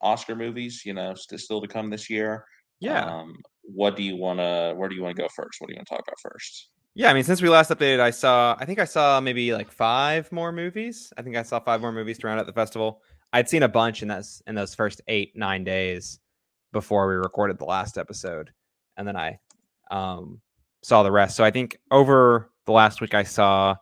Oscar 0.00 0.34
movies. 0.34 0.84
You 0.84 0.94
know, 0.94 1.14
st- 1.14 1.40
still 1.40 1.60
to 1.60 1.68
come 1.68 1.90
this 1.90 2.10
year. 2.10 2.44
Yeah. 2.80 3.04
Um, 3.04 3.36
what 3.62 3.94
do 3.96 4.02
you 4.02 4.16
want 4.16 4.40
to? 4.40 4.74
Where 4.76 4.88
do 4.88 4.94
you 4.96 5.02
want 5.02 5.14
to 5.16 5.22
go 5.22 5.28
first? 5.34 5.60
What 5.60 5.68
do 5.68 5.74
you 5.74 5.78
want 5.78 5.86
to 5.88 5.94
talk 5.94 6.04
about 6.06 6.18
first? 6.20 6.70
Yeah, 6.94 7.10
I 7.10 7.14
mean, 7.14 7.22
since 7.24 7.40
we 7.40 7.48
last 7.48 7.70
updated, 7.70 8.00
I 8.00 8.10
saw, 8.10 8.54
I 8.58 8.66
think 8.66 8.78
I 8.78 8.84
saw 8.84 9.18
maybe 9.18 9.54
like 9.54 9.70
five 9.70 10.30
more 10.30 10.52
movies. 10.52 11.10
I 11.16 11.22
think 11.22 11.36
I 11.36 11.42
saw 11.42 11.58
five 11.58 11.80
more 11.80 11.92
movies 11.92 12.18
to 12.18 12.26
round 12.26 12.38
out 12.38 12.44
the 12.46 12.52
festival. 12.52 13.00
I'd 13.32 13.48
seen 13.48 13.62
a 13.62 13.68
bunch 13.68 14.02
in 14.02 14.08
those 14.08 14.42
in 14.46 14.54
those 14.54 14.74
first 14.74 15.00
eight 15.08 15.34
nine 15.34 15.64
days 15.64 16.18
before 16.72 17.08
we 17.08 17.14
recorded 17.14 17.58
the 17.58 17.64
last 17.64 17.96
episode, 17.96 18.50
and 18.98 19.08
then 19.08 19.16
I 19.16 19.38
um, 19.90 20.40
saw 20.82 21.02
the 21.02 21.12
rest. 21.12 21.36
So 21.36 21.44
I 21.44 21.50
think 21.50 21.78
over 21.90 22.50
the 22.66 22.72
last 22.72 23.00
week, 23.00 23.14
I 23.14 23.22
saw, 23.22 23.76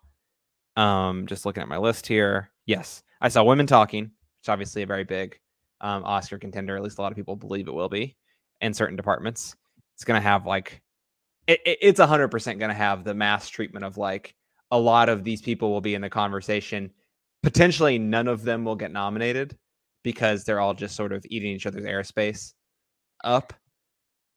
um, 0.76 1.26
just 1.26 1.44
looking 1.44 1.62
at 1.62 1.68
my 1.68 1.78
list 1.78 2.06
here. 2.06 2.50
Yes, 2.66 3.02
I 3.20 3.28
saw 3.28 3.44
Women 3.44 3.66
Talking, 3.66 4.04
which 4.04 4.44
is 4.44 4.48
obviously 4.48 4.82
a 4.82 4.86
very 4.86 5.04
big 5.04 5.38
um, 5.80 6.04
Oscar 6.04 6.38
contender. 6.38 6.76
At 6.76 6.82
least 6.82 6.98
a 6.98 7.02
lot 7.02 7.12
of 7.12 7.16
people 7.16 7.36
believe 7.36 7.68
it 7.68 7.74
will 7.74 7.88
be 7.88 8.16
in 8.60 8.74
certain 8.74 8.96
departments. 8.96 9.56
It's 9.96 10.04
going 10.04 10.20
to 10.20 10.26
have 10.26 10.46
like 10.46 10.80
it, 11.46 11.60
it, 11.64 11.78
it's 11.82 12.00
100% 12.00 12.58
going 12.58 12.68
to 12.68 12.74
have 12.74 13.04
the 13.04 13.14
mass 13.14 13.48
treatment 13.48 13.84
of 13.84 13.96
like 13.96 14.34
a 14.70 14.78
lot 14.78 15.08
of 15.08 15.24
these 15.24 15.42
people 15.42 15.70
will 15.70 15.80
be 15.80 15.94
in 15.94 16.02
the 16.02 16.10
conversation 16.10 16.90
potentially 17.42 17.98
none 17.98 18.28
of 18.28 18.42
them 18.42 18.64
will 18.64 18.76
get 18.76 18.92
nominated 18.92 19.56
because 20.02 20.44
they're 20.44 20.60
all 20.60 20.74
just 20.74 20.96
sort 20.96 21.12
of 21.12 21.24
eating 21.28 21.52
each 21.52 21.66
other's 21.66 21.84
airspace 21.84 22.52
up 23.24 23.52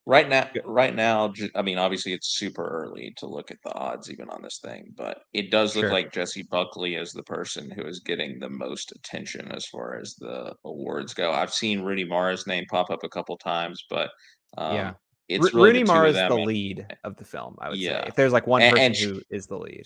Right 0.05 0.27
now, 0.27 0.49
right 0.65 0.93
now, 0.93 1.31
I 1.55 1.61
mean, 1.61 1.77
obviously 1.77 2.11
it's 2.11 2.37
super 2.37 2.67
early 2.67 3.13
to 3.17 3.25
look 3.25 3.51
at 3.51 3.59
the 3.63 3.73
odds 3.73 4.11
even 4.11 4.29
on 4.29 4.41
this 4.41 4.59
thing, 4.61 4.93
but 4.97 5.21
it 5.31 5.49
does 5.49 5.77
look 5.77 5.83
Sure. 5.83 5.91
like 5.93 6.11
Jessie 6.11 6.43
Buckley 6.43 6.95
is 6.95 7.13
the 7.13 7.23
person 7.23 7.71
who 7.71 7.83
is 7.85 8.01
getting 8.01 8.37
the 8.39 8.49
most 8.49 8.91
attention 8.91 9.49
as 9.53 9.65
far 9.65 9.97
as 9.97 10.13
the 10.15 10.55
awards 10.65 11.13
go. 11.13 11.31
I've 11.31 11.53
seen 11.53 11.83
Rooney 11.83 12.03
Mara's 12.03 12.45
name 12.45 12.65
pop 12.69 12.89
up 12.89 13.05
a 13.05 13.09
couple 13.09 13.37
times, 13.37 13.81
but 13.89 14.09
um, 14.57 14.73
Yeah. 14.75 14.93
it's 15.29 15.53
really 15.53 15.79
rooney 15.79 15.83
mara 15.85 16.09
is 16.09 16.21
the 16.27 16.37
lead 16.37 16.85
of 17.05 17.15
the 17.15 17.23
film 17.25 17.55
i 17.61 17.69
would 17.69 17.79
Yeah. 17.79 18.01
say 18.01 18.03
if 18.05 18.15
there's 18.15 18.33
like 18.33 18.45
one 18.45 18.65
person 18.65 18.77
and 18.83 18.95
she- 18.95 19.05
who 19.05 19.21
is 19.29 19.47
the 19.47 19.57
lead 19.57 19.85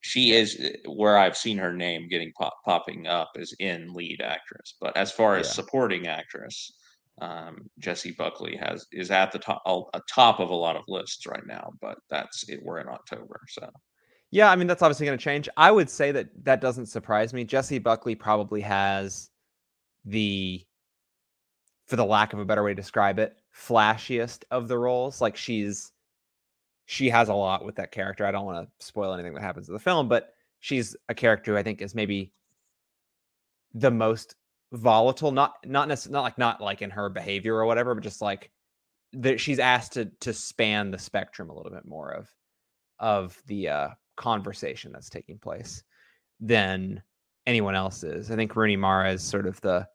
She 0.00 0.32
is 0.32 0.58
uh, 0.60 0.90
where 0.90 1.18
I've 1.18 1.36
seen 1.36 1.58
her 1.58 1.72
name 1.72 2.08
getting 2.08 2.32
pop, 2.38 2.54
popping 2.64 3.06
up 3.06 3.30
is 3.36 3.54
in 3.58 3.92
lead 3.92 4.20
actress, 4.22 4.76
but 4.80 4.96
as 4.96 5.12
far 5.12 5.36
as 5.36 5.46
Yeah. 5.46 5.52
supporting 5.52 6.06
actress, 6.06 6.70
um, 7.20 7.68
Jessie 7.78 8.14
Buckley 8.16 8.56
has 8.56 8.86
is 8.92 9.10
at 9.10 9.32
the 9.32 9.38
top, 9.38 9.62
a 9.66 10.00
top 10.12 10.40
of 10.40 10.50
a 10.50 10.54
lot 10.54 10.76
of 10.76 10.82
lists 10.88 11.26
right 11.26 11.46
now. 11.46 11.72
But 11.80 11.98
that's 12.10 12.48
it. 12.48 12.60
We're 12.62 12.80
in 12.80 12.88
October, 12.88 13.40
so. 13.48 13.68
Yeah, 14.30 14.50
I 14.50 14.56
mean 14.56 14.66
that's 14.66 14.82
obviously 14.82 15.06
going 15.06 15.18
to 15.18 15.24
change. 15.24 15.48
I 15.56 15.70
would 15.70 15.88
say 15.88 16.12
that 16.12 16.28
that 16.44 16.60
doesn't 16.60 16.86
surprise 16.86 17.32
me. 17.32 17.44
Jessie 17.44 17.78
Buckley 17.78 18.14
probably 18.14 18.60
has 18.60 19.30
the 20.04 20.64
for 21.86 21.96
the 21.96 22.04
lack 22.04 22.34
of 22.34 22.38
a 22.38 22.44
better 22.44 22.62
way 22.62 22.72
to 22.72 22.74
describe 22.74 23.18
it, 23.18 23.36
flashiest 23.56 24.44
of 24.50 24.68
the 24.68 24.76
roles. 24.76 25.20
Like 25.22 25.36
she's 25.36 25.92
she 26.84 27.08
has 27.10 27.28
a 27.28 27.34
lot 27.34 27.64
with 27.64 27.76
that 27.76 27.92
character. 27.92 28.26
I 28.26 28.30
don't 28.30 28.44
want 28.46 28.66
to 28.66 28.86
spoil 28.86 29.14
anything 29.14 29.34
that 29.34 29.42
happens 29.42 29.68
in 29.68 29.74
the 29.74 29.80
film, 29.80 30.08
but 30.08 30.34
she's 30.60 30.96
a 31.08 31.14
character 31.14 31.52
who 31.52 31.58
I 31.58 31.62
think 31.62 31.80
is 31.80 31.94
maybe 31.94 32.32
the 33.74 33.90
most 33.90 34.34
volatile, 34.72 35.32
not 35.32 35.54
not 35.64 35.88
necessarily 35.88 36.14
not 36.14 36.22
like 36.22 36.38
not 36.38 36.60
like 36.60 36.82
in 36.82 36.90
her 36.90 37.08
behavior 37.08 37.54
or 37.54 37.66
whatever, 37.66 37.94
but 37.94 38.04
just 38.04 38.22
like 38.22 38.50
that 39.14 39.40
she's 39.40 39.58
asked 39.58 39.92
to 39.92 40.06
to 40.20 40.32
span 40.32 40.90
the 40.90 40.98
spectrum 40.98 41.50
a 41.50 41.54
little 41.54 41.72
bit 41.72 41.86
more 41.86 42.10
of 42.10 42.28
of 42.98 43.40
the 43.46 43.68
uh, 43.68 43.88
conversation 44.16 44.92
that's 44.92 45.08
taking 45.08 45.38
place 45.38 45.82
than 46.40 47.02
anyone 47.46 47.74
else 47.74 48.02
is. 48.02 48.30
I 48.30 48.36
think 48.36 48.56
Rooney 48.56 48.76
Mara 48.76 49.12
is 49.12 49.22
sort 49.22 49.46
of 49.46 49.60
the 49.60 49.86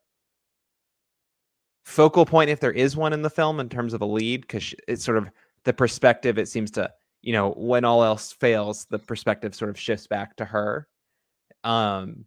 focal 1.85 2.25
point, 2.25 2.49
if 2.49 2.59
there 2.59 2.71
is 2.71 2.95
one 2.95 3.13
in 3.13 3.21
the 3.21 3.29
film, 3.29 3.59
in 3.59 3.69
terms 3.69 3.93
of 3.93 4.01
a 4.01 4.05
lead, 4.05 4.41
because 4.41 4.73
it's 4.87 5.03
sort 5.03 5.17
of 5.17 5.29
the 5.65 5.73
perspective. 5.73 6.37
It 6.37 6.47
seems 6.47 6.71
to, 6.71 6.91
you 7.21 7.33
know, 7.33 7.51
when 7.51 7.85
all 7.85 8.03
else 8.03 8.31
fails, 8.31 8.85
the 8.89 8.99
perspective 8.99 9.53
sort 9.53 9.69
of 9.69 9.79
shifts 9.79 10.07
back 10.07 10.35
to 10.37 10.45
her. 10.45 10.87
Um, 11.63 12.25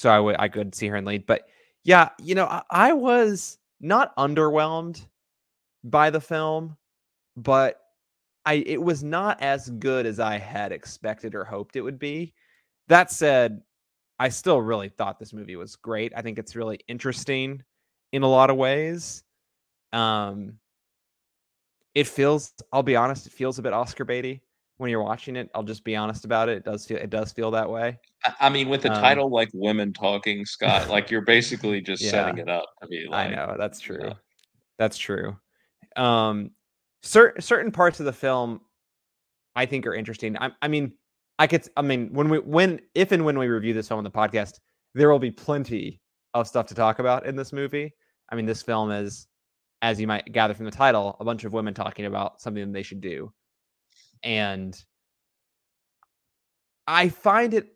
so 0.00 0.08
I 0.08 0.18
would 0.18 0.36
I 0.38 0.48
could 0.48 0.74
see 0.74 0.86
her 0.88 0.96
in 0.96 1.04
lead, 1.04 1.26
but 1.26 1.42
yeah, 1.84 2.08
you 2.18 2.34
know, 2.34 2.46
I, 2.46 2.62
I 2.70 2.92
was 2.94 3.58
not 3.82 4.16
underwhelmed 4.16 5.06
by 5.84 6.08
the 6.08 6.22
film, 6.22 6.78
but 7.36 7.80
I 8.46 8.54
it 8.66 8.82
was 8.82 9.04
not 9.04 9.42
as 9.42 9.68
good 9.68 10.06
as 10.06 10.18
I 10.18 10.38
had 10.38 10.72
expected 10.72 11.34
or 11.34 11.44
hoped 11.44 11.76
it 11.76 11.82
would 11.82 11.98
be. 11.98 12.32
That 12.88 13.10
said, 13.12 13.62
I 14.18 14.30
still 14.30 14.62
really 14.62 14.88
thought 14.88 15.18
this 15.18 15.34
movie 15.34 15.56
was 15.56 15.76
great. 15.76 16.12
I 16.16 16.22
think 16.22 16.38
it's 16.38 16.56
really 16.56 16.80
interesting 16.88 17.62
in 18.12 18.22
a 18.22 18.28
lot 18.28 18.50
of 18.50 18.56
ways. 18.56 19.22
Um 19.92 20.58
it 21.94 22.06
feels 22.06 22.54
I'll 22.72 22.82
be 22.82 22.96
honest, 22.96 23.26
it 23.26 23.32
feels 23.32 23.58
a 23.58 23.62
bit 23.62 23.72
Oscar 23.72 24.04
baity 24.04 24.40
when 24.80 24.90
you're 24.90 25.02
watching 25.02 25.36
it. 25.36 25.50
I'll 25.54 25.62
just 25.62 25.84
be 25.84 25.94
honest 25.94 26.24
about 26.24 26.48
it. 26.48 26.56
It 26.56 26.64
does 26.64 26.86
feel 26.86 26.96
it 26.96 27.10
does 27.10 27.32
feel 27.32 27.50
that 27.50 27.68
way. 27.68 27.98
I, 28.24 28.34
I 28.40 28.48
mean, 28.48 28.68
with 28.68 28.82
the 28.82 28.92
Um, 28.92 29.00
title 29.00 29.30
like 29.30 29.50
"Women 29.52 29.92
Talking," 29.92 30.44
Scott, 30.46 30.88
like 30.88 31.10
you're 31.10 31.20
basically 31.24 31.80
just 31.80 32.02
setting 32.08 32.38
it 32.38 32.48
up 32.48 32.64
to 32.82 32.88
be 32.88 33.06
I 33.12 33.28
know 33.28 33.56
that's 33.58 33.78
true. 33.80 33.98
know. 33.98 34.14
That's 34.78 34.96
true. 34.96 35.36
Um, 35.96 36.52
certain 37.02 37.42
certain 37.42 37.72
parts 37.72 38.00
of 38.00 38.06
the 38.06 38.12
film, 38.12 38.62
I 39.54 39.66
think, 39.66 39.86
are 39.86 39.94
interesting. 39.94 40.36
I, 40.38 40.50
I 40.62 40.68
mean, 40.68 40.92
I 41.38 41.46
could. 41.46 41.68
I 41.76 41.82
mean, 41.82 42.12
when 42.12 42.30
we 42.30 42.38
when 42.38 42.80
if 42.94 43.12
and 43.12 43.24
when 43.24 43.38
we 43.38 43.48
review 43.48 43.74
this 43.74 43.88
film 43.88 43.98
on 43.98 44.04
the 44.04 44.10
podcast, 44.10 44.54
there 44.94 45.10
will 45.10 45.18
be 45.18 45.30
plenty 45.30 46.00
of 46.32 46.48
stuff 46.48 46.66
to 46.68 46.74
talk 46.74 47.00
about 47.00 47.26
in 47.26 47.36
this 47.36 47.52
movie. 47.52 47.92
I 48.30 48.34
mean, 48.34 48.46
this 48.46 48.62
film 48.62 48.90
is, 48.90 49.26
as 49.82 50.00
you 50.00 50.06
might 50.06 50.32
gather 50.32 50.54
from 50.54 50.64
the 50.64 50.70
title, 50.70 51.16
a 51.20 51.24
bunch 51.24 51.44
of 51.44 51.52
women 51.52 51.74
talking 51.74 52.06
about 52.06 52.40
something 52.40 52.72
they 52.72 52.82
should 52.82 53.00
do, 53.00 53.30
and 54.22 54.82
I 56.86 57.08
find 57.08 57.54
it 57.54 57.68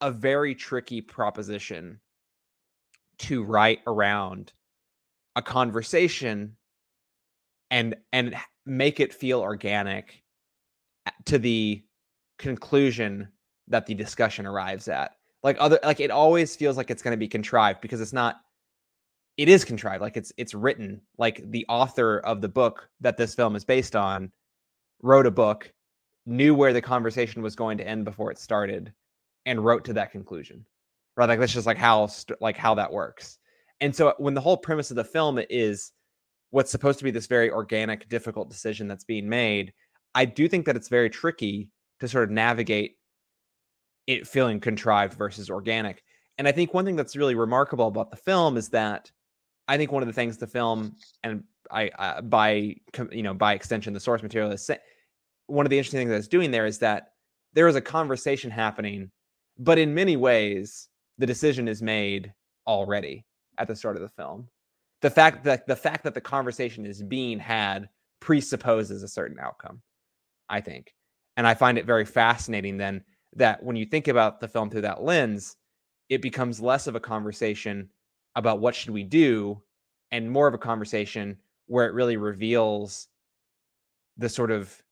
a, 0.00 0.10
very 0.10 0.54
tricky 0.54 1.00
proposition 1.00 2.00
to 3.18 3.42
write 3.42 3.80
around 3.86 4.52
a 5.34 5.42
conversation 5.42 6.56
and 7.70 7.96
and 8.12 8.36
make 8.66 9.00
it 9.00 9.14
feel 9.14 9.40
organic 9.40 10.22
to 11.24 11.38
the 11.38 11.82
conclusion 12.38 13.28
that 13.68 13.86
the 13.86 13.94
discussion 13.94 14.46
arrives 14.46 14.88
at. 14.88 15.16
Like 15.42 15.56
other 15.58 15.78
like 15.82 16.00
it 16.00 16.10
always 16.10 16.54
feels 16.54 16.76
like 16.76 16.90
it's 16.90 17.02
going 17.02 17.12
to 17.12 17.16
be 17.16 17.28
contrived 17.28 17.80
because 17.80 18.00
it's 18.00 18.12
not 18.12 18.42
it 19.38 19.48
is 19.48 19.64
contrived 19.64 20.02
like 20.02 20.16
it's 20.16 20.32
it's 20.36 20.54
written. 20.54 21.00
Like 21.18 21.50
the 21.50 21.64
author 21.68 22.18
of 22.18 22.40
the 22.40 22.48
book 22.48 22.88
that 23.00 23.16
this 23.16 23.34
film 23.34 23.56
is 23.56 23.64
based 23.64 23.96
on 23.96 24.30
wrote 25.02 25.26
a 25.26 25.30
book 25.30 25.72
knew 26.26 26.54
where 26.54 26.72
the 26.72 26.82
conversation 26.82 27.42
was 27.42 27.56
going 27.56 27.78
to 27.78 27.86
end 27.86 28.04
before 28.04 28.30
it 28.30 28.38
started 28.38 28.92
and 29.46 29.64
wrote 29.64 29.84
to 29.84 29.92
that 29.92 30.12
conclusion 30.12 30.64
right? 31.16 31.28
Like 31.28 31.38
that's 31.38 31.52
just 31.52 31.66
like 31.66 31.78
how 31.78 32.08
like 32.40 32.56
how 32.56 32.74
that 32.74 32.92
works. 32.92 33.38
And 33.80 33.94
so 33.94 34.14
when 34.18 34.34
the 34.34 34.40
whole 34.40 34.56
premise 34.56 34.90
of 34.90 34.96
the 34.96 35.04
film 35.04 35.40
is 35.50 35.92
what's 36.50 36.70
supposed 36.70 36.98
to 36.98 37.04
be 37.04 37.10
this 37.10 37.26
very 37.26 37.50
organic 37.50 38.08
difficult 38.08 38.48
decision 38.50 38.86
that's 38.86 39.04
being 39.04 39.28
made 39.28 39.72
i 40.14 40.24
do 40.24 40.46
think 40.46 40.66
that 40.66 40.76
it's 40.76 40.88
very 40.88 41.08
tricky 41.08 41.70
to 41.98 42.06
sort 42.06 42.24
of 42.24 42.30
navigate 42.30 42.98
it 44.06 44.26
feeling 44.26 44.60
contrived 44.60 45.14
versus 45.14 45.48
organic. 45.48 46.02
And 46.38 46.46
i 46.46 46.52
think 46.52 46.74
one 46.74 46.84
thing 46.84 46.96
that's 46.96 47.16
really 47.16 47.34
remarkable 47.34 47.88
about 47.88 48.10
the 48.10 48.16
film 48.16 48.56
is 48.56 48.68
that 48.70 49.10
i 49.66 49.76
think 49.76 49.90
one 49.90 50.02
of 50.02 50.06
the 50.06 50.12
things 50.12 50.36
the 50.36 50.46
film 50.46 50.96
and 51.24 51.44
i, 51.70 51.90
I 51.98 52.20
by 52.20 52.76
you 53.10 53.22
know 53.22 53.34
by 53.34 53.54
extension 53.54 53.94
the 53.94 54.00
source 54.00 54.22
material 54.22 54.52
is 54.52 54.68
one 55.52 55.66
of 55.66 55.70
the 55.70 55.76
interesting 55.76 56.00
things 56.00 56.10
that's 56.10 56.28
doing 56.28 56.50
there 56.50 56.64
is 56.64 56.78
that 56.78 57.12
there 57.52 57.68
is 57.68 57.76
a 57.76 57.80
conversation 57.80 58.50
happening 58.50 59.10
but 59.58 59.78
in 59.78 59.94
many 59.94 60.16
ways 60.16 60.88
the 61.18 61.26
decision 61.26 61.68
is 61.68 61.82
made 61.82 62.32
already 62.66 63.24
at 63.58 63.68
the 63.68 63.76
start 63.76 63.96
of 63.96 64.02
the 64.02 64.08
film. 64.08 64.48
The 65.02 65.10
fact 65.10 65.44
that 65.44 65.66
the 65.66 65.76
fact 65.76 66.04
that 66.04 66.14
the 66.14 66.20
conversation 66.20 66.86
is 66.86 67.02
being 67.02 67.38
had 67.38 67.88
presupposes 68.20 69.02
a 69.02 69.08
certain 69.08 69.38
outcome 69.38 69.82
i 70.48 70.60
think. 70.60 70.94
And 71.36 71.46
i 71.46 71.54
find 71.54 71.76
it 71.76 71.86
very 71.86 72.06
fascinating 72.06 72.78
then 72.78 73.04
that 73.34 73.62
when 73.62 73.76
you 73.76 73.84
think 73.84 74.08
about 74.08 74.40
the 74.40 74.48
film 74.48 74.70
through 74.70 74.82
that 74.82 75.02
lens 75.02 75.56
it 76.08 76.22
becomes 76.22 76.60
less 76.60 76.86
of 76.86 76.94
a 76.94 77.00
conversation 77.00 77.90
about 78.36 78.60
what 78.60 78.74
should 78.74 78.90
we 78.90 79.02
do 79.02 79.60
and 80.10 80.30
more 80.30 80.48
of 80.48 80.54
a 80.54 80.58
conversation 80.58 81.36
where 81.66 81.86
it 81.86 81.94
really 81.94 82.16
reveals 82.16 83.08
the 84.16 84.28
sort 84.28 84.50
of 84.50 84.82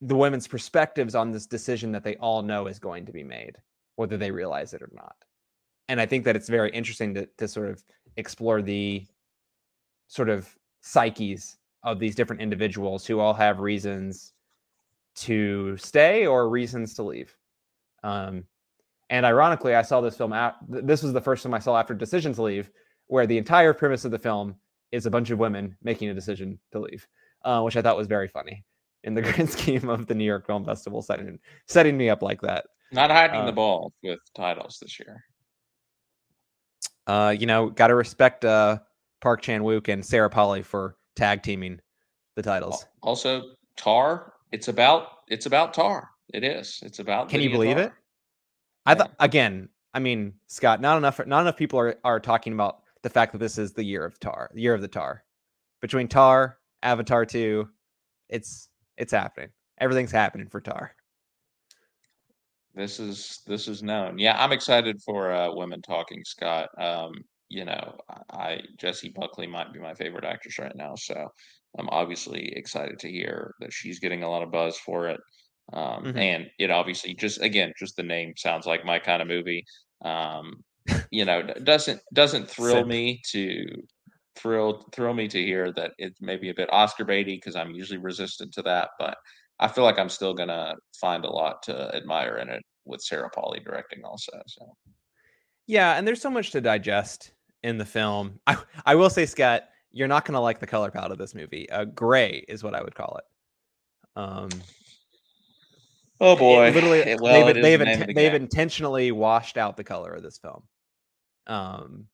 the 0.00 0.16
women's 0.16 0.48
perspectives 0.48 1.14
on 1.14 1.30
this 1.30 1.46
decision 1.46 1.92
that 1.92 2.04
they 2.04 2.16
all 2.16 2.42
know 2.42 2.66
is 2.66 2.78
going 2.78 3.04
to 3.06 3.12
be 3.12 3.24
made 3.24 3.56
whether 3.96 4.16
they 4.16 4.30
realize 4.30 4.72
it 4.72 4.82
or 4.82 4.90
not 4.92 5.16
and 5.88 6.00
i 6.00 6.06
think 6.06 6.24
that 6.24 6.36
it's 6.36 6.48
very 6.48 6.70
interesting 6.70 7.14
to, 7.14 7.26
to 7.36 7.46
sort 7.46 7.68
of 7.68 7.82
explore 8.16 8.62
the 8.62 9.06
sort 10.08 10.28
of 10.28 10.48
psyches 10.80 11.56
of 11.82 11.98
these 11.98 12.14
different 12.14 12.42
individuals 12.42 13.06
who 13.06 13.20
all 13.20 13.34
have 13.34 13.60
reasons 13.60 14.32
to 15.14 15.76
stay 15.76 16.26
or 16.26 16.48
reasons 16.48 16.94
to 16.94 17.02
leave. 17.02 17.34
Um, 18.02 18.44
and 19.08 19.26
ironically, 19.26 19.74
I 19.74 19.82
saw 19.82 20.00
this 20.00 20.16
film. 20.16 20.32
At, 20.32 20.56
this 20.68 21.02
was 21.02 21.12
the 21.12 21.20
first 21.20 21.42
film 21.42 21.54
I 21.54 21.58
saw 21.58 21.78
after 21.78 21.94
Decision 21.94 22.32
to 22.34 22.42
Leave, 22.42 22.70
where 23.06 23.26
the 23.26 23.38
entire 23.38 23.72
premise 23.72 24.04
of 24.04 24.10
the 24.10 24.18
film 24.18 24.54
is 24.92 25.06
a 25.06 25.10
bunch 25.10 25.30
of 25.30 25.38
women 25.38 25.76
making 25.82 26.08
a 26.10 26.14
decision 26.14 26.58
to 26.72 26.80
leave, 26.80 27.06
uh, 27.44 27.62
which 27.62 27.76
I 27.76 27.82
thought 27.82 27.96
was 27.96 28.06
very 28.06 28.28
funny 28.28 28.64
in 29.04 29.14
the 29.14 29.22
grand 29.32 29.50
scheme 29.50 29.88
of 29.88 30.06
the 30.06 30.14
New 30.14 30.24
York 30.24 30.46
Film 30.46 30.64
Festival 30.64 31.02
setting 31.02 31.38
setting 31.66 31.96
me 31.96 32.10
up 32.10 32.22
like 32.22 32.40
that. 32.42 32.66
Not 32.92 33.10
hiding 33.10 33.40
uh, 33.40 33.46
the 33.46 33.52
ball 33.52 33.92
with 34.02 34.18
titles 34.34 34.78
this 34.80 34.98
year. 34.98 35.24
Uh, 37.06 37.34
you 37.36 37.46
know, 37.46 37.70
got 37.70 37.88
to 37.88 37.94
respect 37.94 38.44
uh, 38.44 38.78
Park 39.20 39.42
Chan 39.42 39.62
Wook 39.62 39.88
and 39.88 40.04
Sarah 40.04 40.30
Polley 40.30 40.62
for 40.62 40.96
tag 41.16 41.42
teaming 41.42 41.80
the 42.36 42.42
titles. 42.42 42.86
Also, 43.02 43.52
Tar. 43.76 44.34
It's 44.52 44.68
about 44.68 45.08
it's 45.28 45.46
about 45.46 45.74
Tar. 45.74 46.10
It 46.32 46.44
is. 46.44 46.80
It's 46.82 46.98
about. 46.98 47.28
Can 47.28 47.40
you 47.40 47.50
believe 47.50 47.76
tar. 47.76 47.86
it? 47.86 47.92
I 48.86 48.94
thought 48.94 49.12
again. 49.18 49.68
I 49.92 49.98
mean, 49.98 50.34
Scott. 50.46 50.80
Not 50.80 50.98
enough. 50.98 51.20
Not 51.26 51.40
enough 51.42 51.56
people 51.56 51.78
are 51.78 51.96
are 52.04 52.20
talking 52.20 52.52
about 52.52 52.82
the 53.02 53.10
fact 53.10 53.32
that 53.32 53.38
this 53.38 53.58
is 53.58 53.72
the 53.72 53.84
year 53.84 54.04
of 54.04 54.18
Tar, 54.20 54.50
the 54.54 54.60
year 54.60 54.74
of 54.74 54.80
the 54.80 54.88
Tar. 54.88 55.24
Between 55.80 56.08
Tar, 56.08 56.58
Avatar 56.82 57.24
two, 57.24 57.68
it's 58.28 58.68
it's 59.00 59.12
happening. 59.12 59.48
Everything's 59.78 60.12
happening 60.12 60.48
for 60.48 60.60
Tar. 60.60 60.94
This 62.74 63.00
is 63.00 63.40
this 63.46 63.66
is 63.66 63.82
known. 63.82 64.18
Yeah, 64.18 64.36
I'm 64.38 64.52
excited 64.52 65.02
for 65.02 65.32
uh, 65.32 65.52
women 65.52 65.82
talking, 65.82 66.22
Scott. 66.24 66.68
Um, 66.78 67.12
you 67.48 67.64
know, 67.64 67.96
I 68.30 68.60
Jessie 68.78 69.12
Buckley 69.16 69.48
might 69.48 69.72
be 69.72 69.80
my 69.80 69.94
favorite 69.94 70.24
actress 70.24 70.58
right 70.58 70.76
now, 70.76 70.94
so 70.94 71.26
I'm 71.78 71.88
obviously 71.88 72.52
excited 72.54 72.98
to 73.00 73.10
hear 73.10 73.54
that 73.60 73.72
she's 73.72 73.98
getting 73.98 74.22
a 74.22 74.30
lot 74.30 74.42
of 74.42 74.52
buzz 74.52 74.76
for 74.76 75.08
it. 75.08 75.20
Um, 75.72 76.04
mm-hmm. 76.04 76.18
And 76.18 76.50
it 76.58 76.70
obviously 76.70 77.14
just 77.14 77.40
again, 77.40 77.72
just 77.76 77.96
the 77.96 78.02
name 78.02 78.34
sounds 78.36 78.66
like 78.66 78.84
my 78.84 78.98
kind 78.98 79.22
of 79.22 79.28
movie. 79.28 79.64
Um, 80.04 80.62
you 81.10 81.24
know, 81.24 81.42
doesn't 81.42 82.00
doesn't 82.12 82.48
thrill 82.48 82.84
me 82.84 83.20
to 83.30 83.64
thrill 84.36 84.86
thrill 84.92 85.14
me 85.14 85.28
to 85.28 85.42
hear 85.42 85.72
that 85.72 85.92
it 85.98 86.14
may 86.20 86.36
be 86.36 86.50
a 86.50 86.54
bit 86.54 86.72
Oscar 86.72 87.04
baity 87.04 87.36
because 87.36 87.56
I'm 87.56 87.72
usually 87.72 87.98
resistant 87.98 88.52
to 88.54 88.62
that, 88.62 88.90
but 88.98 89.16
I 89.58 89.68
feel 89.68 89.84
like 89.84 89.98
I'm 89.98 90.08
still 90.08 90.34
gonna 90.34 90.74
find 91.00 91.24
a 91.24 91.30
lot 91.30 91.62
to 91.64 91.94
admire 91.94 92.38
in 92.38 92.48
it 92.48 92.62
with 92.84 93.02
Sarah 93.02 93.30
Polley 93.30 93.60
directing 93.60 94.04
also. 94.04 94.32
So 94.46 94.74
yeah, 95.66 95.96
and 95.96 96.06
there's 96.06 96.20
so 96.20 96.30
much 96.30 96.50
to 96.52 96.60
digest 96.60 97.32
in 97.62 97.78
the 97.78 97.84
film. 97.84 98.40
I 98.46 98.56
I 98.86 98.94
will 98.94 99.10
say, 99.10 99.26
Scott, 99.26 99.64
you're 99.92 100.08
not 100.08 100.24
gonna 100.24 100.40
like 100.40 100.60
the 100.60 100.66
color 100.66 100.90
palette 100.90 101.12
of 101.12 101.18
this 101.18 101.34
movie. 101.34 101.68
Uh, 101.70 101.84
gray 101.84 102.44
is 102.48 102.64
what 102.64 102.74
I 102.74 102.82
would 102.82 102.94
call 102.94 103.18
it. 103.18 103.24
Um, 104.16 104.48
oh 106.20 106.36
boy, 106.36 106.66
it, 106.66 106.74
literally, 106.74 106.98
it, 106.98 107.20
well, 107.20 107.46
they've 107.46 107.62
they've, 107.62 108.06
the 108.06 108.12
they've 108.14 108.34
intentionally 108.34 109.12
washed 109.12 109.56
out 109.56 109.76
the 109.76 109.84
color 109.84 110.12
of 110.12 110.22
this 110.22 110.38
film. 110.38 110.62
Um, 111.46 112.06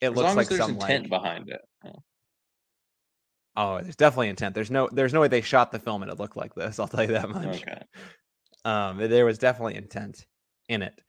it 0.00 0.10
as 0.10 0.16
looks 0.16 0.34
like 0.34 0.48
there's 0.48 0.60
some 0.60 0.72
intent 0.72 1.10
like, 1.10 1.22
behind 1.22 1.48
it. 1.48 1.60
Oh, 3.56 3.80
there's 3.80 3.96
definitely 3.96 4.28
intent. 4.28 4.54
There's 4.54 4.70
no 4.70 4.88
there's 4.92 5.14
no 5.14 5.20
way 5.20 5.28
they 5.28 5.40
shot 5.40 5.72
the 5.72 5.78
film 5.78 6.02
and 6.02 6.10
it 6.10 6.18
looked 6.18 6.36
like 6.36 6.54
this. 6.54 6.78
I'll 6.80 6.88
tell 6.88 7.02
you 7.02 7.12
that 7.12 7.30
much. 7.30 7.62
Okay. 7.62 7.82
Um, 8.64 8.98
there 8.98 9.24
was 9.24 9.38
definitely 9.38 9.76
intent 9.76 10.26
in 10.68 10.82
it. 10.82 11.00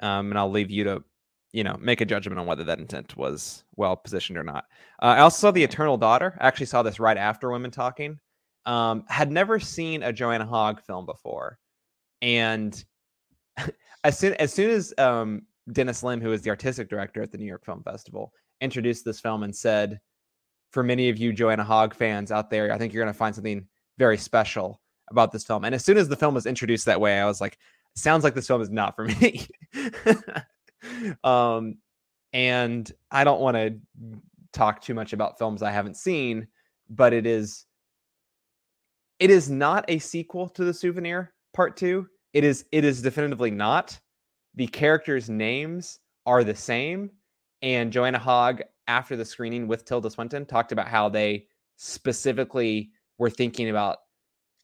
Um, 0.00 0.30
and 0.30 0.38
I'll 0.38 0.50
leave 0.50 0.70
you 0.70 0.84
to, 0.84 1.04
you 1.52 1.62
know, 1.62 1.76
make 1.80 2.00
a 2.00 2.06
judgment 2.06 2.40
on 2.40 2.46
whether 2.46 2.64
that 2.64 2.78
intent 2.78 3.16
was 3.16 3.64
well 3.76 3.94
positioned 3.94 4.38
or 4.38 4.42
not. 4.42 4.64
Uh, 5.00 5.06
I 5.06 5.18
also 5.20 5.38
saw 5.38 5.50
The 5.50 5.62
Eternal 5.62 5.98
Daughter. 5.98 6.36
I 6.40 6.48
actually 6.48 6.66
saw 6.66 6.82
this 6.82 6.98
right 6.98 7.18
after 7.18 7.50
Women 7.50 7.70
Talking. 7.70 8.18
Um, 8.64 9.04
had 9.08 9.30
never 9.30 9.60
seen 9.60 10.02
a 10.02 10.12
Joanna 10.12 10.46
Hogg 10.46 10.80
film 10.82 11.04
before, 11.04 11.58
and 12.22 12.82
as 14.04 14.18
soon 14.18 14.34
as 14.34 14.52
soon 14.54 14.70
as 14.70 14.94
um, 14.98 15.42
Dennis 15.70 16.02
Lim, 16.02 16.20
who 16.20 16.32
is 16.32 16.42
the 16.42 16.50
artistic 16.50 16.88
director 16.88 17.22
at 17.22 17.30
the 17.30 17.38
New 17.38 17.46
York 17.46 17.64
Film 17.64 17.82
Festival, 17.82 18.32
introduced 18.60 19.04
this 19.04 19.20
film 19.20 19.42
and 19.42 19.54
said, 19.54 20.00
"For 20.70 20.82
many 20.82 21.08
of 21.08 21.18
you 21.18 21.32
Joanna 21.32 21.64
Hogg 21.64 21.94
fans 21.94 22.32
out 22.32 22.50
there, 22.50 22.72
I 22.72 22.78
think 22.78 22.92
you're 22.92 23.04
going 23.04 23.12
to 23.12 23.18
find 23.18 23.34
something 23.34 23.66
very 23.98 24.18
special 24.18 24.80
about 25.10 25.32
this 25.32 25.44
film." 25.44 25.64
And 25.64 25.74
as 25.74 25.84
soon 25.84 25.96
as 25.96 26.08
the 26.08 26.16
film 26.16 26.34
was 26.34 26.46
introduced 26.46 26.86
that 26.86 27.00
way, 27.00 27.20
I 27.20 27.26
was 27.26 27.40
like, 27.40 27.58
"Sounds 27.94 28.24
like 28.24 28.34
this 28.34 28.46
film 28.46 28.62
is 28.62 28.70
not 28.70 28.96
for 28.96 29.04
me." 29.20 29.46
um, 31.22 31.76
and 32.32 32.90
I 33.10 33.24
don't 33.24 33.40
want 33.40 33.56
to 33.56 33.78
talk 34.52 34.80
too 34.80 34.94
much 34.94 35.12
about 35.12 35.38
films 35.38 35.62
I 35.62 35.70
haven't 35.70 35.96
seen, 35.96 36.48
but 36.90 37.12
it 37.12 37.26
is 37.26 37.66
it 39.18 39.30
is 39.30 39.48
not 39.48 39.84
a 39.88 40.00
sequel 40.00 40.48
to 40.48 40.64
the 40.64 40.74
souvenir 40.74 41.32
part 41.54 41.76
2. 41.76 42.06
It 42.32 42.44
is 42.44 42.64
it 42.72 42.84
is 42.84 43.02
definitively 43.02 43.50
not 43.50 44.00
the 44.54 44.66
characters' 44.66 45.30
names 45.30 45.98
are 46.26 46.44
the 46.44 46.54
same. 46.54 47.10
And 47.62 47.92
Joanna 47.92 48.18
Hogg, 48.18 48.62
after 48.88 49.16
the 49.16 49.24
screening 49.24 49.68
with 49.68 49.84
Tilda 49.84 50.10
Swinton, 50.10 50.46
talked 50.46 50.72
about 50.72 50.88
how 50.88 51.08
they 51.08 51.46
specifically 51.76 52.90
were 53.18 53.30
thinking 53.30 53.70
about 53.70 53.98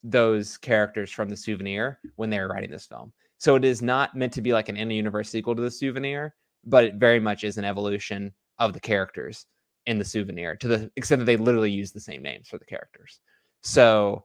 those 0.03 0.57
characters 0.57 1.11
from 1.11 1.29
the 1.29 1.37
souvenir 1.37 1.99
when 2.17 2.31
they 2.31 2.39
were 2.39 2.49
writing 2.49 2.71
this 2.71 2.87
film. 2.87 3.13
So 3.39 3.55
it 3.55 3.65
is 3.65 3.83
not 3.83 4.17
meant 4.17 4.33
to 4.35 4.43
be 4.43 4.53
like 4.53 4.69
an 4.69 4.77
in 4.77 4.91
universe 4.91 5.31
sequel 5.31 5.55
to 5.55 5.63
the 5.63 5.71
souvenir, 5.71 6.35
but 6.65 6.85
it 6.85 6.95
very 6.95 7.21
much 7.21 7.45
is 7.45 7.57
an 7.57 7.65
evolution 7.65 8.33
of 8.59 8.73
the 8.73 8.81
characters 8.81 9.47
in 9.87 9.99
the 9.99 10.05
souvenir 10.05 10.57
to 10.57 10.69
the 10.69 10.91
extent 10.97 11.21
that 11.21 11.25
they 11.25 11.37
literally 11.37 11.71
use 11.71 11.93
the 11.93 12.01
same 12.01 12.23
names 12.23 12.49
for 12.49 12.59
the 12.59 12.65
characters. 12.65 13.21
So 13.63 14.25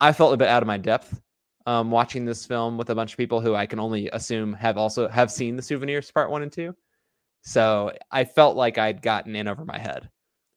I 0.00 0.12
felt 0.12 0.34
a 0.34 0.36
bit 0.36 0.48
out 0.48 0.62
of 0.62 0.66
my 0.66 0.76
depth 0.76 1.20
um, 1.68 1.90
watching 1.90 2.24
this 2.24 2.46
film 2.46 2.78
with 2.78 2.88
a 2.88 2.94
bunch 2.94 3.12
of 3.12 3.18
people 3.18 3.42
who 3.42 3.54
I 3.54 3.66
can 3.66 3.78
only 3.78 4.08
assume 4.14 4.54
have 4.54 4.78
also 4.78 5.06
have 5.06 5.30
seen 5.30 5.54
the 5.54 5.60
souvenirs 5.60 6.10
part 6.10 6.30
one 6.30 6.40
and 6.40 6.50
two. 6.50 6.74
So 7.42 7.92
I 8.10 8.24
felt 8.24 8.56
like 8.56 8.78
I'd 8.78 9.02
gotten 9.02 9.36
in 9.36 9.46
over 9.46 9.66
my 9.66 9.78
head 9.78 10.08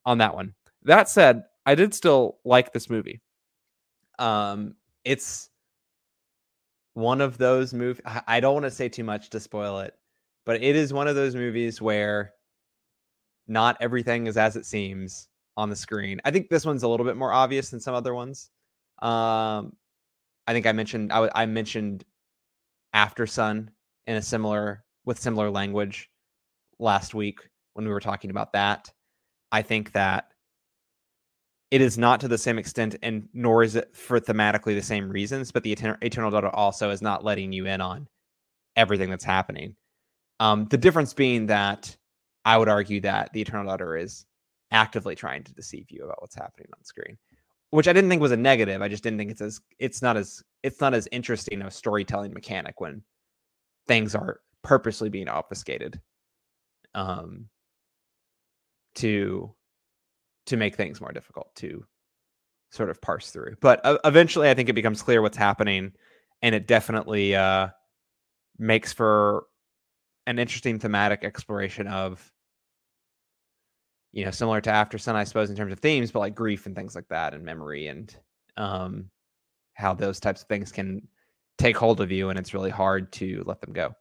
on 0.05 0.19
that 0.19 0.33
one. 0.33 0.53
That 0.83 1.09
said, 1.09 1.43
I 1.65 1.75
did 1.75 1.93
still 1.93 2.37
like 2.45 2.71
this 2.71 2.89
movie. 2.89 3.19
Um, 4.19 4.75
it's 5.03 5.49
one 6.93 7.19
of 7.19 7.37
those 7.37 7.73
movies. 7.73 8.01
I 8.25 8.39
don't 8.39 8.53
want 8.53 8.65
to 8.65 8.71
say 8.71 8.87
too 8.87 9.03
much 9.03 9.29
to 9.31 9.41
spoil 9.41 9.79
it, 9.79 9.93
but 10.45 10.63
it 10.63 10.77
is 10.77 10.93
one 10.93 11.09
of 11.09 11.15
those 11.15 11.35
movies 11.35 11.81
where 11.81 12.31
not 13.49 13.75
everything 13.81 14.27
is 14.27 14.37
as 14.37 14.55
it 14.55 14.65
seems 14.65 15.27
on 15.57 15.69
the 15.69 15.75
screen. 15.75 16.21
I 16.23 16.31
think 16.31 16.47
this 16.47 16.65
one's 16.65 16.83
a 16.83 16.87
little 16.87 17.05
bit 17.05 17.17
more 17.17 17.33
obvious 17.33 17.69
than 17.69 17.81
some 17.81 17.95
other 17.95 18.13
ones. 18.13 18.49
Um, 19.01 19.73
I 20.51 20.53
think 20.53 20.67
I 20.67 20.73
mentioned 20.73 21.13
I, 21.13 21.29
I 21.33 21.45
mentioned 21.45 22.03
Aftersun 22.93 23.69
in 24.05 24.17
a 24.17 24.21
similar 24.21 24.83
with 25.05 25.17
similar 25.17 25.49
language 25.49 26.09
last 26.77 27.13
week 27.13 27.39
when 27.73 27.85
we 27.85 27.91
were 27.93 28.01
talking 28.01 28.31
about 28.31 28.51
that. 28.51 28.91
I 29.53 29.61
think 29.61 29.93
that 29.93 30.25
it 31.71 31.79
is 31.79 31.97
not 31.97 32.19
to 32.19 32.27
the 32.27 32.37
same 32.37 32.59
extent, 32.59 32.97
and 33.01 33.29
nor 33.33 33.63
is 33.63 33.77
it 33.77 33.95
for 33.95 34.19
thematically 34.19 34.75
the 34.75 34.81
same 34.81 35.09
reasons. 35.09 35.53
But 35.53 35.63
the 35.63 35.71
Eternal 35.71 36.31
Daughter 36.31 36.49
also 36.49 36.89
is 36.89 37.01
not 37.01 37.23
letting 37.23 37.53
you 37.53 37.65
in 37.65 37.79
on 37.79 38.09
everything 38.75 39.09
that's 39.09 39.23
happening. 39.23 39.77
Um, 40.41 40.65
the 40.65 40.77
difference 40.77 41.13
being 41.13 41.45
that 41.45 41.95
I 42.43 42.57
would 42.57 42.67
argue 42.67 42.99
that 43.01 43.31
the 43.31 43.39
Eternal 43.39 43.67
Daughter 43.67 43.95
is 43.95 44.25
actively 44.71 45.15
trying 45.15 45.45
to 45.45 45.53
deceive 45.53 45.85
you 45.91 46.03
about 46.03 46.21
what's 46.21 46.35
happening 46.35 46.67
on 46.75 46.83
screen 46.83 47.17
which 47.71 47.87
I 47.87 47.93
didn't 47.93 48.09
think 48.09 48.21
was 48.21 48.33
a 48.33 48.37
negative. 48.37 48.81
I 48.81 48.87
just 48.87 49.01
didn't 49.03 49.17
think 49.17 49.31
it's 49.31 49.41
as 49.41 49.59
it's 49.79 50.01
not 50.01 50.17
as 50.17 50.43
it's 50.61 50.79
not 50.79 50.93
as 50.93 51.07
interesting 51.11 51.61
a 51.61 51.71
storytelling 51.71 52.33
mechanic 52.33 52.79
when 52.79 53.01
things 53.87 54.13
are 54.13 54.39
purposely 54.61 55.09
being 55.09 55.27
obfuscated 55.27 55.99
um 56.93 57.47
to 58.95 59.53
to 60.45 60.57
make 60.57 60.75
things 60.75 61.01
more 61.01 61.11
difficult 61.11 61.53
to 61.55 61.85
sort 62.71 62.89
of 62.89 63.01
parse 63.01 63.31
through. 63.31 63.55
But 63.61 63.83
uh, 63.85 63.97
eventually 64.05 64.49
I 64.49 64.53
think 64.53 64.69
it 64.69 64.73
becomes 64.73 65.01
clear 65.01 65.21
what's 65.21 65.37
happening 65.37 65.93
and 66.41 66.53
it 66.53 66.67
definitely 66.67 67.35
uh 67.35 67.69
makes 68.59 68.91
for 68.93 69.45
an 70.27 70.39
interesting 70.39 70.77
thematic 70.77 71.23
exploration 71.23 71.87
of 71.87 72.31
you 74.13 74.25
know, 74.25 74.31
similar 74.31 74.59
to 74.61 74.69
After 74.69 74.97
Sun, 74.97 75.15
I 75.15 75.23
suppose, 75.23 75.49
in 75.49 75.55
terms 75.55 75.71
of 75.71 75.79
themes, 75.79 76.11
but 76.11 76.19
like 76.19 76.35
grief 76.35 76.65
and 76.65 76.75
things 76.75 76.95
like 76.95 77.07
that, 77.09 77.33
and 77.33 77.43
memory, 77.43 77.87
and 77.87 78.13
um, 78.57 79.09
how 79.73 79.93
those 79.93 80.19
types 80.19 80.41
of 80.41 80.47
things 80.47 80.71
can 80.71 81.07
take 81.57 81.77
hold 81.77 82.01
of 82.01 82.11
you, 82.11 82.29
and 82.29 82.37
it's 82.37 82.53
really 82.53 82.69
hard 82.69 83.11
to 83.13 83.43
let 83.45 83.61
them 83.61 83.73
go. 83.73 83.95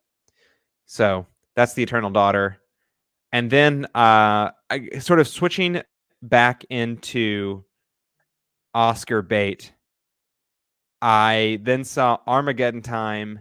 So 0.86 1.26
that's 1.54 1.74
the 1.74 1.82
Eternal 1.82 2.10
Daughter, 2.10 2.58
and 3.32 3.50
then 3.50 3.86
uh, 3.94 4.50
I 4.68 4.98
sort 4.98 5.20
of 5.20 5.28
switching 5.28 5.80
back 6.22 6.64
into 6.70 7.64
Oscar 8.74 9.22
bait. 9.22 9.72
I 11.02 11.60
then 11.62 11.84
saw 11.84 12.18
Armageddon 12.26 12.82
Time, 12.82 13.40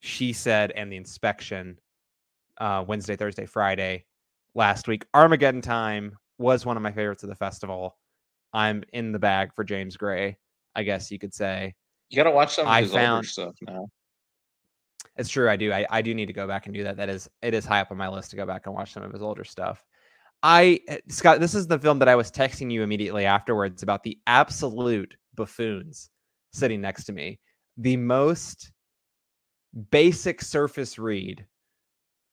She 0.00 0.32
Said, 0.32 0.72
and 0.72 0.90
The 0.90 0.96
Inspection 0.96 1.78
uh, 2.58 2.84
Wednesday, 2.86 3.16
Thursday, 3.16 3.46
Friday 3.46 4.06
last 4.54 4.88
week. 4.88 5.04
Armageddon 5.14 5.60
Time 5.60 6.16
was 6.38 6.66
one 6.66 6.76
of 6.76 6.82
my 6.82 6.92
favorites 6.92 7.22
of 7.22 7.28
the 7.28 7.34
festival. 7.34 7.96
I'm 8.52 8.84
in 8.92 9.12
the 9.12 9.18
bag 9.18 9.54
for 9.54 9.64
James 9.64 9.96
Gray, 9.96 10.38
I 10.74 10.82
guess 10.82 11.10
you 11.10 11.18
could 11.18 11.34
say. 11.34 11.74
You 12.08 12.16
got 12.16 12.24
to 12.24 12.30
watch 12.30 12.54
some 12.54 12.66
of 12.66 12.76
his 12.76 12.94
older 12.94 13.26
stuff 13.26 13.54
now. 13.62 13.88
It's 15.16 15.28
true, 15.28 15.48
I 15.48 15.56
do. 15.56 15.72
I, 15.72 15.86
I 15.90 16.02
do 16.02 16.14
need 16.14 16.26
to 16.26 16.32
go 16.32 16.46
back 16.46 16.66
and 16.66 16.74
do 16.74 16.84
that. 16.84 16.96
That 16.96 17.08
is 17.08 17.28
it 17.42 17.54
is 17.54 17.64
high 17.64 17.80
up 17.80 17.90
on 17.90 17.96
my 17.96 18.08
list 18.08 18.30
to 18.30 18.36
go 18.36 18.46
back 18.46 18.66
and 18.66 18.74
watch 18.74 18.92
some 18.92 19.02
of 19.02 19.12
his 19.12 19.22
older 19.22 19.44
stuff. 19.44 19.84
I 20.42 20.80
eh, 20.88 20.98
Scott, 21.08 21.40
this 21.40 21.54
is 21.54 21.66
the 21.66 21.78
film 21.78 21.98
that 22.00 22.08
I 22.08 22.16
was 22.16 22.30
texting 22.30 22.70
you 22.70 22.82
immediately 22.82 23.24
afterwards 23.24 23.82
about 23.82 24.02
the 24.02 24.18
absolute 24.26 25.16
buffoons 25.34 26.10
sitting 26.52 26.80
next 26.80 27.04
to 27.04 27.12
me. 27.12 27.38
The 27.76 27.96
most 27.96 28.72
basic 29.90 30.42
surface 30.42 30.98
read 30.98 31.46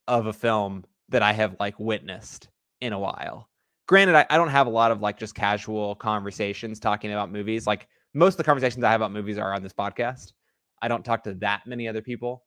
of 0.07 0.25
a 0.25 0.33
film 0.33 0.83
that 1.11 1.21
I 1.21 1.33
have 1.33 1.55
like 1.59 1.79
witnessed 1.79 2.49
in 2.79 2.93
a 2.93 2.99
while. 2.99 3.49
Granted, 3.87 4.15
I, 4.15 4.25
I 4.29 4.37
don't 4.37 4.49
have 4.49 4.67
a 4.67 4.71
lot 4.71 4.91
of 4.91 5.01
like 5.01 5.17
just 5.19 5.35
casual 5.35 5.95
conversations 5.95 6.79
talking 6.79 7.11
about 7.11 7.31
movies. 7.31 7.67
Like 7.67 7.87
most 8.13 8.33
of 8.33 8.37
the 8.37 8.43
conversations 8.43 8.83
I 8.83 8.91
have 8.91 9.01
about 9.01 9.11
movies 9.11 9.37
are 9.37 9.53
on 9.53 9.61
this 9.61 9.73
podcast. 9.73 10.33
I 10.81 10.87
don't 10.87 11.05
talk 11.05 11.23
to 11.23 11.33
that 11.35 11.67
many 11.67 11.87
other 11.87 12.01
people 12.01 12.43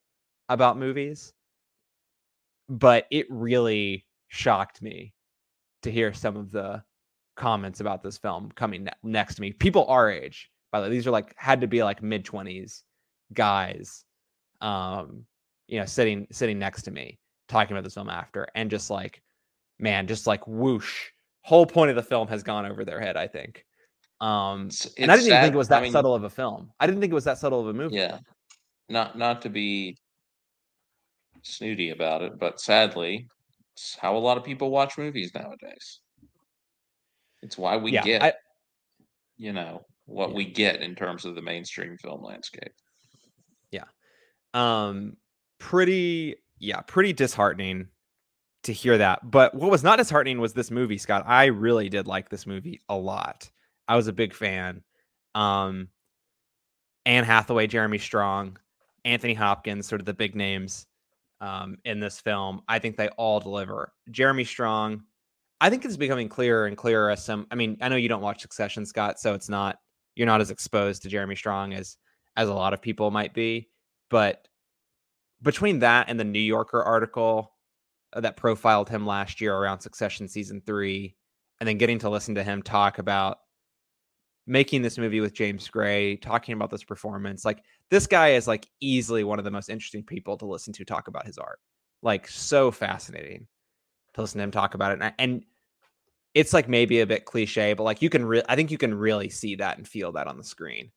about 0.49 0.79
movies. 0.79 1.33
But 2.69 3.07
it 3.11 3.27
really 3.29 4.07
shocked 4.29 4.83
me 4.83 5.13
to 5.83 5.91
hear 5.91 6.15
some 6.15 6.37
of 6.37 6.51
the 6.51 6.83
comments 7.37 7.81
about 7.81 8.03
this 8.03 8.17
film 8.17 8.51
coming 8.55 8.85
ne- 8.85 8.93
next 9.03 9.35
to 9.37 9.43
me. 9.43 9.53
People 9.53 9.87
our 9.87 10.11
age, 10.11 10.51
by 10.73 10.81
the 10.81 10.87
way, 10.87 10.91
these 10.91 11.07
are 11.07 11.11
like 11.11 11.35
had 11.37 11.61
to 11.61 11.67
be 11.67 11.83
like 11.83 12.03
mid 12.03 12.25
20s 12.25 12.83
guys 13.33 14.05
um 14.61 15.25
you 15.67 15.79
know 15.81 15.87
sitting 15.87 16.27
sitting 16.31 16.59
next 16.59 16.83
to 16.83 16.91
me 16.91 17.19
talking 17.49 17.77
about 17.77 17.85
this 17.85 17.95
film 17.95 18.09
after 18.09 18.47
and 18.55 18.71
just 18.71 18.91
like 18.91 19.23
man 19.79 20.07
just 20.07 20.27
like 20.27 20.47
whoosh 20.47 21.11
whole 21.43 21.67
point 21.67 21.91
of 21.91 21.97
the 21.97 22.03
film 22.03 22.27
has 22.29 22.43
gone 22.43 22.65
over 22.67 22.85
their 22.85 23.01
head 23.01 23.17
i 23.17 23.27
think 23.27 23.65
um 24.21 24.67
It's, 24.67 24.87
and 24.97 25.11
i 25.11 25.17
didn't 25.17 25.29
even 25.29 25.43
think 25.43 25.55
it 25.55 25.59
was 25.59 25.69
I 25.69 25.77
that 25.77 25.83
mean, 25.83 25.93
subtle 25.93 26.15
of 26.15 26.25
a 26.25 26.31
film 26.31 26.71
i 26.81 26.87
didn't 26.87 27.01
think 27.01 27.11
it 27.11 27.15
was 27.15 27.25
that 27.25 27.39
subtle 27.39 27.61
of 27.61 27.69
a 27.69 27.75
movie 27.75 27.97
Yeah, 27.97 28.19
not 28.89 29.19
not 29.19 29.43
to 29.43 29.49
be 29.51 29.97
snooty 31.43 31.91
about 31.91 32.23
it, 32.23 32.39
but 32.39 32.59
sadly, 32.61 33.29
it's 33.75 33.97
how 34.01 34.17
a 34.17 34.19
lot 34.19 34.39
of 34.39 34.45
people 34.45 34.71
watch 34.71 34.97
movies 34.97 35.33
nowadays. 35.35 36.01
It's 37.43 37.59
why 37.59 37.77
we 37.77 37.93
yeah 37.93 38.03
get, 38.03 38.23
I, 38.23 38.33
you 39.37 39.53
know, 39.53 39.83
what 40.07 40.31
Yeah. 40.31 40.37
we 40.37 40.45
get 40.47 40.81
in 40.81 40.95
terms 40.95 41.27
of 41.27 41.35
the 41.35 41.43
mainstream 41.43 41.99
film 41.99 42.23
landscape. 42.23 42.73
Yeah 43.71 43.85
um 44.55 45.17
pretty 45.59 46.37
yeah 46.59 46.81
pretty 46.83 47.13
disheartening 47.13 47.89
to 48.63 48.73
hear 48.73 48.99
that 48.99 49.31
but 49.31 49.55
what 49.55 49.71
was 49.71 49.83
not 49.83 49.99
disheartening 49.99 50.41
was 50.41 50.53
this 50.53 50.71
movie 50.71 50.99
scott. 50.99 51.25
I 51.27 51.47
really 51.47 51.89
did 51.89 52.07
like 52.07 52.29
this 52.29 52.47
movie 52.47 52.81
a 52.89 52.97
lot. 52.97 53.51
I 53.89 53.97
was 53.97 54.09
a 54.09 54.13
big 54.13 54.33
fan 54.33 54.83
um 55.35 55.89
anne 57.07 57.25
hathaway 57.25 57.67
jeremy 57.67 57.99
strong 57.99 58.57
anthony 59.05 59.35
hopkins 59.35 59.87
sort 59.87 60.01
of 60.01 60.07
the 60.07 60.15
big 60.15 60.35
names 60.35 60.87
um 61.41 61.77
in 61.85 62.01
this 62.01 62.21
film. 62.21 62.63
I 62.69 62.79
think 62.79 62.97
they 62.97 63.09
all 63.09 63.41
deliver. 63.41 63.93
Jeremy 64.11 64.45
strong 64.45 65.03
i 65.61 65.71
think 65.71 65.85
it's 65.85 65.97
becoming 65.97 66.29
clearer 66.29 66.67
and 66.67 66.77
clearer 66.77 67.11
as 67.11 67.25
some 67.25 67.47
i 67.51 67.55
mean 67.55 67.77
i 67.81 67.89
know 67.89 67.97
you 67.97 68.09
don't 68.09 68.21
watch 68.21 68.43
succession 68.43 68.85
scott 68.85 69.19
so 69.19 69.35
it's 69.35 69.49
not 69.49 69.79
you're 70.15 70.27
not 70.27 70.41
as 70.41 70.51
exposed 70.51 71.03
to 71.03 71.09
jeremy 71.09 71.35
strong 71.35 71.73
as 71.73 71.97
as 72.37 72.49
a 72.49 72.55
lot 72.55 72.75
of 72.75 72.83
people 72.83 73.11
might 73.11 73.33
be 73.35 73.69
but 74.11 74.47
between 75.43 75.81
that 75.81 76.09
and 76.09 76.19
the 76.19 76.25
New 76.25 76.39
Yorker 76.39 76.83
article 76.83 77.53
uh, 78.13 78.21
that 78.21 78.37
profiled 78.37 78.89
him 78.89 79.07
last 79.07 79.41
year 79.41 79.55
around 79.55 79.81
Succession 79.81 80.29
season 80.29 80.63
three, 80.65 81.17
and 81.61 81.69
then 81.69 81.79
getting 81.79 81.99
to 82.01 82.11
listen 82.11 82.35
to 82.35 82.43
him 82.43 82.63
talk 82.63 82.99
about 82.99 83.39
making 84.47 84.83
this 84.83 84.99
movie 84.99 85.21
with 85.21 85.33
James 85.33 85.69
Gray, 85.69 86.17
talking 86.17 86.53
about 86.53 86.71
this 86.71 86.85
performance, 86.85 87.45
like 87.45 87.63
this 87.91 88.07
guy 88.07 88.31
is 88.31 88.47
like 88.47 88.67
easily 88.81 89.25
one 89.25 89.39
of 89.39 89.45
the 89.45 89.51
most 89.51 89.71
interesting 89.71 90.03
people 90.03 90.37
to 90.37 90.47
listen 90.47 90.73
to 90.75 90.85
talk 90.85 91.09
about 91.09 91.27
his 91.27 91.39
art. 91.39 91.61
Like 92.03 92.29
so 92.29 92.71
fascinating 92.71 93.47
to 94.13 94.21
listen 94.21 94.39
to 94.39 94.45
him 94.45 94.51
talk 94.51 94.75
about 94.75 94.93
it, 94.93 95.03
and, 95.03 95.15
and 95.19 95.45
it's 96.35 96.53
like 96.53 96.69
maybe 96.69 97.01
a 97.01 97.07
bit 97.07 97.25
cliche, 97.25 97.73
but 97.73 97.85
like 97.85 98.03
you 98.03 98.11
can, 98.11 98.25
re- 98.27 98.43
I 98.49 98.57
think 98.57 98.71
you 98.71 98.79
can 98.79 98.95
really 98.95 99.29
see 99.29 99.55
that 99.57 99.79
and 99.79 99.87
feel 99.87 100.13
that 100.13 100.27
on 100.27 100.37
the 100.37 100.45
screen 100.45 100.91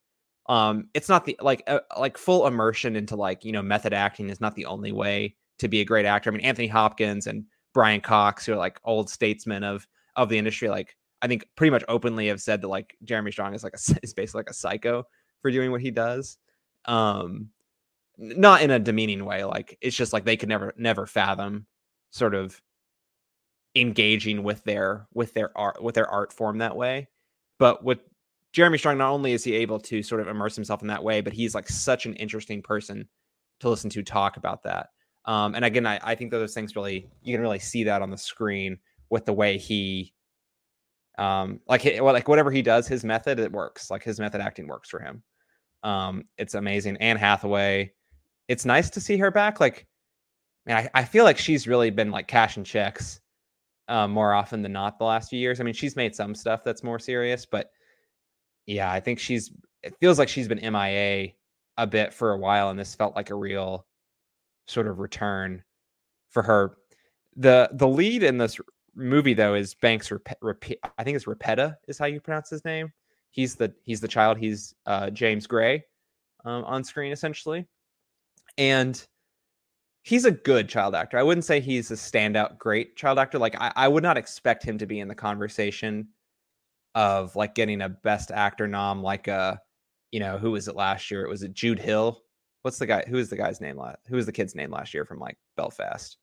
um 0.47 0.89
it's 0.93 1.09
not 1.09 1.25
the 1.25 1.37
like 1.41 1.63
uh, 1.67 1.79
like 1.97 2.17
full 2.17 2.47
immersion 2.47 2.95
into 2.95 3.15
like 3.15 3.43
you 3.43 3.51
know 3.51 3.61
method 3.61 3.93
acting 3.93 4.29
is 4.29 4.41
not 4.41 4.55
the 4.55 4.65
only 4.65 4.91
way 4.91 5.35
to 5.59 5.67
be 5.67 5.81
a 5.81 5.85
great 5.85 6.05
actor. 6.05 6.29
I 6.29 6.33
mean 6.33 6.45
anthony 6.45 6.67
hopkins 6.67 7.27
and 7.27 7.45
brian 7.73 8.01
cox 8.01 8.45
who 8.45 8.53
are 8.53 8.57
like 8.57 8.79
old 8.83 9.09
statesmen 9.09 9.63
of 9.63 9.87
of 10.15 10.29
the 10.29 10.37
industry 10.37 10.69
like 10.69 10.95
i 11.21 11.27
think 11.27 11.45
pretty 11.55 11.69
much 11.69 11.83
openly 11.87 12.27
have 12.27 12.41
said 12.41 12.61
that 12.61 12.69
like 12.69 12.95
jeremy 13.03 13.31
strong 13.31 13.53
is 13.53 13.63
like 13.63 13.73
a 13.73 13.99
is 14.03 14.13
basically 14.13 14.39
like 14.39 14.49
a 14.49 14.53
psycho 14.53 15.03
for 15.41 15.51
doing 15.51 15.71
what 15.71 15.81
he 15.81 15.91
does. 15.91 16.37
Um 16.85 17.49
not 18.17 18.61
in 18.61 18.71
a 18.71 18.79
demeaning 18.79 19.23
way 19.23 19.43
like 19.43 19.77
it's 19.79 19.95
just 19.95 20.11
like 20.11 20.25
they 20.25 20.37
could 20.37 20.49
never 20.49 20.73
never 20.75 21.05
fathom 21.05 21.67
sort 22.09 22.33
of 22.33 22.59
engaging 23.75 24.41
with 24.41 24.63
their 24.63 25.07
with 25.13 25.33
their 25.33 25.55
art 25.57 25.83
with 25.83 25.93
their 25.95 26.09
art 26.09 26.33
form 26.33 26.57
that 26.59 26.75
way. 26.75 27.07
But 27.59 27.83
with 27.83 27.99
Jeremy 28.57 28.79
Strong, 28.79 28.97
not 28.97 29.11
only 29.11 29.33
is 29.33 29.43
he 29.43 29.53
able 29.53 29.79
to 29.81 30.01
sort 30.01 30.19
of 30.19 30.27
immerse 30.27 30.55
himself 30.55 30.81
in 30.81 30.87
that 30.87 31.03
way, 31.03 31.21
but 31.21 31.31
he's 31.31 31.53
like 31.53 31.69
such 31.69 32.07
an 32.07 32.15
interesting 32.15 32.63
person 32.63 33.07
to 33.59 33.69
listen 33.69 33.87
to 33.91 34.01
talk 34.01 34.35
about 34.35 34.63
that. 34.63 34.87
Um, 35.25 35.53
and 35.53 35.63
again, 35.63 35.85
I, 35.85 35.99
I 36.01 36.15
think 36.15 36.31
those 36.31 36.55
things 36.55 36.75
really 36.75 37.07
you 37.21 37.35
can 37.35 37.41
really 37.43 37.59
see 37.59 37.83
that 37.83 38.01
on 38.01 38.09
the 38.09 38.17
screen 38.17 38.79
with 39.11 39.27
the 39.27 39.33
way 39.33 39.59
he, 39.59 40.11
um, 41.19 41.59
like 41.67 41.83
well, 42.01 42.15
like 42.15 42.27
whatever 42.27 42.49
he 42.49 42.63
does, 42.63 42.87
his 42.87 43.03
method 43.03 43.37
it 43.37 43.51
works. 43.51 43.91
Like 43.91 44.01
his 44.01 44.19
method 44.19 44.41
acting 44.41 44.67
works 44.67 44.89
for 44.89 45.01
him. 45.01 45.21
Um, 45.83 46.23
it's 46.39 46.55
amazing. 46.55 46.97
Anne 46.97 47.17
Hathaway, 47.17 47.93
it's 48.47 48.65
nice 48.65 48.89
to 48.89 48.99
see 48.99 49.17
her 49.17 49.29
back. 49.29 49.59
Like, 49.59 49.85
man, 50.65 50.77
I, 50.95 51.01
I 51.01 51.03
feel 51.03 51.25
like 51.25 51.37
she's 51.37 51.67
really 51.67 51.91
been 51.91 52.09
like 52.09 52.27
cashing 52.27 52.63
checks 52.63 53.19
uh, 53.87 54.07
more 54.07 54.33
often 54.33 54.63
than 54.63 54.73
not 54.73 54.97
the 54.97 55.05
last 55.05 55.29
few 55.29 55.37
years. 55.37 55.59
I 55.59 55.63
mean, 55.63 55.75
she's 55.75 55.95
made 55.95 56.15
some 56.15 56.33
stuff 56.33 56.63
that's 56.63 56.81
more 56.81 56.97
serious, 56.97 57.45
but 57.45 57.69
yeah, 58.67 58.91
I 58.91 58.99
think 58.99 59.17
she's. 59.17 59.51
It 59.81 59.95
feels 59.99 60.19
like 60.19 60.29
she's 60.29 60.47
been 60.47 60.59
MIA 60.59 61.29
a 61.77 61.87
bit 61.87 62.13
for 62.13 62.33
a 62.33 62.37
while, 62.37 62.69
and 62.69 62.77
this 62.77 62.93
felt 62.93 63.15
like 63.15 63.29
a 63.29 63.35
real 63.35 63.87
sort 64.67 64.87
of 64.87 64.99
return 64.99 65.63
for 66.29 66.43
her. 66.43 66.77
the 67.35 67.69
The 67.73 67.87
lead 67.87 68.23
in 68.23 68.37
this 68.37 68.59
movie, 68.93 69.33
though, 69.33 69.55
is 69.55 69.73
Banks. 69.73 70.11
I 70.11 71.03
think 71.03 71.15
it's 71.15 71.25
Repeta 71.25 71.75
is 71.87 71.97
how 71.97 72.05
you 72.05 72.19
pronounce 72.19 72.49
his 72.49 72.63
name. 72.65 72.91
He's 73.31 73.55
the 73.55 73.73
he's 73.83 74.01
the 74.01 74.07
child. 74.07 74.37
He's 74.37 74.75
uh, 74.85 75.09
James 75.09 75.47
Gray 75.47 75.83
um, 76.43 76.63
on 76.65 76.83
screen 76.83 77.11
essentially, 77.11 77.65
and 78.57 79.05
he's 80.03 80.25
a 80.25 80.31
good 80.31 80.67
child 80.67 80.95
actor. 80.95 81.17
I 81.17 81.23
wouldn't 81.23 81.45
say 81.45 81.61
he's 81.61 81.91
a 81.91 81.95
standout 81.95 82.57
great 82.57 82.97
child 82.97 83.19
actor. 83.19 83.39
Like 83.39 83.55
I, 83.59 83.71
I 83.75 83.87
would 83.87 84.03
not 84.03 84.17
expect 84.17 84.63
him 84.63 84.77
to 84.79 84.85
be 84.85 84.99
in 84.99 85.07
the 85.07 85.15
conversation 85.15 86.09
of 86.97 87.35
like 87.35 87.53
getting 87.53 87.81
a 87.81 87.89
best 87.89 88.31
actor 88.31 88.67
nom 88.67 89.03
like 89.03 89.27
uh 89.27 89.55
you 90.11 90.19
know 90.19 90.37
who 90.37 90.51
was 90.51 90.67
it 90.67 90.75
last 90.75 91.11
year 91.11 91.21
it 91.23 91.29
was 91.29 91.43
it 91.43 91.53
jude 91.53 91.77
hill 91.79 92.23
what's 92.63 92.79
the 92.79 92.87
guy 92.87 93.03
who 93.07 93.17
is 93.17 93.29
the 93.29 93.37
guy's 93.37 93.61
name 93.61 93.77
last 93.77 93.99
who 94.07 94.15
was 94.15 94.25
the 94.25 94.31
kid's 94.31 94.55
name 94.55 94.71
last 94.71 94.93
year 94.93 95.05
from 95.05 95.19
like 95.19 95.37
belfast 95.55 96.17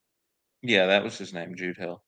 Yeah, 0.63 0.87
that 0.87 1.05
was 1.05 1.17
his 1.19 1.33
name, 1.33 1.55
Jude 1.55 1.77
Hill. 1.77 2.03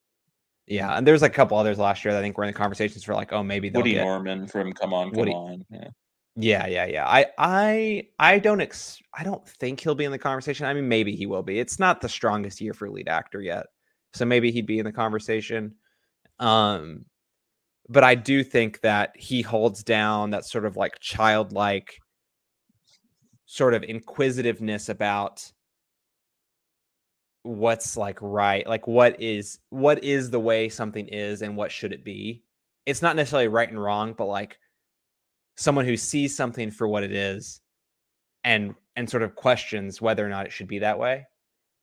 yeah 0.66 0.96
and 0.96 1.06
there's 1.06 1.22
like 1.22 1.32
a 1.32 1.34
couple 1.34 1.56
others 1.56 1.78
last 1.78 2.04
year 2.04 2.12
that 2.12 2.18
i 2.18 2.22
think 2.22 2.36
were 2.36 2.44
in 2.44 2.48
the 2.52 2.58
conversations 2.58 3.04
for 3.04 3.14
like 3.14 3.32
oh 3.32 3.42
maybe 3.42 3.70
Woody 3.70 3.92
get 3.92 4.04
Norman 4.04 4.46
from 4.48 4.72
Come 4.72 4.92
On, 4.92 5.10
Come 5.10 5.18
Woody- 5.20 5.32
On. 5.32 5.64
Yeah. 5.70 5.88
yeah 6.34 6.66
yeah 6.66 6.86
yeah 6.86 7.06
i 7.06 7.26
i 7.38 8.08
i 8.18 8.38
don't 8.40 8.60
ex 8.60 8.98
i 9.14 9.22
don't 9.22 9.46
think 9.48 9.80
he'll 9.80 9.94
be 9.94 10.04
in 10.04 10.12
the 10.12 10.18
conversation 10.18 10.66
i 10.66 10.74
mean 10.74 10.88
maybe 10.88 11.14
he 11.14 11.26
will 11.26 11.42
be 11.42 11.58
it's 11.60 11.78
not 11.78 12.00
the 12.00 12.08
strongest 12.08 12.60
year 12.60 12.74
for 12.74 12.90
lead 12.90 13.08
actor 13.08 13.40
yet 13.40 13.66
so 14.14 14.24
maybe 14.24 14.50
he'd 14.50 14.66
be 14.66 14.78
in 14.80 14.84
the 14.86 14.92
conversation 14.92 15.74
um 16.40 17.04
but 17.88 18.04
i 18.04 18.14
do 18.14 18.42
think 18.42 18.80
that 18.80 19.12
he 19.16 19.42
holds 19.42 19.82
down 19.82 20.30
that 20.30 20.44
sort 20.44 20.64
of 20.64 20.76
like 20.76 20.98
childlike 21.00 21.98
sort 23.46 23.74
of 23.74 23.84
inquisitiveness 23.84 24.88
about 24.88 25.50
what's 27.46 27.96
like 27.96 28.18
right 28.20 28.66
like 28.66 28.86
what 28.88 29.20
is 29.22 29.60
what 29.70 30.02
is 30.02 30.30
the 30.30 30.40
way 30.40 30.68
something 30.68 31.06
is 31.08 31.42
and 31.42 31.56
what 31.56 31.70
should 31.70 31.92
it 31.92 32.04
be. 32.04 32.42
It's 32.86 33.02
not 33.02 33.16
necessarily 33.16 33.48
right 33.48 33.68
and 33.68 33.80
wrong 33.82 34.14
but 34.18 34.26
like 34.26 34.58
someone 35.56 35.84
who 35.84 35.96
sees 35.96 36.36
something 36.36 36.70
for 36.70 36.88
what 36.88 37.04
it 37.04 37.12
is 37.12 37.60
and 38.42 38.74
and 38.96 39.08
sort 39.08 39.22
of 39.22 39.36
questions 39.36 40.02
whether 40.02 40.26
or 40.26 40.28
not 40.28 40.46
it 40.46 40.52
should 40.52 40.66
be 40.66 40.80
that 40.80 40.98
way. 40.98 41.24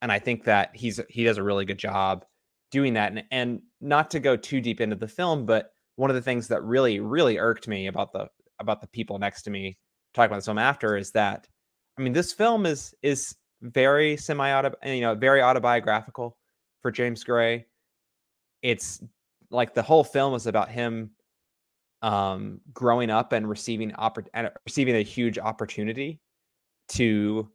And 0.02 0.12
i 0.12 0.20
think 0.20 0.44
that 0.44 0.72
he's 0.74 1.00
he 1.10 1.24
does 1.24 1.38
a 1.38 1.44
really 1.44 1.66
good 1.66 1.80
job 1.80 2.26
doing 2.72 2.96
that. 2.96 3.12
And, 3.14 3.24
and 3.32 3.62
not 3.80 4.12
to 4.12 4.20
go 4.20 4.36
too 4.36 4.60
deep 4.60 4.82
into 4.82 4.98
the 4.98 5.08
film 5.08 5.46
but 5.46 5.73
one 5.96 6.10
of 6.10 6.16
the 6.16 6.22
things 6.22 6.48
that 6.48 6.64
really 6.64 7.00
really 7.00 7.38
irked 7.38 7.68
me 7.68 7.88
about 7.88 8.12
the 8.14 8.28
about 8.60 8.82
the 8.82 8.88
people 8.88 9.20
next 9.20 9.44
to 9.44 9.50
me 9.50 9.78
talking 10.14 10.28
about 10.28 10.38
this 10.38 10.46
film 10.46 10.58
after 10.58 10.98
is 10.98 11.12
that 11.12 11.48
i 11.98 12.02
mean 12.02 12.14
this 12.14 12.34
film 12.34 12.66
is 12.66 12.94
is 13.02 13.36
very 13.62 14.18
semi 14.18 14.62
you 14.86 15.02
know 15.02 15.16
very 15.16 15.42
autobiographical 15.42 16.38
for 16.82 16.92
james 16.92 17.24
gray. 17.24 17.66
It's 18.62 19.02
like 19.50 19.74
the 19.74 19.82
whole 19.82 20.04
film 20.04 20.34
is 20.36 20.48
about 20.48 20.70
him 20.70 21.12
um 22.02 22.60
growing 22.74 23.10
up 23.10 23.32
and 23.32 23.48
receiving 23.48 23.92
oppor- 23.92 24.28
and 24.34 24.50
receiving 24.66 24.96
a 24.96 25.02
huge 25.02 25.38
opportunity 25.38 26.20
to 26.90 27.50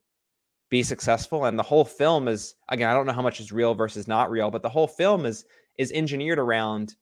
be 0.70 0.82
successful 0.82 1.46
and 1.46 1.58
the 1.58 1.62
whole 1.62 1.84
film 1.84 2.28
is 2.28 2.54
again 2.68 2.88
i 2.88 2.94
don't 2.94 3.06
know 3.06 3.12
how 3.12 3.22
much 3.22 3.40
is 3.40 3.52
real 3.52 3.74
versus 3.74 4.08
not 4.08 4.30
real 4.30 4.50
but 4.50 4.62
the 4.62 4.68
whole 4.68 4.86
film 4.86 5.26
is 5.26 5.44
is 5.76 5.92
engineered 5.92 6.38
around 6.38 6.94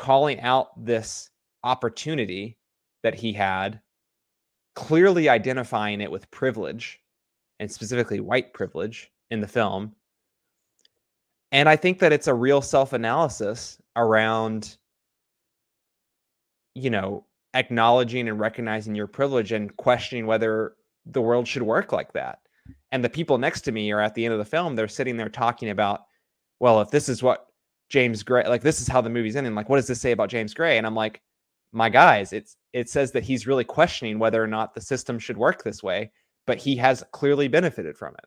calling 0.00 0.40
out 0.40 0.68
this 0.82 1.28
opportunity 1.62 2.56
that 3.02 3.14
he 3.14 3.34
had 3.34 3.78
clearly 4.74 5.28
identifying 5.28 6.00
it 6.00 6.10
with 6.10 6.30
privilege 6.30 6.98
and 7.58 7.70
specifically 7.70 8.18
white 8.18 8.54
privilege 8.54 9.12
in 9.30 9.40
the 9.40 9.46
film. 9.46 9.94
And 11.52 11.68
i 11.68 11.76
think 11.76 11.98
that 11.98 12.12
it's 12.12 12.28
a 12.28 12.34
real 12.34 12.62
self-analysis 12.62 13.78
around 13.96 14.78
you 16.74 16.88
know 16.88 17.26
acknowledging 17.52 18.28
and 18.28 18.40
recognizing 18.40 18.94
your 18.94 19.08
privilege 19.08 19.52
and 19.52 19.76
questioning 19.76 20.24
whether 20.24 20.76
the 21.04 21.20
world 21.20 21.46
should 21.46 21.62
work 21.62 21.92
like 21.92 22.12
that. 22.12 22.38
And 22.92 23.04
the 23.04 23.10
people 23.10 23.36
next 23.36 23.62
to 23.62 23.72
me 23.72 23.90
are 23.90 24.00
at 24.00 24.14
the 24.14 24.24
end 24.24 24.32
of 24.32 24.38
the 24.38 24.44
film 24.44 24.76
they're 24.76 24.88
sitting 24.88 25.18
there 25.18 25.28
talking 25.28 25.68
about 25.68 26.06
well 26.58 26.80
if 26.80 26.90
this 26.90 27.10
is 27.10 27.22
what 27.22 27.49
james 27.90 28.22
gray 28.22 28.46
like 28.48 28.62
this 28.62 28.80
is 28.80 28.88
how 28.88 29.00
the 29.00 29.10
movie's 29.10 29.36
ending 29.36 29.54
like 29.54 29.68
what 29.68 29.76
does 29.76 29.86
this 29.86 30.00
say 30.00 30.12
about 30.12 30.30
james 30.30 30.54
gray 30.54 30.78
and 30.78 30.86
i'm 30.86 30.94
like 30.94 31.20
my 31.72 31.88
guys 31.88 32.32
it's 32.32 32.56
it 32.72 32.88
says 32.88 33.12
that 33.12 33.22
he's 33.22 33.46
really 33.46 33.64
questioning 33.64 34.18
whether 34.18 34.42
or 34.42 34.46
not 34.46 34.74
the 34.74 34.80
system 34.80 35.18
should 35.18 35.36
work 35.36 35.62
this 35.62 35.82
way 35.82 36.10
but 36.46 36.56
he 36.58 36.76
has 36.76 37.04
clearly 37.12 37.48
benefited 37.48 37.96
from 37.96 38.14
it 38.14 38.24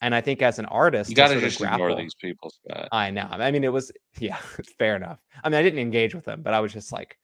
and 0.00 0.14
i 0.14 0.20
think 0.20 0.42
as 0.42 0.58
an 0.58 0.66
artist 0.66 1.10
You 1.10 1.16
got 1.16 1.28
to 1.28 1.34
sort 1.34 1.44
of 1.44 1.50
just 1.50 1.60
ignore 1.60 1.94
these 1.94 2.14
people, 2.14 2.50
Scott. 2.50 2.88
I 2.92 3.10
know. 3.10 3.28
I 3.30 3.50
mean, 3.50 3.64
it 3.64 3.72
was 3.72 3.92
yeah, 4.18 4.36
fair 4.78 4.96
enough. 4.96 5.18
I 5.44 5.48
mean, 5.48 5.58
I 5.58 5.62
didn't 5.62 5.78
engage 5.78 6.14
with 6.14 6.24
them, 6.24 6.42
but 6.42 6.54
I 6.54 6.60
was 6.60 6.72
just 6.72 6.90
like, 6.92 7.18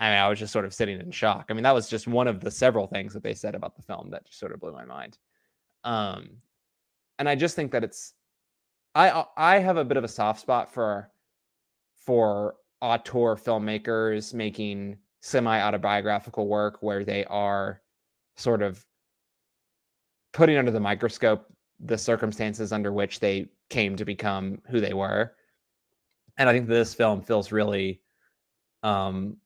I 0.00 0.10
mean, 0.10 0.18
I 0.18 0.28
was 0.28 0.38
just 0.38 0.52
sort 0.52 0.64
of 0.64 0.72
sitting 0.72 1.00
in 1.00 1.10
shock. 1.10 1.46
I 1.50 1.54
mean, 1.54 1.64
that 1.64 1.74
was 1.74 1.88
just 1.88 2.06
one 2.06 2.28
of 2.28 2.40
the 2.40 2.50
several 2.50 2.86
things 2.86 3.12
that 3.14 3.22
they 3.22 3.34
said 3.34 3.54
about 3.54 3.76
the 3.76 3.82
film 3.82 4.10
that 4.10 4.24
just 4.24 4.38
sort 4.38 4.52
of 4.52 4.60
blew 4.60 4.72
my 4.72 4.84
mind. 4.84 5.18
Um, 5.84 6.38
and 7.18 7.28
I 7.28 7.34
just 7.34 7.56
think 7.56 7.72
that 7.72 7.84
it's, 7.84 8.14
I 8.98 9.24
I 9.36 9.58
have 9.60 9.76
a 9.76 9.84
bit 9.84 9.96
of 9.96 10.02
a 10.02 10.08
soft 10.08 10.40
spot 10.40 10.74
for 10.74 11.10
for 12.04 12.56
auteur 12.82 13.36
filmmakers 13.36 14.34
making 14.34 14.98
semi 15.20 15.60
autobiographical 15.60 16.48
work 16.48 16.78
where 16.82 17.04
they 17.04 17.24
are 17.26 17.80
sort 18.36 18.60
of 18.60 18.84
putting 20.32 20.56
under 20.56 20.72
the 20.72 20.80
microscope 20.80 21.46
the 21.80 21.96
circumstances 21.96 22.72
under 22.72 22.92
which 22.92 23.20
they 23.20 23.46
came 23.70 23.96
to 23.96 24.04
become 24.04 24.60
who 24.68 24.80
they 24.80 24.94
were. 24.94 25.32
And 26.36 26.48
I 26.48 26.52
think 26.52 26.66
this 26.66 26.92
film 26.92 27.22
feels 27.22 27.52
really 27.52 28.00
um 28.82 29.36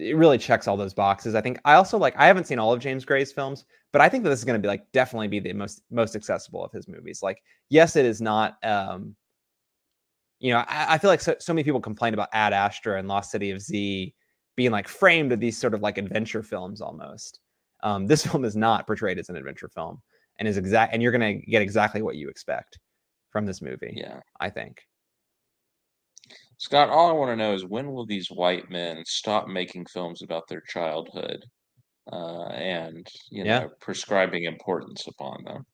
it 0.00 0.16
really 0.16 0.38
checks 0.38 0.66
all 0.66 0.76
those 0.76 0.94
boxes. 0.94 1.34
I 1.34 1.40
think 1.40 1.60
I 1.64 1.74
also 1.74 1.98
like 1.98 2.14
I 2.16 2.26
haven't 2.26 2.46
seen 2.46 2.58
all 2.58 2.72
of 2.72 2.80
James 2.80 3.04
Gray's 3.04 3.32
films, 3.32 3.64
but 3.92 4.00
I 4.00 4.08
think 4.08 4.24
that 4.24 4.30
this 4.30 4.38
is 4.38 4.44
going 4.44 4.60
to 4.60 4.62
be 4.62 4.68
like 4.68 4.90
definitely 4.92 5.28
be 5.28 5.40
the 5.40 5.52
most 5.52 5.82
most 5.90 6.16
accessible 6.16 6.64
of 6.64 6.72
his 6.72 6.88
movies. 6.88 7.22
Like 7.22 7.42
yes, 7.68 7.96
it 7.96 8.04
is 8.04 8.20
not 8.20 8.56
um 8.64 9.14
you 10.38 10.52
know, 10.52 10.64
I, 10.68 10.94
I 10.94 10.98
feel 10.98 11.10
like 11.10 11.20
so, 11.20 11.36
so 11.38 11.52
many 11.52 11.64
people 11.64 11.80
complain 11.80 12.14
about 12.14 12.30
Ad 12.32 12.54
Astra 12.54 12.98
and 12.98 13.06
Lost 13.06 13.30
City 13.30 13.50
of 13.50 13.60
Z 13.60 14.14
being 14.56 14.70
like 14.70 14.88
framed 14.88 15.32
as 15.32 15.38
these 15.38 15.58
sort 15.58 15.74
of 15.74 15.82
like 15.82 15.98
adventure 15.98 16.42
films 16.42 16.80
almost. 16.80 17.40
Um, 17.82 18.06
this 18.06 18.26
film 18.26 18.44
is 18.44 18.56
not 18.56 18.86
portrayed 18.86 19.18
as 19.18 19.28
an 19.28 19.36
adventure 19.36 19.68
film 19.68 20.00
and 20.40 20.48
is 20.48 20.56
exact 20.56 20.92
and 20.92 21.02
you're 21.02 21.12
going 21.12 21.40
to 21.40 21.46
get 21.46 21.62
exactly 21.62 22.02
what 22.02 22.16
you 22.16 22.28
expect 22.28 22.78
from 23.30 23.46
this 23.46 23.62
movie 23.62 23.94
Yeah. 23.96 24.20
i 24.40 24.50
think 24.50 24.82
Scott, 26.60 26.90
all 26.90 27.08
I 27.08 27.12
want 27.12 27.30
to 27.30 27.36
know 27.36 27.54
is 27.54 27.64
when 27.64 27.90
will 27.90 28.04
these 28.04 28.28
white 28.30 28.70
men 28.70 29.02
stop 29.06 29.48
making 29.48 29.86
films 29.86 30.20
about 30.20 30.46
their 30.46 30.60
childhood 30.60 31.42
uh, 32.12 32.48
and, 32.48 33.06
you 33.30 33.44
Yeah. 33.44 33.60
know, 33.60 33.70
prescribing 33.80 34.44
importance 34.44 35.06
upon 35.06 35.42
them? 35.44 35.64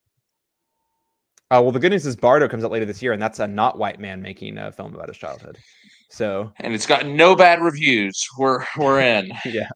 uh, 1.51 1.59
well 1.61 1.71
the 1.73 1.79
good 1.79 1.91
news 1.91 2.05
is 2.05 2.15
bardo 2.15 2.47
comes 2.47 2.63
out 2.63 2.71
later 2.71 2.85
this 2.85 3.01
year 3.01 3.11
and 3.11 3.21
that's 3.21 3.39
a 3.39 3.47
not 3.47 3.77
white 3.77 3.99
man 3.99 4.21
making 4.21 4.57
a 4.57 4.71
film 4.71 4.95
about 4.95 5.09
his 5.09 5.17
childhood 5.17 5.57
so 6.09 6.51
And 6.61 6.73
it's 6.73 6.85
got 6.85 7.05
no 7.05 7.35
bad 7.35 7.61
reviews. 7.61 8.25
We're 8.37 8.65
we're 8.77 9.01
in. 9.01 9.29
yeah 9.45 9.67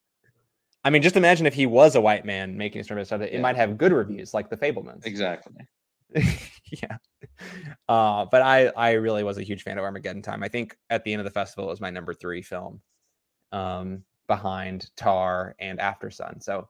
i 0.86 0.90
mean 0.90 1.02
just 1.02 1.18
imagine 1.18 1.46
if 1.46 1.54
he 1.54 1.66
was 1.66 1.96
a 1.96 2.02
white 2.02 2.24
man 2.26 2.58
making 2.58 2.80
a 2.82 2.84
story 2.86 2.96
about 2.96 3.02
his 3.02 3.10
childhood 3.10 3.30
it 3.30 3.36
Yeah. 3.36 3.42
might 3.42 3.56
have 3.58 3.78
good 3.78 3.92
reviews 3.92 4.34
like 4.34 4.50
the 4.50 4.56
fabelmans 4.58 5.06
Exactly. 5.06 5.54
yeah. 6.72 6.98
Uh 7.88 8.26
but 8.26 8.42
i 8.42 8.68
i 8.78 8.92
really 8.92 9.24
was 9.24 9.38
a 9.38 9.44
huge 9.44 9.64
fan 9.64 9.78
of 9.78 9.84
armageddon 9.84 10.22
time. 10.22 10.44
I 10.44 10.48
think 10.48 10.78
at 10.90 11.04
the 11.04 11.14
end 11.14 11.20
of 11.20 11.26
the 11.26 11.32
festival 11.32 11.66
it 11.66 11.72
was 11.72 11.82
my 11.82 11.90
number 11.90 12.14
three 12.14 12.42
film 12.42 12.82
um 13.52 14.04
behind 14.28 14.90
tar 14.96 15.56
and 15.60 15.80
after 15.80 16.10
sun. 16.10 16.40
So 16.42 16.68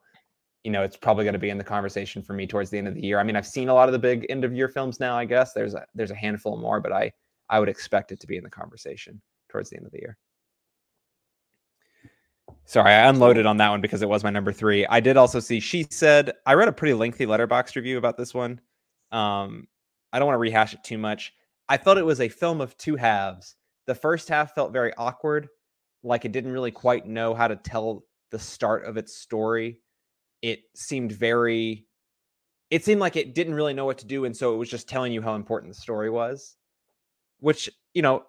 you 0.64 0.72
know 0.72 0.84
it's 0.84 0.98
probably 0.98 1.24
going 1.24 1.34
to 1.34 1.40
be 1.40 1.50
in 1.50 1.58
the 1.58 1.64
conversation 1.64 2.22
for 2.22 2.34
me 2.34 2.46
towards 2.46 2.70
the 2.70 2.78
end 2.78 2.88
of 2.88 2.96
the 2.96 3.04
year. 3.04 3.20
I 3.20 3.24
mean 3.24 3.36
i've 3.36 3.48
seen 3.48 3.70
a 3.70 3.74
lot 3.74 3.90
of 3.90 3.94
the 3.94 4.00
big 4.00 4.26
end 4.30 4.44
of 4.44 4.54
year 4.54 4.68
films 4.68 5.00
now 5.00 5.18
i 5.18 5.26
guess. 5.26 5.54
There's 5.54 5.74
a 5.74 5.86
there's 5.96 6.12
a 6.12 6.16
handful 6.16 6.58
more 6.58 6.80
but 6.80 6.92
i 6.92 7.12
i 7.50 7.60
would 7.60 7.70
expect 7.70 8.12
it 8.12 8.20
to 8.20 8.28
be 8.28 8.38
in 8.38 8.44
the 8.44 8.50
conversation 8.50 9.22
towards 9.50 9.70
the 9.70 9.78
end 9.78 9.86
of 9.86 9.92
the 9.92 10.00
year. 10.00 10.18
Sorry 12.66 12.92
i 12.92 13.10
unloaded 13.10 13.46
on 13.46 13.58
that 13.58 13.70
one 13.70 13.82
because 13.82 14.02
it 14.02 14.10
was 14.10 14.24
my 14.24 14.30
number 14.30 14.54
three. 14.54 14.86
I 14.86 15.00
did 15.00 15.18
also 15.18 15.40
see 15.40 15.60
she 15.60 15.88
said 15.90 16.32
i 16.46 16.54
read 16.54 16.68
a 16.68 16.72
pretty 16.74 16.94
lengthy 16.94 17.26
letterbox 17.26 17.76
review 17.76 17.98
about 17.98 18.18
this 18.18 18.34
one 18.34 18.60
um, 19.12 19.68
I 20.14 20.20
don't 20.20 20.28
want 20.28 20.36
to 20.36 20.42
rehash 20.42 20.74
it 20.74 20.84
too 20.84 20.98
much. 20.98 21.34
I 21.70 21.78
felt 21.78 21.98
it 21.98 22.06
was 22.06 22.22
a 22.22 22.30
film 22.30 22.62
of 22.62 22.78
two 22.78 22.96
halves. 22.96 23.56
The 23.88 23.96
first 23.96 24.30
half 24.30 24.54
felt 24.54 24.74
very 24.74 24.94
awkward, 24.98 25.48
like 26.04 26.26
it 26.26 26.32
didn't 26.32 26.52
really 26.52 26.72
quite 26.72 27.08
know 27.08 27.34
how 27.34 27.48
to 27.48 27.56
tell 27.56 28.06
the 28.32 28.40
start 28.40 28.86
of 28.86 28.98
its 28.98 29.16
story. 29.16 29.80
It 30.42 30.62
seemed 30.76 31.12
very, 31.12 31.86
it 32.70 32.84
seemed 32.84 33.02
like 33.02 33.16
it 33.16 33.36
didn't 33.36 33.54
really 33.54 33.74
know 33.74 33.86
what 33.86 33.98
to 34.00 34.06
do. 34.06 34.26
And 34.26 34.36
so 34.36 34.54
it 34.54 34.58
was 34.58 34.70
just 34.70 34.90
telling 34.90 35.14
you 35.14 35.22
how 35.22 35.36
important 35.36 35.74
the 35.74 35.82
story 35.82 36.10
was, 36.10 36.56
which, 37.40 37.70
you 37.94 38.02
know, 38.02 38.24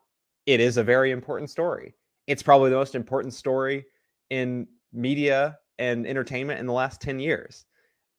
it 0.47 0.61
is 0.61 0.77
a 0.77 0.85
very 0.85 1.11
important 1.11 1.51
story. 1.51 1.95
It's 2.27 2.43
probably 2.43 2.71
the 2.71 2.77
most 2.77 2.95
important 2.95 3.35
story 3.35 3.85
in 4.31 4.67
media 4.93 5.59
and 5.79 6.07
entertainment 6.07 6.61
in 6.61 6.67
the 6.67 6.73
last 6.73 7.01
10 7.01 7.19
years 7.19 7.65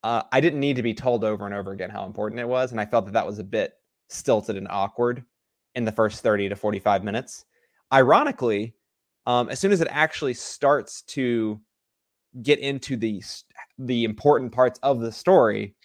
uh, 0.03 0.23
I 0.31 0.41
didn't 0.41 0.59
need 0.59 0.75
to 0.75 0.83
be 0.83 0.93
told 0.93 1.23
over 1.23 1.45
and 1.45 1.55
over 1.55 1.71
again 1.71 1.89
how 1.89 2.05
important 2.05 2.39
it 2.39 2.47
was, 2.47 2.71
and 2.71 2.79
I 2.79 2.85
felt 2.85 3.05
that 3.05 3.13
that 3.13 3.25
was 3.25 3.39
a 3.39 3.43
bit 3.43 3.73
stilted 4.09 4.57
and 4.57 4.67
awkward 4.69 5.23
in 5.75 5.85
the 5.85 5.91
first 5.91 6.21
thirty 6.21 6.49
to 6.49 6.55
forty-five 6.55 7.03
minutes. 7.03 7.45
Ironically, 7.91 8.75
um, 9.25 9.49
as 9.49 9.59
soon 9.59 9.71
as 9.71 9.81
it 9.81 9.87
actually 9.91 10.33
starts 10.33 11.01
to 11.03 11.59
get 12.41 12.59
into 12.59 12.97
the 12.97 13.23
the 13.77 14.03
important 14.03 14.51
parts 14.51 14.79
of 14.83 14.99
the 14.99 15.11
story, 15.11 15.75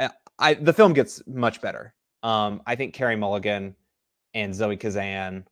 uh, 0.00 0.08
I 0.38 0.54
the 0.54 0.72
film 0.72 0.92
gets 0.92 1.22
much 1.26 1.60
better. 1.60 1.94
Um, 2.22 2.62
I 2.66 2.74
think 2.74 2.94
Carey 2.94 3.16
Mulligan 3.16 3.76
and 4.34 4.54
Zoe 4.54 4.76
Kazan 4.76 5.46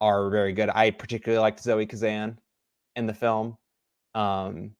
are 0.00 0.28
very 0.30 0.52
good. 0.52 0.70
I 0.74 0.90
particularly 0.90 1.40
liked 1.40 1.62
Zoe 1.62 1.86
Kazan 1.86 2.38
in 2.96 3.06
the 3.06 3.14
film. 3.14 3.56
Um, 4.14 4.72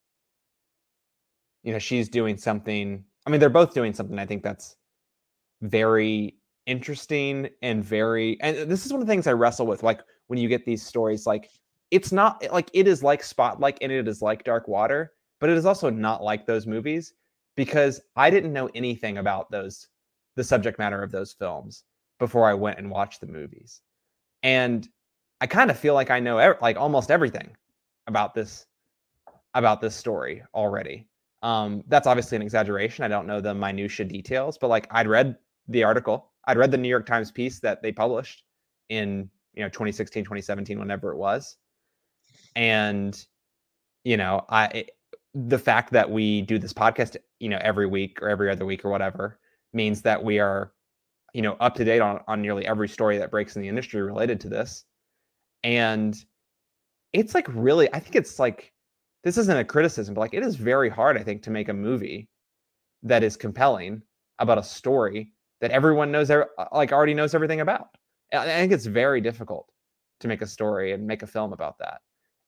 you 1.64 1.72
know 1.72 1.78
she's 1.78 2.08
doing 2.08 2.36
something 2.36 3.02
i 3.26 3.30
mean 3.30 3.40
they're 3.40 3.50
both 3.50 3.74
doing 3.74 3.92
something 3.92 4.18
i 4.18 4.26
think 4.26 4.42
that's 4.42 4.76
very 5.62 6.36
interesting 6.66 7.48
and 7.62 7.82
very 7.82 8.40
and 8.40 8.70
this 8.70 8.86
is 8.86 8.92
one 8.92 9.00
of 9.00 9.06
the 9.06 9.12
things 9.12 9.26
i 9.26 9.32
wrestle 9.32 9.66
with 9.66 9.82
like 9.82 10.00
when 10.28 10.38
you 10.38 10.48
get 10.48 10.64
these 10.64 10.82
stories 10.82 11.26
like 11.26 11.50
it's 11.90 12.12
not 12.12 12.44
like 12.52 12.70
it 12.72 12.86
is 12.86 13.02
like 13.02 13.22
spotlight 13.22 13.76
and 13.80 13.90
it 13.90 14.06
is 14.06 14.22
like 14.22 14.44
dark 14.44 14.68
water 14.68 15.12
but 15.40 15.50
it 15.50 15.56
is 15.56 15.66
also 15.66 15.90
not 15.90 16.22
like 16.22 16.46
those 16.46 16.66
movies 16.66 17.14
because 17.56 18.00
i 18.16 18.30
didn't 18.30 18.52
know 18.52 18.70
anything 18.74 19.18
about 19.18 19.50
those 19.50 19.88
the 20.36 20.44
subject 20.44 20.78
matter 20.78 21.02
of 21.02 21.10
those 21.10 21.32
films 21.32 21.84
before 22.18 22.48
i 22.48 22.54
went 22.54 22.78
and 22.78 22.90
watched 22.90 23.20
the 23.20 23.26
movies. 23.26 23.80
And 24.42 24.88
i 25.40 25.46
kind 25.46 25.70
of 25.70 25.78
feel 25.78 25.94
like 25.94 26.10
i 26.10 26.20
know 26.20 26.54
like 26.60 26.76
almost 26.76 27.10
everything 27.10 27.56
about 28.06 28.34
this 28.34 28.66
about 29.54 29.80
this 29.80 29.94
story 29.94 30.42
already 30.54 31.06
um, 31.44 31.84
that's 31.88 32.06
obviously 32.06 32.36
an 32.36 32.42
exaggeration. 32.42 33.04
I 33.04 33.08
don't 33.08 33.26
know 33.26 33.40
the 33.40 33.54
minutia 33.54 34.06
details, 34.06 34.56
but 34.56 34.68
like 34.68 34.88
I'd 34.90 35.06
read 35.06 35.36
the 35.68 35.84
article, 35.84 36.32
I'd 36.46 36.56
read 36.56 36.70
the 36.70 36.78
New 36.78 36.88
York 36.88 37.04
Times 37.04 37.30
piece 37.30 37.60
that 37.60 37.82
they 37.82 37.92
published 37.92 38.44
in 38.88 39.28
you 39.52 39.62
know 39.62 39.68
2016, 39.68 40.24
2017, 40.24 40.78
whenever 40.78 41.12
it 41.12 41.18
was, 41.18 41.58
and 42.56 43.26
you 44.04 44.16
know 44.16 44.44
I 44.48 44.66
it, 44.68 44.90
the 45.34 45.58
fact 45.58 45.92
that 45.92 46.10
we 46.10 46.40
do 46.40 46.58
this 46.58 46.72
podcast, 46.72 47.16
you 47.40 47.50
know, 47.50 47.58
every 47.60 47.86
week 47.86 48.22
or 48.22 48.30
every 48.30 48.50
other 48.50 48.64
week 48.64 48.82
or 48.82 48.90
whatever 48.90 49.38
means 49.74 50.00
that 50.02 50.24
we 50.24 50.38
are 50.38 50.72
you 51.34 51.42
know 51.42 51.58
up 51.60 51.74
to 51.74 51.84
date 51.84 52.00
on 52.00 52.20
on 52.26 52.40
nearly 52.40 52.66
every 52.66 52.88
story 52.88 53.18
that 53.18 53.30
breaks 53.30 53.54
in 53.54 53.60
the 53.60 53.68
industry 53.68 54.00
related 54.00 54.40
to 54.40 54.48
this, 54.48 54.84
and 55.62 56.24
it's 57.12 57.34
like 57.34 57.46
really, 57.48 57.92
I 57.92 58.00
think 58.00 58.16
it's 58.16 58.38
like 58.38 58.72
this 59.24 59.38
isn't 59.38 59.56
a 59.56 59.64
criticism, 59.64 60.14
but 60.14 60.20
like 60.20 60.34
it 60.34 60.42
is 60.42 60.56
very 60.56 60.88
hard, 60.88 61.16
I 61.16 61.22
think, 61.22 61.42
to 61.42 61.50
make 61.50 61.68
a 61.68 61.74
movie 61.74 62.28
that 63.02 63.24
is 63.24 63.36
compelling 63.36 64.02
about 64.38 64.58
a 64.58 64.62
story 64.62 65.32
that 65.60 65.70
everyone 65.70 66.12
knows, 66.12 66.30
like 66.72 66.92
already 66.92 67.14
knows 67.14 67.34
everything 67.34 67.60
about. 67.60 67.88
I 68.32 68.44
think 68.44 68.72
it's 68.72 68.86
very 68.86 69.20
difficult 69.20 69.66
to 70.20 70.28
make 70.28 70.42
a 70.42 70.46
story 70.46 70.92
and 70.92 71.06
make 71.06 71.22
a 71.22 71.26
film 71.26 71.52
about 71.52 71.78
that. 71.78 72.00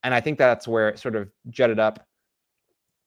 And 0.02 0.14
I 0.14 0.20
think 0.20 0.38
that's 0.38 0.68
where 0.68 0.88
it 0.88 0.98
sort 0.98 1.16
of 1.16 1.28
jutted 1.50 1.78
up 1.78 2.06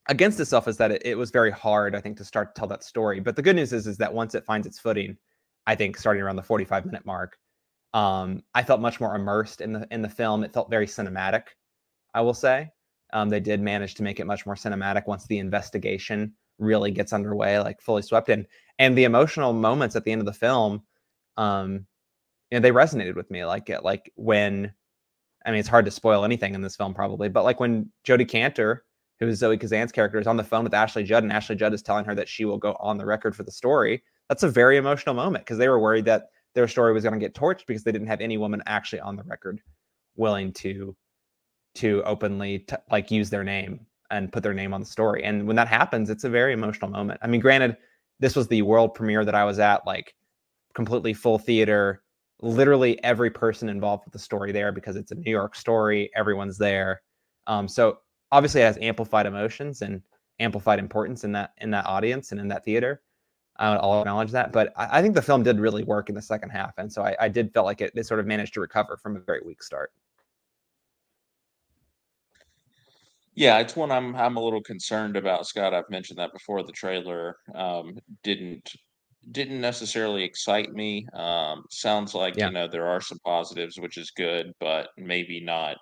against 0.07 0.39
itself 0.39 0.67
is 0.67 0.77
that 0.77 0.91
it, 0.91 1.01
it 1.05 1.17
was 1.17 1.29
very 1.29 1.51
hard, 1.51 1.95
I 1.95 2.01
think, 2.01 2.17
to 2.17 2.25
start 2.25 2.55
to 2.55 2.59
tell 2.59 2.67
that 2.69 2.83
story. 2.83 3.19
But 3.19 3.35
the 3.35 3.41
good 3.41 3.55
news 3.55 3.71
is, 3.71 3.87
is 3.87 3.97
that 3.97 4.13
once 4.13 4.35
it 4.35 4.45
finds 4.45 4.65
its 4.67 4.79
footing, 4.79 5.17
I 5.67 5.75
think 5.75 5.97
starting 5.97 6.23
around 6.23 6.35
the 6.35 6.43
45 6.43 6.85
minute 6.85 7.05
mark, 7.05 7.37
um, 7.93 8.43
I 8.53 8.63
felt 8.63 8.81
much 8.81 8.99
more 8.99 9.15
immersed 9.15 9.61
in 9.61 9.73
the 9.73 9.87
in 9.91 10.01
the 10.01 10.09
film. 10.09 10.43
It 10.43 10.53
felt 10.53 10.69
very 10.69 10.87
cinematic, 10.87 11.43
I 12.13 12.21
will 12.21 12.33
say. 12.33 12.71
Um, 13.13 13.29
they 13.29 13.39
did 13.39 13.61
manage 13.61 13.95
to 13.95 14.03
make 14.03 14.19
it 14.19 14.25
much 14.25 14.45
more 14.45 14.55
cinematic 14.55 15.07
once 15.07 15.25
the 15.25 15.39
investigation 15.39 16.33
really 16.59 16.91
gets 16.91 17.13
underway, 17.13 17.59
like 17.59 17.81
fully 17.81 18.01
swept 18.01 18.29
in. 18.29 18.45
And 18.77 18.97
the 18.97 19.05
emotional 19.05 19.53
moments 19.53 19.95
at 19.95 20.03
the 20.03 20.11
end 20.11 20.21
of 20.21 20.25
the 20.25 20.33
film, 20.33 20.83
um, 21.37 21.85
you 22.51 22.59
know, 22.59 22.59
they 22.59 22.71
resonated 22.71 23.15
with 23.15 23.31
me. 23.31 23.45
Like 23.45 23.69
like 23.83 24.11
when, 24.15 24.73
I 25.45 25.51
mean, 25.51 25.59
it's 25.59 25.69
hard 25.69 25.85
to 25.85 25.91
spoil 25.91 26.25
anything 26.25 26.53
in 26.53 26.61
this 26.61 26.75
film 26.75 26.93
probably, 26.93 27.29
but 27.29 27.43
like 27.43 27.59
when 27.59 27.91
Jodi 28.03 28.25
Kantor, 28.25 28.81
who 29.19 29.27
is 29.27 29.39
Zoe 29.39 29.57
Kazan's 29.57 29.91
character, 29.91 30.19
is 30.19 30.27
on 30.27 30.37
the 30.37 30.43
phone 30.43 30.63
with 30.63 30.73
Ashley 30.73 31.03
Judd, 31.03 31.23
and 31.23 31.31
Ashley 31.31 31.55
Judd 31.55 31.73
is 31.73 31.81
telling 31.81 32.05
her 32.05 32.15
that 32.15 32.29
she 32.29 32.45
will 32.45 32.57
go 32.57 32.75
on 32.79 32.97
the 32.97 33.05
record 33.05 33.35
for 33.35 33.43
the 33.43 33.51
story. 33.51 34.03
That's 34.27 34.43
a 34.43 34.49
very 34.49 34.77
emotional 34.77 35.15
moment 35.15 35.45
because 35.45 35.57
they 35.57 35.69
were 35.69 35.79
worried 35.79 36.05
that 36.05 36.29
their 36.55 36.67
story 36.67 36.93
was 36.93 37.03
going 37.03 37.13
to 37.13 37.19
get 37.19 37.35
torched 37.35 37.65
because 37.67 37.83
they 37.83 37.91
didn't 37.91 38.07
have 38.07 38.21
any 38.21 38.37
woman 38.37 38.61
actually 38.65 38.99
on 38.99 39.15
the 39.15 39.23
record 39.23 39.61
willing 40.15 40.51
to 40.53 40.95
to 41.75 42.03
openly 42.03 42.59
t- 42.59 42.75
like 42.91 43.11
use 43.11 43.29
their 43.29 43.43
name 43.43 43.85
and 44.11 44.31
put 44.31 44.43
their 44.43 44.53
name 44.53 44.73
on 44.73 44.81
the 44.81 44.85
story. 44.85 45.23
And 45.23 45.45
when 45.45 45.55
that 45.55 45.67
happens, 45.67 46.09
it's 46.09 46.23
a 46.23 46.29
very 46.29 46.53
emotional 46.53 46.89
moment. 46.89 47.19
I 47.21 47.27
mean, 47.27 47.41
granted, 47.41 47.77
this 48.19 48.35
was 48.35 48.47
the 48.47 48.61
world 48.63 48.93
premiere 48.93 49.23
that 49.23 49.35
I 49.35 49.45
was 49.45 49.59
at, 49.59 49.85
like 49.85 50.15
completely 50.73 51.13
full 51.13 51.37
theater, 51.37 52.03
literally 52.41 53.01
every 53.03 53.29
person 53.29 53.69
involved 53.69 54.05
with 54.05 54.13
the 54.13 54.19
story 54.19 54.51
there 54.51 54.71
because 54.71 54.95
it's 54.95 55.11
a 55.11 55.15
New 55.15 55.31
York 55.31 55.55
story. 55.55 56.09
Everyone's 56.15 56.57
there. 56.57 57.01
Um, 57.47 57.67
so 57.67 57.99
obviously 58.31 58.61
it 58.61 58.65
has 58.65 58.77
amplified 58.81 59.25
emotions 59.25 59.81
and 59.81 60.01
amplified 60.39 60.79
importance 60.79 61.23
in 61.23 61.31
that 61.33 61.51
in 61.57 61.71
that 61.71 61.85
audience 61.85 62.31
and 62.31 62.39
in 62.39 62.47
that 62.47 62.63
theater. 62.63 63.01
I'll 63.57 63.99
acknowledge 63.99 64.31
that, 64.31 64.53
but 64.53 64.71
I, 64.77 65.01
think 65.01 65.15
the 65.15 65.21
film 65.21 65.43
did 65.43 65.59
really 65.59 65.83
work 65.83 66.07
in 66.07 66.15
the 66.15 66.21
second 66.21 66.49
half, 66.51 66.77
and 66.77 66.89
so 66.89 67.01
I, 67.01 67.13
I 67.19 67.27
did 67.27 67.53
feel 67.53 67.65
like 67.65 67.81
it, 67.81 67.91
it 67.93 68.05
sort 68.05 68.21
of 68.21 68.25
managed 68.25 68.53
to 68.53 68.61
recover 68.61 68.95
from 68.95 69.17
a 69.17 69.19
very 69.19 69.41
weak 69.45 69.61
start. 69.61 69.91
Yeah, 73.39 73.59
it's 73.59 73.77
one 73.77 73.91
I'm 73.91 74.15
I'm 74.17 74.37
a 74.37 74.43
little 74.43 74.63
concerned 74.63 75.17
about, 75.17 75.47
Scott. 75.47 75.73
I've 75.73 75.89
mentioned 75.91 76.19
that 76.19 76.33
before. 76.33 76.63
The 76.63 76.73
trailer 76.73 77.37
um, 77.55 77.97
didn't 78.23 78.71
didn't 79.31 79.61
necessarily 79.61 80.23
excite 80.25 80.73
me. 80.73 81.07
Um, 81.15 81.63
sounds 81.71 82.15
like 82.15 82.35
Yeah. 82.35 82.45
you 82.45 82.51
know 82.51 82.67
there 82.69 82.87
are 82.87 83.01
some 83.01 83.19
positives, 83.25 83.79
which 83.79 83.97
is 83.97 84.11
good, 84.11 84.53
but 84.61 84.89
maybe 84.97 85.41
not 85.41 85.77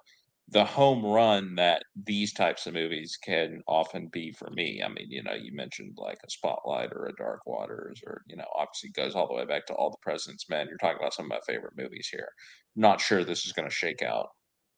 the 0.50 0.66
home 0.66 1.06
run 1.06 1.56
that 1.56 1.84
these 2.06 2.34
types 2.34 2.68
of 2.68 2.76
movies 2.76 3.18
can 3.24 3.62
often 3.68 4.10
be 4.14 4.34
for 4.34 4.50
me. 4.52 4.84
I 4.86 4.90
mean, 4.90 5.08
you 5.12 5.24
know, 5.24 5.34
you 5.36 5.54
mentioned 5.56 5.96
like 5.98 6.20
a 6.26 6.32
Spotlight 6.32 6.92
or 6.94 7.08
a 7.08 7.16
Dark 7.18 7.42
Waters, 7.48 8.02
or 8.08 8.24
you 8.28 8.38
know, 8.38 8.48
obviously 8.56 8.92
goes 8.92 9.16
all 9.16 9.28
the 9.30 9.36
way 9.36 9.46
back 9.46 9.68
to 9.68 9.76
All 9.76 9.92
the 9.92 9.98
President's 10.04 10.50
Men. 10.50 10.68
You're 10.70 10.78
talking 10.80 11.00
about 11.00 11.16
some 11.16 11.28
of 11.28 11.32
my 11.32 11.42
favorite 11.48 11.78
movies 11.78 12.10
here. 12.12 12.30
Not 12.78 13.02
sure 13.02 13.24
this 13.26 13.46
is 13.48 13.54
going 13.54 13.70
to 13.70 13.76
shake 13.76 14.04
out 14.04 14.30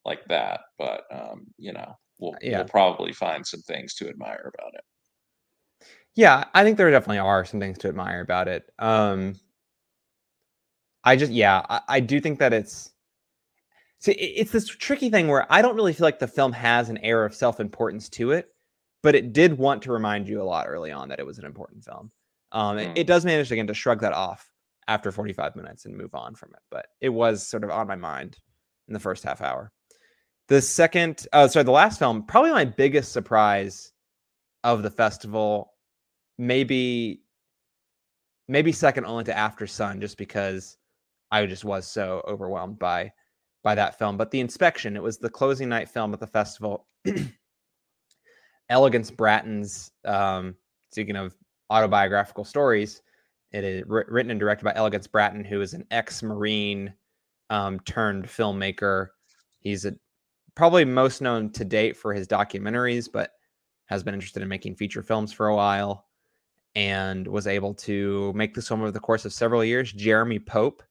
like 0.06 0.26
that, 0.30 0.62
but 0.80 1.04
um, 1.14 1.48
you 1.58 1.74
know, 1.74 1.94
we'll 2.20 2.36
Yeah. 2.42 2.60
we'll 2.60 2.68
probably 2.68 3.14
find 3.14 3.46
some 3.46 3.62
things 3.62 3.94
to 3.96 4.10
admire 4.10 4.52
about 4.54 4.74
it. 4.76 4.82
Yeah, 6.16 6.44
I 6.54 6.64
think 6.64 6.78
there 6.78 6.92
definitely 6.92 7.20
are 7.20 7.46
some 7.46 7.60
things 7.60 7.78
to 7.80 7.88
admire 7.88 8.22
about 8.22 8.48
it. 8.48 8.70
Um, 8.80 9.36
I 11.04 11.16
just, 11.16 11.32
yeah, 11.32 11.62
I, 11.70 11.82
I 11.88 12.00
do 12.02 12.20
think 12.20 12.40
that 12.40 12.52
it's, 12.52 12.92
see, 14.00 14.12
it's 14.14 14.52
this 14.52 14.68
tricky 14.68 15.10
thing 15.10 15.28
where 15.28 15.52
I 15.52 15.62
don't 15.62 15.76
really 15.76 15.94
feel 15.94 16.06
like 16.06 16.20
the 16.20 16.28
film 16.28 16.52
has 16.52 16.90
an 16.90 16.98
air 17.00 17.24
of 17.26 17.34
self 17.34 17.60
importance 17.60 18.10
to 18.10 18.32
it, 18.32 18.50
but 19.02 19.16
it 19.16 19.32
did 19.34 19.58
want 19.58 19.82
to 19.84 19.92
remind 19.94 20.28
you 20.28 20.42
a 20.42 20.44
lot 20.44 20.68
early 20.68 20.92
on 20.92 21.08
that 21.10 21.20
it 21.20 21.26
was 21.26 21.40
an 21.40 21.46
important 21.46 21.84
film. 21.86 22.12
Um, 22.52 22.78
it, 22.80 22.90
Mm. 22.90 22.98
it 22.98 23.08
does 23.08 23.24
manage 23.24 23.52
again 23.52 23.68
to 23.68 23.74
shrug 23.74 24.02
that 24.02 24.14
off 24.14 24.52
after 24.88 25.12
45 25.12 25.56
minutes 25.56 25.86
and 25.86 25.96
move 25.96 26.16
on 26.16 26.36
from 26.36 26.50
it, 26.54 26.60
but 26.72 26.88
it 27.00 27.10
was 27.10 27.48
sort 27.48 27.64
of 27.64 27.70
on 27.70 27.88
my 27.88 27.96
mind 27.96 28.38
in 28.88 28.94
the 28.94 29.00
first 29.00 29.24
half 29.24 29.40
hour. 29.42 29.72
The 30.50 30.62
second, 30.62 31.28
oh, 31.32 31.48
sorry, 31.48 31.64
the 31.64 31.72
last 31.72 32.00
film, 32.00 32.24
probably 32.24 32.52
my 32.52 32.66
biggest 32.66 33.12
surprise 33.12 33.94
of 34.64 34.84
the 34.84 34.90
festival 34.90 35.74
maybe 36.40 37.22
maybe 38.48 38.72
second 38.72 39.06
only 39.06 39.26
to 39.26 39.38
After 39.38 39.68
Sun, 39.68 40.02
just 40.02 40.18
because 40.18 40.78
I 41.30 41.46
just 41.46 41.64
was 41.64 41.86
so 41.86 42.24
overwhelmed 42.28 42.80
by 42.80 43.12
by 43.64 43.76
that 43.76 44.00
film. 44.00 44.18
But 44.18 44.32
the 44.32 44.40
inspection, 44.40 44.96
it 44.96 45.04
was 45.04 45.20
the 45.20 45.30
closing 45.30 45.70
night 45.70 45.88
film 45.88 46.14
at 46.14 46.20
the 46.20 46.26
festival. 46.26 46.88
Elegance 48.70 49.12
Bratton's 49.12 49.92
um, 50.06 50.56
speaking 50.92 51.16
of 51.16 51.36
autobiographical 51.70 52.46
stories, 52.46 53.04
it 53.52 53.64
is 53.64 53.84
written 53.86 54.32
and 54.32 54.40
directed 54.40 54.66
by 54.66 54.74
Elegance 54.76 55.08
Bratton, 55.08 55.44
who 55.44 55.62
is 55.62 55.74
an 55.74 55.86
ex-marine 55.92 56.94
um, 57.52 57.80
turned 57.82 58.26
filmmaker. 58.26 59.10
He's 59.60 59.86
a, 59.86 59.94
probably 60.60 60.84
most 60.84 61.22
known 61.22 61.50
to 61.50 61.64
date 61.64 61.96
for 61.96 62.14
his 62.14 62.28
documentaries, 62.28 63.10
but 63.10 63.32
has 63.86 64.04
been 64.04 64.14
interested 64.14 64.44
in 64.44 64.50
making 64.50 64.76
feature 64.76 65.02
films 65.02 65.32
for 65.32 65.48
a 65.48 65.56
while 65.56 66.06
and 66.76 67.26
was 67.26 67.48
able 67.48 67.74
to 67.74 68.34
make 68.34 68.54
this 68.54 68.68
film 68.68 68.82
over 68.82 68.92
the 68.92 69.00
course 69.00 69.24
of 69.24 69.32
several 69.32 69.64
years. 69.64 69.94
Jeremy 69.94 70.38
Pope 70.38 70.84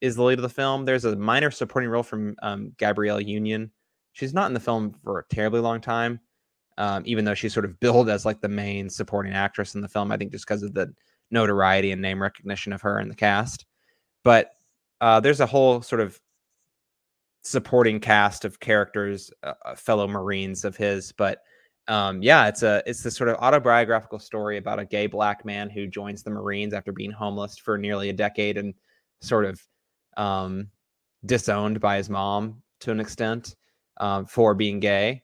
is 0.00 0.14
the 0.14 0.22
lead 0.22 0.38
of 0.38 0.44
the 0.44 0.48
film. 0.48 0.84
There's 0.84 1.04
a 1.04 1.16
minor 1.16 1.50
supporting 1.50 1.90
role 1.90 2.04
from 2.04 2.36
um, 2.42 2.72
Gabrielle 2.78 3.20
Union. 3.20 3.72
She's 4.12 4.32
not 4.32 4.46
in 4.46 4.54
the 4.54 4.60
film 4.60 4.94
for 5.02 5.18
a 5.18 5.34
terribly 5.34 5.58
long 5.58 5.80
time, 5.80 6.20
um, 6.76 7.02
even 7.04 7.24
though 7.24 7.34
she's 7.34 7.52
sort 7.52 7.66
of 7.66 7.80
billed 7.80 8.08
as 8.08 8.24
like 8.24 8.40
the 8.40 8.48
main 8.48 8.88
supporting 8.88 9.32
actress 9.32 9.74
in 9.74 9.80
the 9.80 9.88
film. 9.88 10.12
I 10.12 10.16
think 10.16 10.30
just 10.30 10.46
because 10.46 10.62
of 10.62 10.74
the 10.74 10.94
notoriety 11.32 11.90
and 11.90 12.00
name 12.00 12.22
recognition 12.22 12.72
of 12.72 12.82
her 12.82 13.00
in 13.00 13.08
the 13.08 13.16
cast. 13.16 13.64
But 14.22 14.52
uh, 15.00 15.18
there's 15.18 15.40
a 15.40 15.46
whole 15.46 15.82
sort 15.82 16.02
of 16.02 16.20
supporting 17.48 17.98
cast 17.98 18.44
of 18.44 18.60
characters, 18.60 19.30
uh, 19.42 19.54
uh, 19.64 19.74
fellow 19.74 20.06
Marines 20.06 20.64
of 20.64 20.76
his, 20.76 21.12
but 21.12 21.38
um, 21.88 22.22
yeah, 22.22 22.46
it's 22.48 22.62
a 22.62 22.82
it's 22.86 23.02
this 23.02 23.16
sort 23.16 23.30
of 23.30 23.36
autobiographical 23.36 24.18
story 24.18 24.58
about 24.58 24.78
a 24.78 24.84
gay 24.84 25.06
black 25.06 25.46
man 25.46 25.70
who 25.70 25.86
joins 25.86 26.22
the 26.22 26.30
Marines 26.30 26.74
after 26.74 26.92
being 26.92 27.10
homeless 27.10 27.56
for 27.56 27.78
nearly 27.78 28.10
a 28.10 28.12
decade 28.12 28.58
and 28.58 28.74
sort 29.22 29.46
of 29.46 29.60
um, 30.18 30.68
disowned 31.24 31.80
by 31.80 31.96
his 31.96 32.10
mom 32.10 32.62
to 32.80 32.92
an 32.92 33.00
extent 33.00 33.56
um, 33.96 34.26
for 34.26 34.54
being 34.54 34.78
gay 34.80 35.22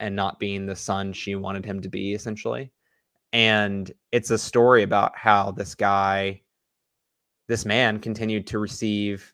and 0.00 0.16
not 0.16 0.40
being 0.40 0.66
the 0.66 0.74
son 0.74 1.12
she 1.12 1.36
wanted 1.36 1.64
him 1.64 1.80
to 1.80 1.88
be, 1.88 2.14
essentially. 2.14 2.72
And 3.32 3.90
it's 4.10 4.30
a 4.30 4.38
story 4.38 4.82
about 4.82 5.16
how 5.16 5.52
this 5.52 5.76
guy, 5.76 6.42
this 7.46 7.64
man, 7.64 8.00
continued 8.00 8.48
to 8.48 8.58
receive 8.58 9.32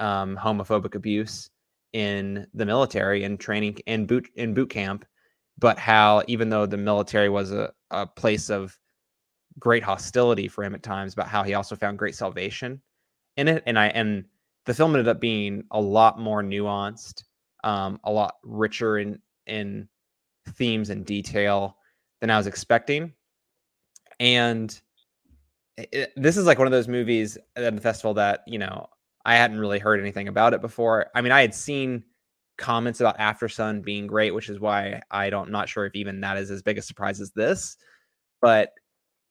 um, 0.00 0.38
homophobic 0.40 0.94
abuse 0.94 1.50
in 1.94 2.46
the 2.52 2.66
military 2.66 3.24
and 3.24 3.40
training 3.40 3.78
in 3.86 4.04
boot 4.04 4.28
in 4.36 4.52
boot 4.52 4.68
camp 4.68 5.06
but 5.58 5.78
how 5.78 6.22
even 6.26 6.48
though 6.48 6.66
the 6.66 6.76
military 6.76 7.28
was 7.28 7.52
a, 7.52 7.72
a 7.90 8.06
place 8.06 8.50
of 8.50 8.76
great 9.58 9.82
hostility 9.82 10.48
for 10.48 10.64
him 10.64 10.74
at 10.74 10.82
times, 10.82 11.14
but 11.14 11.26
how 11.26 11.42
he 11.42 11.54
also 11.54 11.76
found 11.76 11.98
great 11.98 12.14
salvation 12.14 12.80
in 13.36 13.48
it. 13.48 13.62
And 13.66 13.78
I 13.78 13.86
and 13.88 14.24
the 14.66 14.74
film 14.74 14.92
ended 14.92 15.08
up 15.08 15.20
being 15.20 15.64
a 15.70 15.80
lot 15.80 16.18
more 16.18 16.42
nuanced, 16.42 17.24
um, 17.62 18.00
a 18.04 18.10
lot 18.10 18.34
richer 18.42 18.98
in 18.98 19.20
in 19.46 19.88
themes 20.50 20.90
and 20.90 21.06
detail 21.06 21.76
than 22.20 22.30
I 22.30 22.36
was 22.36 22.46
expecting. 22.46 23.12
And 24.20 24.78
it, 25.76 26.12
this 26.16 26.36
is 26.36 26.46
like 26.46 26.58
one 26.58 26.66
of 26.66 26.72
those 26.72 26.88
movies 26.88 27.36
at 27.56 27.74
the 27.74 27.80
festival 27.80 28.14
that 28.14 28.42
you 28.46 28.58
know 28.58 28.86
I 29.24 29.36
hadn't 29.36 29.58
really 29.58 29.78
heard 29.78 30.00
anything 30.00 30.28
about 30.28 30.54
it 30.54 30.60
before. 30.60 31.06
I 31.14 31.22
mean, 31.22 31.32
I 31.32 31.40
had 31.40 31.54
seen 31.54 32.04
comments 32.58 33.00
about 33.00 33.18
After 33.18 33.48
Sun 33.48 33.82
being 33.82 34.06
great, 34.06 34.34
which 34.34 34.48
is 34.48 34.60
why 34.60 35.02
I 35.10 35.30
don't 35.30 35.46
I'm 35.46 35.52
not 35.52 35.68
sure 35.68 35.86
if 35.86 35.94
even 35.94 36.20
that 36.20 36.36
is 36.36 36.50
as 36.50 36.62
big 36.62 36.78
a 36.78 36.82
surprise 36.82 37.20
as 37.20 37.32
this. 37.32 37.76
But 38.40 38.70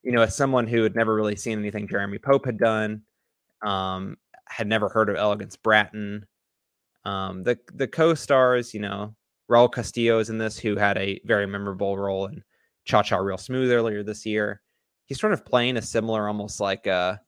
you 0.02 0.12
know, 0.12 0.22
as 0.22 0.36
someone 0.36 0.66
who 0.66 0.82
had 0.82 0.94
never 0.94 1.14
really 1.14 1.36
seen 1.36 1.58
anything 1.58 1.88
Jeremy 1.88 2.18
Pope 2.18 2.44
had 2.44 2.58
done, 2.58 3.02
um, 3.64 4.16
had 4.48 4.66
never 4.66 4.88
heard 4.88 5.08
of 5.08 5.16
Elegance 5.16 5.56
Bratton. 5.56 6.26
Um, 7.04 7.42
the 7.42 7.58
the 7.74 7.88
co-stars, 7.88 8.74
you 8.74 8.80
know, 8.80 9.14
Raul 9.50 9.72
Castillo 9.72 10.18
is 10.18 10.30
in 10.30 10.38
this, 10.38 10.58
who 10.58 10.76
had 10.76 10.98
a 10.98 11.20
very 11.24 11.46
memorable 11.46 11.96
role 11.96 12.26
in 12.26 12.42
Cha 12.84 13.02
Cha 13.02 13.16
Real 13.16 13.38
Smooth 13.38 13.70
earlier 13.70 14.02
this 14.02 14.26
year. 14.26 14.60
He's 15.06 15.20
sort 15.20 15.32
of 15.32 15.44
playing 15.44 15.76
a 15.76 15.82
similar, 15.82 16.26
almost 16.28 16.60
like 16.60 16.86
a 16.86 17.20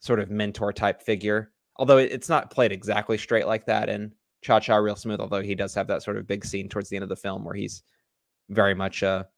sort 0.00 0.20
of 0.20 0.30
mentor 0.30 0.72
type 0.72 1.02
figure, 1.02 1.51
although 1.76 1.98
it's 1.98 2.28
not 2.28 2.50
played 2.50 2.72
exactly 2.72 3.18
straight 3.18 3.46
like 3.46 3.66
that 3.66 3.88
in 3.88 4.12
Cha 4.42 4.60
Cha 4.60 4.76
Real 4.76 4.96
Smooth, 4.96 5.20
although 5.20 5.42
he 5.42 5.54
does 5.54 5.74
have 5.74 5.86
that 5.88 6.02
sort 6.02 6.16
of 6.16 6.26
big 6.26 6.44
scene 6.44 6.68
towards 6.68 6.88
the 6.88 6.96
end 6.96 7.02
of 7.02 7.08
the 7.08 7.16
film 7.16 7.44
where 7.44 7.54
he's 7.54 7.82
very 8.50 8.74
much 8.74 9.02
a 9.02 9.28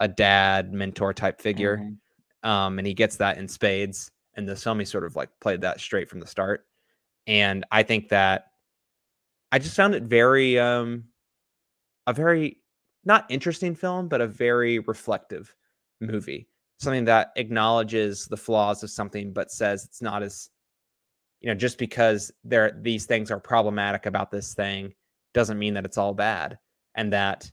a 0.00 0.08
dad 0.08 0.72
mentor 0.72 1.12
type 1.12 1.40
figure. 1.40 1.78
Mhm. 1.78 2.48
Um, 2.48 2.78
and 2.78 2.86
he 2.86 2.94
gets 2.94 3.16
that 3.16 3.38
in 3.38 3.48
spades. 3.48 4.10
And 4.34 4.48
the 4.48 4.56
film 4.56 4.78
he 4.80 4.84
sort 4.84 5.04
of 5.04 5.14
like 5.16 5.28
played 5.40 5.60
that 5.62 5.80
straight 5.80 6.08
from 6.08 6.20
the 6.20 6.26
start. 6.26 6.66
And 7.26 7.64
I 7.70 7.82
think 7.82 8.08
that 8.08 8.46
I 9.52 9.58
just 9.58 9.76
found 9.76 9.94
it 9.94 10.04
very 10.04 10.58
um 10.58 11.04
a 12.06 12.12
very 12.12 12.58
not 13.04 13.26
interesting 13.30 13.74
film, 13.74 14.08
but 14.08 14.20
a 14.20 14.26
very 14.26 14.78
reflective 14.80 15.54
movie. 16.00 16.48
Something 16.78 17.04
that 17.06 17.32
acknowledges 17.36 18.26
the 18.26 18.36
flaws 18.36 18.82
of 18.82 18.90
something, 18.90 19.32
but 19.32 19.50
says 19.50 19.84
it's 19.84 20.02
not 20.02 20.22
as 20.22 20.50
you 21.42 21.48
know, 21.50 21.54
just 21.54 21.76
because 21.76 22.32
there 22.44 22.78
these 22.80 23.04
things 23.04 23.30
are 23.30 23.40
problematic 23.40 24.06
about 24.06 24.30
this 24.30 24.54
thing 24.54 24.94
doesn't 25.34 25.58
mean 25.58 25.74
that 25.74 25.84
it's 25.84 25.98
all 25.98 26.14
bad. 26.14 26.58
And 26.94 27.12
that 27.12 27.50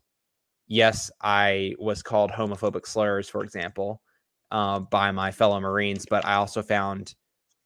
yes, 0.67 1.09
I 1.21 1.75
was 1.79 2.03
called 2.03 2.31
homophobic 2.31 2.85
slurs, 2.85 3.27
for 3.27 3.43
example, 3.43 4.01
uh, 4.51 4.79
by 4.79 5.11
my 5.11 5.31
fellow 5.31 5.59
Marines, 5.59 6.05
but 6.07 6.23
I 6.25 6.35
also 6.35 6.61
found 6.61 7.15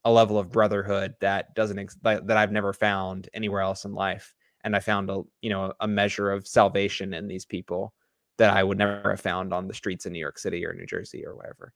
a 0.04 0.12
level 0.12 0.38
of 0.38 0.50
brotherhood 0.50 1.14
that 1.20 1.54
doesn't 1.54 1.78
ex- 1.78 1.96
that 2.02 2.30
I've 2.30 2.52
never 2.52 2.72
found 2.72 3.28
anywhere 3.34 3.60
else 3.60 3.84
in 3.84 3.94
life. 3.94 4.34
And 4.64 4.74
I 4.74 4.80
found 4.80 5.10
a 5.10 5.22
you 5.42 5.50
know 5.50 5.74
a 5.80 5.86
measure 5.86 6.30
of 6.30 6.48
salvation 6.48 7.12
in 7.12 7.28
these 7.28 7.44
people 7.44 7.92
that 8.38 8.56
I 8.56 8.64
would 8.64 8.78
never 8.78 9.10
have 9.10 9.20
found 9.20 9.52
on 9.52 9.68
the 9.68 9.74
streets 9.74 10.06
in 10.06 10.12
New 10.12 10.18
York 10.18 10.38
City 10.38 10.64
or 10.64 10.72
New 10.72 10.86
Jersey 10.86 11.24
or 11.24 11.36
wherever. 11.36 11.72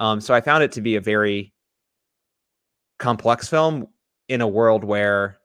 Um, 0.00 0.20
so 0.20 0.34
I 0.34 0.40
found 0.40 0.64
it 0.64 0.72
to 0.72 0.80
be 0.80 0.96
a 0.96 1.00
very 1.00 1.52
complex 3.00 3.48
film 3.48 3.88
in 4.28 4.40
a 4.40 4.46
world 4.46 4.84
where 4.84 5.38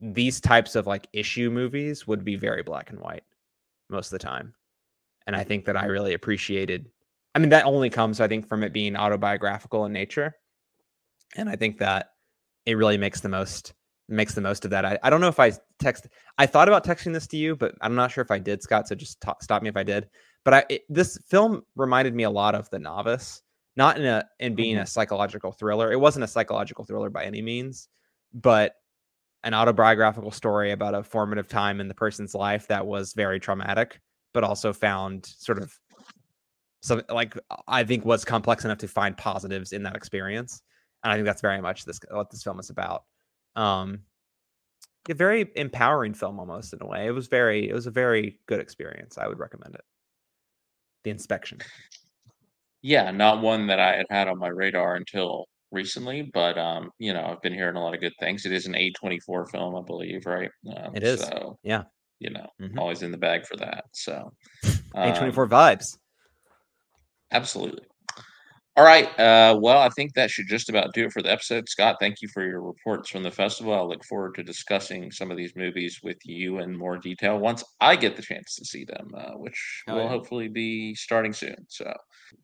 these 0.00 0.40
types 0.40 0.74
of 0.74 0.86
like 0.86 1.06
issue 1.12 1.50
movies 1.50 2.06
would 2.06 2.24
be 2.24 2.34
very 2.34 2.62
black 2.62 2.90
and 2.90 2.98
white 2.98 3.22
most 3.90 4.06
of 4.06 4.18
the 4.18 4.26
time. 4.26 4.54
And 5.26 5.36
I 5.36 5.44
think 5.44 5.66
that 5.66 5.76
I 5.76 5.84
really 5.84 6.14
appreciated 6.14 6.90
I 7.34 7.38
mean 7.38 7.50
that 7.50 7.66
only 7.66 7.90
comes 7.90 8.20
I 8.20 8.28
think 8.28 8.48
from 8.48 8.62
it 8.62 8.72
being 8.72 8.96
autobiographical 8.96 9.84
in 9.84 9.92
nature. 9.92 10.34
And 11.36 11.48
I 11.48 11.56
think 11.56 11.78
that 11.78 12.10
it 12.64 12.74
really 12.74 12.98
makes 12.98 13.20
the 13.20 13.28
most 13.28 13.74
makes 14.08 14.34
the 14.34 14.40
most 14.40 14.64
of 14.64 14.70
that. 14.70 14.84
I, 14.84 14.98
I 15.02 15.10
don't 15.10 15.20
know 15.20 15.28
if 15.28 15.40
I 15.40 15.52
text 15.78 16.08
I 16.38 16.46
thought 16.46 16.68
about 16.68 16.84
texting 16.84 17.12
this 17.12 17.26
to 17.28 17.36
you, 17.36 17.56
but 17.56 17.74
I'm 17.80 17.94
not 17.94 18.10
sure 18.10 18.22
if 18.22 18.30
I 18.30 18.38
did, 18.38 18.62
Scott, 18.62 18.88
so 18.88 18.94
just 18.94 19.20
talk, 19.20 19.42
stop 19.42 19.62
me 19.62 19.68
if 19.68 19.76
I 19.76 19.82
did. 19.82 20.08
But 20.44 20.54
I 20.54 20.64
it, 20.70 20.82
this 20.88 21.18
film 21.28 21.62
reminded 21.76 22.14
me 22.14 22.22
a 22.24 22.30
lot 22.30 22.54
of 22.54 22.70
The 22.70 22.78
Novice, 22.78 23.42
not 23.76 23.98
in 23.98 24.04
a 24.04 24.24
in 24.38 24.54
being 24.54 24.76
mm-hmm. 24.76 24.84
a 24.84 24.86
psychological 24.86 25.52
thriller. 25.52 25.92
It 25.92 26.00
wasn't 26.00 26.24
a 26.24 26.28
psychological 26.28 26.84
thriller 26.84 27.10
by 27.10 27.24
any 27.24 27.42
means, 27.42 27.88
but 28.32 28.74
an 29.42 29.54
autobiographical 29.54 30.30
story 30.30 30.72
about 30.72 30.94
a 30.94 31.02
formative 31.02 31.48
time 31.48 31.80
in 31.80 31.88
the 31.88 31.94
person's 31.94 32.34
life 32.34 32.66
that 32.68 32.86
was 32.86 33.12
very 33.12 33.38
traumatic, 33.38 34.00
but 34.32 34.42
also 34.42 34.72
found 34.72 35.26
sort 35.26 35.58
of 35.58 35.78
something 36.80 37.14
like 37.14 37.36
I 37.68 37.84
think 37.84 38.04
was 38.04 38.24
complex 38.24 38.64
enough 38.64 38.78
to 38.78 38.88
find 38.88 39.16
positives 39.16 39.72
in 39.72 39.82
that 39.82 39.96
experience. 39.96 40.62
And 41.02 41.12
I 41.12 41.16
think 41.16 41.26
that's 41.26 41.42
very 41.42 41.60
much 41.60 41.84
this 41.84 42.00
what 42.10 42.30
this 42.30 42.42
film 42.42 42.60
is 42.60 42.70
about. 42.70 43.04
Um 43.56 44.00
a 45.10 45.14
very 45.14 45.50
empowering 45.56 46.14
film 46.14 46.40
almost 46.40 46.72
in 46.72 46.78
a 46.80 46.86
way. 46.86 47.06
It 47.06 47.10
was 47.10 47.26
very 47.26 47.68
it 47.68 47.74
was 47.74 47.86
a 47.86 47.90
very 47.90 48.38
good 48.46 48.60
experience. 48.60 49.18
I 49.18 49.28
would 49.28 49.38
recommend 49.38 49.74
it. 49.74 49.84
The 51.04 51.10
inspection. 51.10 51.58
Yeah, 52.84 53.10
not 53.12 53.40
one 53.40 53.66
that 53.68 53.80
I 53.80 53.96
had 53.96 54.06
had 54.10 54.28
on 54.28 54.38
my 54.38 54.48
radar 54.48 54.96
until 54.96 55.46
recently, 55.72 56.30
but 56.34 56.58
um, 56.58 56.90
you 56.98 57.14
know, 57.14 57.24
I've 57.24 57.40
been 57.40 57.54
hearing 57.54 57.76
a 57.76 57.82
lot 57.82 57.94
of 57.94 58.00
good 58.02 58.12
things. 58.20 58.44
It 58.44 58.52
is 58.52 58.66
an 58.66 58.74
A24 58.74 59.50
film, 59.50 59.74
I 59.74 59.80
believe, 59.80 60.26
right? 60.26 60.50
Um, 60.76 60.94
it 60.94 61.02
is. 61.02 61.22
So, 61.22 61.58
yeah. 61.62 61.84
You 62.18 62.30
know, 62.30 62.46
mm-hmm. 62.60 62.78
always 62.78 63.00
in 63.00 63.10
the 63.10 63.16
bag 63.16 63.46
for 63.46 63.56
that. 63.56 63.84
So, 63.92 64.30
um, 64.94 65.12
A24 65.14 65.48
vibes. 65.48 65.96
Absolutely. 67.32 67.86
All 68.76 68.84
right. 68.84 69.06
Uh, 69.18 69.56
well, 69.58 69.78
I 69.78 69.88
think 69.88 70.12
that 70.12 70.30
should 70.30 70.48
just 70.48 70.68
about 70.68 70.92
do 70.92 71.06
it 71.06 71.12
for 71.12 71.22
the 71.22 71.32
episode. 71.32 71.68
Scott, 71.70 71.96
thank 72.00 72.20
you 72.20 72.28
for 72.28 72.44
your 72.44 72.60
reports 72.60 73.08
from 73.08 73.22
the 73.22 73.30
festival. 73.30 73.72
I 73.72 73.80
look 73.80 74.04
forward 74.04 74.34
to 74.34 74.42
discussing 74.42 75.10
some 75.10 75.30
of 75.30 75.38
these 75.38 75.54
movies 75.56 76.00
with 76.02 76.18
you 76.24 76.58
in 76.58 76.76
more 76.76 76.98
detail 76.98 77.38
once 77.38 77.64
I 77.80 77.96
get 77.96 78.16
the 78.16 78.22
chance 78.22 78.56
to 78.56 78.64
see 78.66 78.84
them, 78.84 79.10
uh, 79.16 79.38
which 79.38 79.84
oh, 79.88 79.94
will 79.94 80.02
yeah. 80.02 80.08
hopefully 80.08 80.48
be 80.48 80.94
starting 80.96 81.32
soon. 81.32 81.56
So, 81.68 81.90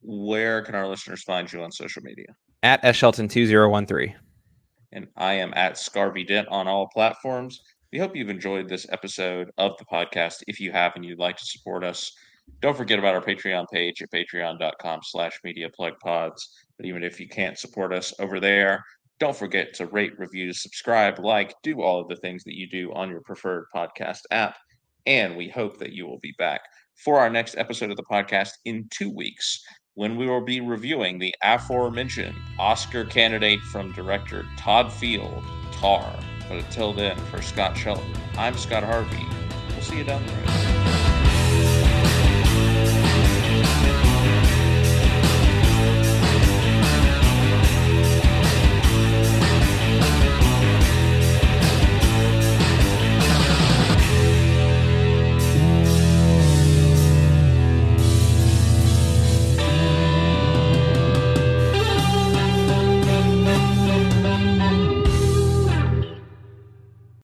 where 0.03 0.63
can 0.63 0.75
our 0.75 0.87
listeners 0.87 1.23
find 1.23 1.53
you 1.53 1.63
on 1.63 1.73
social 1.73 2.03
media? 2.03 2.27
at 2.63 2.83
shelton2013. 2.83 4.15
And 4.93 5.07
I 5.17 5.35
am 5.35 5.53
at 5.55 5.75
Scarby 5.75 6.27
Dent 6.27 6.49
on 6.49 6.67
all 6.67 6.89
platforms. 6.89 7.61
We 7.93 7.99
hope 7.99 8.15
you've 8.15 8.29
enjoyed 8.29 8.69
this 8.69 8.87
episode 8.91 9.51
of 9.59 9.73
the 9.79 9.85
podcast. 9.85 10.43
If 10.47 10.61
you 10.61 10.73
have 10.73 10.93
and 10.97 11.05
you'd 11.05 11.19
like 11.19 11.37
to 11.37 11.45
support 11.45 11.85
us, 11.85 12.13
don't 12.61 12.77
forget 12.77 12.99
about 12.99 13.15
our 13.15 13.23
Patreon 13.23 13.67
page 13.73 14.03
at 14.03 14.11
patreon.com 14.11 15.01
slash 15.05 15.39
media 15.45 15.69
plug 15.75 15.95
pods. 16.03 16.49
But 16.77 16.87
even 16.87 17.05
if 17.05 17.21
you 17.21 17.29
can't 17.29 17.59
support 17.59 17.93
us 17.93 18.13
over 18.19 18.41
there, 18.41 18.83
don't 19.21 19.37
forget 19.37 19.75
to 19.75 19.87
rate, 19.87 20.19
review, 20.19 20.53
subscribe, 20.53 21.19
like, 21.19 21.55
do 21.63 21.83
all 21.83 22.01
of 22.01 22.09
the 22.09 22.17
things 22.17 22.43
that 22.45 22.57
you 22.57 22.69
do 22.69 22.93
on 22.93 23.11
your 23.11 23.21
preferred 23.21 23.67
podcast 23.75 24.21
app. 24.31 24.57
And 25.07 25.37
we 25.37 25.49
hope 25.49 25.79
that 25.79 25.93
you 25.93 26.07
will 26.07 26.19
be 26.21 26.35
back 26.39 26.63
for 26.97 27.19
our 27.19 27.31
next 27.31 27.57
episode 27.57 27.91
of 27.91 27.97
the 27.97 28.05
podcast 28.05 28.51
in 28.65 28.89
two 28.91 29.11
weeks 29.11 29.63
when 29.95 30.17
we 30.17 30.27
will 30.27 30.45
be 30.45 30.61
reviewing 30.61 31.19
the 31.19 31.35
aforementioned 31.43 32.37
Oscar 32.59 33.05
candidate 33.05 33.61
from 33.61 33.93
director 33.93 34.47
Todd 34.57 34.93
Field, 34.93 35.43
Tar. 35.73 36.15
But 36.49 36.59
until 36.59 36.93
then, 36.93 37.17
for 37.27 37.43
Scott 37.43 37.77
Shelton, 37.77 38.13
I'm 38.37 38.57
Scott 38.57 38.83
Harvey. 38.83 39.25
We'll 39.71 39.83
see 39.83 39.99
you 39.99 40.05
down 40.05 40.25
the 40.27 40.33
road. 40.33 40.80